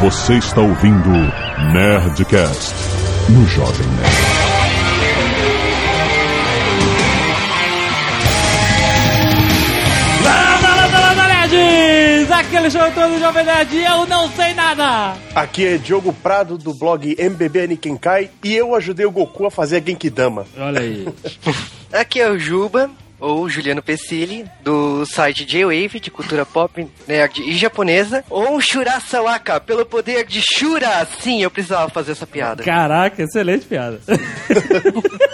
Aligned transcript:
Você 0.00 0.34
está 0.34 0.60
ouvindo 0.60 1.10
Nerdcast 1.72 2.72
no 3.30 3.44
Jovem 3.48 3.86
Nerd. 3.88 4.38
Landa, 10.22 10.74
landa, 10.76 11.00
landa, 11.00 11.28
nerds! 11.28 12.30
Aquele 12.30 12.70
show 12.70 12.92
todo 12.92 13.14
do 13.14 13.18
Jovem 13.18 13.44
Nerd 13.44 13.74
e 13.76 13.84
eu 13.84 14.06
não 14.06 14.30
sei 14.30 14.54
nada! 14.54 15.16
Aqui 15.34 15.66
é 15.66 15.78
Diogo 15.78 16.12
Prado 16.12 16.56
do 16.56 16.72
blog 16.72 17.16
MBB 17.18 17.66
Nikenkai 17.66 18.30
e 18.44 18.54
eu 18.54 18.76
ajudei 18.76 19.04
o 19.04 19.10
Goku 19.10 19.46
a 19.46 19.50
fazer 19.50 19.78
a 19.78 19.80
Genkidama. 19.80 20.46
Olha 20.56 20.80
aí. 20.80 21.08
Aqui 21.92 22.20
é 22.20 22.30
o 22.30 22.38
Juba, 22.38 22.88
ou 23.20 23.48
Juliano 23.48 23.82
Pessilli, 23.82 24.44
do 24.62 25.04
site 25.04 25.44
J-Wave, 25.44 26.00
de 26.00 26.10
cultura 26.10 26.46
pop, 26.46 26.86
nerd 27.06 27.42
e 27.42 27.56
japonesa, 27.56 28.24
ou 28.30 28.60
Shura 28.60 29.00
Sawaka, 29.00 29.60
pelo 29.60 29.84
poder 29.84 30.24
de 30.24 30.40
Shura. 30.40 31.06
Sim, 31.20 31.42
eu 31.42 31.50
precisava 31.50 31.88
fazer 31.90 32.12
essa 32.12 32.26
piada. 32.26 32.62
Caraca, 32.62 33.22
excelente 33.22 33.66
piada. 33.66 34.00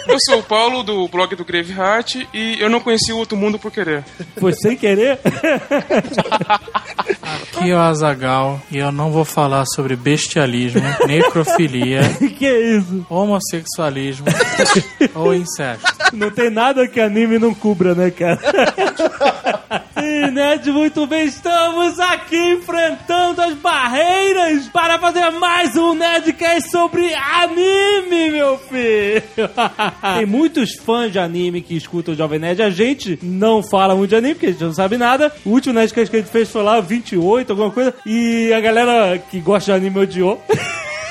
Eu 0.07 0.17
sou 0.19 0.39
o 0.39 0.43
Paulo, 0.43 0.83
do 0.83 1.07
blog 1.07 1.35
do 1.35 1.43
Graveheart, 1.43 2.15
e 2.33 2.57
eu 2.59 2.69
não 2.69 2.79
conheci 2.79 3.11
o 3.11 3.17
Outro 3.17 3.35
Mundo 3.35 3.57
por 3.57 3.71
querer. 3.71 4.03
Foi 4.39 4.53
sem 4.53 4.77
querer? 4.77 5.19
Aqui 7.21 7.71
é 7.71 7.75
o 7.75 7.79
Azagal 7.79 8.61
e 8.71 8.77
eu 8.77 8.91
não 8.91 9.11
vou 9.11 9.25
falar 9.25 9.65
sobre 9.65 9.95
bestialismo, 9.95 10.81
necrofilia, 11.07 12.01
que 12.37 12.47
isso? 12.47 13.05
homossexualismo 13.09 14.25
ou 15.15 15.33
incesto. 15.33 15.85
Não 16.13 16.29
tem 16.29 16.49
nada 16.49 16.87
que 16.87 16.99
anime 16.99 17.39
não 17.39 17.53
cubra, 17.53 17.95
né, 17.95 18.11
cara? 18.11 18.39
Sim, 19.97 20.31
Nerd, 20.31 20.71
muito 20.71 21.07
bem. 21.07 21.25
Estamos 21.25 21.99
aqui 21.99 22.37
enfrentando 22.53 23.41
as 23.41 23.53
barreiras 23.55 24.67
para 24.69 24.99
fazer 24.99 25.31
mais 25.31 25.75
um 25.75 25.95
Nerdcast 25.95 26.69
sobre 26.69 27.13
anime, 27.13 28.31
meu 28.31 28.57
filho. 28.59 29.49
Tem 30.01 30.25
muitos 30.25 30.75
fãs 30.75 31.11
de 31.11 31.19
anime 31.19 31.61
que 31.61 31.75
escutam 31.75 32.13
o 32.13 32.17
Jovem 32.17 32.39
Nerd. 32.39 32.61
A 32.61 32.69
gente 32.69 33.19
não 33.21 33.63
fala 33.63 33.95
muito 33.95 34.09
de 34.09 34.15
anime, 34.15 34.35
porque 34.35 34.47
a 34.47 34.51
gente 34.51 34.63
não 34.63 34.73
sabe 34.73 34.97
nada. 34.97 35.31
O 35.45 35.49
último 35.49 35.73
Nerdcast 35.73 36.09
que 36.09 36.17
a 36.17 36.19
gente 36.19 36.31
fez 36.31 36.49
foi 36.49 36.63
lá, 36.63 36.79
28, 36.79 37.49
alguma 37.51 37.71
coisa. 37.71 37.93
E 38.05 38.51
a 38.53 38.59
galera 38.59 39.17
que 39.17 39.39
gosta 39.39 39.71
de 39.71 39.77
anime 39.77 39.99
odiou. 39.99 40.41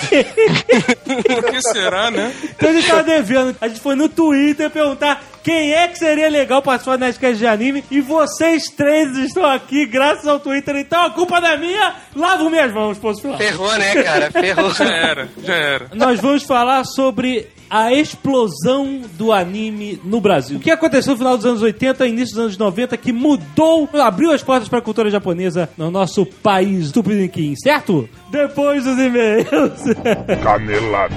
Por 0.04 1.50
que 1.50 1.62
será, 1.62 2.10
né? 2.10 2.32
Então 2.44 2.68
a 2.68 2.72
gente 2.72 2.86
tava 2.86 3.02
devendo. 3.02 3.56
A 3.60 3.68
gente 3.68 3.80
foi 3.80 3.94
no 3.94 4.08
Twitter 4.08 4.70
perguntar 4.70 5.22
quem 5.44 5.74
é 5.74 5.86
que 5.86 5.98
seria 5.98 6.30
legal 6.30 6.62
participar 6.62 6.96
do 6.96 7.00
Nerdcast 7.00 7.36
de 7.36 7.46
anime. 7.46 7.84
E 7.90 8.00
vocês 8.00 8.64
três 8.74 9.14
estão 9.18 9.44
aqui 9.44 9.84
graças 9.84 10.26
ao 10.26 10.40
Twitter. 10.40 10.74
Então 10.76 11.04
a 11.04 11.10
culpa 11.10 11.38
não 11.38 11.48
é 11.48 11.58
minha. 11.58 11.94
Lavo 12.16 12.48
minhas 12.48 12.72
mãos, 12.72 12.98
posso 12.98 13.20
falar. 13.20 13.36
Ferrou, 13.36 13.70
né, 13.76 14.02
cara? 14.02 14.30
Ferrou. 14.30 14.70
Já 14.74 14.84
era, 14.86 15.28
já 15.44 15.54
era. 15.54 15.90
Nós 15.94 16.20
vamos 16.20 16.42
falar 16.42 16.84
sobre 16.84 17.46
a 17.68 17.92
explosão 17.92 19.02
do 19.12 19.32
anime 19.32 20.00
no 20.02 20.20
Brasil. 20.20 20.56
O 20.56 20.60
que 20.60 20.70
aconteceu 20.70 21.12
no 21.12 21.18
final 21.18 21.36
dos 21.36 21.44
anos 21.44 21.60
80 21.60 22.06
e 22.06 22.08
início 22.08 22.34
dos 22.34 22.44
anos 22.44 22.58
90 22.58 22.96
que 22.96 23.12
mudou, 23.12 23.88
abriu 24.02 24.32
as 24.32 24.42
portas 24.42 24.68
para 24.68 24.78
a 24.78 24.82
cultura 24.82 25.10
japonesa 25.10 25.68
no 25.76 25.90
nosso 25.90 26.24
país 26.24 26.90
tupiniquim, 26.90 27.54
certo? 27.56 28.08
Depois 28.30 28.84
dos 28.84 28.98
e-mails. 28.98 29.82
Canelada. 30.42 31.14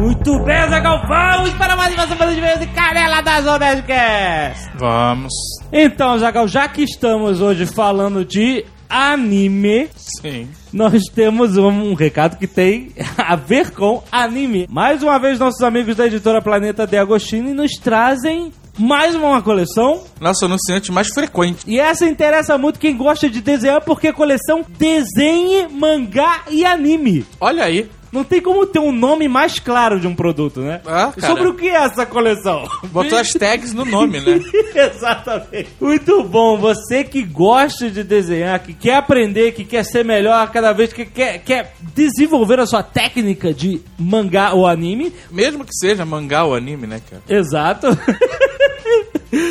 Muito 0.00 0.42
bem, 0.44 0.66
Zagal, 0.70 1.06
vamos 1.06 1.52
para 1.58 1.76
mais 1.76 1.92
uma 1.92 2.08
semana 2.08 2.32
de 2.32 2.38
e-mails 2.38 2.62
e 2.62 2.66
canela 2.68 3.20
da 3.20 3.42
Zona 3.42 3.58
Nerdcast. 3.58 4.70
Vamos. 4.78 5.30
Então, 5.70 6.18
Zagal, 6.18 6.48
já 6.48 6.66
que 6.68 6.82
estamos 6.82 7.42
hoje 7.42 7.66
falando 7.66 8.24
de 8.24 8.64
anime, 8.88 9.90
Sim. 9.94 10.48
nós 10.72 11.04
temos 11.14 11.58
um, 11.58 11.68
um 11.68 11.92
recado 11.92 12.38
que 12.38 12.46
tem 12.46 12.92
a 13.18 13.36
ver 13.36 13.72
com 13.72 14.02
anime. 14.10 14.66
Mais 14.70 15.02
uma 15.02 15.18
vez, 15.18 15.38
nossos 15.38 15.60
amigos 15.60 15.94
da 15.96 16.06
editora 16.06 16.40
Planeta 16.40 16.86
de 16.86 16.96
Agostini 16.96 17.52
nos 17.52 17.72
trazem 17.72 18.54
mais 18.78 19.14
uma 19.14 19.42
coleção. 19.42 20.02
Nosso 20.18 20.46
anunciante 20.46 20.90
mais 20.90 21.08
frequente. 21.08 21.64
E 21.66 21.78
essa 21.78 22.06
interessa 22.06 22.56
muito 22.56 22.80
quem 22.80 22.96
gosta 22.96 23.28
de 23.28 23.42
desenhar, 23.42 23.82
porque 23.82 24.08
é 24.08 24.12
coleção 24.14 24.64
desenhe, 24.78 25.68
mangá 25.68 26.44
e 26.48 26.64
anime. 26.64 27.26
Olha 27.38 27.64
aí. 27.64 27.99
Não 28.12 28.24
tem 28.24 28.40
como 28.40 28.66
ter 28.66 28.78
um 28.80 28.92
nome 28.92 29.28
mais 29.28 29.58
claro 29.58 30.00
de 30.00 30.06
um 30.06 30.14
produto, 30.14 30.60
né? 30.60 30.80
Ah, 30.84 31.12
cara. 31.16 31.26
Sobre 31.26 31.48
o 31.48 31.54
que 31.54 31.68
é 31.68 31.76
essa 31.76 32.04
coleção? 32.04 32.68
Botou 32.84 33.18
as 33.18 33.32
tags 33.32 33.72
no 33.72 33.84
nome, 33.84 34.20
né? 34.20 34.40
Exatamente. 34.74 35.70
Muito 35.80 36.22
bom. 36.24 36.58
Você 36.58 37.04
que 37.04 37.22
gosta 37.22 37.88
de 37.88 38.02
desenhar, 38.02 38.58
que 38.60 38.74
quer 38.74 38.96
aprender, 38.96 39.52
que 39.52 39.64
quer 39.64 39.84
ser 39.84 40.04
melhor 40.04 40.50
cada 40.50 40.72
vez, 40.72 40.92
que 40.92 41.04
quer, 41.04 41.38
quer 41.38 41.72
desenvolver 41.94 42.58
a 42.58 42.66
sua 42.66 42.82
técnica 42.82 43.54
de 43.54 43.80
mangá 43.98 44.52
ou 44.52 44.66
anime. 44.66 45.12
Mesmo 45.30 45.64
que 45.64 45.74
seja 45.74 46.04
mangá 46.04 46.44
ou 46.44 46.54
anime, 46.54 46.86
né, 46.86 47.00
cara? 47.08 47.22
Exato. 47.28 47.86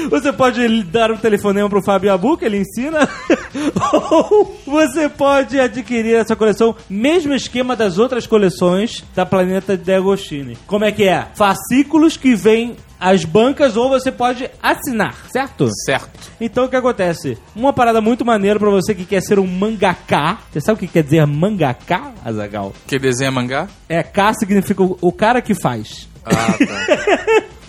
Você 0.10 0.34
pode 0.34 0.84
dar 0.84 1.12
um 1.12 1.18
telefonema 1.18 1.70
pro 1.70 1.82
Fábio 1.82 2.12
Abu, 2.14 2.38
que 2.38 2.46
ele 2.46 2.58
ensina. 2.58 3.08
Ou 4.12 4.58
você 4.66 5.10
pode 5.10 5.60
adquirir 5.60 6.16
essa 6.16 6.36
coleção, 6.36 6.76
mesmo 6.90 7.34
esquema 7.34 7.76
das 7.76 7.98
outras 7.98 8.28
coleções 8.28 9.04
da 9.16 9.26
Planeta 9.26 9.78
de 9.78 9.94
Agostini. 9.94 10.58
Como 10.68 10.86
é 10.86 10.92
que 10.92 11.04
é? 11.04 11.28
Fascículos 11.36 12.18
que 12.18 12.36
vêm 12.36 12.76
às 13.00 13.24
bancas 13.24 13.78
ou 13.78 13.88
você 13.88 14.12
pode 14.12 14.50
assinar, 14.62 15.16
certo? 15.32 15.70
Certo. 15.86 16.32
Então 16.42 16.66
o 16.66 16.70
que 16.70 16.76
acontece? 16.76 17.38
Uma 17.56 17.72
parada 17.72 18.02
muito 18.02 18.26
maneira 18.26 18.60
pra 18.60 18.70
você 18.70 18.94
que 18.94 19.06
quer 19.06 19.22
ser 19.22 19.40
um 19.40 19.48
mangaká. 19.48 20.40
Você 20.52 20.60
sabe 20.60 20.78
o 20.78 20.80
que 20.80 20.88
quer 20.88 21.04
dizer 21.04 21.26
mangaká, 21.26 22.12
Azagal? 22.26 22.74
Que 22.86 23.00
desenha 23.00 23.32
mangá? 23.32 23.70
É, 23.88 24.04
K 24.04 24.34
significa 24.34 24.84
o, 24.84 24.98
o 25.00 25.12
cara 25.12 25.42
que 25.42 25.54
faz. 25.54 26.10
Ah, 26.26 26.32
tá. 26.32 27.69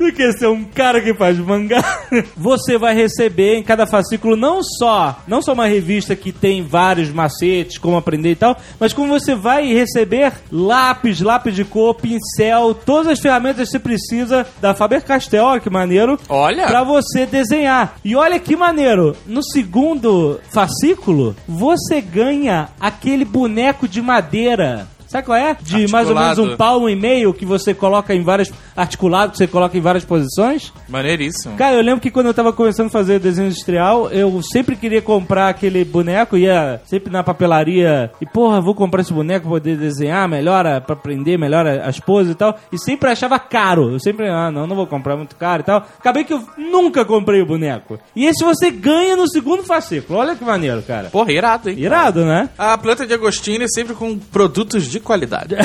Do 0.00 0.10
que 0.10 0.32
ser 0.32 0.48
um 0.48 0.64
cara 0.64 0.98
que 1.02 1.12
faz 1.12 1.38
mangá. 1.38 1.84
Você 2.34 2.78
vai 2.78 2.94
receber 2.94 3.56
em 3.56 3.62
cada 3.62 3.84
fascículo 3.86 4.34
não 4.34 4.62
só, 4.62 5.20
não 5.28 5.42
só 5.42 5.52
uma 5.52 5.66
revista 5.66 6.16
que 6.16 6.32
tem 6.32 6.62
vários 6.62 7.10
macetes, 7.10 7.76
como 7.76 7.98
aprender 7.98 8.30
e 8.30 8.34
tal, 8.34 8.56
mas 8.78 8.94
como 8.94 9.12
você 9.12 9.34
vai 9.34 9.66
receber 9.74 10.32
lápis, 10.50 11.20
lápis 11.20 11.54
de 11.54 11.66
cor, 11.66 11.94
pincel, 11.96 12.72
todas 12.72 13.08
as 13.08 13.20
ferramentas 13.20 13.68
que 13.68 13.72
você 13.72 13.78
precisa 13.78 14.46
da 14.58 14.74
Faber-Castell, 14.74 15.44
olha 15.44 15.60
que 15.60 15.68
maneiro. 15.68 16.18
Olha. 16.30 16.66
Pra 16.66 16.82
você 16.82 17.26
desenhar. 17.26 17.96
E 18.02 18.16
olha 18.16 18.38
que 18.38 18.56
maneiro, 18.56 19.14
no 19.26 19.44
segundo 19.44 20.40
fascículo, 20.48 21.36
você 21.46 22.00
ganha 22.00 22.70
aquele 22.80 23.26
boneco 23.26 23.86
de 23.86 24.00
madeira. 24.00 24.88
Sabe 25.10 25.26
qual 25.26 25.36
é? 25.36 25.56
De 25.60 25.88
mais 25.88 26.08
ou 26.08 26.14
menos 26.14 26.28
Articulado. 26.30 26.54
um 26.54 26.56
palmo 26.56 26.88
e 26.88 26.94
meio 26.94 27.34
que 27.34 27.44
você 27.44 27.74
coloca 27.74 28.14
em 28.14 28.22
várias. 28.22 28.52
articulado, 28.76 29.32
que 29.32 29.38
você 29.38 29.46
coloca 29.48 29.76
em 29.76 29.80
várias 29.80 30.04
posições. 30.04 30.72
Maneiríssimo. 30.88 31.56
Cara, 31.56 31.74
eu 31.74 31.82
lembro 31.82 32.00
que 32.00 32.12
quando 32.12 32.26
eu 32.26 32.34
tava 32.34 32.52
começando 32.52 32.86
a 32.86 32.90
fazer 32.90 33.18
desenho 33.18 33.48
industrial, 33.48 34.08
eu 34.10 34.40
sempre 34.52 34.76
queria 34.76 35.02
comprar 35.02 35.48
aquele 35.48 35.84
boneco, 35.84 36.36
ia 36.36 36.80
sempre 36.84 37.12
na 37.12 37.24
papelaria 37.24 38.12
e, 38.20 38.26
porra, 38.26 38.60
vou 38.60 38.72
comprar 38.72 39.00
esse 39.00 39.12
boneco 39.12 39.48
pra 39.48 39.58
poder 39.58 39.76
desenhar 39.76 40.28
melhor, 40.28 40.62
pra 40.82 40.94
aprender 40.94 41.36
melhor 41.36 41.66
as 41.66 41.98
poses 41.98 42.30
e 42.30 42.36
tal. 42.36 42.56
E 42.72 42.78
sempre 42.78 43.10
achava 43.10 43.36
caro. 43.40 43.90
Eu 43.90 43.98
sempre, 43.98 44.28
ah, 44.28 44.48
não, 44.52 44.64
não 44.64 44.76
vou 44.76 44.86
comprar 44.86 45.16
muito 45.16 45.34
caro 45.34 45.62
e 45.62 45.64
tal. 45.64 45.84
Acabei 45.98 46.22
que 46.22 46.32
eu 46.32 46.40
nunca 46.56 47.04
comprei 47.04 47.42
o 47.42 47.46
boneco. 47.46 47.98
E 48.14 48.26
esse 48.26 48.44
você 48.44 48.70
ganha 48.70 49.16
no 49.16 49.28
segundo 49.28 49.64
fascículo. 49.64 50.20
Olha 50.20 50.36
que 50.36 50.44
maneiro, 50.44 50.82
cara. 50.82 51.08
Porra, 51.10 51.32
irado, 51.32 51.68
hein? 51.68 51.76
Irado, 51.76 52.24
né? 52.24 52.48
A 52.56 52.78
planta 52.78 53.04
de 53.04 53.12
Agostinho 53.12 53.64
é 53.64 53.68
sempre 53.68 53.94
com 53.94 54.16
produtos 54.16 54.88
de 54.88 54.99
qualidade. 55.00 55.56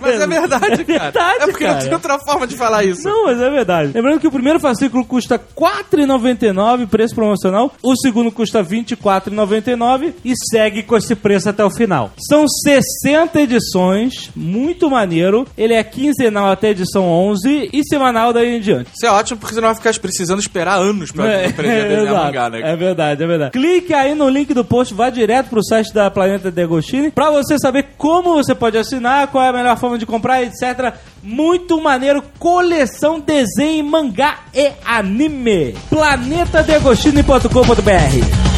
Mas 0.00 0.20
é 0.20 0.26
verdade, 0.26 0.84
cara. 0.84 1.00
verdade, 1.04 1.36
é 1.42 1.46
porque 1.46 1.64
cara. 1.64 1.74
não 1.76 1.82
tem 1.82 1.92
outra 1.94 2.18
forma 2.18 2.46
de 2.46 2.56
falar 2.56 2.84
isso. 2.84 3.04
Não, 3.08 3.26
mas 3.26 3.40
é 3.40 3.50
verdade. 3.50 3.92
Lembrando 3.94 4.20
que 4.20 4.26
o 4.26 4.32
primeiro 4.32 4.60
fascículo 4.60 5.04
custa 5.04 5.36
R$ 5.36 5.42
4,99, 5.56 6.86
preço 6.88 7.14
promocional. 7.14 7.72
O 7.82 7.96
segundo 7.96 8.30
custa 8.30 8.62
R$ 8.62 8.84
24,99 8.84 10.14
e 10.24 10.32
segue 10.50 10.82
com 10.82 10.96
esse 10.96 11.14
preço 11.14 11.48
até 11.48 11.64
o 11.64 11.70
final. 11.70 12.10
São 12.28 12.46
60 12.48 13.40
edições, 13.40 14.30
muito 14.34 14.90
maneiro. 14.90 15.46
Ele 15.56 15.74
é 15.74 15.82
quinzenal 15.84 16.50
até 16.50 16.68
a 16.68 16.70
edição 16.70 17.04
11 17.04 17.70
e 17.72 17.84
semanal 17.84 18.32
daí 18.32 18.56
em 18.56 18.60
diante. 18.60 18.90
Isso 18.94 19.06
é 19.06 19.10
ótimo 19.10 19.38
porque 19.38 19.54
você 19.54 19.60
não 19.60 19.68
vai 19.68 19.76
ficar 19.76 19.92
precisando 20.00 20.40
esperar 20.40 20.78
anos 20.78 21.10
pra 21.12 21.46
aprender 21.46 21.80
a 21.84 21.84
desenhar 21.88 22.06
exato. 22.06 22.24
mangá, 22.26 22.50
né? 22.50 22.60
É 22.62 22.76
verdade, 22.76 23.22
é 23.22 23.26
verdade. 23.26 23.52
Clique 23.52 23.92
aí 23.92 24.14
no 24.14 24.28
link 24.28 24.52
do 24.54 24.64
post, 24.64 24.94
vá 24.94 25.10
direto 25.10 25.48
pro 25.48 25.62
site 25.64 25.92
da 25.92 26.10
Planeta 26.10 26.50
de 26.50 26.62
Agostini 26.62 27.10
pra 27.10 27.30
você 27.30 27.58
saber 27.58 27.86
como 27.98 28.31
você 28.34 28.54
pode 28.54 28.78
assinar, 28.78 29.26
qual 29.28 29.44
é 29.44 29.48
a 29.48 29.52
melhor 29.52 29.78
forma 29.78 29.98
de 29.98 30.06
comprar, 30.06 30.42
etc. 30.42 30.94
Muito 31.22 31.80
maneiro, 31.80 32.22
coleção 32.38 33.20
desenho, 33.20 33.84
mangá 33.84 34.38
e 34.54 34.72
anime. 34.84 35.74
planetadeagostini.com.br 35.88 38.52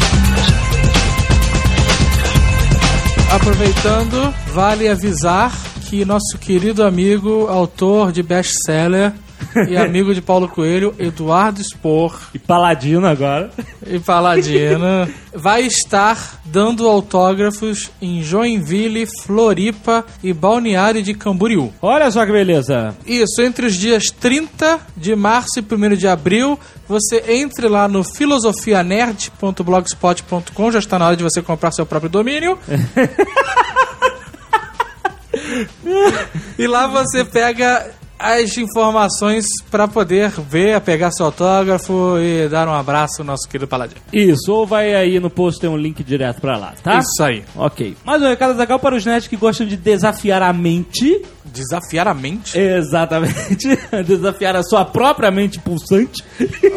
Aproveitando, 3.31 4.33
vale 4.53 4.87
avisar 4.87 5.51
que 5.89 6.05
nosso 6.05 6.37
querido 6.39 6.83
amigo, 6.83 7.47
autor 7.47 8.11
de 8.11 8.21
best-seller, 8.23 9.13
e 9.69 9.77
amigo 9.77 10.13
de 10.13 10.21
Paulo 10.21 10.47
Coelho, 10.47 10.93
Eduardo 10.99 11.63
Spor 11.63 12.15
E 12.33 12.39
Paladino 12.39 13.07
agora. 13.07 13.49
e 13.85 13.99
Paladino, 13.99 15.07
vai 15.33 15.63
estar 15.63 16.41
dando 16.45 16.87
autógrafos 16.87 17.91
em 18.01 18.21
Joinville, 18.21 19.07
Floripa 19.23 20.05
e 20.23 20.31
Balneário 20.33 21.01
de 21.01 21.13
Camboriú. 21.13 21.73
Olha 21.81 22.11
só 22.11 22.25
que 22.25 22.31
beleza. 22.31 22.95
Isso, 23.05 23.41
entre 23.41 23.65
os 23.67 23.75
dias 23.75 24.05
30 24.05 24.79
de 24.95 25.13
março 25.15 25.59
e 25.59 25.61
1 25.61 25.95
de 25.95 26.07
abril, 26.07 26.59
você 26.87 27.23
entre 27.27 27.67
lá 27.67 27.87
no 27.87 28.03
filosofianerd.blogspot.com, 28.03 30.71
já 30.71 30.79
está 30.79 30.97
na 30.99 31.07
hora 31.07 31.15
de 31.15 31.23
você 31.23 31.41
comprar 31.41 31.71
seu 31.71 31.85
próprio 31.85 32.09
domínio. 32.09 32.59
e 36.57 36.67
lá 36.67 36.87
você 36.87 37.23
pega 37.23 37.89
as 38.17 38.57
informações 38.57 39.45
para 39.69 39.87
poder 39.87 40.29
ver, 40.29 40.79
pegar 40.81 41.11
seu 41.11 41.27
autógrafo 41.27 42.17
e 42.19 42.47
dar 42.47 42.67
um 42.67 42.73
abraço 42.73 43.21
ao 43.21 43.25
nosso 43.25 43.47
querido 43.47 43.67
Paladino. 43.67 44.01
Isso, 44.11 44.51
ou 44.51 44.65
vai 44.65 44.93
aí 44.93 45.19
no 45.19 45.29
post, 45.29 45.59
tem 45.59 45.69
um 45.69 45.77
link 45.77 46.03
direto 46.03 46.41
pra 46.41 46.57
lá, 46.57 46.73
tá? 46.81 46.99
Isso 46.99 47.23
aí. 47.23 47.43
Ok. 47.55 47.95
Mais 48.05 48.21
um 48.21 48.27
recado 48.27 48.57
legal 48.57 48.79
para 48.79 48.95
os 48.95 49.05
nerds 49.05 49.27
que 49.27 49.35
gostam 49.35 49.67
de 49.67 49.77
desafiar 49.77 50.41
a 50.41 50.53
mente. 50.53 51.21
Desafiar 51.53 52.07
a 52.07 52.13
mente? 52.13 52.57
Exatamente. 52.57 53.77
desafiar 54.05 54.55
a 54.55 54.63
sua 54.63 54.83
própria 54.85 55.31
mente 55.31 55.59
pulsante. 55.59 56.23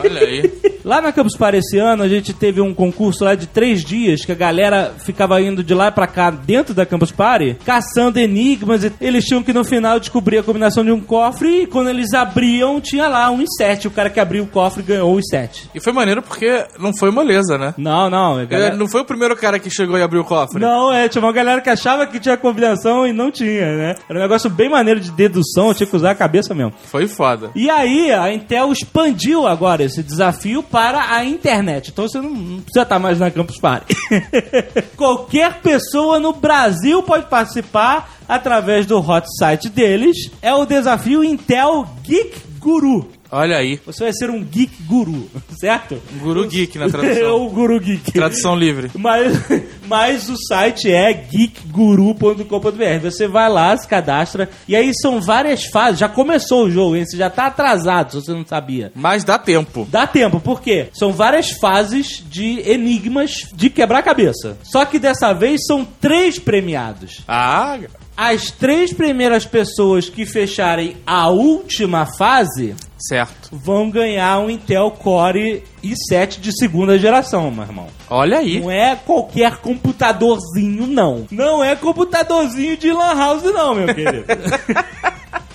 Olha 0.05 0.21
aí. 0.21 0.53
Lá 0.85 1.01
na 1.01 1.13
Campus 1.13 1.37
Party 1.37 1.59
esse 1.59 1.79
ano, 1.79 2.03
a 2.03 2.09
gente 2.09 2.33
teve 2.33 2.61
um 2.61 2.73
concurso 2.73 3.25
lá 3.25 3.35
de 3.35 3.47
três 3.47 3.85
dias 3.85 4.25
que 4.25 4.33
a 4.33 4.35
galera 4.35 4.95
ficava 4.99 5.41
indo 5.41 5.63
de 5.63 5.75
lá 5.75 5.91
pra 5.91 6.07
cá 6.07 6.31
dentro 6.31 6.73
da 6.73 6.87
Campus 6.87 7.11
Party, 7.11 7.57
caçando 7.65 8.19
enigmas. 8.19 8.85
E 8.85 8.93
eles 9.01 9.25
tinham 9.25 9.43
que 9.43 9.53
no 9.53 9.65
final 9.65 9.99
descobrir 10.01 10.39
a 10.39 10.43
combinação 10.43 10.85
de 10.85 10.91
um 10.93 11.01
cofre 11.01 11.63
e 11.63 11.67
quando 11.67 11.91
eles 11.91 12.15
abriam, 12.15 12.81
tinha 12.81 13.09
lá 13.09 13.31
um 13.31 13.43
i7. 13.43 13.87
O 13.87 13.91
cara 13.91 14.09
que 14.09 14.21
abriu 14.21 14.45
o 14.45 14.47
cofre 14.47 14.83
ganhou 14.83 15.15
o 15.15 15.19
i7. 15.19 15.69
E 15.75 15.81
foi 15.81 15.93
maneiro 15.93 16.23
porque 16.23 16.65
não 16.79 16.97
foi 16.97 17.11
moleza, 17.11 17.59
né? 17.59 17.75
Não, 17.77 18.09
não. 18.09 18.47
galera- 18.47 18.77
não 18.77 18.89
foi 18.89 19.01
o 19.03 19.05
primeiro 19.05 19.37
cara 19.37 19.59
que 19.59 19.69
chegou 19.71 19.99
e 19.99 20.03
abriu 20.03 20.23
o 20.23 20.25
cofre. 20.25 20.61
Não, 20.61 20.93
é, 20.93 21.09
tinha 21.09 21.23
uma 21.23 21.33
galera 21.33 21.61
que 21.61 21.69
achava 21.69 22.07
que 22.07 22.19
tinha 22.21 22.37
combinação 22.37 23.07
e 23.07 23.13
não 23.13 23.31
tinha, 23.31 23.77
né? 23.77 23.95
Era 24.09 24.19
um 24.21 24.23
negócio 24.23 24.49
bem 24.59 24.69
maneiro 24.69 24.99
de 24.99 25.13
dedução, 25.13 25.69
eu 25.69 25.75
tinha 25.75 25.87
que 25.87 25.95
usar 25.95 26.11
a 26.11 26.15
cabeça 26.17 26.53
mesmo. 26.53 26.73
Foi 26.87 27.07
foda. 27.07 27.53
E 27.55 27.71
aí, 27.71 28.13
a 28.13 28.35
Intel 28.35 28.73
expandiu 28.73 29.47
agora 29.47 29.85
esse 29.85 30.03
desafio 30.03 30.65
para 30.65 31.15
a 31.15 31.25
internet. 31.25 31.93
Então 31.93 32.09
você 32.09 32.21
não, 32.21 32.31
não 32.31 32.61
precisa 32.61 32.83
estar 32.83 32.99
mais 32.99 33.21
na 33.21 33.31
Campus 33.31 33.61
Party. 33.61 33.95
Qualquer 34.99 35.61
pessoa 35.61 36.19
no 36.19 36.33
Brasil 36.33 37.01
pode 37.05 37.27
participar 37.27 38.11
através 38.29 38.85
do 38.85 38.99
hot 38.99 39.29
site 39.39 39.69
deles. 39.69 40.29
É 40.43 40.53
o 40.53 40.67
desafio 40.67 41.23
Intel 41.23 41.87
Geek 42.03 42.41
Guru. 42.59 43.09
Olha 43.31 43.57
aí. 43.57 43.79
Você 43.85 44.05
vai 44.05 44.13
ser 44.13 44.31
um 44.31 44.43
geek 44.43 44.83
guru, 44.85 45.29
certo? 45.61 46.01
Guru 46.21 46.47
Geek 46.49 46.79
na 46.79 46.87
É 46.87 46.89
tradução. 46.89 47.47
o 47.47 47.51
Guru 47.51 47.79
Geek. 47.81 48.13
Tradução 48.13 48.57
livre. 48.57 48.91
Mas, 48.95 49.37
mas 49.87 50.29
o 50.29 50.37
site 50.49 50.91
é 50.91 51.13
geekguru.com.br. 51.13 53.01
Você 53.03 53.27
vai 53.29 53.49
lá, 53.49 53.77
se 53.77 53.87
cadastra, 53.87 54.49
e 54.67 54.75
aí 54.75 54.93
são 54.95 55.21
várias 55.21 55.65
fases. 55.67 55.99
Já 56.01 56.09
começou 56.09 56.65
o 56.65 56.71
jogo, 56.71 56.97
hein? 56.97 57.05
Você 57.07 57.17
já 57.17 57.31
tá 57.31 57.47
atrasado, 57.47 58.13
se 58.13 58.17
você 58.27 58.33
não 58.33 58.47
sabia. 58.47 58.93
Mas 58.95 59.25
dá 59.25 59.39
tempo. 59.39 59.87
Dá 59.91 60.07
tempo, 60.07 60.41
por 60.41 60.61
quê? 60.61 60.89
São 60.93 61.13
várias 61.13 61.51
fases 61.53 62.23
de 62.29 62.61
enigmas 62.69 63.47
de 63.55 63.71
quebrar-cabeça. 63.71 64.57
Só 64.63 64.85
que 64.85 64.99
dessa 64.99 65.33
vez 65.33 65.61
são 65.67 65.85
três 66.01 66.39
premiados. 66.39 67.21
Ah, 67.27 67.79
As 68.21 68.51
três 68.51 68.93
primeiras 68.93 69.47
pessoas 69.47 70.09
que 70.09 70.27
fecharem 70.27 70.97
a 71.07 71.29
última 71.29 72.05
fase 72.05 72.75
certo. 72.99 73.49
vão 73.53 73.89
ganhar 73.89 74.41
um 74.41 74.51
Intel 74.51 74.91
Core 74.91 75.63
i7 75.85 76.41
de 76.41 76.51
segunda 76.59 76.99
geração, 76.99 77.49
meu 77.49 77.63
irmão. 77.63 77.87
Olha 78.11 78.39
aí. 78.39 78.59
Não 78.59 78.73
é 78.73 78.97
qualquer 78.97 79.59
computadorzinho, 79.59 80.85
não. 80.89 81.29
Não 81.31 81.63
é 81.63 81.77
computadorzinho 81.77 82.77
de 82.77 82.91
lan 82.91 83.15
house, 83.15 83.45
não, 83.45 83.77
meu 83.77 83.95
querido. 83.95 84.25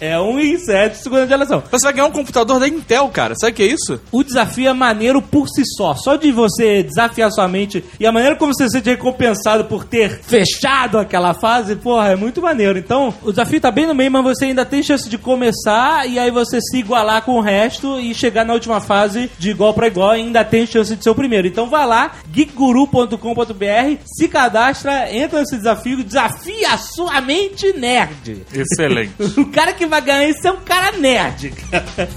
é 0.04 0.20
um 0.20 0.38
i7 0.38 0.90
de 0.90 0.98
segunda 0.98 1.26
geração. 1.26 1.64
Você 1.72 1.86
vai 1.86 1.94
ganhar 1.94 2.08
um 2.08 2.12
computador 2.12 2.60
da 2.60 2.68
Intel, 2.68 3.08
cara. 3.08 3.36
Sabe 3.36 3.54
o 3.54 3.56
que 3.56 3.64
é 3.64 3.68
isso? 3.68 4.02
O 4.12 4.22
desafio 4.22 4.68
é 4.68 4.74
maneiro 4.74 5.22
por 5.22 5.48
si 5.48 5.64
só. 5.78 5.96
Só 5.96 6.18
de 6.18 6.30
você 6.30 6.84
desafiar 6.84 7.32
sua 7.32 7.48
mente 7.48 7.82
e 7.98 8.06
a 8.06 8.12
maneira 8.12 8.36
como 8.36 8.54
você 8.54 8.66
se 8.66 8.72
sente 8.72 8.90
recompensado 8.90 9.64
por 9.66 9.86
ter 9.86 10.20
fechado 10.22 10.98
aquela 10.98 11.34
fase, 11.34 11.78
porra, 11.78 12.10
é 12.10 12.16
muito 12.18 12.42
maneiro. 12.42 12.78
Então, 12.78 13.14
o 13.24 13.30
desafio 13.30 13.62
tá 13.62 13.72
bem 13.72 13.88
no 13.88 13.96
meio, 13.96 14.12
mas 14.12 14.24
você 14.24 14.46
ainda 14.46 14.66
tem 14.66 14.84
chance 14.84 15.08
de 15.08 15.18
começar 15.18 16.06
e 16.06 16.20
aí 16.20 16.30
você 16.30 16.60
se 16.60 16.78
igualar 16.80 17.22
com 17.22 17.38
o 17.38 17.42
resto 17.42 17.98
e 17.98 18.14
chegar 18.14 18.44
na 18.44 18.54
última 18.54 18.82
fase 18.82 19.32
de 19.40 19.52
igual 19.52 19.74
pra 19.74 19.88
igual 19.88 20.18
e 20.18 20.22
ainda 20.22 20.44
tem 20.44 20.68
chance 20.68 20.94
de 20.94 21.02
ser 21.02 21.12
o 21.12 21.16
primeiro. 21.16 21.48
Então 21.48 21.70
vai 21.70 21.88
lá, 21.88 22.12
geekguru.com.br, 22.30 23.98
se 24.06 24.28
cadastra, 24.28 25.14
entra 25.16 25.40
nesse 25.40 25.56
desafio, 25.56 26.04
desafia 26.04 26.74
a 26.74 26.78
sua 26.78 27.22
mente 27.22 27.72
nerd. 27.72 28.46
Excelente. 28.54 29.14
O 29.44 29.46
cara 29.48 29.74
que 29.74 29.86
isso 30.30 30.48
é 30.48 30.52
um 30.52 30.62
cara 30.62 30.98
nerd. 30.98 31.52
cara. 31.52 31.86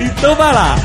então 0.00 0.34
vai 0.34 0.52
lá. 0.52 0.76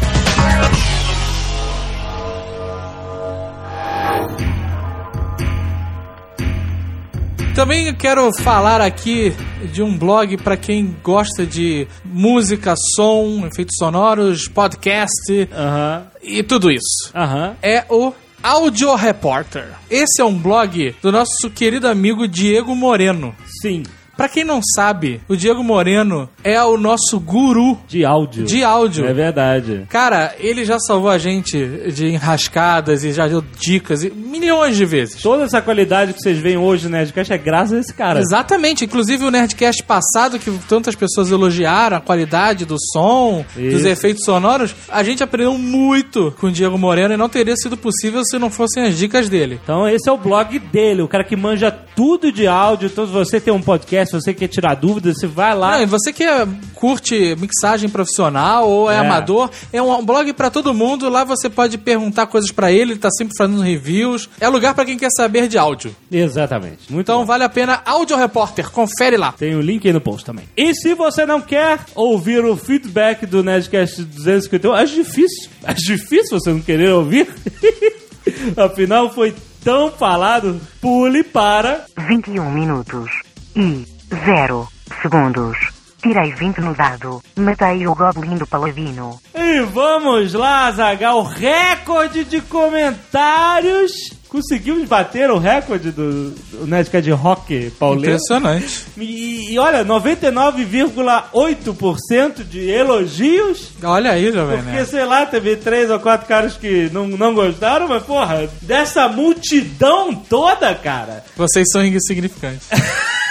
Também 7.56 7.94
quero 7.96 8.30
falar 8.42 8.82
aqui 8.82 9.34
de 9.72 9.82
um 9.82 9.98
blog 9.98 10.36
para 10.38 10.58
quem 10.58 10.94
gosta 11.02 11.46
de 11.46 11.88
música, 12.04 12.76
som, 12.96 13.48
efeitos 13.48 13.76
sonoros, 13.80 14.50
podcast 14.50 15.48
Aham, 15.54 16.06
e 16.22 16.44
tudo 16.44 16.70
isso. 16.70 17.12
aham. 17.16 17.56
É 17.64 17.86
o 17.90 18.12
Audio 18.44 18.94
Reporter. 18.96 19.68
Esse 19.90 20.22
é 20.22 20.26
um 20.26 20.38
blog 20.38 20.94
do 21.02 21.14
nosso 21.14 21.50
querido 21.50 21.88
amigo 21.88 22.28
Diego 22.28 22.76
Moreno. 22.76 23.34
Sim, 23.62 23.84
Pra 24.16 24.30
quem 24.30 24.44
não 24.44 24.62
sabe, 24.76 25.22
o 25.28 25.36
Diego 25.36 25.64
Moreno 25.64 26.30
é 26.44 26.62
o 26.64 26.78
nosso 26.78 27.20
guru 27.20 27.78
de 27.88 28.06
áudio. 28.06 28.46
de 28.46 28.64
áudio. 28.64 29.06
É 29.06 29.14
verdade. 29.14 29.86
Cara, 29.90 30.34
ele 30.40 30.64
já 30.64 30.78
salvou 30.80 31.10
a 31.10 31.18
gente 31.18 31.58
de 31.92 32.08
enrascadas 32.08 33.04
e 33.04 33.12
já 33.12 33.28
deu 33.28 33.44
dicas 33.60 34.04
e 34.04 34.10
milhões 34.10 34.76
de 34.78 34.86
vezes. 34.86 35.22
Toda 35.22 35.44
essa 35.44 35.62
qualidade 35.62 36.14
que 36.14 36.20
vocês 36.20 36.38
veem 36.38 36.58
hoje 36.58 36.86
no 36.86 36.92
Nerdcast 36.92 37.34
é 37.34 37.38
graças 37.38 37.74
a 37.74 37.80
esse 37.80 37.94
cara. 37.94 38.20
Exatamente, 38.20 38.86
inclusive 38.86 39.24
o 39.26 39.32
Nerdcast 39.32 39.84
passado, 39.84 40.40
que 40.40 40.52
tantas 40.68 40.96
pessoas 40.96 41.32
elogiaram 41.32 41.98
a 41.98 42.02
qualidade 42.02 42.66
do 42.66 42.78
som, 42.94 43.46
dos 43.56 43.82
Isso. 43.82 43.88
efeitos 43.88 44.24
sonoros, 44.24 44.75
a 44.89 45.04
gente 45.04 45.24
aprendeu 45.24 45.58
muito 45.58 46.34
com 46.39 46.48
o 46.48 46.51
Diego 46.51 46.78
Moreno 46.78 47.13
e 47.13 47.18
não 47.18 47.30
teria 47.30 47.56
sido 47.56 47.78
possível 47.78 48.24
se 48.24 48.38
não 48.38 48.50
fossem 48.50 48.84
as 48.84 48.98
dicas 48.98 49.30
dele. 49.30 49.60
Então 49.63 49.88
esse 49.88 50.08
é 50.10 50.12
o 50.12 50.18
blog 50.18 50.58
dele, 50.60 51.01
o 51.01 51.08
cara 51.08 51.24
que 51.24 51.36
manja 51.36 51.72
tudo 51.72 52.32
de 52.32 52.48
áudio. 52.48 52.88
Então 52.88 53.06
se 53.06 53.12
você 53.12 53.39
tem 53.39 53.54
um 53.54 53.62
podcast, 53.62 54.05
se 54.06 54.14
você 54.14 54.34
quer 54.34 54.48
tirar 54.48 54.76
dúvidas, 54.76 55.18
você 55.20 55.28
vai 55.28 55.56
lá. 55.56 55.76
Ah, 55.76 55.82
e 55.82 55.86
você 55.86 56.12
que 56.14 56.24
é- 56.24 56.48
curte 56.74 57.36
mixagem 57.40 57.90
profissional 57.90 58.70
ou 58.70 58.90
é, 58.92 58.96
É. 58.96 59.00
amador, 59.00 59.50
é 59.74 59.82
um 59.82 60.06
blog 60.06 60.32
pra 60.34 60.50
todo 60.50 60.74
mundo. 60.74 61.10
Lá 61.10 61.24
você 61.24 61.50
pode 61.50 61.78
perguntar 61.78 62.28
coisas 62.28 62.52
pra 62.52 62.72
ele, 62.72 62.92
ele 62.94 63.00
tá 63.00 63.10
sempre 63.12 63.34
fazendo 63.38 63.62
reviews. 63.62 64.30
É 64.40 64.48
lugar 64.48 64.74
pra 64.74 64.86
quem 64.86 64.98
quer 64.98 65.10
saber 65.16 65.48
de 65.48 65.58
áudio. 65.58 65.96
Exatamente. 66.12 66.92
Muito 66.92 67.06
Então 67.06 67.20
bom. 67.20 67.26
vale 67.26 67.44
a 67.44 67.50
pena 67.50 67.82
Audio 67.86 68.16
Repórter, 68.18 68.70
confere 68.72 69.18
lá. 69.18 69.32
Tem 69.32 69.56
o 69.56 69.62
link 69.62 69.86
aí 69.88 69.94
no 69.94 70.02
post 70.02 70.26
também. 70.26 70.46
E 70.56 70.74
se 70.76 70.94
você 70.94 71.26
não 71.26 71.42
quer 71.42 71.80
ouvir 71.96 72.44
o 72.46 72.56
feedback 72.56 73.26
do 73.26 73.44
Nerdcast 73.44 74.04
251, 74.04 74.74
acho 74.74 74.94
difícil. 74.96 75.50
Acho 75.64 75.82
difícil 75.86 76.40
você 76.40 76.52
não 76.52 76.62
querer 76.62 76.92
ouvir. 76.92 77.28
Afinal, 78.58 79.12
foi 79.14 79.34
tão 79.64 79.92
falado. 79.92 80.60
Pule 80.82 81.24
para 81.24 81.86
21 82.08 82.52
minutos 82.52 83.10
e 83.56 83.86
0 84.26 84.68
segundos. 85.02 85.58
Tirei 86.02 86.32
20 86.34 86.58
no 86.60 86.74
dado. 86.76 87.22
Matei 87.36 87.88
o 87.88 87.96
Goblin 87.96 88.38
do 88.38 88.46
Paladino. 88.46 89.20
E 89.34 89.62
vamos 89.62 90.34
lá, 90.34 90.72
Zagal, 90.72 91.24
recorde 91.24 92.24
de 92.24 92.40
comentários. 92.42 93.92
Conseguimos 94.30 94.88
bater 94.88 95.32
o 95.32 95.40
recorde 95.40 95.90
do, 95.90 96.30
do 96.30 96.68
Nerdcast 96.68 97.04
de 97.06 97.10
rock 97.12 97.72
pauleiro. 97.80 98.18
Impressionante. 98.18 98.86
E, 98.98 99.54
e 99.54 99.58
olha, 99.58 99.84
99,8% 99.84 102.44
de 102.44 102.70
elogios. 102.70 103.72
Olha 103.82 104.12
aí, 104.12 104.32
Jovem 104.32 104.58
Porque, 104.58 104.72
Nerd. 104.74 104.90
sei 104.90 105.06
lá, 105.06 105.26
teve 105.26 105.56
três 105.56 105.90
ou 105.90 106.00
quatro 106.00 106.28
caras 106.28 106.56
que 106.56 106.88
não, 106.94 107.08
não 107.08 107.34
gostaram, 107.34 107.88
mas, 107.88 108.04
porra, 108.04 108.48
dessa 108.62 109.08
multidão 109.08 110.14
toda, 110.14 110.76
cara. 110.76 111.24
Vocês 111.36 111.66
são 111.72 111.84
insignificantes. 111.84 112.68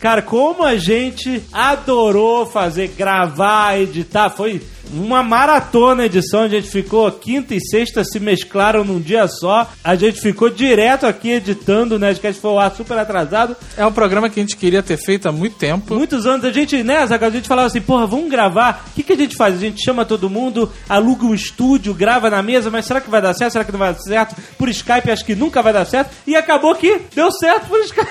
Cara, 0.00 0.22
como 0.22 0.64
a 0.64 0.78
gente 0.78 1.42
adorou 1.52 2.46
fazer, 2.46 2.88
gravar, 2.88 3.78
editar. 3.78 4.30
Foi 4.30 4.62
uma 4.92 5.22
maratona 5.22 6.06
edição. 6.06 6.42
A 6.42 6.48
gente 6.48 6.68
ficou 6.68 7.10
quinta 7.12 7.54
e 7.54 7.60
sexta 7.60 8.04
se 8.04 8.18
mesclaram 8.20 8.84
num 8.84 9.00
dia 9.00 9.26
só. 9.28 9.70
A 9.82 9.94
gente 9.94 10.20
ficou 10.20 10.50
direto 10.50 11.06
aqui 11.06 11.32
editando, 11.32 11.98
né? 11.98 12.10
Acho 12.10 12.20
que 12.20 12.32
foi 12.32 12.50
o 12.50 12.58
ar 12.58 12.74
super 12.74 12.98
atrasado. 12.98 13.56
É 13.76 13.84
um 13.84 13.92
programa 13.92 14.28
que 14.28 14.40
a 14.40 14.42
gente 14.42 14.56
queria 14.56 14.82
ter 14.82 14.96
feito 14.96 15.28
há 15.28 15.32
muito 15.32 15.56
tempo. 15.56 15.94
Muitos 15.94 16.26
anos 16.26 16.44
a 16.44 16.52
gente, 16.52 16.82
né, 16.82 17.06
Zagal, 17.06 17.28
a 17.28 17.32
gente 17.32 17.48
falava 17.48 17.66
assim, 17.66 17.80
porra, 17.80 18.06
vamos 18.06 18.30
gravar. 18.30 18.84
O 18.96 19.02
que 19.02 19.12
a 19.12 19.16
gente 19.16 19.36
faz? 19.36 19.54
A 19.54 19.58
gente 19.58 19.82
chama 19.82 20.04
todo 20.04 20.30
mundo, 20.30 20.70
aluga 20.88 21.24
um 21.24 21.34
estúdio, 21.34 21.94
grava 21.94 22.30
na 22.30 22.42
mesa, 22.42 22.70
mas 22.70 22.86
será 22.86 23.00
que 23.00 23.10
vai 23.10 23.22
dar 23.22 23.34
certo? 23.34 23.52
Será 23.52 23.64
que 23.64 23.72
não 23.72 23.78
vai 23.78 23.92
dar 23.92 24.00
certo? 24.00 24.36
Por 24.56 24.68
Skype 24.68 25.10
acho 25.10 25.24
que 25.24 25.34
nunca 25.34 25.62
vai 25.62 25.72
dar 25.72 25.84
certo. 25.84 26.10
E 26.26 26.36
acabou 26.36 26.74
que 26.74 27.00
deu 27.14 27.30
certo 27.32 27.68
por 27.68 27.80
Skype. 27.80 28.10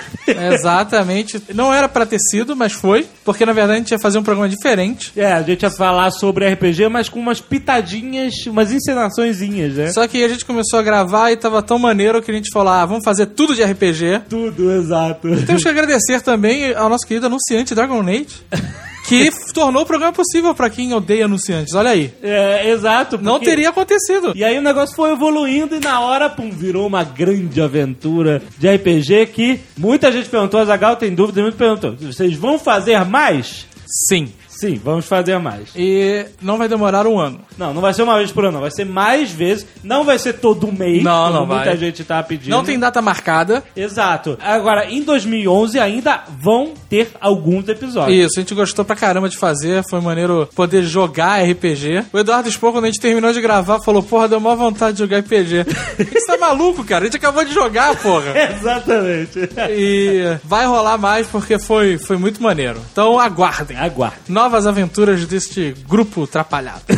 Exatamente. 0.52 1.42
Não 1.54 1.72
era 1.72 1.88
pra 1.88 2.06
ter 2.06 2.18
sido, 2.18 2.56
mas 2.56 2.72
foi. 2.72 3.06
Porque 3.32 3.46
na 3.46 3.52
verdade 3.52 3.74
a 3.74 3.78
gente 3.78 3.90
ia 3.90 3.98
fazer 3.98 4.18
um 4.18 4.22
programa 4.22 4.48
diferente. 4.48 5.12
É, 5.16 5.32
a 5.32 5.42
gente 5.42 5.62
ia 5.62 5.70
falar 5.70 6.10
sobre 6.10 6.48
RPG, 6.48 6.88
mas 6.88 7.08
com 7.08 7.18
umas 7.18 7.40
pitadinhas, 7.40 8.34
umas 8.46 8.72
encenaçõezinhas, 8.72 9.74
né? 9.74 9.92
Só 9.92 10.06
que 10.06 10.22
a 10.22 10.28
gente 10.28 10.44
começou 10.44 10.78
a 10.78 10.82
gravar 10.82 11.30
e 11.30 11.36
tava 11.36 11.62
tão 11.62 11.78
maneiro 11.78 12.22
que 12.22 12.30
a 12.30 12.34
gente 12.34 12.50
falou: 12.52 12.72
ah, 12.72 12.84
vamos 12.84 13.04
fazer 13.04 13.26
tudo 13.26 13.54
de 13.54 13.62
RPG. 13.62 14.22
Tudo, 14.28 14.70
exato. 14.72 15.28
Temos 15.46 15.62
que 15.62 15.68
agradecer 15.68 16.20
também 16.20 16.74
ao 16.74 16.88
nosso 16.88 17.06
querido 17.06 17.26
anunciante 17.26 17.74
Dragon 17.74 18.02
Age. 18.02 18.26
Que 19.10 19.52
tornou 19.52 19.82
o 19.82 19.86
programa 19.86 20.12
possível 20.12 20.54
pra 20.54 20.70
quem 20.70 20.92
odeia 20.94 21.24
anunciantes. 21.24 21.74
Olha 21.74 21.90
aí. 21.90 22.12
É, 22.22 22.70
exato. 22.70 23.18
Não 23.20 23.32
porque- 23.34 23.46
teria 23.50 23.68
acontecido. 23.70 24.32
E 24.34 24.44
aí 24.44 24.56
o 24.58 24.62
negócio 24.62 24.94
foi 24.94 25.10
evoluindo 25.12 25.74
e 25.76 25.80
na 25.80 26.00
hora, 26.00 26.28
pum, 26.30 26.50
virou 26.50 26.86
uma 26.86 27.02
grande 27.04 27.60
aventura 27.60 28.42
de 28.58 28.68
RPG 28.68 29.26
que 29.26 29.60
muita 29.76 30.10
gente 30.12 30.28
perguntou, 30.28 30.60
a 30.60 30.64
Zagal 30.64 30.96
tem 30.96 31.14
dúvida, 31.14 31.42
muito 31.42 31.56
perguntou, 31.56 31.96
vocês 31.96 32.34
vão 32.34 32.58
fazer 32.58 33.04
mais? 33.04 33.66
Sim. 34.08 34.32
Sim, 34.60 34.78
vamos 34.84 35.06
fazer 35.06 35.38
mais. 35.38 35.70
E 35.74 36.26
não 36.42 36.58
vai 36.58 36.68
demorar 36.68 37.06
um 37.06 37.18
ano. 37.18 37.40
Não, 37.56 37.72
não 37.72 37.80
vai 37.80 37.94
ser 37.94 38.02
uma 38.02 38.18
vez 38.18 38.30
por 38.30 38.44
ano, 38.44 38.52
não. 38.52 38.60
vai 38.60 38.70
ser 38.70 38.84
mais 38.84 39.30
vezes. 39.30 39.66
Não 39.82 40.04
vai 40.04 40.18
ser 40.18 40.34
todo 40.34 40.70
mês, 40.70 41.02
Não, 41.02 41.28
como 41.28 41.38
não 41.40 41.46
muita 41.46 41.64
vai. 41.64 41.76
gente 41.78 42.04
tá 42.04 42.22
pedindo. 42.22 42.50
Não 42.50 42.62
tem 42.62 42.78
data 42.78 43.00
marcada. 43.00 43.64
Exato. 43.74 44.36
Agora, 44.42 44.84
em 44.90 45.02
2011 45.02 45.78
ainda 45.78 46.24
vão 46.38 46.74
ter 46.90 47.10
alguns 47.18 47.66
episódios. 47.68 48.16
Isso, 48.26 48.38
a 48.38 48.42
gente 48.42 48.54
gostou 48.54 48.84
pra 48.84 48.94
caramba 48.94 49.30
de 49.30 49.38
fazer, 49.38 49.82
foi 49.88 50.00
maneiro 50.02 50.46
poder 50.54 50.82
jogar 50.82 51.42
RPG. 51.42 52.04
O 52.12 52.18
Eduardo 52.18 52.48
Expor, 52.48 52.72
quando 52.72 52.84
a 52.84 52.88
gente 52.88 53.00
terminou 53.00 53.32
de 53.32 53.40
gravar, 53.40 53.80
falou: 53.82 54.02
Porra, 54.02 54.28
deu 54.28 54.40
maior 54.40 54.56
vontade 54.56 54.92
de 54.94 54.98
jogar 54.98 55.20
RPG. 55.20 55.64
Você 55.96 56.26
tá 56.26 56.36
maluco, 56.36 56.84
cara? 56.84 57.04
A 57.04 57.06
gente 57.06 57.16
acabou 57.16 57.44
de 57.46 57.54
jogar, 57.54 57.96
porra. 57.96 58.34
Exatamente. 58.52 59.38
E 59.70 60.36
vai 60.44 60.66
rolar 60.66 60.98
mais 60.98 61.26
porque 61.26 61.58
foi, 61.58 61.96
foi 61.96 62.16
muito 62.18 62.42
maneiro. 62.42 62.80
Então 62.92 63.18
aguardem. 63.18 63.76
Aguarde. 63.78 64.16
Novas 64.50 64.66
aventuras 64.66 65.24
deste 65.26 65.76
grupo 65.88 66.26
trapalhado. 66.26 66.82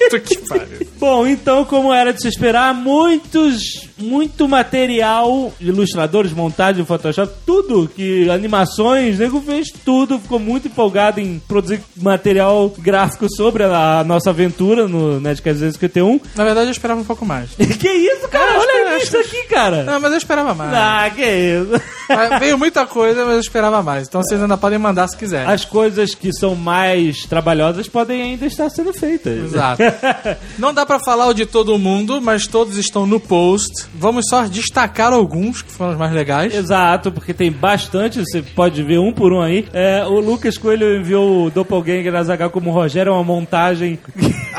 Puta 0.00 0.20
que 0.20 0.38
pariu. 0.38 0.88
Bom, 0.98 1.26
então, 1.26 1.66
como 1.66 1.92
era 1.92 2.14
de 2.14 2.22
se 2.22 2.28
esperar, 2.28 2.72
muitos, 2.72 3.90
muito 3.96 4.48
material, 4.48 5.52
ilustradores, 5.60 6.32
montagem, 6.32 6.84
Photoshop, 6.84 7.32
tudo 7.46 7.88
que 7.88 8.28
animações, 8.30 9.18
nego 9.18 9.40
fez 9.40 9.68
tudo, 9.84 10.18
ficou 10.18 10.38
muito 10.38 10.68
empolgado 10.68 11.20
em 11.20 11.38
produzir 11.46 11.80
material 11.96 12.72
gráfico 12.78 13.26
sobre 13.34 13.64
a, 13.64 14.00
a 14.00 14.04
nossa 14.04 14.30
aventura 14.30 14.88
no 14.88 15.20
Nerdcast 15.20 15.60
251. 15.60 16.20
Na 16.34 16.44
verdade, 16.44 16.68
eu 16.68 16.72
esperava 16.72 17.00
um 17.00 17.04
pouco 17.04 17.24
mais. 17.24 17.50
que 17.54 17.88
isso, 17.88 18.28
cara? 18.28 18.52
Ah, 18.52 18.58
Olha 18.58 19.02
isso 19.02 19.16
aqui, 19.16 19.42
cara. 19.48 19.84
Não, 19.84 20.00
mas 20.00 20.12
eu 20.12 20.18
esperava 20.18 20.54
mais. 20.54 20.72
Ah, 20.74 21.10
que 21.14 21.22
isso. 21.24 21.82
Mas 22.08 22.40
Veio 22.40 22.58
muita 22.58 22.86
coisa, 22.86 23.24
mas 23.24 23.34
eu 23.34 23.40
esperava 23.40 23.82
mais. 23.82 24.06
Então 24.08 24.22
vocês 24.22 24.40
ainda 24.40 24.56
podem 24.56 24.78
mandar 24.78 25.08
se 25.08 25.16
quiserem. 25.16 25.52
As 25.52 25.64
coisas 25.64 26.14
que 26.14 26.32
são 26.32 26.54
mais 26.54 27.24
trabalhosas 27.24 27.88
podem 27.88 28.22
ainda 28.22 28.46
estar 28.46 28.68
sendo 28.70 28.92
feitas. 28.92 29.44
Exato. 29.44 29.82
Não 30.58 30.72
dá 30.74 30.84
pra 30.84 30.98
falar 30.98 31.26
o 31.26 31.34
de 31.34 31.46
todo 31.46 31.78
mundo, 31.78 32.20
mas 32.20 32.46
todos 32.46 32.76
estão 32.76 33.06
no 33.06 33.18
post. 33.20 33.83
Vamos 33.94 34.26
só 34.28 34.46
destacar 34.46 35.12
alguns 35.12 35.62
que 35.62 35.70
foram 35.70 35.92
os 35.92 35.98
mais 35.98 36.12
legais. 36.12 36.54
Exato, 36.54 37.12
porque 37.12 37.34
tem 37.34 37.50
bastante, 37.50 38.20
você 38.20 38.42
pode 38.42 38.82
ver 38.82 38.98
um 38.98 39.12
por 39.12 39.32
um 39.32 39.40
aí. 39.40 39.66
É, 39.72 40.04
o 40.04 40.20
Lucas 40.20 40.56
Coelho 40.56 41.00
enviou 41.00 41.46
o 41.46 41.50
Doppelganger 41.50 42.12
da 42.12 42.22
Zagal 42.22 42.50
como 42.50 42.70
Rogério, 42.70 43.10
é 43.10 43.12
uma 43.12 43.24
montagem 43.24 43.98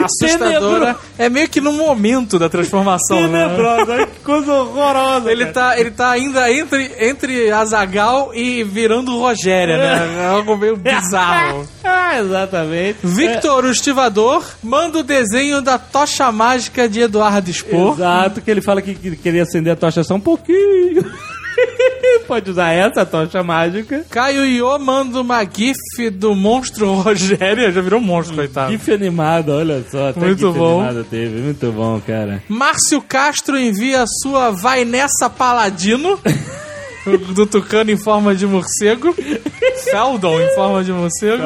Assustadora. 0.04 0.96
É 1.18 1.30
meio 1.30 1.48
que 1.48 1.62
no 1.62 1.74
momento 1.74 2.38
da 2.38 2.50
transformação, 2.50 3.28
né? 3.28 3.48
tenebrosa. 3.48 4.08
Que 4.08 4.20
coisa 4.24 4.54
horrorosa. 4.54 5.32
Ele 5.32 5.46
cara. 5.46 5.54
tá, 5.54 5.80
ele 5.80 5.92
tá 5.92 6.10
ainda 6.12 6.52
entre, 6.52 6.92
entre 7.00 7.52
Azagal 7.52 8.32
e 8.34 8.64
virando 8.64 9.18
Rogéria, 9.18 9.78
né? 9.78 10.24
É 10.24 10.26
algo 10.28 10.58
meio 10.58 10.76
bizarro. 10.76 11.68
ah, 11.84 12.20
exatamente. 12.20 13.00
Victor, 13.04 13.66
o 13.66 13.72
estivador, 13.72 14.44
manda 14.64 15.00
o 15.00 15.04
desenho 15.04 15.62
da 15.62 15.78
tocha 15.78 16.32
mágica 16.32 16.88
de 16.88 17.02
Eduardo 17.02 17.52
Spor. 17.52 17.94
Exato, 17.94 18.42
que 18.42 18.52
ele 18.52 18.62
fala 18.62 18.82
que, 18.82 18.96
que 18.96 19.16
queria 19.16 19.44
acender 19.44 19.74
a 19.74 19.76
tocha 19.76 20.04
só 20.04 20.16
um 20.16 20.20
pouquinho. 20.20 21.06
Pode 22.20 22.52
usar 22.52 22.72
essa 22.72 23.06
tocha 23.06 23.44
mágica. 23.44 24.06
Caio 24.10 24.46
Iô 24.46 24.78
manda 24.80 25.22
uma 25.22 25.44
gif 25.44 26.10
do 26.12 26.34
monstro 26.36 26.94
Rogéria. 26.94 27.72
Já 27.72 27.82
virou 27.82 28.00
um 28.00 28.04
monstro, 28.04 28.36
coitado. 28.36 28.72
GIF 28.72 28.92
animado, 28.92 29.50
olha 29.50 29.84
só. 29.90 30.10
Até 30.10 30.20
Muito 30.20 30.52
bom. 30.54 30.84
teve, 31.10 31.40
muito 31.42 31.72
bom, 31.72 32.02
cara. 32.06 32.44
Márcio 32.50 33.02
Castro 33.02 33.58
envia 33.58 34.04
a 34.04 34.08
sua 34.08 34.52
Vai 34.52 34.86
Nessa 34.86 35.30
Paladino. 35.30 36.20
do 37.34 37.46
Tucano 37.46 37.92
em 37.92 37.98
forma 37.98 38.36
de 38.36 38.46
morcego. 38.46 39.16
Feldon 39.84 40.42
em 40.42 40.54
forma 40.56 40.84
de 40.84 40.92
morcego. 40.92 41.44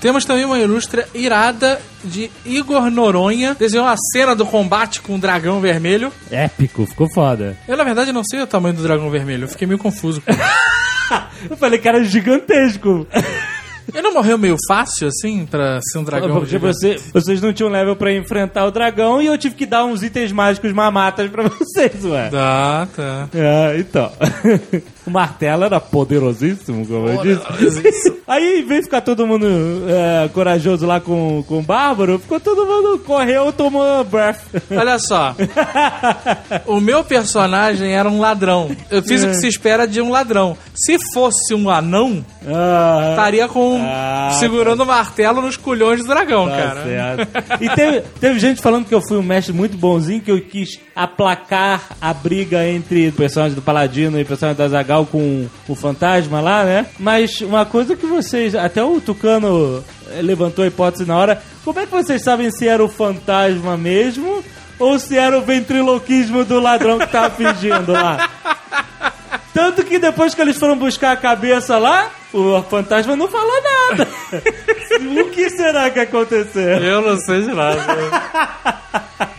Temos 0.00 0.24
também 0.24 0.44
uma 0.44 0.58
ilustra 0.58 1.08
irada 1.14 1.80
de 2.04 2.30
Igor 2.44 2.90
Noronha. 2.90 3.56
Desenhou 3.58 3.86
a 3.86 3.96
cena 4.12 4.34
do 4.34 4.46
combate 4.46 5.00
com 5.00 5.14
o 5.16 5.18
dragão 5.18 5.60
vermelho. 5.60 6.12
Épico, 6.30 6.86
ficou 6.86 7.08
foda. 7.12 7.56
Eu, 7.66 7.76
na 7.76 7.84
verdade, 7.84 8.12
não 8.12 8.24
sei 8.24 8.40
o 8.40 8.46
tamanho 8.46 8.74
do 8.74 8.82
dragão 8.82 9.10
vermelho. 9.10 9.44
Eu 9.44 9.48
fiquei 9.48 9.66
meio 9.66 9.78
confuso. 9.78 10.22
Eu 11.50 11.56
falei, 11.56 11.78
cara, 11.78 12.02
gigantesco. 12.04 13.06
Ele 13.92 14.02
não 14.02 14.14
morreu 14.14 14.38
meio 14.38 14.56
fácil, 14.68 15.08
assim, 15.08 15.46
pra 15.46 15.80
ser 15.82 15.98
um 15.98 16.04
dragão 16.04 16.40
Porque 16.40 16.58
você, 16.58 16.98
vocês 17.12 17.40
não 17.40 17.52
tinham 17.52 17.70
level 17.70 17.96
pra 17.96 18.12
enfrentar 18.12 18.64
o 18.64 18.70
dragão 18.70 19.20
e 19.20 19.26
eu 19.26 19.36
tive 19.36 19.54
que 19.54 19.66
dar 19.66 19.84
uns 19.84 20.02
itens 20.02 20.32
mágicos 20.32 20.72
mamatas 20.72 21.30
pra 21.30 21.44
vocês, 21.48 22.04
ué. 22.04 22.28
Tá, 22.30 22.88
tá. 22.94 23.28
É, 23.34 23.78
então. 23.78 24.10
o 25.06 25.10
martelo 25.10 25.64
era 25.64 25.80
poderosíssimo, 25.80 26.86
como 26.86 27.08
eu 27.08 27.22
disse. 27.22 28.22
Aí, 28.26 28.60
em 28.60 28.64
vez 28.64 28.80
de 28.80 28.84
ficar 28.86 29.00
todo 29.00 29.26
mundo 29.26 29.46
é, 29.88 30.28
corajoso 30.28 30.86
lá 30.86 31.00
com, 31.00 31.44
com 31.46 31.58
o 31.58 31.62
Bárbaro, 31.62 32.18
ficou 32.18 32.38
todo 32.40 32.64
mundo 32.64 32.98
correu 33.00 33.48
e 33.48 33.52
tomou 33.52 34.04
breath. 34.04 34.40
Olha 34.70 34.98
só. 34.98 35.34
o 36.66 36.80
meu 36.80 37.02
personagem 37.04 37.92
era 37.94 38.08
um 38.08 38.20
ladrão. 38.20 38.70
Eu 38.90 39.02
fiz 39.02 39.22
o 39.24 39.28
que 39.28 39.34
se 39.34 39.48
espera 39.48 39.86
de 39.86 40.00
um 40.00 40.10
ladrão. 40.10 40.56
Se 40.74 40.96
fosse 41.12 41.54
um 41.54 41.68
anão, 41.68 42.24
Ah, 42.46 43.08
estaria 43.10 43.48
com 43.48 43.78
Ah, 43.84 44.30
segurando 44.38 44.82
o 44.82 44.86
martelo 44.86 45.42
nos 45.42 45.56
culhões 45.56 46.00
do 46.00 46.06
dragão, 46.06 46.48
tá 46.48 46.56
cara. 46.56 46.84
certo. 46.84 47.62
E 47.62 47.68
teve, 47.70 48.00
teve 48.20 48.38
gente 48.38 48.60
falando 48.62 48.86
que 48.86 48.94
eu 48.94 49.00
fui 49.06 49.16
um 49.18 49.22
mestre 49.22 49.52
muito 49.52 49.76
bonzinho, 49.76 50.20
que 50.20 50.30
eu 50.30 50.40
quis 50.40 50.80
aplacar 50.94 51.82
a 52.00 52.12
briga 52.14 52.66
entre 52.68 53.08
o 53.08 53.12
personagem 53.12 53.54
do 53.54 53.62
Paladino 53.62 54.18
e 54.18 54.22
o 54.22 54.26
personagem 54.26 54.56
da 54.58 54.68
Zagal 54.68 54.91
com 55.10 55.48
o 55.68 55.74
fantasma 55.74 56.40
lá, 56.40 56.64
né? 56.64 56.86
Mas 56.98 57.40
uma 57.40 57.64
coisa 57.64 57.96
que 57.96 58.06
vocês. 58.06 58.54
Até 58.54 58.82
o 58.82 59.00
Tucano 59.00 59.82
eh, 60.10 60.22
levantou 60.22 60.64
a 60.64 60.68
hipótese 60.68 61.04
na 61.04 61.16
hora. 61.16 61.42
Como 61.64 61.78
é 61.78 61.86
que 61.86 61.92
vocês 61.92 62.22
sabem 62.22 62.50
se 62.50 62.66
era 62.66 62.84
o 62.84 62.88
fantasma 62.88 63.76
mesmo? 63.76 64.44
Ou 64.78 64.98
se 64.98 65.16
era 65.16 65.38
o 65.38 65.42
ventriloquismo 65.42 66.44
do 66.44 66.58
ladrão 66.58 66.98
que 66.98 67.06
tava 67.06 67.30
fingindo 67.30 67.92
lá? 67.92 68.28
Tanto 69.54 69.84
que 69.84 69.98
depois 69.98 70.34
que 70.34 70.40
eles 70.40 70.56
foram 70.56 70.76
buscar 70.76 71.12
a 71.12 71.16
cabeça 71.16 71.76
lá, 71.78 72.10
o 72.32 72.62
fantasma 72.62 73.14
não 73.14 73.28
falou 73.28 73.62
nada. 73.62 74.08
o 75.20 75.30
que 75.30 75.50
será 75.50 75.90
que 75.90 76.00
aconteceu? 76.00 76.78
Eu 76.78 77.02
não 77.02 77.16
sei 77.18 77.42
de 77.42 77.52
nada. 77.52 77.84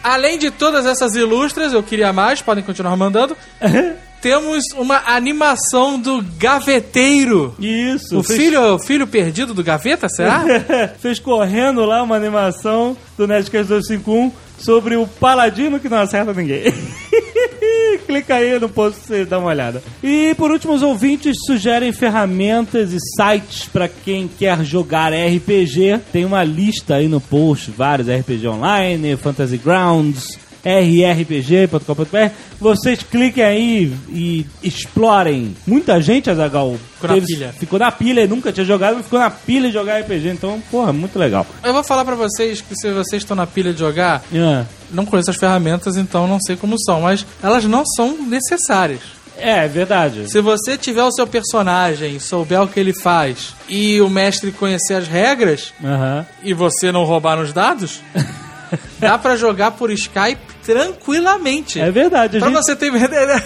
Além 0.04 0.38
de 0.38 0.52
todas 0.52 0.86
essas 0.86 1.16
ilustras, 1.16 1.74
eu 1.74 1.82
queria 1.82 2.14
mais, 2.14 2.42
podem 2.42 2.64
continuar 2.64 2.96
mandando. 2.96 3.36
Temos 4.24 4.64
uma 4.78 5.04
animação 5.06 6.00
do 6.00 6.24
Gaveteiro. 6.40 7.54
Isso. 7.60 8.18
O 8.20 8.24
fez- 8.24 8.40
filho, 8.40 8.76
o 8.76 8.80
filho 8.80 9.06
perdido 9.06 9.54
do 9.54 9.62
Gaveta, 9.62 10.08
será? 10.08 10.46
fez 11.00 11.20
correndo 11.20 11.84
lá 11.84 12.02
uma 12.02 12.16
animação 12.16 12.96
do 13.18 13.28
Nerdcast 13.28 13.68
251 13.68 14.32
sobre 14.58 14.96
o 14.96 15.06
paladino 15.06 15.78
que 15.78 15.90
não 15.90 15.98
acerta 15.98 16.34
ninguém. 16.34 16.64
Clica 18.08 18.36
aí 18.36 18.58
no 18.60 18.70
post 18.70 19.00
você 19.02 19.26
dar 19.26 19.40
uma 19.40 19.50
olhada. 19.50 19.82
E 20.02 20.34
por 20.36 20.52
último, 20.52 20.74
os 20.74 20.82
ouvintes 20.82 21.36
sugerem 21.46 21.92
ferramentas 21.92 22.92
e 22.94 22.98
sites 23.00 23.66
para 23.66 23.88
quem 23.90 24.28
quer 24.28 24.64
jogar 24.64 25.12
RPG. 25.14 26.00
Tem 26.12 26.24
uma 26.26 26.44
lista 26.44 26.96
aí 26.96 27.08
no 27.08 27.20
post, 27.22 27.72
vários 27.72 28.08
RPG 28.08 28.48
Online, 28.48 29.16
Fantasy 29.18 29.58
Grounds, 29.58 30.38
rrpg.com.br. 30.64 32.32
Vocês 32.60 33.04
cliquem 33.04 33.44
aí 33.44 33.94
e 34.10 34.46
explorem. 34.64 35.56
Muita 35.68 36.02
gente, 36.02 36.30
Azagal, 36.30 36.76
Ficou 37.00 37.16
na 37.18 37.22
pilha. 37.26 37.54
ficou 37.60 37.80
na 37.80 37.92
pilha 37.92 38.22
e 38.22 38.28
nunca 38.28 38.52
tinha 38.52 38.66
jogado, 38.66 38.96
mas 38.96 39.04
ficou 39.06 39.20
na 39.20 39.30
pilha 39.30 39.68
de 39.68 39.74
jogar 39.74 40.00
RPG. 40.00 40.30
Então, 40.30 40.62
porra, 40.72 40.94
muito 40.94 41.18
legal. 41.20 41.46
Eu 41.64 41.74
vou 41.74 41.84
falar 41.84 42.06
pra 42.06 42.16
vocês 42.16 42.62
que 42.62 42.76
se 42.76 42.92
vocês 42.92 43.22
estão 43.22 43.36
na 43.36 43.46
pilha 43.48 43.74
de 43.74 43.80
jogar, 43.80 44.24
Ah, 44.34 44.66
não 44.92 45.06
conheço 45.06 45.30
as 45.32 45.38
ferramentas, 45.38 45.98
então 45.98 46.28
não 46.28 46.40
sei 46.40 46.56
como 46.56 46.76
são, 46.84 47.02
mas 47.02 47.26
elas 47.42 47.66
não 47.66 47.84
são 47.86 48.18
necessárias. 48.26 49.00
É, 49.36 49.66
é 49.66 49.68
verdade. 49.68 50.30
Se 50.32 50.40
você 50.40 50.78
tiver 50.78 51.04
o 51.04 51.12
seu 51.12 51.26
personagem, 51.26 52.20
souber 52.20 52.62
o 52.62 52.68
que 52.68 52.80
ele 52.80 52.94
faz 52.94 53.54
e 53.68 54.00
o 54.00 54.08
mestre 54.10 54.52
conhecer 54.52 54.94
as 54.94 55.08
regras 55.08 55.74
Aham. 55.84 56.24
e 56.44 56.54
você 56.54 56.92
não 56.92 57.04
roubar 57.04 57.36
nos 57.38 57.52
dados, 57.52 58.00
dá 59.00 59.18
pra 59.18 59.36
jogar 59.36 59.72
por 59.72 59.92
Skype 59.92 60.42
tranquilamente. 60.64 61.80
É 61.80 61.92
verdade. 61.92 62.40
Pra 62.40 62.50
gente, 62.50 62.58
você 62.58 62.76
ter 62.76 62.88
ideia, 62.94 63.44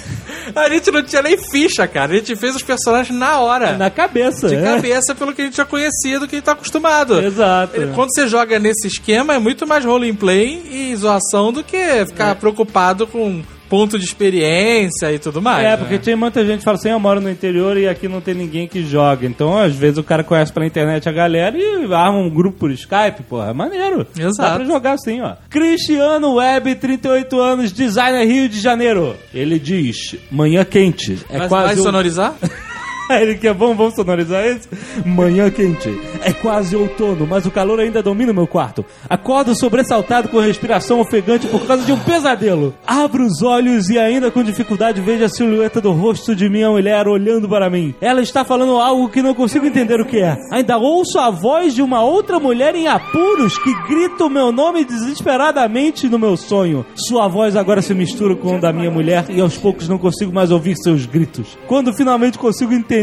a 0.55 0.69
gente 0.69 0.91
não 0.91 1.03
tinha 1.03 1.21
nem 1.21 1.37
ficha, 1.37 1.87
cara. 1.87 2.13
A 2.13 2.15
gente 2.17 2.35
fez 2.35 2.55
os 2.55 2.63
personagens 2.63 3.17
na 3.17 3.39
hora. 3.39 3.77
na 3.77 3.89
cabeça. 3.89 4.47
de 4.47 4.55
é. 4.55 4.61
cabeça 4.61 5.15
pelo 5.15 5.33
que 5.33 5.41
a 5.41 5.45
gente 5.45 5.57
já 5.57 5.65
conhecia, 5.65 6.19
do 6.19 6.27
que 6.27 6.35
a 6.35 6.37
gente 6.37 6.45
tá 6.45 6.51
acostumado. 6.53 7.19
Exato. 7.19 7.73
Quando 7.95 8.13
você 8.13 8.27
joga 8.27 8.59
nesse 8.59 8.87
esquema, 8.87 9.33
é 9.33 9.39
muito 9.39 9.65
mais 9.65 9.83
roleplay 9.83 10.61
e 10.71 10.95
zoação 10.95 11.51
do 11.51 11.63
que 11.63 12.05
ficar 12.05 12.35
preocupado 12.35 13.07
com 13.07 13.43
ponto 13.69 13.97
de 13.99 14.05
experiência 14.05 15.11
e 15.11 15.19
tudo 15.19 15.41
mais. 15.41 15.65
É, 15.65 15.71
né? 15.71 15.77
porque 15.77 15.97
tem 15.97 16.15
muita 16.15 16.45
gente 16.45 16.59
que 16.59 16.63
fala 16.63 16.77
assim, 16.77 16.89
eu 16.89 16.99
moro 16.99 17.19
no 17.21 17.29
interior 17.29 17.77
e 17.77 17.87
aqui 17.87 18.07
não 18.07 18.21
tem 18.21 18.33
ninguém 18.33 18.67
que 18.67 18.83
joga. 18.83 19.25
Então, 19.25 19.57
às 19.57 19.75
vezes, 19.75 19.97
o 19.97 20.03
cara 20.03 20.23
conhece 20.23 20.51
pela 20.51 20.65
internet 20.65 21.07
a 21.07 21.11
galera 21.11 21.57
e 21.57 21.93
arma 21.93 22.17
um 22.17 22.29
grupo 22.29 22.57
por 22.59 22.71
Skype, 22.71 23.23
porra, 23.29 23.49
é 23.49 23.53
maneiro. 23.53 24.05
Exato. 24.17 24.37
Dá 24.49 24.55
pra 24.55 24.65
jogar 24.65 24.91
assim, 24.93 25.21
ó. 25.21 25.35
Cristiano 25.49 26.35
Web, 26.35 26.75
38 26.75 27.39
anos, 27.39 27.71
designer 27.71 28.25
Rio 28.25 28.49
de 28.49 28.59
Janeiro. 28.59 29.15
Ele 29.33 29.59
diz, 29.59 30.15
manhã 30.31 30.63
quente. 30.63 31.19
É 31.29 31.37
Mas 31.39 31.47
quase 31.49 31.65
vai 31.67 31.75
o- 31.75 31.83
sonorizar? 31.83 32.33
Ele 33.21 33.35
quer, 33.35 33.53
vamos, 33.53 33.77
vamos 33.77 33.95
sonorizar 33.95 34.45
isso? 34.45 34.67
Manhã 35.05 35.49
quente. 35.49 35.89
É 36.23 36.33
quase 36.33 36.75
outono, 36.75 37.25
mas 37.25 37.45
o 37.45 37.51
calor 37.51 37.79
ainda 37.79 38.03
domina 38.03 38.31
o 38.31 38.35
meu 38.35 38.47
quarto. 38.47 38.83
Acordo 39.09 39.57
sobressaltado 39.57 40.29
com 40.29 40.39
respiração 40.39 40.99
ofegante 40.99 41.47
por 41.47 41.65
causa 41.65 41.83
de 41.83 41.91
um 41.91 41.99
pesadelo. 41.99 42.73
Abro 42.85 43.25
os 43.25 43.41
olhos 43.41 43.89
e 43.89 43.97
ainda 43.97 44.29
com 44.29 44.43
dificuldade 44.43 45.01
vejo 45.01 45.23
a 45.23 45.29
silhueta 45.29 45.79
do 45.79 45.91
rosto 45.91 46.35
de 46.35 46.49
minha 46.49 46.69
mulher 46.69 47.07
olhando 47.07 47.47
para 47.47 47.69
mim. 47.69 47.95
Ela 48.01 48.21
está 48.21 48.43
falando 48.43 48.77
algo 48.77 49.09
que 49.09 49.21
não 49.21 49.33
consigo 49.33 49.65
entender 49.65 49.99
o 50.01 50.05
que 50.05 50.19
é. 50.19 50.35
Ainda 50.51 50.77
ouço 50.77 51.17
a 51.17 51.29
voz 51.29 51.73
de 51.73 51.81
uma 51.81 52.01
outra 52.01 52.39
mulher 52.39 52.75
em 52.75 52.87
apuros 52.87 53.57
que 53.57 53.73
grita 53.87 54.25
o 54.25 54.29
meu 54.29 54.51
nome 54.51 54.83
desesperadamente 54.83 56.09
no 56.09 56.19
meu 56.19 56.35
sonho. 56.35 56.85
Sua 56.95 57.27
voz 57.27 57.55
agora 57.55 57.81
se 57.81 57.93
mistura 57.93 58.35
com 58.35 58.55
a 58.55 58.59
da 58.59 58.73
minha 58.73 58.91
mulher 58.91 59.25
e 59.29 59.39
aos 59.39 59.57
poucos 59.57 59.87
não 59.87 59.97
consigo 59.97 60.33
mais 60.33 60.51
ouvir 60.51 60.75
seus 60.75 61.05
gritos. 61.05 61.57
Quando 61.67 61.93
finalmente 61.93 62.37
consigo 62.37 62.73
entender 62.73 62.96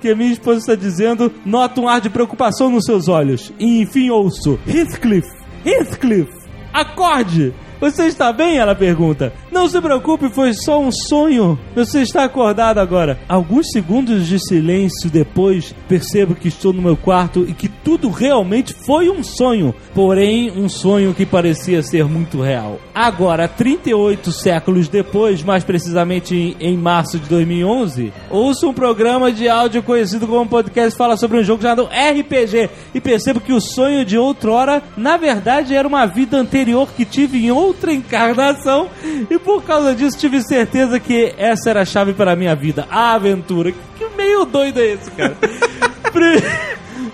que 0.00 0.14
minha 0.14 0.32
esposa 0.32 0.58
está 0.58 0.74
dizendo, 0.74 1.32
noto 1.46 1.80
um 1.80 1.88
ar 1.88 2.00
de 2.00 2.10
preocupação 2.10 2.68
nos 2.68 2.84
seus 2.84 3.08
olhos. 3.08 3.52
E 3.58 3.80
enfim 3.80 4.10
ouço: 4.10 4.58
Heathcliff, 4.68 5.26
Heathcliff, 5.64 6.30
acorde! 6.72 7.54
Você 7.80 8.06
está 8.06 8.32
bem? 8.32 8.58
Ela 8.58 8.74
pergunta. 8.74 9.32
Não 9.50 9.68
se 9.68 9.80
preocupe, 9.80 10.28
foi 10.28 10.52
só 10.52 10.80
um 10.80 10.90
sonho. 10.90 11.58
Você 11.74 12.02
está 12.02 12.24
acordado 12.24 12.78
agora. 12.78 13.18
Alguns 13.28 13.70
segundos 13.70 14.26
de 14.26 14.38
silêncio 14.38 15.10
depois, 15.10 15.74
percebo 15.88 16.34
que 16.34 16.48
estou 16.48 16.72
no 16.72 16.82
meu 16.82 16.96
quarto 16.96 17.44
e 17.48 17.52
que 17.52 17.68
tudo 17.68 18.10
realmente 18.10 18.74
foi 18.74 19.08
um 19.08 19.22
sonho. 19.22 19.74
Porém, 19.94 20.50
um 20.50 20.68
sonho 20.68 21.14
que 21.14 21.26
parecia 21.26 21.82
ser 21.82 22.04
muito 22.06 22.40
real. 22.40 22.80
Agora, 22.94 23.46
38 23.48 24.32
séculos 24.32 24.88
depois, 24.88 25.42
mais 25.42 25.64
precisamente 25.64 26.56
em, 26.60 26.76
março 26.76 27.18
de 27.18 27.28
2011, 27.28 28.12
ouço 28.30 28.68
um 28.68 28.74
programa 28.74 29.32
de 29.32 29.48
áudio 29.48 29.82
conhecido 29.82 30.26
como 30.26 30.48
podcast 30.48 30.96
fala 30.96 31.16
sobre 31.16 31.38
um 31.38 31.44
jogo 31.44 31.62
chamado 31.62 31.88
RPG 31.88 32.70
e 32.94 33.00
percebo 33.00 33.40
que 33.40 33.52
o 33.52 33.60
sonho 33.60 34.04
de 34.04 34.18
outrora, 34.18 34.82
na 34.96 35.16
verdade, 35.16 35.74
era 35.74 35.86
uma 35.86 36.06
vida 36.06 36.36
anterior 36.36 36.88
que 36.96 37.04
tive 37.04 37.44
em 37.44 37.50
outra 37.64 37.92
encarnação 37.92 38.88
e 39.30 39.38
por 39.38 39.62
causa 39.62 39.94
disso 39.94 40.18
tive 40.18 40.42
certeza 40.42 40.98
que 41.00 41.34
essa 41.36 41.70
era 41.70 41.82
a 41.82 41.84
chave 41.84 42.12
para 42.12 42.32
a 42.32 42.36
minha 42.36 42.54
vida, 42.54 42.86
a 42.90 43.14
aventura. 43.14 43.72
Que, 43.98 44.06
meio 44.16 44.44
doido 44.44 44.80
é 44.80 44.86
esse, 44.92 45.10
cara? 45.10 45.36
Pre- 46.12 46.42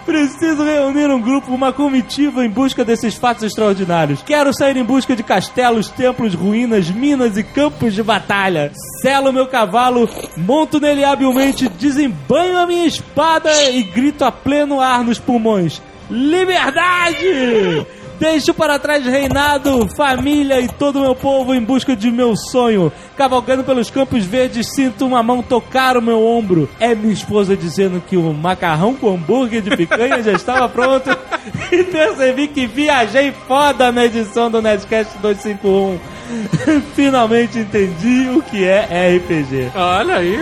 Preciso 0.04 0.64
reunir 0.64 1.08
um 1.10 1.20
grupo, 1.20 1.52
uma 1.54 1.72
comitiva 1.72 2.44
em 2.44 2.48
busca 2.48 2.84
desses 2.84 3.14
fatos 3.14 3.44
extraordinários. 3.44 4.22
Quero 4.22 4.52
sair 4.52 4.76
em 4.76 4.82
busca 4.82 5.14
de 5.14 5.22
castelos, 5.22 5.88
templos, 5.88 6.34
ruínas, 6.34 6.90
minas 6.90 7.36
e 7.36 7.44
campos 7.44 7.94
de 7.94 8.02
batalha. 8.02 8.72
Selo 9.02 9.32
meu 9.32 9.46
cavalo, 9.46 10.08
monto 10.36 10.80
nele 10.80 11.04
habilmente, 11.04 11.68
desembanho 11.68 12.58
a 12.58 12.66
minha 12.66 12.86
espada 12.86 13.50
e 13.70 13.82
grito 13.84 14.24
a 14.24 14.32
pleno 14.32 14.80
ar 14.80 15.04
nos 15.04 15.18
pulmões. 15.20 15.80
Liberdade! 16.10 17.86
Deixo 18.20 18.52
para 18.52 18.78
trás 18.78 19.02
reinado, 19.02 19.88
família 19.96 20.60
e 20.60 20.68
todo 20.68 20.96
o 20.96 21.00
meu 21.00 21.14
povo 21.14 21.54
em 21.54 21.64
busca 21.64 21.96
de 21.96 22.10
meu 22.10 22.36
sonho. 22.36 22.92
Cavalgando 23.16 23.64
pelos 23.64 23.90
campos 23.90 24.26
verdes, 24.26 24.74
sinto 24.74 25.06
uma 25.06 25.22
mão 25.22 25.42
tocar 25.42 25.96
o 25.96 26.02
meu 26.02 26.22
ombro. 26.22 26.68
É 26.78 26.94
minha 26.94 27.14
esposa 27.14 27.56
dizendo 27.56 27.98
que 28.06 28.18
o 28.18 28.34
macarrão 28.34 28.94
com 28.94 29.14
hambúrguer 29.14 29.62
de 29.62 29.74
picanha 29.74 30.22
já 30.22 30.32
estava 30.32 30.68
pronto. 30.68 31.08
E 31.72 31.84
percebi 31.84 32.48
que 32.48 32.66
viajei 32.66 33.32
foda 33.46 33.90
na 33.90 34.04
edição 34.04 34.50
do 34.50 34.60
Nerdcast 34.60 35.16
251. 35.18 36.19
Finalmente 36.94 37.58
entendi 37.58 38.28
o 38.30 38.42
que 38.42 38.64
é 38.64 39.16
RPG. 39.16 39.72
Olha 39.74 40.16
aí. 40.16 40.36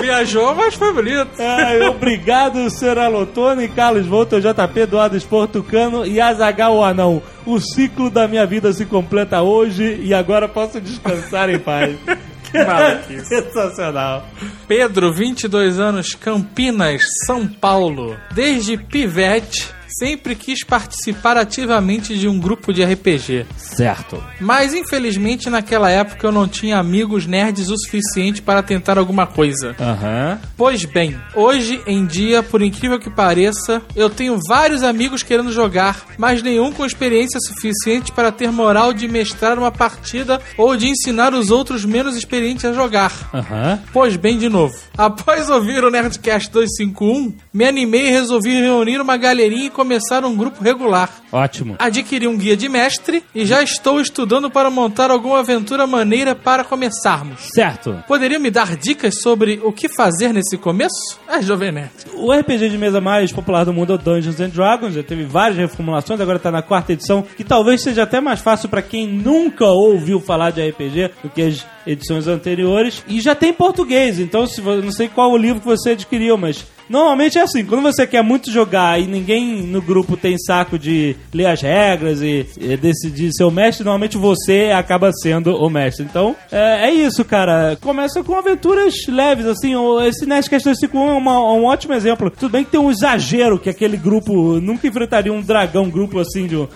Viajou, 0.00 0.54
mas 0.54 0.74
foi 0.74 0.92
bonito. 0.92 1.30
Ai, 1.38 1.80
obrigado, 1.88 2.68
senhor 2.70 2.98
Alotone, 2.98 3.68
Carlos 3.68 4.06
Volta, 4.06 4.40
JP, 4.40 4.80
Eduardo 4.80 5.16
Esportucano 5.16 6.06
e 6.06 6.20
Azagal 6.20 6.76
o 6.76 6.84
Anão. 6.84 7.22
O 7.44 7.60
ciclo 7.60 8.10
da 8.10 8.26
minha 8.26 8.46
vida 8.46 8.72
se 8.72 8.84
completa 8.84 9.42
hoje 9.42 10.00
e 10.02 10.12
agora 10.12 10.48
posso 10.48 10.80
descansar 10.80 11.48
em 11.50 11.58
paz. 11.58 11.96
maluquice. 12.64 13.26
Sensacional. 13.26 14.26
Pedro, 14.68 15.12
22 15.12 15.78
anos, 15.78 16.14
Campinas, 16.14 17.02
São 17.26 17.46
Paulo. 17.46 18.16
Desde 18.32 18.76
pivete, 18.76 19.68
sempre 19.88 20.34
quis 20.34 20.64
participar 20.64 21.36
ativamente 21.36 22.16
de 22.18 22.28
um 22.28 22.38
grupo 22.38 22.72
de 22.72 22.84
RPG. 22.84 23.46
Certo. 23.56 24.22
Mas 24.40 24.72
infelizmente 24.74 25.50
naquela 25.50 25.90
época 25.90 26.26
eu 26.26 26.32
não 26.32 26.48
tinha 26.48 26.78
amigos 26.78 27.26
nerds 27.26 27.68
o 27.68 27.76
suficiente 27.76 28.42
para 28.42 28.62
tentar 28.62 28.98
alguma 28.98 29.26
coisa. 29.26 29.74
Aham. 29.78 30.38
Pois 30.56 30.84
bem, 30.84 31.16
hoje 31.34 31.80
em 31.86 32.06
dia, 32.06 32.42
por 32.42 32.62
incrível 32.62 32.98
que 32.98 33.10
pareça, 33.10 33.82
eu 33.94 34.08
tenho 34.08 34.38
vários 34.48 34.82
amigos 34.82 35.22
querendo 35.22 35.52
jogar, 35.52 36.06
mas 36.18 36.42
nenhum 36.42 36.72
com 36.72 36.84
experiência 36.84 37.40
suficiente 37.40 38.12
para 38.12 38.32
ter 38.32 38.50
moral 38.50 38.92
de 38.92 39.08
mestrar 39.08 39.58
uma 39.58 39.70
partida 39.70 40.40
ou 40.56 40.76
de 40.76 40.88
ensinar 40.88 41.34
os 41.34 41.50
outros 41.50 41.84
menos 41.84 42.16
experientes 42.16 42.64
a 42.64 42.72
jogar. 42.72 43.12
Aham. 43.34 43.80
Pois 43.92 44.16
bem, 44.16 44.38
de 44.38 44.48
novo. 44.48 44.74
Após 44.96 45.48
ouvir 45.50 45.84
o 45.84 45.90
Nerdcast 45.90 46.50
251, 46.50 47.34
me 47.52 47.64
animei 47.64 48.08
e 48.08 48.10
resolvi 48.10 48.60
reunir 48.60 49.00
uma 49.00 49.16
galerinha 49.16 49.66
e 49.66 49.70
começar 49.70 49.85
um 50.24 50.36
grupo 50.36 50.62
regular. 50.62 51.10
Ótimo. 51.32 51.76
Adquiri 51.78 52.26
um 52.26 52.36
guia 52.36 52.56
de 52.56 52.68
mestre 52.68 53.22
e 53.34 53.44
já 53.44 53.62
estou 53.62 54.00
estudando 54.00 54.50
para 54.50 54.70
montar 54.70 55.10
alguma 55.10 55.40
aventura 55.40 55.86
maneira 55.86 56.34
para 56.34 56.64
começarmos. 56.64 57.48
Certo. 57.54 58.02
Poderiam 58.06 58.40
me 58.40 58.50
dar 58.50 58.76
dicas 58.76 59.20
sobre 59.20 59.60
o 59.62 59.72
que 59.72 59.88
fazer 59.88 60.32
nesse 60.32 60.56
começo? 60.56 61.18
É, 61.28 61.42
Jovem 61.42 61.72
Nerd. 61.72 61.92
O 62.14 62.32
RPG 62.32 62.70
de 62.70 62.78
mesa 62.78 63.00
mais 63.00 63.32
popular 63.32 63.64
do 63.64 63.72
mundo 63.72 63.92
é 63.92 63.96
o 63.96 63.98
Dungeons 63.98 64.40
and 64.40 64.48
Dragons, 64.48 64.94
já 64.94 65.02
teve 65.02 65.24
várias 65.24 65.58
reformulações, 65.58 66.20
agora 66.20 66.38
tá 66.38 66.50
na 66.50 66.62
quarta 66.62 66.92
edição, 66.92 67.24
que 67.36 67.44
talvez 67.44 67.82
seja 67.82 68.02
até 68.02 68.20
mais 68.20 68.40
fácil 68.40 68.68
para 68.68 68.82
quem 68.82 69.06
nunca 69.06 69.66
ouviu 69.66 70.20
falar 70.20 70.50
de 70.50 70.66
RPG 70.68 71.10
do 71.22 71.30
que 71.30 71.42
as 71.42 71.75
edições 71.86 72.26
anteriores. 72.26 73.02
E 73.08 73.20
já 73.20 73.34
tem 73.34 73.52
português, 73.52 74.18
então 74.18 74.46
se 74.46 74.60
não 74.60 74.90
sei 74.92 75.08
qual 75.08 75.30
o 75.32 75.36
livro 75.36 75.60
que 75.60 75.66
você 75.66 75.90
adquiriu, 75.90 76.36
mas 76.36 76.64
Normalmente 76.88 77.36
é 77.36 77.42
assim, 77.42 77.64
quando 77.64 77.82
você 77.82 78.06
quer 78.06 78.22
muito 78.22 78.48
jogar 78.48 79.00
e 79.00 79.08
ninguém 79.08 79.60
no 79.60 79.82
grupo 79.82 80.16
tem 80.16 80.38
saco 80.38 80.78
de 80.78 81.16
ler 81.34 81.46
as 81.46 81.60
regras 81.60 82.22
e, 82.22 82.46
e 82.60 82.76
decidir 82.76 83.32
ser 83.32 83.42
o 83.42 83.50
mestre, 83.50 83.82
normalmente 83.84 84.16
você 84.16 84.70
acaba 84.72 85.10
sendo 85.12 85.56
o 85.56 85.68
mestre. 85.68 86.04
Então, 86.08 86.36
é, 86.52 86.86
é 86.88 86.94
isso, 86.94 87.24
cara. 87.24 87.76
Começa 87.80 88.22
com 88.22 88.36
aventuras 88.36 88.94
leves, 89.08 89.46
assim. 89.46 89.72
Esse 90.06 90.26
Nerdcast 90.26 90.62
251 90.68 91.08
é 91.08 91.12
uma- 91.18 91.52
um 91.54 91.64
ótimo 91.64 91.92
exemplo. 91.92 92.30
Tudo 92.30 92.52
bem 92.52 92.62
que 92.62 92.70
tem 92.70 92.78
um 92.78 92.88
exagero, 92.88 93.58
que 93.58 93.68
aquele 93.68 93.96
grupo 93.96 94.60
nunca 94.60 94.86
enfrentaria 94.86 95.32
um 95.32 95.42
dragão, 95.42 95.86
um 95.86 95.90
grupo 95.90 96.20
assim 96.20 96.46
de 96.46 96.56
um, 96.56 96.68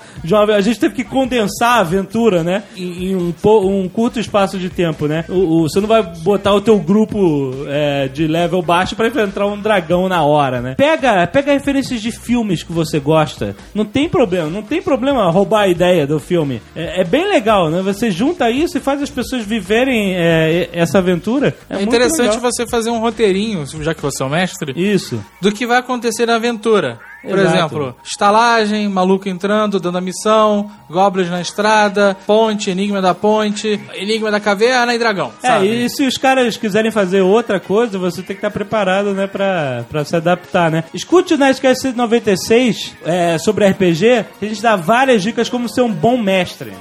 A 0.56 0.60
gente 0.60 0.80
teve 0.80 0.92
que 0.96 1.04
condensar 1.04 1.76
a 1.76 1.80
aventura, 1.82 2.42
né? 2.42 2.64
Em, 2.76 3.10
em 3.10 3.14
um, 3.14 3.32
um 3.44 3.88
curto 3.88 4.18
espaço 4.18 4.58
de 4.58 4.68
tempo, 4.70 4.99
né? 5.06 5.24
O, 5.28 5.34
o- 5.62 5.68
você 5.68 5.80
não 5.80 5.88
vai 5.88 6.02
botar 6.02 6.54
o 6.54 6.60
teu 6.60 6.78
grupo 6.78 7.52
é, 7.68 8.08
de 8.08 8.26
level 8.26 8.62
baixo 8.62 8.94
pra 8.96 9.08
enfrentar 9.08 9.46
um 9.46 9.60
dragão 9.60 10.08
na 10.08 10.22
hora, 10.22 10.60
né? 10.60 10.74
Pega, 10.76 11.26
pega 11.26 11.52
referências 11.52 12.00
de 12.00 12.10
filmes 12.12 12.62
que 12.62 12.72
você 12.72 12.98
gosta. 12.98 13.54
Não 13.74 13.84
tem 13.84 14.08
problema, 14.08 14.48
não 14.48 14.62
tem 14.62 14.80
problema 14.82 15.30
roubar 15.30 15.62
a 15.62 15.68
ideia 15.68 16.06
do 16.06 16.18
filme. 16.18 16.60
É, 16.74 17.00
é 17.00 17.04
bem 17.04 17.28
legal, 17.28 17.70
né? 17.70 17.80
Você 17.82 18.10
junta 18.10 18.50
isso 18.50 18.76
e 18.76 18.80
faz 18.80 19.02
as 19.02 19.10
pessoas 19.10 19.44
viverem 19.44 20.14
é, 20.16 20.68
essa 20.72 20.98
aventura. 20.98 21.54
É, 21.68 21.76
É, 21.76 21.82
interessante 21.82 22.38
você 22.38 22.66
fazer 22.66 22.90
um 22.90 22.98
roteirinho, 23.00 23.64
já 23.82 23.94
que 23.94 24.02
você 24.02 24.22
é 24.22 24.26
o 24.26 24.30
mestre, 24.30 24.72
Isso. 24.76 25.22
do 25.40 25.52
que 25.52 25.66
vai 25.66 25.78
acontecer 25.78 26.26
na 26.26 26.36
aventura. 26.36 26.98
Por 27.22 27.38
Exato. 27.38 27.56
exemplo, 27.56 27.96
estalagem, 28.02 28.88
maluco 28.88 29.28
entrando, 29.28 29.78
dando 29.78 29.98
a 29.98 30.00
missão, 30.00 30.70
goblins 30.88 31.28
na 31.28 31.40
estrada, 31.40 32.16
ponte, 32.26 32.70
enigma 32.70 33.02
da 33.02 33.14
ponte, 33.14 33.78
enigma 33.94 34.30
da 34.30 34.40
caverna 34.40 34.94
e 34.94 34.98
dragão. 34.98 35.30
É, 35.42 35.48
sabe? 35.48 35.84
e 35.84 35.90
se 35.90 36.06
os 36.06 36.16
caras 36.16 36.56
quiserem 36.56 36.90
fazer 36.90 37.20
outra 37.20 37.60
coisa, 37.60 37.98
você 37.98 38.22
tem 38.22 38.36
que 38.36 38.40
estar 38.40 38.50
preparado, 38.50 39.12
né, 39.12 39.26
pra, 39.26 39.84
pra 39.88 40.04
se 40.04 40.16
adaptar, 40.16 40.70
né? 40.70 40.84
Escute 40.94 41.34
o 41.34 41.38
Nerdcast 41.38 41.82
196 41.82 42.96
é, 43.04 43.38
sobre 43.38 43.68
RPG, 43.68 44.24
que 44.38 44.46
a 44.46 44.48
gente 44.48 44.62
dá 44.62 44.76
várias 44.76 45.22
dicas 45.22 45.48
como 45.48 45.68
ser 45.68 45.82
um 45.82 45.92
bom 45.92 46.16
mestre. 46.16 46.72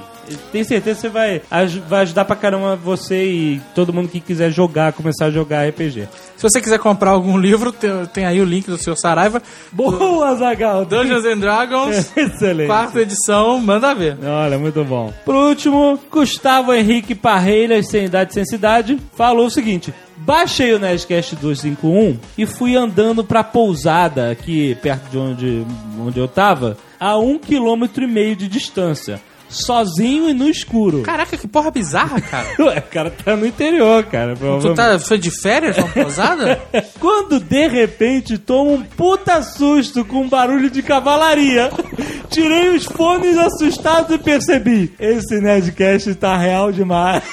Tenho 0.52 0.64
certeza 0.64 0.96
que 0.96 1.00
você 1.02 1.08
vai, 1.08 1.42
vai 1.88 2.02
ajudar 2.02 2.24
pra 2.24 2.36
caramba 2.36 2.76
você 2.76 3.24
e 3.24 3.60
todo 3.74 3.92
mundo 3.92 4.08
que 4.08 4.20
quiser 4.20 4.50
jogar, 4.50 4.92
começar 4.92 5.26
a 5.26 5.30
jogar 5.30 5.68
RPG. 5.68 6.08
Se 6.36 6.42
você 6.42 6.60
quiser 6.60 6.78
comprar 6.78 7.10
algum 7.10 7.36
livro, 7.36 7.72
tem, 7.72 7.90
tem 8.06 8.24
aí 8.26 8.40
o 8.40 8.44
link 8.44 8.66
do 8.66 8.78
seu 8.78 8.96
Saraiva. 8.96 9.42
Boa, 9.72 10.34
Zagal! 10.36 10.84
Dungeons 10.84 11.24
and 11.24 11.38
Dragons, 11.38 12.12
Excelente. 12.16 12.66
quarta 12.68 13.00
edição, 13.00 13.58
manda 13.60 13.94
ver. 13.94 14.16
Olha, 14.24 14.58
muito 14.58 14.84
bom. 14.84 15.12
Por 15.24 15.34
último, 15.34 15.98
Gustavo 16.10 16.72
Henrique 16.72 17.14
Parreiras, 17.14 17.88
sem 17.88 18.06
idade 18.06 18.32
sem 18.34 18.44
cidade, 18.44 18.98
falou 19.16 19.46
o 19.46 19.50
seguinte: 19.50 19.92
Baixei 20.16 20.74
o 20.74 20.78
Nerdcast 20.78 21.34
251 21.36 22.18
e 22.36 22.44
fui 22.46 22.76
andando 22.76 23.24
pra 23.24 23.42
pousada 23.42 24.30
aqui 24.30 24.74
perto 24.82 25.10
de 25.10 25.18
onde, 25.18 25.66
onde 25.98 26.18
eu 26.18 26.28
tava, 26.28 26.76
a 26.98 27.16
um 27.18 27.38
quilômetro 27.38 28.04
e 28.04 28.06
meio 28.06 28.36
de 28.36 28.46
distância. 28.46 29.20
Sozinho 29.50 30.28
e 30.28 30.32
no 30.32 30.48
escuro. 30.48 31.02
Caraca, 31.02 31.36
que 31.36 31.48
porra 31.48 31.70
bizarra, 31.70 32.20
cara. 32.20 32.46
Ué, 32.58 32.78
o 32.78 32.82
cara 32.82 33.10
tá 33.10 33.36
no 33.36 33.44
interior, 33.44 34.04
cara. 34.04 34.36
Tu 34.36 34.74
tá, 34.74 34.98
foi 34.98 35.18
de 35.18 35.30
férias 35.42 35.76
numa 35.76 35.88
pousada? 35.88 36.60
Quando 37.00 37.40
de 37.40 37.66
repente 37.68 38.38
tomo 38.38 38.74
um 38.74 38.82
puta 38.82 39.42
susto 39.42 40.04
com 40.04 40.22
um 40.22 40.28
barulho 40.28 40.70
de 40.70 40.82
cavalaria. 40.82 41.70
Tirei 42.30 42.68
os 42.68 42.84
fones 42.84 43.36
assustados 43.36 44.14
e 44.14 44.18
percebi. 44.18 44.92
Esse 45.00 45.40
Nerdcast 45.40 46.14
tá 46.14 46.36
real 46.36 46.70
demais. 46.70 47.24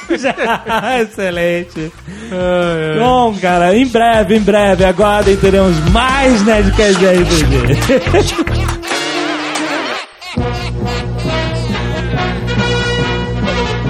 Excelente. 0.99 1.91
Bom, 2.97 3.37
cara, 3.39 3.75
em 3.75 3.85
breve, 3.85 4.37
em 4.37 4.41
breve, 4.41 4.83
aguardem, 4.83 5.37
teremos 5.37 5.77
mais 5.91 6.43
Nerdcast 6.43 6.97
de 6.97 7.05
RPG. 7.05 8.86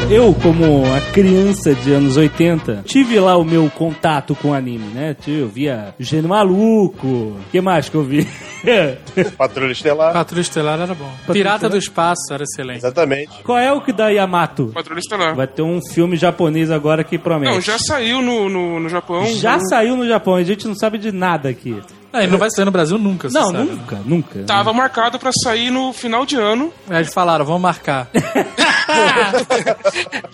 Eu, 0.09 0.33
como 0.35 0.85
a 0.85 1.01
criança 1.11 1.75
de 1.75 1.91
anos 1.91 2.15
80, 2.15 2.83
tive 2.85 3.19
lá 3.19 3.35
o 3.35 3.43
meu 3.43 3.69
contato 3.69 4.33
com 4.35 4.53
anime, 4.53 4.85
né? 4.93 5.13
Eu 5.27 5.49
via 5.49 5.93
Gênio 5.99 6.29
Maluco. 6.29 7.05
O 7.05 7.39
que 7.51 7.59
mais 7.59 7.89
que 7.89 7.95
eu 7.95 8.03
vi? 8.03 8.25
Patrulha 9.37 9.73
Estelar. 9.73 10.13
Patrulha 10.13 10.41
Estelar 10.41 10.79
era 10.79 10.95
bom. 10.95 11.11
Pirata 11.33 11.67
do 11.67 11.77
Espaço 11.77 12.31
era 12.33 12.43
excelente. 12.43 12.77
Exatamente. 12.77 13.43
Qual 13.43 13.57
é 13.57 13.73
o 13.73 13.81
que 13.81 13.91
da 13.91 14.07
Yamato? 14.07 14.71
Patrulha 14.73 14.99
Estelar. 14.99 15.35
Vai 15.35 15.45
ter 15.45 15.61
um 15.61 15.81
filme 15.85 16.15
japonês 16.15 16.71
agora 16.71 17.03
que 17.03 17.17
promete. 17.17 17.53
Não, 17.53 17.59
já 17.59 17.77
saiu 17.77 18.21
no, 18.21 18.47
no, 18.47 18.79
no 18.79 18.87
Japão. 18.87 19.25
Já 19.35 19.59
saiu 19.59 19.97
no 19.97 20.07
Japão, 20.07 20.35
a 20.35 20.43
gente 20.43 20.65
não 20.65 20.75
sabe 20.75 20.97
de 20.97 21.11
nada 21.11 21.49
aqui. 21.49 21.81
Ah, 22.17 22.23
ele 22.23 22.31
não 22.31 22.39
vai 22.39 22.49
sair 22.49 22.65
no 22.65 22.71
Brasil 22.71 22.97
nunca, 22.97 23.29
você 23.29 23.37
Não, 23.37 23.51
sabe. 23.51 23.69
nunca, 23.71 23.99
nunca. 24.05 24.39
Tava 24.45 24.73
marcado 24.73 25.19
pra 25.19 25.31
sair 25.43 25.69
no 25.69 25.93
final 25.93 26.25
de 26.25 26.35
ano. 26.35 26.73
Aí 26.89 26.97
eles 26.97 27.13
falaram, 27.13 27.45
vamos 27.45 27.61
marcar. 27.61 28.09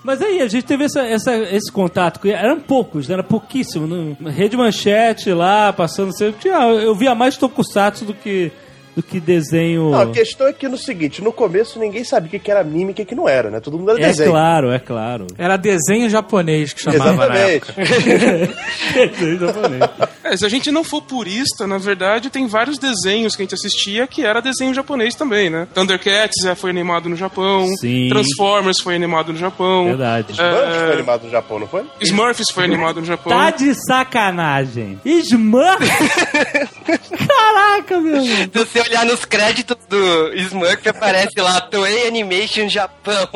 Mas 0.03 0.21
aí, 0.21 0.41
a 0.41 0.47
gente 0.47 0.63
teve 0.65 0.85
essa, 0.85 1.01
essa- 1.01 1.35
esse 1.35 1.71
contato, 1.71 2.19
com- 2.19 2.27
eram 2.27 2.59
poucos, 2.59 3.07
né? 3.07 3.13
era 3.15 3.23
pouquíssimo. 3.23 3.87
No, 3.87 4.29
rede 4.29 4.55
manchete 4.57 5.31
lá, 5.31 5.71
passando. 5.73 6.11
Você, 6.11 6.31
tinha, 6.33 6.55
eu 6.57 6.93
via 6.95 7.15
mais 7.15 7.37
tokusatsu 7.37 8.05
do 8.05 8.13
que, 8.13 8.51
do 8.95 9.01
que 9.01 9.19
desenho. 9.19 9.91
Não, 9.91 10.01
a 10.01 10.07
questão 10.11 10.47
é 10.47 10.53
que 10.53 10.67
no 10.67 10.77
seguinte, 10.77 11.21
no 11.23 11.31
começo 11.31 11.79
ninguém 11.79 12.03
sabia 12.03 12.27
o 12.27 12.31
que 12.31 12.39
que 12.39 12.51
era 12.51 12.63
mime 12.63 12.89
e 12.89 12.91
o 12.91 12.93
que 12.95 13.05
que 13.05 13.15
não 13.15 13.27
era, 13.27 13.49
né? 13.49 13.59
Todo 13.59 13.77
mundo 13.77 13.91
era 13.91 13.99
é 13.99 14.07
desenho. 14.07 14.31
claro, 14.31 14.71
é 14.71 14.79
claro. 14.79 15.27
Era 15.37 15.57
desenho 15.57 16.09
japonês 16.09 16.73
que 16.73 16.81
chamava 16.81 17.27
na 17.27 17.35
época. 17.37 17.73
Exatamente. 17.81 18.53
Desenho 18.93 19.39
japonês. 19.39 19.83
É, 20.33 20.37
se 20.37 20.45
a 20.45 20.49
gente 20.49 20.71
não 20.71 20.83
for 20.83 21.01
purista, 21.01 21.67
na 21.67 21.77
verdade, 21.77 22.29
tem 22.31 22.47
vários 22.47 22.79
desenhos 22.79 23.35
que 23.35 23.43
a 23.43 23.45
gente 23.45 23.53
assistia 23.53 24.07
que 24.07 24.25
era 24.25 24.41
desenho 24.41 24.73
japonês 24.73 25.13
também, 25.13 25.47
né? 25.49 25.67
Thundercats 25.75 26.43
é, 26.45 26.55
foi 26.55 26.71
animado 26.71 27.07
no 27.07 27.15
Japão. 27.15 27.67
Sim. 27.79 28.09
Transformers 28.09 28.81
foi 28.81 28.95
animado 28.95 29.31
no 29.31 29.37
Japão. 29.37 29.85
Verdade. 29.85 30.31
Smurfs 30.33 30.75
foi 30.85 30.93
animado 30.93 31.23
no 31.25 31.29
Japão, 31.29 31.59
não 31.59 31.67
foi? 31.67 31.85
Smurfs 32.01 32.45
foi 32.51 32.63
animado 32.63 32.99
no 32.99 33.05
Japão. 33.05 33.31
Tá 33.31 33.51
de 33.51 33.73
sacanagem. 33.85 34.99
Smurf? 35.05 35.83
Caraca, 37.27 37.99
meu 37.99 38.15
irmão. 38.23 38.25
Se 38.25 38.47
você 38.65 38.81
olhar 38.81 39.05
nos 39.05 39.25
créditos 39.25 39.77
do 39.89 40.33
Smurf, 40.35 40.87
aparece 40.89 41.39
lá 41.39 41.61
Toei 41.61 42.07
Animation 42.07 42.67
Japão. 42.69 43.27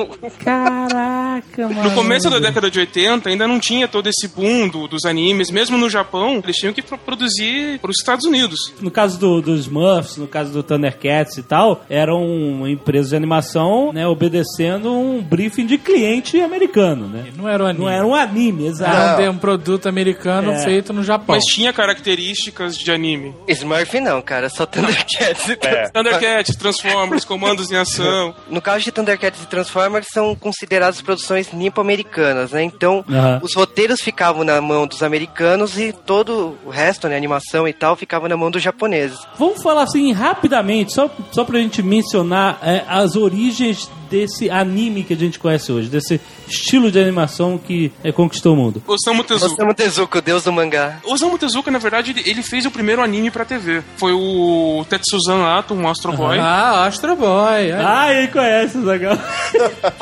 Caraca, 0.44 1.68
mano. 1.70 1.84
No 1.84 1.92
começo 1.92 2.30
da 2.30 2.40
década 2.40 2.70
de 2.72 2.80
80, 2.80 3.30
ainda 3.30 3.48
não 3.48 3.60
tinha 3.60 3.88
todo 3.88 4.08
esse 4.08 4.28
boom 4.28 4.68
do- 4.68 4.88
dos 4.88 5.06
animes. 5.06 5.50
Mesmo 5.52 5.78
no 5.78 5.90
Japão, 5.90 6.42
eles 6.44 6.56
tinham 6.56 6.74
que 6.74 6.82
pro- 6.88 6.98
produzir 6.98 7.80
para 7.80 7.92
os 7.92 7.98
Estados 8.00 8.26
Unidos. 8.26 8.74
No 8.82 8.90
caso 8.92 9.20
do, 9.20 9.42
dos 9.42 9.62
Smurfs, 9.62 10.18
no 10.18 10.28
caso 10.28 10.52
do 10.52 10.64
Thundercats 10.64 11.38
e 11.38 11.44
tal, 11.44 11.84
eram 11.90 12.68
empresas 12.68 13.10
de 13.10 13.16
animação, 13.16 13.92
né, 13.94 14.08
obedecendo 14.08 14.92
um 14.94 15.22
briefing 15.22 15.66
de 15.66 15.78
cliente 15.78 16.40
americano, 16.42 17.08
né? 17.08 17.26
Não 17.36 17.48
era 17.48 17.64
um 17.64 17.68
anime. 17.68 17.84
Não 17.86 17.90
era 17.92 18.06
um 18.08 18.16
anime, 18.16 18.68
exato. 18.68 19.22
Era 19.22 19.32
um, 19.32 19.38
produto 19.38 19.88
americano 19.88 20.52
É. 20.52 20.64
feito 20.64 20.92
no 20.94 21.04
Japão. 21.04 21.36
Mas 21.36 21.44
tinha 21.46 21.72
características 21.74 22.78
de 22.78 22.92
anime. 22.92 23.36
Smurf 23.48 24.00
não, 24.00 24.22
cara, 24.22 24.50
só 24.50 24.66
Thundercats. 24.66 25.50
É. 25.62 25.90
Thundercats, 25.94 26.56
Transformers, 26.56 27.26
Comandos 27.26 27.72
em 27.72 27.76
Ação. 27.76 28.34
No 28.50 28.62
caso 28.62 28.84
de 28.84 28.92
Thundercats 28.92 29.44
e 29.44 29.48
Transformers, 29.48 30.08
são 30.12 30.34
consideradas 30.36 31.02
produções 31.02 31.52
nipo-americanas, 31.52 32.52
né? 32.52 32.64
Então, 32.64 33.04
Aham. 33.10 33.40
os 33.44 33.54
roteiros 33.56 34.02
ficavam 34.02 34.44
na 34.44 34.60
mão 34.62 34.88
dos 34.88 35.04
americanos 35.04 35.78
e 35.78 35.92
todo 35.92 36.58
o 36.66 36.70
resto, 36.78 37.08
né, 37.08 37.18
animação 37.18 37.68
e 37.68 37.74
tal, 37.74 37.96
ficava 37.96 38.30
na 38.30 38.38
mão 38.38 38.52
dos 38.52 38.62
japoneses. 38.62 39.18
Vamos 39.38 39.62
falar 39.62 39.84
assim 39.84 40.12
rapidamente, 40.12 40.94
só, 40.94 41.10
só 41.32 41.44
pra 41.44 41.60
gente 41.60 41.82
mencionar 41.84 42.60
é, 42.64 42.84
as 42.88 43.16
origens 43.16 43.90
desse 44.10 44.50
anime 44.50 45.04
que 45.04 45.14
a 45.14 45.18
gente 45.18 45.38
conhece 45.38 45.70
hoje, 45.70 45.90
desse 45.90 46.22
estilo 46.48 46.90
de 46.90 46.98
animação 46.98 47.58
que 47.58 47.92
é, 48.02 48.10
conquistou 48.10 48.54
o 48.54 48.56
mundo. 48.56 48.82
Osamu 48.88 49.22
Tezuka. 49.22 49.54
Osamu 49.54 49.74
Tezuka, 49.74 50.20
o 50.20 50.22
deus 50.22 50.44
do 50.46 50.54
mangá. 50.54 51.00
Osamu 51.04 51.38
Tezuka, 51.38 51.70
na 51.70 51.78
verdade, 51.78 52.16
ele, 52.26 52.42
fez 52.42 52.66
o 52.66 52.72
primeiro 52.72 53.02
anime 53.02 53.30
pra 53.30 53.44
TV. 53.44 53.84
Foi 53.98 54.14
o 54.14 54.86
Tetsuzan 54.90 55.44
Atom, 55.58 55.76
um 55.76 55.90
Astro 55.90 56.14
Boy. 56.14 56.40
Ah, 56.40 56.86
Astro 56.86 57.18
Boy. 57.18 57.72
Ah, 57.74 58.14
ele 58.14 58.30
conhece, 58.30 58.80
Zagal. 58.82 59.18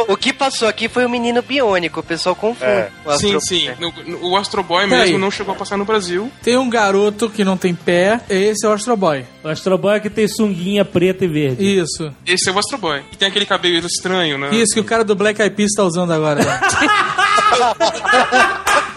O 0.07 0.15
que 0.15 0.31
passou 0.31 0.67
aqui 0.67 0.88
foi 0.88 1.05
o 1.05 1.09
menino 1.09 1.41
biônico, 1.41 1.99
o 1.99 2.03
pessoal 2.03 2.35
confunde. 2.35 2.69
É. 2.71 2.89
o 3.05 3.09
Astro- 3.09 3.41
Sim, 3.41 3.65
sim. 3.67 3.69
No- 3.79 3.91
no- 4.05 4.29
o 4.29 4.38
Astro 4.38 4.61
Boy 4.61 4.85
mesmo 4.85 5.17
não 5.17 5.31
chegou 5.31 5.53
a 5.53 5.57
passar 5.57 5.77
no 5.77 5.85
Brasil. 5.85 6.31
Tem 6.43 6.55
um 6.58 6.70
garoto 6.70 7.30
que 7.30 7.44
não 7.44 7.58
tem 7.58 7.74
pé, 7.74 8.22
esse 8.30 8.65
é 8.65 8.70
o 8.70 8.74
Astro 8.74 8.96
Boy. 8.96 9.26
O 9.44 9.48
Astro 9.48 9.78
Boy 9.78 9.98
é 9.98 10.00
que 10.00 10.10
tem 10.10 10.28
sunguinha 10.28 10.86
preta 10.86 11.26
e 11.26 11.28
verde. 11.28 11.63
Isso. 11.63 12.13
Esse 12.26 12.50
é 12.50 12.54
o 12.54 12.60
Astro 12.60 12.78
Boy. 12.78 13.02
E 13.12 13.15
tem 13.15 13.28
aquele 13.28 13.46
cabelo 13.46 13.88
estranho, 13.88 14.38
né? 14.38 14.56
Isso 14.56 14.74
que 14.74 14.80
o 14.80 14.84
cara 14.84 15.04
do 15.04 15.15
Black 15.15 15.41
Eyed 15.41 15.56
Peas 15.56 15.72
tá 15.76 15.84
usando 15.84 16.12
agora. 16.12 16.41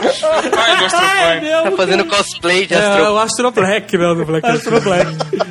Do 0.00 0.84
Astro 0.84 1.00
Boy. 1.00 1.62
Tá 1.70 1.72
fazendo 1.76 2.04
cosplay 2.06 2.66
de 2.66 2.74
é 2.74 2.78
Astro 2.78 3.12
o 3.12 3.18
Astro 3.18 3.50
Black, 3.50 3.96
né, 3.98 4.14
do 4.14 4.24
Black 4.24 4.46
Astro. 4.46 4.80
Black. 4.80 5.10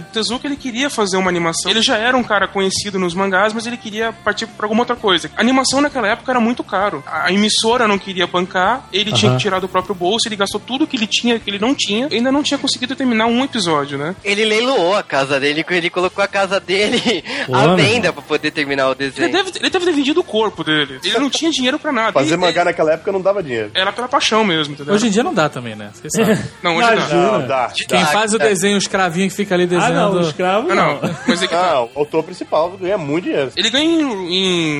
O 0.10 0.12
Tezuka 0.12 0.48
ele 0.48 0.56
queria 0.56 0.90
fazer 0.90 1.18
uma 1.18 1.30
animação. 1.30 1.70
Ele 1.70 1.82
já 1.82 1.98
era 1.98 2.18
um 2.18 2.24
cara 2.24 2.48
conhecido 2.48 2.98
nos 2.98 3.14
mangás, 3.14 3.54
mas 3.54 3.68
ele 3.68 3.78
queria 3.78 4.12
partir 4.12 4.48
pra 4.48 4.66
alguma 4.66 4.82
outra 4.82 4.96
coisa. 4.96 5.30
A 5.38 5.42
animação 5.42 5.82
naquela 5.82 6.08
época 6.08 6.32
era 6.32 6.40
muito 6.40 6.64
caro. 6.64 7.04
A 7.06 7.32
emissora 7.32 7.88
não 7.88 7.98
queria 8.00 8.26
bancar, 8.26 8.88
ele 8.92 9.12
tinha 9.12 9.30
Aham. 9.32 9.38
que 9.38 9.44
tirar 9.44 9.60
do 9.60 9.68
próprio 9.70 9.94
bolso, 9.94 10.28
ele 10.28 10.36
gastou 10.36 10.60
tudo 10.60 10.88
que 10.88 10.98
ele 10.98 11.08
tinha, 11.08 11.38
que 11.40 11.50
ele 11.50 11.60
não 11.60 11.76
tinha, 11.76 12.08
e 12.10 12.16
ainda 12.16 12.32
não 12.32 12.42
tinha 12.42 12.58
conseguido 12.58 12.96
terminar 12.96 13.28
um 13.28 13.44
episódio, 13.44 13.98
né? 13.98 14.16
Ele 14.24 14.44
leiloou 14.46 14.96
a 14.96 15.04
casa 15.04 15.40
dele, 15.40 15.64
ele 15.70 15.90
colocou 15.90 16.24
a 16.24 16.28
casa 16.28 16.60
dele 16.60 17.24
Pô, 17.46 17.56
à 17.56 17.68
meu 17.68 17.76
venda 17.78 18.12
pra 18.12 18.22
poder 18.22 18.52
terminar 18.52 18.88
o 18.88 18.92
Ele 18.92 19.10
desenho. 19.10 19.32
deve, 19.32 19.50
ele 19.60 19.70
deve 19.70 19.86
ter 19.86 19.92
vendido 19.92 20.20
o 20.22 20.24
corpo 20.24 20.64
dele. 20.64 21.00
Ele 21.04 21.20
não 21.20 21.30
tinha 21.30 21.52
dinheiro 21.52 21.78
pra 21.78 21.92
nada. 21.92 22.14
Fazer 22.14 22.30
Ele- 22.34 22.38
mangá 22.38 22.66
naquela 22.66 22.94
época 22.94 23.12
não 23.12 23.22
dava 23.22 23.44
dinheiro. 23.44 23.72
Era 23.76 23.92
pela 23.92 24.08
paixão 24.08 24.39
mesmo, 24.44 24.74
entendeu? 24.74 24.94
Hoje 24.94 25.08
em 25.08 25.10
dia 25.10 25.24
não 25.24 25.34
dá 25.34 25.50
também, 25.50 25.76
né? 25.76 25.92
Vocês 25.94 26.12
sabem. 26.14 26.38
Não, 26.64 26.76
hoje 26.78 26.96
dá. 26.96 27.08
Não, 27.16 27.48
dá. 27.48 27.72
Quem 27.76 28.00
Dá, 28.00 28.06
faz 28.08 28.34
o 28.34 28.38
dá. 28.38 28.46
desenho, 28.46 28.76
o 28.76 28.78
escravinho 28.78 29.30
que 29.30 29.36
fica 29.36 29.54
ali 29.56 29.64
Ah, 29.64 29.68
desenhando. 29.68 30.14
não, 30.16 30.22
o 30.22 30.28
escravo 30.28 30.72
Ah, 30.72 30.76
não. 30.76 31.02
não. 31.02 31.16
Mas 31.28 31.42
é 31.44 31.48
que 31.48 31.54
tá. 31.54 31.74
Não, 31.74 31.90
o 31.96 32.00
autor 32.00 32.24
principal 32.24 32.70
ganha 32.72 32.98
muito 32.98 33.26
dinheiro. 33.26 33.52
Ele 33.56 33.70
ganha 33.70 33.86
em, 34.02 34.34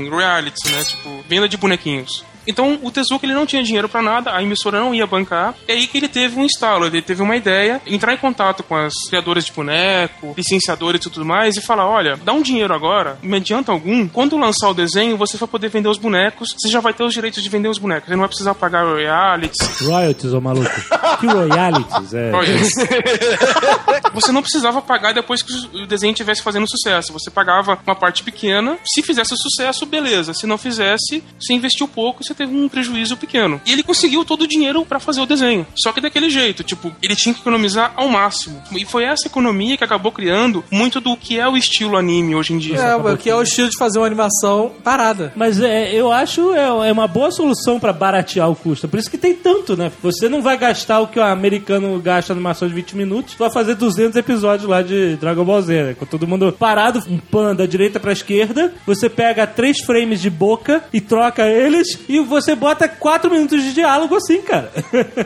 em 0.06 0.10
né? 0.10 0.84
Tipo, 0.86 1.24
venda 1.28 1.48
de 1.48 1.58
bonequinhos. 1.58 2.24
Então 2.50 2.80
o 2.82 2.92
Tezuka 2.92 3.26
ele 3.26 3.34
não 3.34 3.46
tinha 3.46 3.64
dinheiro 3.64 3.88
pra 3.88 4.02
nada, 4.02 4.36
a 4.36 4.42
emissora 4.42 4.80
não 4.80 4.94
ia 4.94 5.06
bancar. 5.06 5.54
É 5.68 5.74
aí 5.74 5.88
que 5.88 5.98
ele 5.98 6.08
teve 6.08 6.40
um 6.40 6.44
instalo, 6.44 6.86
ele 6.86 7.02
teve 7.02 7.22
uma 7.22 7.36
ideia, 7.36 7.82
entrar 7.86 8.14
em 8.14 8.18
contato 8.18 8.64
com 8.64 8.76
as 8.76 8.94
criadoras 9.08 9.46
de 9.46 9.52
boneco, 9.52 10.34
licenciadores 10.36 11.06
e 11.06 11.10
tudo 11.10 11.26
mais 11.26 11.56
e 11.58 11.62
falar: 11.62 11.88
olha, 11.88 12.18
dá 12.18 12.34
um 12.34 12.42
dinheiro 12.42 12.74
agora, 12.74 13.18
mediante 13.22 13.70
algum, 13.70 14.08
quando 14.08 14.38
lançar 14.38 14.70
o 14.70 14.74
desenho, 14.74 15.18
você 15.18 15.38
vai 15.38 15.48
poder 15.48 15.70
vender 15.70 15.90
os 15.90 15.98
bonecos, 15.98 16.56
você 16.58 16.70
já 16.70 16.80
vai 16.80 16.94
ter 16.94 17.04
os 17.04 17.14
direitos 17.14 17.44
de 17.44 17.50
vender 17.50 17.70
os 17.70 17.78
bonecos. 17.78 18.08
Você 18.08 18.14
não 18.14 18.20
vai 18.20 18.30
precisar 18.30 18.56
pagar 18.56 18.84
royalties. 18.84 19.82
Royalties, 19.82 20.34
ô 20.34 20.42
maluco. 20.42 20.70
Que 21.20 21.28
royalties? 21.28 22.14
É. 22.14 22.32
royalties. 22.32 22.74
você 24.14 24.32
não 24.32 24.42
precisava 24.42 24.82
pagar 24.82 25.14
depois 25.14 25.42
que 25.42 25.52
o 25.78 25.86
desenho 25.86 26.12
estivesse 26.12 26.42
fazendo 26.42 26.68
sucesso. 26.70 27.14
Você 27.14 27.30
pagava 27.30 27.78
uma 27.86 27.96
parte 27.96 28.24
pequena. 28.24 28.78
Se 28.86 29.02
fizesse 29.02 29.36
sucesso, 29.38 29.86
beleza. 29.86 30.34
Se 30.34 30.48
não 30.48 30.58
fizesse, 30.58 31.24
você 31.40 31.54
investiu 31.54 31.88
pouco, 31.88 32.24
você 32.24 32.34
teve 32.40 32.56
um 32.56 32.70
prejuízo 32.70 33.18
pequeno. 33.18 33.60
E 33.66 33.74
ele 33.74 33.84
conseguiu 33.84 34.24
todo 34.24 34.44
o 34.44 34.48
dinheiro 34.48 34.86
para 34.86 35.00
fazer 35.00 35.20
o 35.20 35.26
desenho. 35.26 35.68
Só 35.76 35.92
que 35.92 36.00
daquele 36.00 36.30
jeito, 36.30 36.64
tipo, 36.64 36.92
ele 37.04 37.16
tinha 37.16 37.34
que 37.34 37.42
economizar 37.42 37.92
ao 37.96 38.08
máximo. 38.08 38.62
E 38.72 38.86
foi 38.86 39.04
essa 39.04 39.28
economia 39.28 39.76
que 39.78 39.84
acabou 39.84 40.12
criando 40.12 40.64
muito 40.72 41.02
do 41.02 41.18
que 41.18 41.38
é 41.38 41.48
o 41.48 41.58
estilo 41.58 41.98
anime 41.98 42.36
hoje 42.36 42.54
em 42.54 42.58
dia. 42.58 42.78
É, 42.80 43.18
que 43.18 43.30
é 43.30 43.36
o 43.36 43.42
estilo 43.42 43.70
de 43.70 43.78
fazer 43.78 44.00
uma 44.00 44.08
animação 44.08 44.72
parada. 44.84 45.34
Mas 45.36 45.60
é, 45.60 45.94
eu 45.94 46.12
acho 46.12 46.54
é, 46.54 46.90
é 46.90 46.92
uma 46.92 47.08
boa 47.08 47.30
solução 47.30 47.80
pra 47.80 47.92
baratear 47.92 48.50
o 48.50 48.56
custo. 48.56 48.88
Por 48.88 49.00
isso 49.00 49.12
que 49.12 49.18
tem 49.18 49.36
tanto, 49.36 49.76
né? 49.76 49.92
Você 50.02 50.30
não 50.30 50.42
vai 50.42 50.58
gastar 50.58 51.02
o 51.02 51.08
que 51.08 51.20
o 51.20 51.24
americano 51.24 52.00
gasta 52.00 52.34
na 52.34 52.38
animação 52.38 52.68
de 52.68 52.74
20 52.74 52.96
minutos, 52.96 53.36
vai 53.36 53.52
fazer 53.52 53.76
200 53.76 54.16
episódios 54.16 54.70
lá 54.70 54.82
de 54.82 55.18
Dragon 55.18 55.44
Ball 55.44 55.62
Z, 55.62 55.84
né? 55.84 55.94
Com 55.94 56.06
todo 56.06 56.28
mundo 56.28 56.56
parado, 56.58 57.04
um 57.10 57.18
pan 57.18 57.54
da 57.54 57.66
direita 57.66 58.00
pra 58.00 58.14
esquerda, 58.14 58.74
você 58.86 59.10
pega 59.10 59.46
três 59.46 59.82
frames 59.82 60.22
de 60.22 60.30
boca 60.30 60.84
e 60.94 61.02
troca 61.02 61.46
eles 61.46 62.00
e 62.08 62.20
você 62.30 62.56
bota 62.56 62.88
4 62.88 63.30
minutos 63.32 63.62
de 63.64 63.74
diálogo 63.74 64.16
assim, 64.16 64.42
cara. 64.42 64.72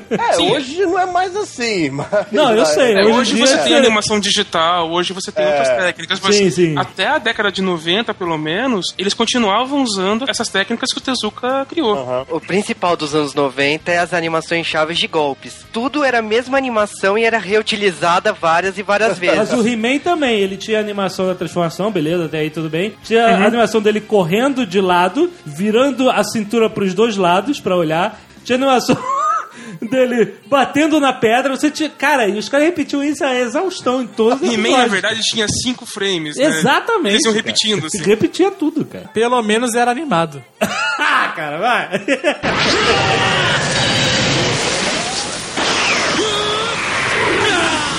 É, 0.10 0.34
Sim. 0.34 0.52
hoje 0.52 0.86
não 0.86 0.98
é 0.98 1.06
mais 1.06 1.36
assim, 1.36 1.90
mas... 1.90 2.08
Não, 2.32 2.52
eu 2.56 2.66
sei. 2.66 2.94
É, 2.94 3.04
Hoje 3.06 3.34
hoje 3.34 3.38
você 3.40 3.54
é- 3.56 3.58
tem 3.64 3.76
animação 3.76 4.20
digital, 4.20 4.90
hoje 4.92 5.14
você 5.14 5.32
tem 5.32 5.44
É. 5.46 5.48
outras 5.50 5.68
técnicas, 5.70 6.20
mas 6.22 6.36
Sim, 6.36 6.50
sim. 6.50 6.78
até 6.78 7.08
a 7.08 7.18
década 7.18 7.52
de 7.52 7.62
90, 7.62 8.14
pelo 8.14 8.38
menos, 8.38 8.88
eles 8.98 9.14
continuavam 9.14 9.84
usando 9.84 10.26
essas 10.30 10.50
técnicas 10.50 10.92
que 10.92 10.98
o 10.98 11.02
Tezuka 11.02 11.66
criou. 11.70 11.94
Aham. 11.98 12.26
O 12.30 12.40
principal 12.40 12.96
dos 12.96 13.14
anos 13.14 13.34
90 13.34 13.92
é 13.92 14.00
as 14.00 14.14
animações 14.14 14.66
chaves 14.66 14.98
de 14.98 15.08
golpes. 15.08 15.66
Tudo 15.72 16.04
era 16.04 16.20
a 16.20 16.22
mesma 16.22 16.58
animação 16.58 17.18
e 17.18 17.24
era 17.24 17.38
reutilizada 17.38 18.32
várias 18.34 18.78
e 18.78 18.84
várias 18.84 19.18
vezes. 19.18 19.38
Mas 19.50 19.54
o 19.54 19.68
He-Man 19.68 20.00
também, 20.00 20.40
ele 20.40 20.58
tinha 20.58 20.78
a 20.78 20.82
animação 20.82 21.28
da 21.28 21.36
transformação, 21.36 21.92
beleza, 21.92 22.26
até 22.26 22.40
aí 22.40 22.50
tudo 22.50 22.70
bem. 22.70 22.94
Tinha 23.04 23.26
a 23.28 23.46
animação 23.46 23.82
dele 23.82 24.00
correndo 24.02 24.66
de 24.66 24.80
lado, 24.80 25.30
virando 25.46 26.10
a 26.10 26.24
cintura 26.24 26.70
pros 26.84 26.94
dois 26.94 27.16
lados 27.18 27.60
pra 27.60 27.76
olhar. 27.78 28.20
Tinha 28.44 28.58
animação 28.58 28.98
dele 29.90 30.36
batendo 30.48 31.00
na 31.00 31.14
pedra. 31.14 31.56
Você 31.56 31.72
tinha. 31.72 31.90
Cara, 31.90 32.28
e 32.28 32.38
os 32.38 32.50
caras 32.50 32.66
repetiam 32.68 33.02
isso 33.04 33.24
a 33.24 33.34
exaustão 33.34 34.02
em 34.02 34.08
todos 34.08 34.42
os 34.42 34.54
He-Man, 34.54 34.78
na 34.78 34.88
verdade, 34.88 35.22
tinha 35.22 35.48
cinco 35.48 35.86
frames. 35.86 36.36
né? 36.36 36.44
Exatamente. 36.46 37.14
Eles 37.16 37.26
iam 37.26 37.34
cara. 37.34 37.46
repetindo, 37.46 37.88
assim. 37.88 38.02
Repetia 38.04 38.52
tudo, 38.52 38.84
cara. 38.86 39.08
Pelo 39.14 39.42
menos 39.42 39.74
era 39.76 39.90
animado. 39.92 40.44
Ah, 40.96 41.34
cara, 41.36 41.58
vai. 41.58 41.90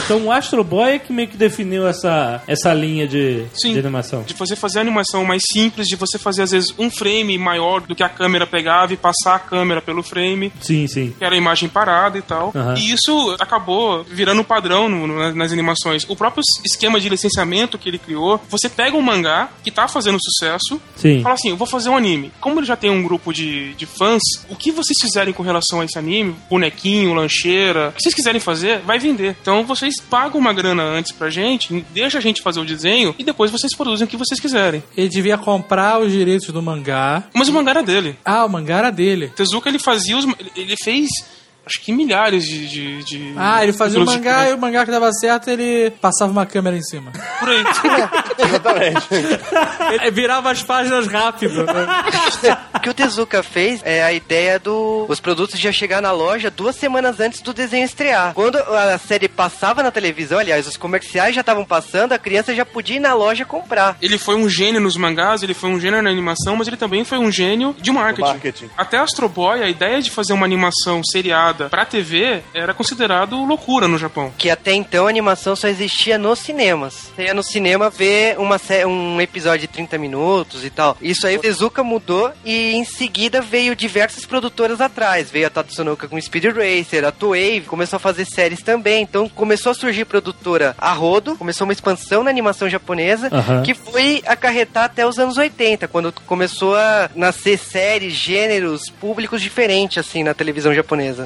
Então 0.05 0.25
o 0.27 0.33
Astro 0.33 0.63
Boy 0.63 0.93
é 0.93 0.99
que 0.99 1.13
meio 1.13 1.29
que 1.29 1.37
definiu 1.37 1.87
essa, 1.87 2.43
essa 2.47 2.73
linha 2.75 3.07
de, 3.09 3.45
Sim. 3.55 3.73
de 3.73 3.79
animação. 3.79 4.23
De 4.23 4.35
você 4.35 4.55
fazer 4.55 4.79
a 4.79 4.83
animação 4.83 5.25
mais 5.25 5.43
simples, 5.53 5.87
de 5.89 5.97
você 5.97 6.19
fazer, 6.19 6.43
às 6.43 6.51
vezes, 6.51 6.75
um 6.79 6.91
frame 6.91 7.39
maior 7.39 7.81
do 7.81 7.95
que 7.95 8.03
a 8.03 8.09
câmera 8.09 8.47
pegava 8.47 8.93
e 8.93 8.97
passar 8.97 9.37
a 9.37 9.39
câmera 9.39 9.81
pelo 9.81 10.03
frame. 10.03 10.53
Sim, 10.61 10.87
sim. 10.87 11.15
que 11.19 11.25
era 11.25 11.35
a 11.35 11.39
imagem 11.39 11.69
parada 11.69 12.19
e 12.19 12.23
tal. 12.23 12.53
Aham. 12.55 12.75
E 12.77 12.93
isso 12.93 13.35
acabou 13.41 14.05
virando 14.05 14.41
um 14.41 14.45
padrão 14.45 14.89
no- 14.89 15.07
no- 15.07 15.35
nas 15.35 15.53
animações. 15.53 16.05
O 16.09 16.15
próprio 16.15 16.43
esquema 16.65 17.01
de 17.01 17.09
licenciamento 17.09 17.79
que 17.79 17.89
ele 17.89 17.99
criou, 17.99 18.41
você 18.51 18.69
pega 18.69 18.97
um 18.97 19.03
mangá 19.03 19.49
que 19.63 19.71
tá 19.71 19.89
fazendo 19.89 20.19
sucesso, 20.23 20.81
Sim. 20.97 21.23
fala 21.23 21.35
assim, 21.35 21.49
eu 21.51 21.57
vou 21.57 21.67
fazer 21.67 21.89
um 21.89 21.97
anime. 21.97 22.31
Como 22.41 22.61
ele 22.61 22.67
já 22.67 22.77
tem 22.77 22.91
um 22.91 23.03
grupo 23.03 23.33
de, 23.33 23.73
de 23.75 23.87
fãs, 23.87 24.21
o 24.49 24.55
que 24.57 24.71
vocês 24.71 24.99
fizerem 25.01 25.33
com 25.33 25.43
relação 25.43 25.81
a 25.81 25.85
esse 25.85 25.99
anime, 25.99 26.37
bonequinho, 26.51 27.15
lancheira, 27.15 27.89
o 27.89 27.93
que 27.93 28.03
vocês 28.03 28.15
quiserem 28.15 28.41
fazer, 28.41 28.81
vai 28.81 28.99
vender. 28.99 29.37
Então 29.41 29.65
vocês 29.65 29.94
pagam 30.01 30.41
uma 30.41 30.53
grana 30.53 30.83
antes 30.83 31.13
pra 31.13 31.31
gente, 31.31 31.85
deixa 31.93 32.19
a 32.19 32.21
gente 32.21 32.43
fazer 32.43 32.61
o 32.61 32.65
desenho 32.65 33.15
e 33.19 33.25
depois 33.25 33.51
vocês 33.51 33.75
produzem 33.75 34.07
o 34.07 34.09
que 34.09 34.17
vocês 34.17 34.41
quiserem. 34.41 34.83
Ele 34.97 35.09
devia 35.09 35.39
comprar 35.39 36.01
os 36.01 36.13
direitos 36.13 36.49
do 36.49 36.63
mangá. 36.63 37.25
Mas 37.35 37.49
o 37.49 37.53
mangá 37.53 37.71
era 37.73 37.83
dele. 37.83 38.17
Ah, 38.25 38.45
o 38.45 38.49
mangá 38.49 38.79
era 38.79 38.91
dele. 38.91 39.29
Tezuka 39.35 39.69
ele 39.69 39.79
fazia 39.79 40.17
os. 40.17 40.27
Ele 40.57 40.77
fez. 40.83 41.09
Acho 41.67 41.81
que 41.81 41.93
milhares 41.93 42.45
de. 42.45 42.67
de, 42.69 43.05
de 43.05 43.35
Ah, 43.37 43.63
ele 43.63 43.73
fazia 43.73 44.01
o 44.01 44.05
mangá 44.05 44.51
e 44.51 44.53
o 44.53 44.59
mangá 44.59 44.85
que 44.85 44.91
dava 44.91 45.11
certo, 45.13 45.49
ele 45.49 45.91
passava 46.01 46.31
uma 46.31 46.45
câmera 46.45 46.77
em 46.77 46.83
cima. 46.83 47.11
Por 47.41 47.49
aí. 47.49 47.65
Exatamente. 48.39 49.09
Ele 49.93 50.11
virava 50.11 50.51
as 50.51 50.63
páginas 50.63 51.07
rápido. 51.07 51.65
né? 51.65 51.87
O 52.75 52.81
que 52.81 52.91
o 52.91 52.95
Tezuka 52.95 53.43
fez 53.43 53.81
é 53.85 54.03
a 54.03 54.13
ideia 54.13 54.59
do 54.59 55.07
os 55.09 55.21
produtos 55.21 55.59
já 55.59 55.73
chegar 55.73 56.03
na 56.03 56.13
loja 56.13 56.51
duas 56.51 56.77
semanas 56.77 57.21
antes 57.21 57.41
do 57.41 57.53
desenho 57.55 57.85
estrear. 57.85 58.35
Quando 58.35 58.57
a 58.57 58.99
série 58.99 59.29
passava 59.29 59.83
na 59.83 59.91
televisão, 59.91 60.39
aliás, 60.39 60.67
os 60.67 60.77
comerciais 60.77 61.35
já 61.35 61.41
estavam 61.41 61.65
passando, 61.65 62.13
a 62.13 62.19
criança 62.19 62.55
já 62.55 62.65
podia 62.65 62.97
ir 62.97 63.01
na 63.01 63.15
loja 63.15 63.45
comprar. 63.45 63.97
Ele 64.03 64.19
foi 64.19 64.35
um 64.35 64.49
gênio 64.49 64.81
nos 64.81 64.97
mangás, 64.97 65.43
ele 65.43 65.55
foi 65.55 65.71
um 65.71 65.81
gênio 65.81 66.03
na 66.03 66.11
animação, 66.11 66.57
mas 66.57 66.67
ele 66.67 66.77
também 66.77 67.05
foi 67.05 67.19
um 67.19 67.31
gênio 67.31 67.75
de 67.81 67.91
marketing. 67.91 68.29
marketing. 68.29 68.71
Até 68.77 68.99
Astro 68.99 69.29
Boy, 69.29 69.63
a 69.63 69.69
ideia 69.69 70.03
de 70.03 70.11
fazer 70.11 70.33
uma 70.33 70.45
animação 70.45 71.01
seriada 71.05 71.54
pra 71.71 71.85
TV 71.85 72.43
era 72.53 72.75
considerado 72.75 73.43
loucura 73.45 73.89
no 73.89 73.99
Japão. 73.99 74.33
Que 74.37 74.51
até 74.51 74.73
então 74.73 75.07
a 75.07 75.11
animação 75.11 75.57
só 75.57 75.69
existia 75.69 76.19
nos 76.19 76.39
cinemas. 76.39 77.13
Você 77.15 77.25
ia 77.25 77.35
no 77.35 77.43
cinema 77.43 77.91
ver 77.91 78.39
uma 78.39 78.61
um 78.87 79.21
episódio 79.21 79.61
de 79.61 79.69
30 79.69 79.99
minutos 79.99 80.65
e 80.65 80.71
tal. 80.71 80.97
Isso 81.01 81.27
aí 81.27 81.37
o 81.37 81.41
Tezuka 81.41 81.85
mudou 81.85 82.33
e 82.45 82.75
em 82.75 82.85
seguida 82.85 83.41
veio 83.41 83.77
diversas 83.77 84.25
produtoras 84.25 84.81
atrás. 84.81 85.31
Veio 85.31 85.47
a 85.47 85.51
Tatsunoko 85.51 86.09
com 86.09 86.21
Speed 86.21 86.45
Racer, 86.47 87.05
a 87.05 87.13
Toei 87.13 87.61
começou 87.61 87.97
a 87.97 88.01
fazer 88.01 88.25
séries 88.25 88.63
também. 88.63 89.03
Então 89.03 89.29
começou 89.29 89.71
a 89.71 89.75
surgir 89.75 90.05
produtora 90.05 90.75
a 90.79 90.93
rodo, 90.93 91.37
começou 91.37 91.67
uma 91.67 91.73
expansão 91.73 92.23
na 92.23 92.31
animação 92.31 92.69
japonesa 92.69 93.31
que 93.65 93.75
foi 93.75 94.23
acarretar 94.27 94.85
até 94.85 95.07
os 95.07 95.19
anos 95.19 95.37
80, 95.37 95.89
quando 95.89 96.13
começou 96.27 96.77
a 96.77 97.11
nascer 97.15 97.59
séries, 97.59 98.15
gêneros, 98.15 98.89
públicos 98.89 99.41
diferentes 99.43 99.99
assim 99.99 100.23
na 100.23 100.35
televisão 100.35 100.75
japonesa. 100.75 101.25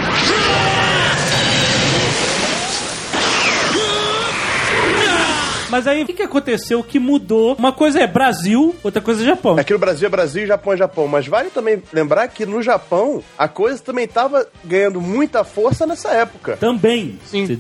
Mas 5.71 5.87
aí, 5.87 6.03
o 6.03 6.07
que, 6.07 6.15
que 6.15 6.23
aconteceu 6.23 6.83
que 6.83 6.99
mudou? 6.99 7.55
Uma 7.59 7.73
coisa 7.73 8.01
é 8.01 8.07
Brasil, 8.07 8.75
outra 8.83 9.03
coisa 9.03 9.23
é 9.23 9.27
Japão. 9.27 9.59
Aqui 9.59 9.73
no 9.73 9.79
Brasil 9.79 10.07
é 10.07 10.11
Brasil, 10.11 10.47
Japão 10.47 10.73
é 10.73 10.77
Japão. 10.77 11.07
Mas 11.07 11.27
vale 11.27 11.51
também 11.51 11.83
lembrar 11.93 12.27
que 12.29 12.47
no 12.47 12.63
Japão 12.63 13.23
a 13.37 13.47
coisa 13.47 13.81
também 13.83 14.05
estava 14.07 14.47
ganhando 14.65 15.01
muita 15.01 15.45
força 15.45 15.87
nessa 15.87 16.09
época. 16.11 16.57
Também, 16.57 17.19
Sim, 17.27 17.47
você 17.47 17.57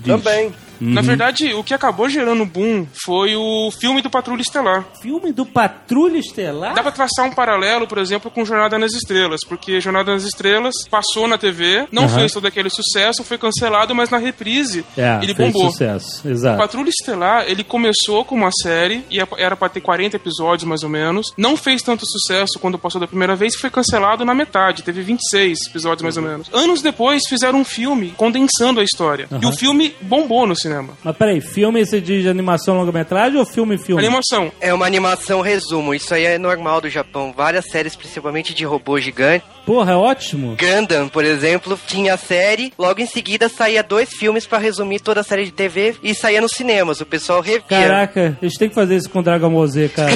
Também. 0.78 0.94
Na 0.94 1.00
verdade, 1.02 1.52
o 1.54 1.62
que 1.64 1.74
acabou 1.74 2.08
gerando 2.08 2.44
boom 2.46 2.86
foi 3.04 3.34
o 3.36 3.70
filme 3.70 4.00
do 4.02 4.10
Patrulha 4.10 4.40
Estelar. 4.42 4.84
Filme 5.02 5.32
do 5.32 5.44
Patrulha 5.44 6.18
Estelar? 6.18 6.74
Dá 6.74 6.82
pra 6.82 6.92
traçar 6.92 7.26
um 7.26 7.32
paralelo, 7.32 7.86
por 7.86 7.98
exemplo, 7.98 8.30
com 8.30 8.44
Jornada 8.44 8.78
nas 8.78 8.92
Estrelas, 8.94 9.40
porque 9.48 9.80
Jornada 9.80 10.12
nas 10.12 10.24
Estrelas 10.24 10.74
passou 10.90 11.26
na 11.28 11.36
TV, 11.38 11.86
não 11.90 12.04
Aham. 12.04 12.18
fez 12.20 12.32
todo 12.32 12.46
aquele 12.46 12.70
sucesso, 12.70 13.24
foi 13.24 13.38
cancelado, 13.38 13.94
mas 13.94 14.10
na 14.10 14.18
reprise 14.18 14.84
É, 14.96 15.18
ele 15.22 15.34
fez 15.34 15.52
bombou. 15.52 15.70
sucesso, 15.70 16.26
O 16.26 16.30
exato. 16.30 16.58
Patrulha 16.58 16.88
Estelar, 16.90 17.44
ele 17.48 17.64
começou 17.64 18.24
com 18.24 18.34
uma 18.34 18.50
série, 18.62 19.04
e 19.10 19.18
era 19.36 19.56
pra 19.56 19.68
ter 19.68 19.80
40 19.80 20.16
episódios 20.16 20.68
mais 20.68 20.82
ou 20.82 20.88
menos. 20.88 21.32
Não 21.36 21.56
fez 21.56 21.82
tanto 21.82 22.04
sucesso 22.06 22.58
quando 22.60 22.78
passou 22.78 23.00
da 23.00 23.06
primeira 23.06 23.34
vez, 23.36 23.54
foi 23.56 23.70
cancelado 23.70 24.24
na 24.24 24.34
metade, 24.34 24.82
teve 24.82 25.02
26 25.02 25.58
episódios 25.68 26.02
mais 26.02 26.16
ou 26.16 26.22
Uhum. 26.22 26.28
menos. 26.30 26.50
Anos 26.52 26.82
depois 26.82 27.22
fizeram 27.28 27.60
um 27.60 27.64
filme 27.64 28.14
condensando 28.16 28.80
a 28.80 28.84
história. 28.84 29.28
E 29.40 29.46
o 29.46 29.52
filme 29.52 29.94
bombou 30.00 30.46
no 30.46 30.54
cinema. 30.54 30.67
Mas 31.02 31.16
peraí, 31.16 31.40
filme 31.40 31.84
você 31.84 32.00
diz 32.00 32.22
de 32.22 32.28
animação 32.28 32.76
longa-metragem 32.76 33.38
ou 33.38 33.46
filme-filme? 33.46 34.04
Animação. 34.04 34.52
É 34.60 34.72
uma 34.72 34.86
animação 34.86 35.40
resumo, 35.40 35.94
isso 35.94 36.14
aí 36.14 36.24
é 36.24 36.38
normal 36.38 36.80
do 36.80 36.88
Japão. 36.88 37.32
Várias 37.36 37.66
séries, 37.70 37.96
principalmente 37.96 38.54
de 38.54 38.64
robô 38.64 38.98
gigante. 39.00 39.44
Porra, 39.68 39.92
é 39.92 39.96
ótimo. 39.96 40.56
Gundam, 40.56 41.10
por 41.10 41.26
exemplo, 41.26 41.78
tinha 41.86 42.14
a 42.14 42.16
série, 42.16 42.72
logo 42.78 43.02
em 43.02 43.06
seguida 43.06 43.50
saía 43.50 43.82
dois 43.82 44.08
filmes 44.08 44.46
pra 44.46 44.56
resumir 44.56 44.98
toda 44.98 45.20
a 45.20 45.22
série 45.22 45.44
de 45.44 45.52
TV 45.52 45.94
e 46.02 46.14
saía 46.14 46.40
nos 46.40 46.52
cinemas. 46.52 47.02
O 47.02 47.04
pessoal 47.04 47.42
revia. 47.42 47.60
Caraca, 47.68 48.38
eles 48.40 48.54
têm 48.54 48.70
que 48.70 48.74
fazer 48.74 48.96
isso 48.96 49.10
com 49.10 49.22
Dragon 49.22 49.50
Ball 49.50 49.66
Z, 49.66 49.90
cara. 49.90 50.10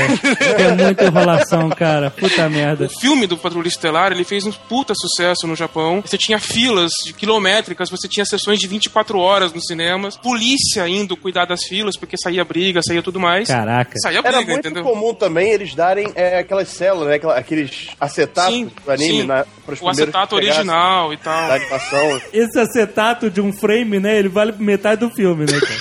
é 0.58 0.74
muita 0.74 1.04
enrolação, 1.04 1.68
cara. 1.68 2.10
Puta 2.10 2.48
merda. 2.48 2.86
O 2.86 2.88
filme 2.88 3.26
do 3.26 3.36
Patrulha 3.36 3.68
Estelar, 3.68 4.10
ele 4.10 4.24
fez 4.24 4.46
um 4.46 4.52
puta 4.52 4.94
sucesso 4.94 5.46
no 5.46 5.54
Japão. 5.54 6.00
Você 6.00 6.16
tinha 6.16 6.38
filas 6.38 6.90
de 7.04 7.12
quilométricas, 7.12 7.90
você 7.90 8.08
tinha 8.08 8.24
sessões 8.24 8.58
de 8.58 8.66
24 8.66 9.18
horas 9.18 9.52
nos 9.52 9.66
cinemas, 9.66 10.16
polícia 10.16 10.88
indo 10.88 11.14
cuidar 11.14 11.44
das 11.44 11.64
filas, 11.64 11.98
porque 11.98 12.16
saía 12.16 12.42
briga, 12.42 12.80
saía 12.82 13.02
tudo 13.02 13.20
mais. 13.20 13.48
Caraca. 13.48 13.98
Saía 14.02 14.20
Era 14.20 14.38
briga, 14.38 14.50
muito 14.50 14.66
entendeu? 14.66 14.82
comum 14.82 15.12
também 15.12 15.50
eles 15.50 15.74
darem 15.74 16.10
é, 16.14 16.38
aquelas 16.38 16.68
células, 16.68 17.08
né? 17.08 17.30
aqueles 17.36 17.88
acetatos 18.00 18.54
Sim, 18.54 18.70
do 18.82 18.90
anime 18.90 19.20
sim. 19.20 19.26
na, 19.26 19.41
pra, 19.44 19.62
pros 19.66 19.80
O 19.80 19.84
primeiros 19.84 20.14
acetato 20.14 20.34
original 20.36 21.12
e 21.12 21.16
tal. 21.16 21.48
Da 21.48 21.54
animação. 21.54 22.20
Esse 22.32 22.58
acetato 22.58 23.30
de 23.30 23.40
um 23.40 23.52
frame, 23.52 23.98
né? 24.00 24.18
Ele 24.18 24.28
vale 24.28 24.52
metade 24.58 25.00
do 25.00 25.10
filme, 25.10 25.44
né, 25.44 25.58
cara? 25.60 25.80